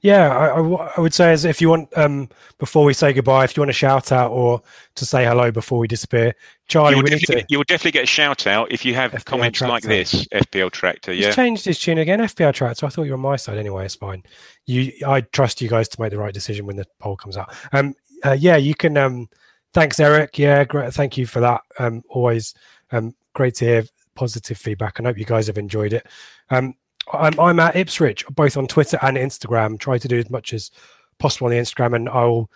Yeah, 0.02 0.30
I, 0.30 0.54
I 0.54 0.58
w- 0.58 0.78
I 0.78 1.02
would 1.02 1.14
say 1.14 1.34
as 1.34 1.44
if 1.44 1.60
you 1.60 1.70
want 1.70 1.90
um 1.98 2.30
before 2.60 2.86
we 2.86 2.94
say 2.94 3.12
goodbye, 3.12 3.44
if 3.44 3.58
you 3.58 3.62
want 3.62 3.70
to 3.70 3.74
shout 3.74 4.12
out 4.12 4.32
or 4.32 4.62
to 4.96 5.06
say 5.06 5.26
hello 5.26 5.52
before 5.52 5.80
we 5.80 5.88
disappear, 5.88 6.34
Charlie, 6.68 6.92
you, 6.92 7.04
will 7.04 7.10
definitely, 7.10 7.42
to. 7.42 7.46
you 7.50 7.58
will 7.58 7.66
definitely 7.66 7.92
get 7.92 8.04
a 8.04 8.08
shout 8.08 8.48
out 8.48 8.72
if 8.72 8.86
you 8.86 8.96
have 8.96 9.12
FPL 9.12 9.26
comments 9.26 9.62
like 9.62 9.84
this. 9.84 10.26
FPL 10.28 10.72
Tractor, 10.72 11.12
He's 11.12 11.26
yeah. 11.26 11.32
changed 11.32 11.66
his 11.66 11.78
tune 11.80 11.98
again, 11.98 12.20
FPL 12.20 12.54
Tractor. 12.54 12.86
I 12.86 12.90
thought 12.90 13.04
you 13.04 13.12
were 13.12 13.18
on 13.18 13.22
my 13.22 13.36
side 13.36 13.58
anyway. 13.58 13.86
It's 13.86 13.96
fine. 13.96 14.24
You, 14.66 14.94
I 15.06 15.22
trust 15.22 15.62
you 15.62 15.68
guys 15.68 15.90
to 15.90 16.02
make 16.02 16.12
the 16.12 16.18
right 16.18 16.34
decision 16.34 16.66
when 16.66 16.78
the 16.78 16.86
poll 17.00 17.18
comes 17.18 17.36
out. 17.36 17.54
Um, 17.74 17.94
uh, 18.26 18.34
yeah, 18.34 18.58
you 18.58 18.76
can. 18.76 18.98
Um, 18.98 19.30
thanks, 19.74 20.00
Eric. 20.00 20.38
Yeah, 20.38 20.64
great. 20.64 20.94
Thank 20.94 21.18
you 21.18 21.26
for 21.26 21.40
that. 21.42 21.62
Um, 21.80 22.04
always 22.10 22.54
um, 22.92 23.16
great 23.34 23.56
to 23.56 23.66
hear 23.66 23.84
positive 24.16 24.58
feedback. 24.58 25.00
I 25.00 25.04
hope 25.04 25.18
you 25.18 25.26
guys 25.26 25.48
have 25.48 25.58
enjoyed 25.58 25.94
it. 25.94 26.08
Um, 26.50 26.74
I'm, 27.14 27.40
I'm 27.40 27.60
at 27.60 27.76
Ipswich, 27.76 28.26
both 28.28 28.58
on 28.58 28.68
Twitter 28.68 28.98
and 29.02 29.18
Instagram. 29.18 29.80
Try 29.80 29.98
to 29.98 30.08
do 30.08 30.18
as 30.18 30.30
much 30.30 30.54
as 30.54 30.72
possible 31.20 31.46
on 31.46 31.52
the 31.52 31.60
Instagram, 31.60 31.96
and 31.96 32.10
I'll 32.10 32.50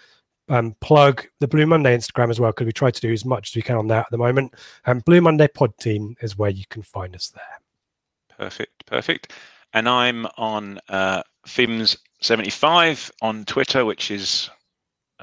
um, 0.49 0.75
plug 0.81 1.25
the 1.39 1.47
Blue 1.47 1.65
Monday 1.65 1.95
Instagram 1.95 2.29
as 2.29 2.39
well 2.39 2.51
because 2.51 2.65
we 2.65 2.71
try 2.71 2.91
to 2.91 3.01
do 3.01 3.13
as 3.13 3.25
much 3.25 3.51
as 3.51 3.55
we 3.55 3.61
can 3.61 3.75
on 3.75 3.87
that 3.87 4.05
at 4.05 4.11
the 4.11 4.17
moment. 4.17 4.55
Um, 4.85 4.99
Blue 4.99 5.21
Monday 5.21 5.47
Pod 5.47 5.77
Team 5.77 6.15
is 6.21 6.37
where 6.37 6.49
you 6.49 6.65
can 6.69 6.81
find 6.81 7.15
us 7.15 7.29
there. 7.29 8.37
Perfect, 8.37 8.85
perfect. 8.85 9.33
And 9.73 9.87
I'm 9.87 10.25
on 10.37 10.79
uh, 10.89 11.21
Fims75 11.47 13.11
on 13.21 13.45
Twitter, 13.45 13.85
which 13.85 14.09
is 14.09 14.49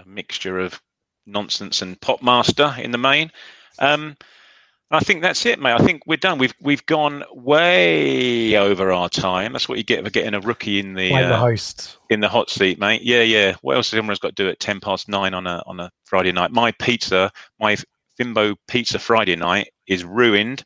mixture 0.06 0.58
of 0.58 0.80
nonsense 1.26 1.82
and 1.82 2.00
pop 2.00 2.22
master 2.22 2.74
in 2.78 2.90
the 2.90 2.98
main. 2.98 3.30
Um, 3.78 4.16
I 4.90 5.00
think 5.00 5.20
that's 5.20 5.44
it, 5.46 5.58
mate. 5.58 5.72
I 5.72 5.84
think 5.84 6.02
we're 6.06 6.16
done. 6.16 6.38
We've 6.38 6.54
we've 6.60 6.86
gone 6.86 7.24
way 7.32 8.56
over 8.56 8.92
our 8.92 9.08
time. 9.08 9.52
That's 9.52 9.68
what 9.68 9.78
you 9.78 9.84
get 9.84 10.04
for 10.04 10.10
getting 10.10 10.34
a 10.34 10.40
rookie 10.40 10.78
in 10.78 10.94
the, 10.94 11.08
Blame 11.08 11.28
the 11.28 11.34
uh, 11.34 11.40
host. 11.40 11.98
in 12.08 12.20
the 12.20 12.28
hot 12.28 12.50
seat, 12.50 12.78
mate. 12.78 13.02
Yeah, 13.02 13.22
yeah. 13.22 13.56
What 13.62 13.76
else 13.76 13.90
has 13.90 13.98
everyone's 13.98 14.20
got 14.20 14.36
to 14.36 14.42
do 14.44 14.48
at 14.48 14.60
ten 14.60 14.78
past 14.78 15.08
nine 15.08 15.34
on 15.34 15.48
a 15.48 15.60
on 15.66 15.80
a 15.80 15.90
Friday 16.04 16.30
night? 16.30 16.52
My 16.52 16.70
pizza, 16.70 17.32
my 17.58 17.76
Fimbo 18.18 18.54
pizza 18.68 19.00
Friday 19.00 19.34
night 19.34 19.72
is 19.88 20.04
ruined. 20.04 20.64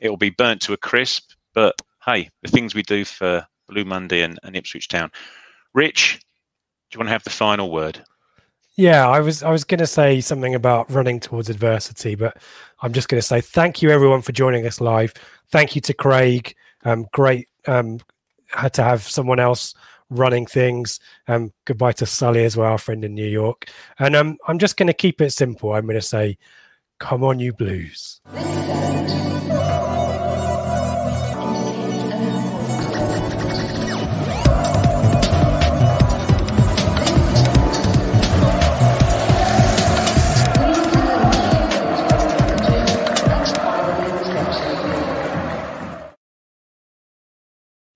It 0.00 0.08
will 0.08 0.16
be 0.16 0.30
burnt 0.30 0.62
to 0.62 0.72
a 0.72 0.78
crisp. 0.78 1.32
But 1.52 1.74
hey, 2.06 2.30
the 2.42 2.50
things 2.50 2.74
we 2.74 2.82
do 2.82 3.04
for 3.04 3.46
Blue 3.68 3.84
Monday 3.84 4.22
and, 4.22 4.38
and 4.42 4.56
Ipswich 4.56 4.88
Town. 4.88 5.10
Rich, 5.74 6.20
do 6.90 6.96
you 6.96 6.98
want 6.98 7.08
to 7.08 7.12
have 7.12 7.24
the 7.24 7.30
final 7.30 7.70
word? 7.70 8.02
Yeah, 8.76 9.08
I 9.08 9.20
was 9.20 9.42
I 9.42 9.50
was 9.50 9.64
going 9.64 9.80
to 9.80 9.86
say 9.86 10.20
something 10.20 10.54
about 10.54 10.90
running 10.90 11.20
towards 11.20 11.50
adversity, 11.50 12.14
but 12.14 12.36
I'm 12.82 12.92
just 12.92 13.08
going 13.08 13.20
to 13.20 13.26
say 13.26 13.40
thank 13.40 13.82
you 13.82 13.90
everyone 13.90 14.22
for 14.22 14.32
joining 14.32 14.66
us 14.66 14.80
live. 14.80 15.12
Thank 15.50 15.74
you 15.74 15.80
to 15.82 15.94
Craig. 15.94 16.54
Um, 16.84 17.06
great 17.12 17.48
um, 17.66 17.98
had 18.48 18.72
to 18.74 18.82
have 18.82 19.02
someone 19.02 19.40
else 19.40 19.74
running 20.08 20.46
things. 20.46 21.00
Um, 21.28 21.52
goodbye 21.64 21.92
to 21.92 22.06
Sully 22.06 22.44
as 22.44 22.56
well, 22.56 22.72
our 22.72 22.78
friend 22.78 23.04
in 23.04 23.14
New 23.14 23.28
York. 23.28 23.70
And 23.98 24.16
um, 24.16 24.38
I'm 24.46 24.58
just 24.58 24.76
going 24.76 24.88
to 24.88 24.92
keep 24.92 25.20
it 25.20 25.30
simple. 25.30 25.72
I'm 25.72 25.86
going 25.86 25.94
to 25.94 26.02
say, 26.02 26.36
come 26.98 27.24
on, 27.24 27.38
you 27.38 27.52
Blues. 27.52 28.20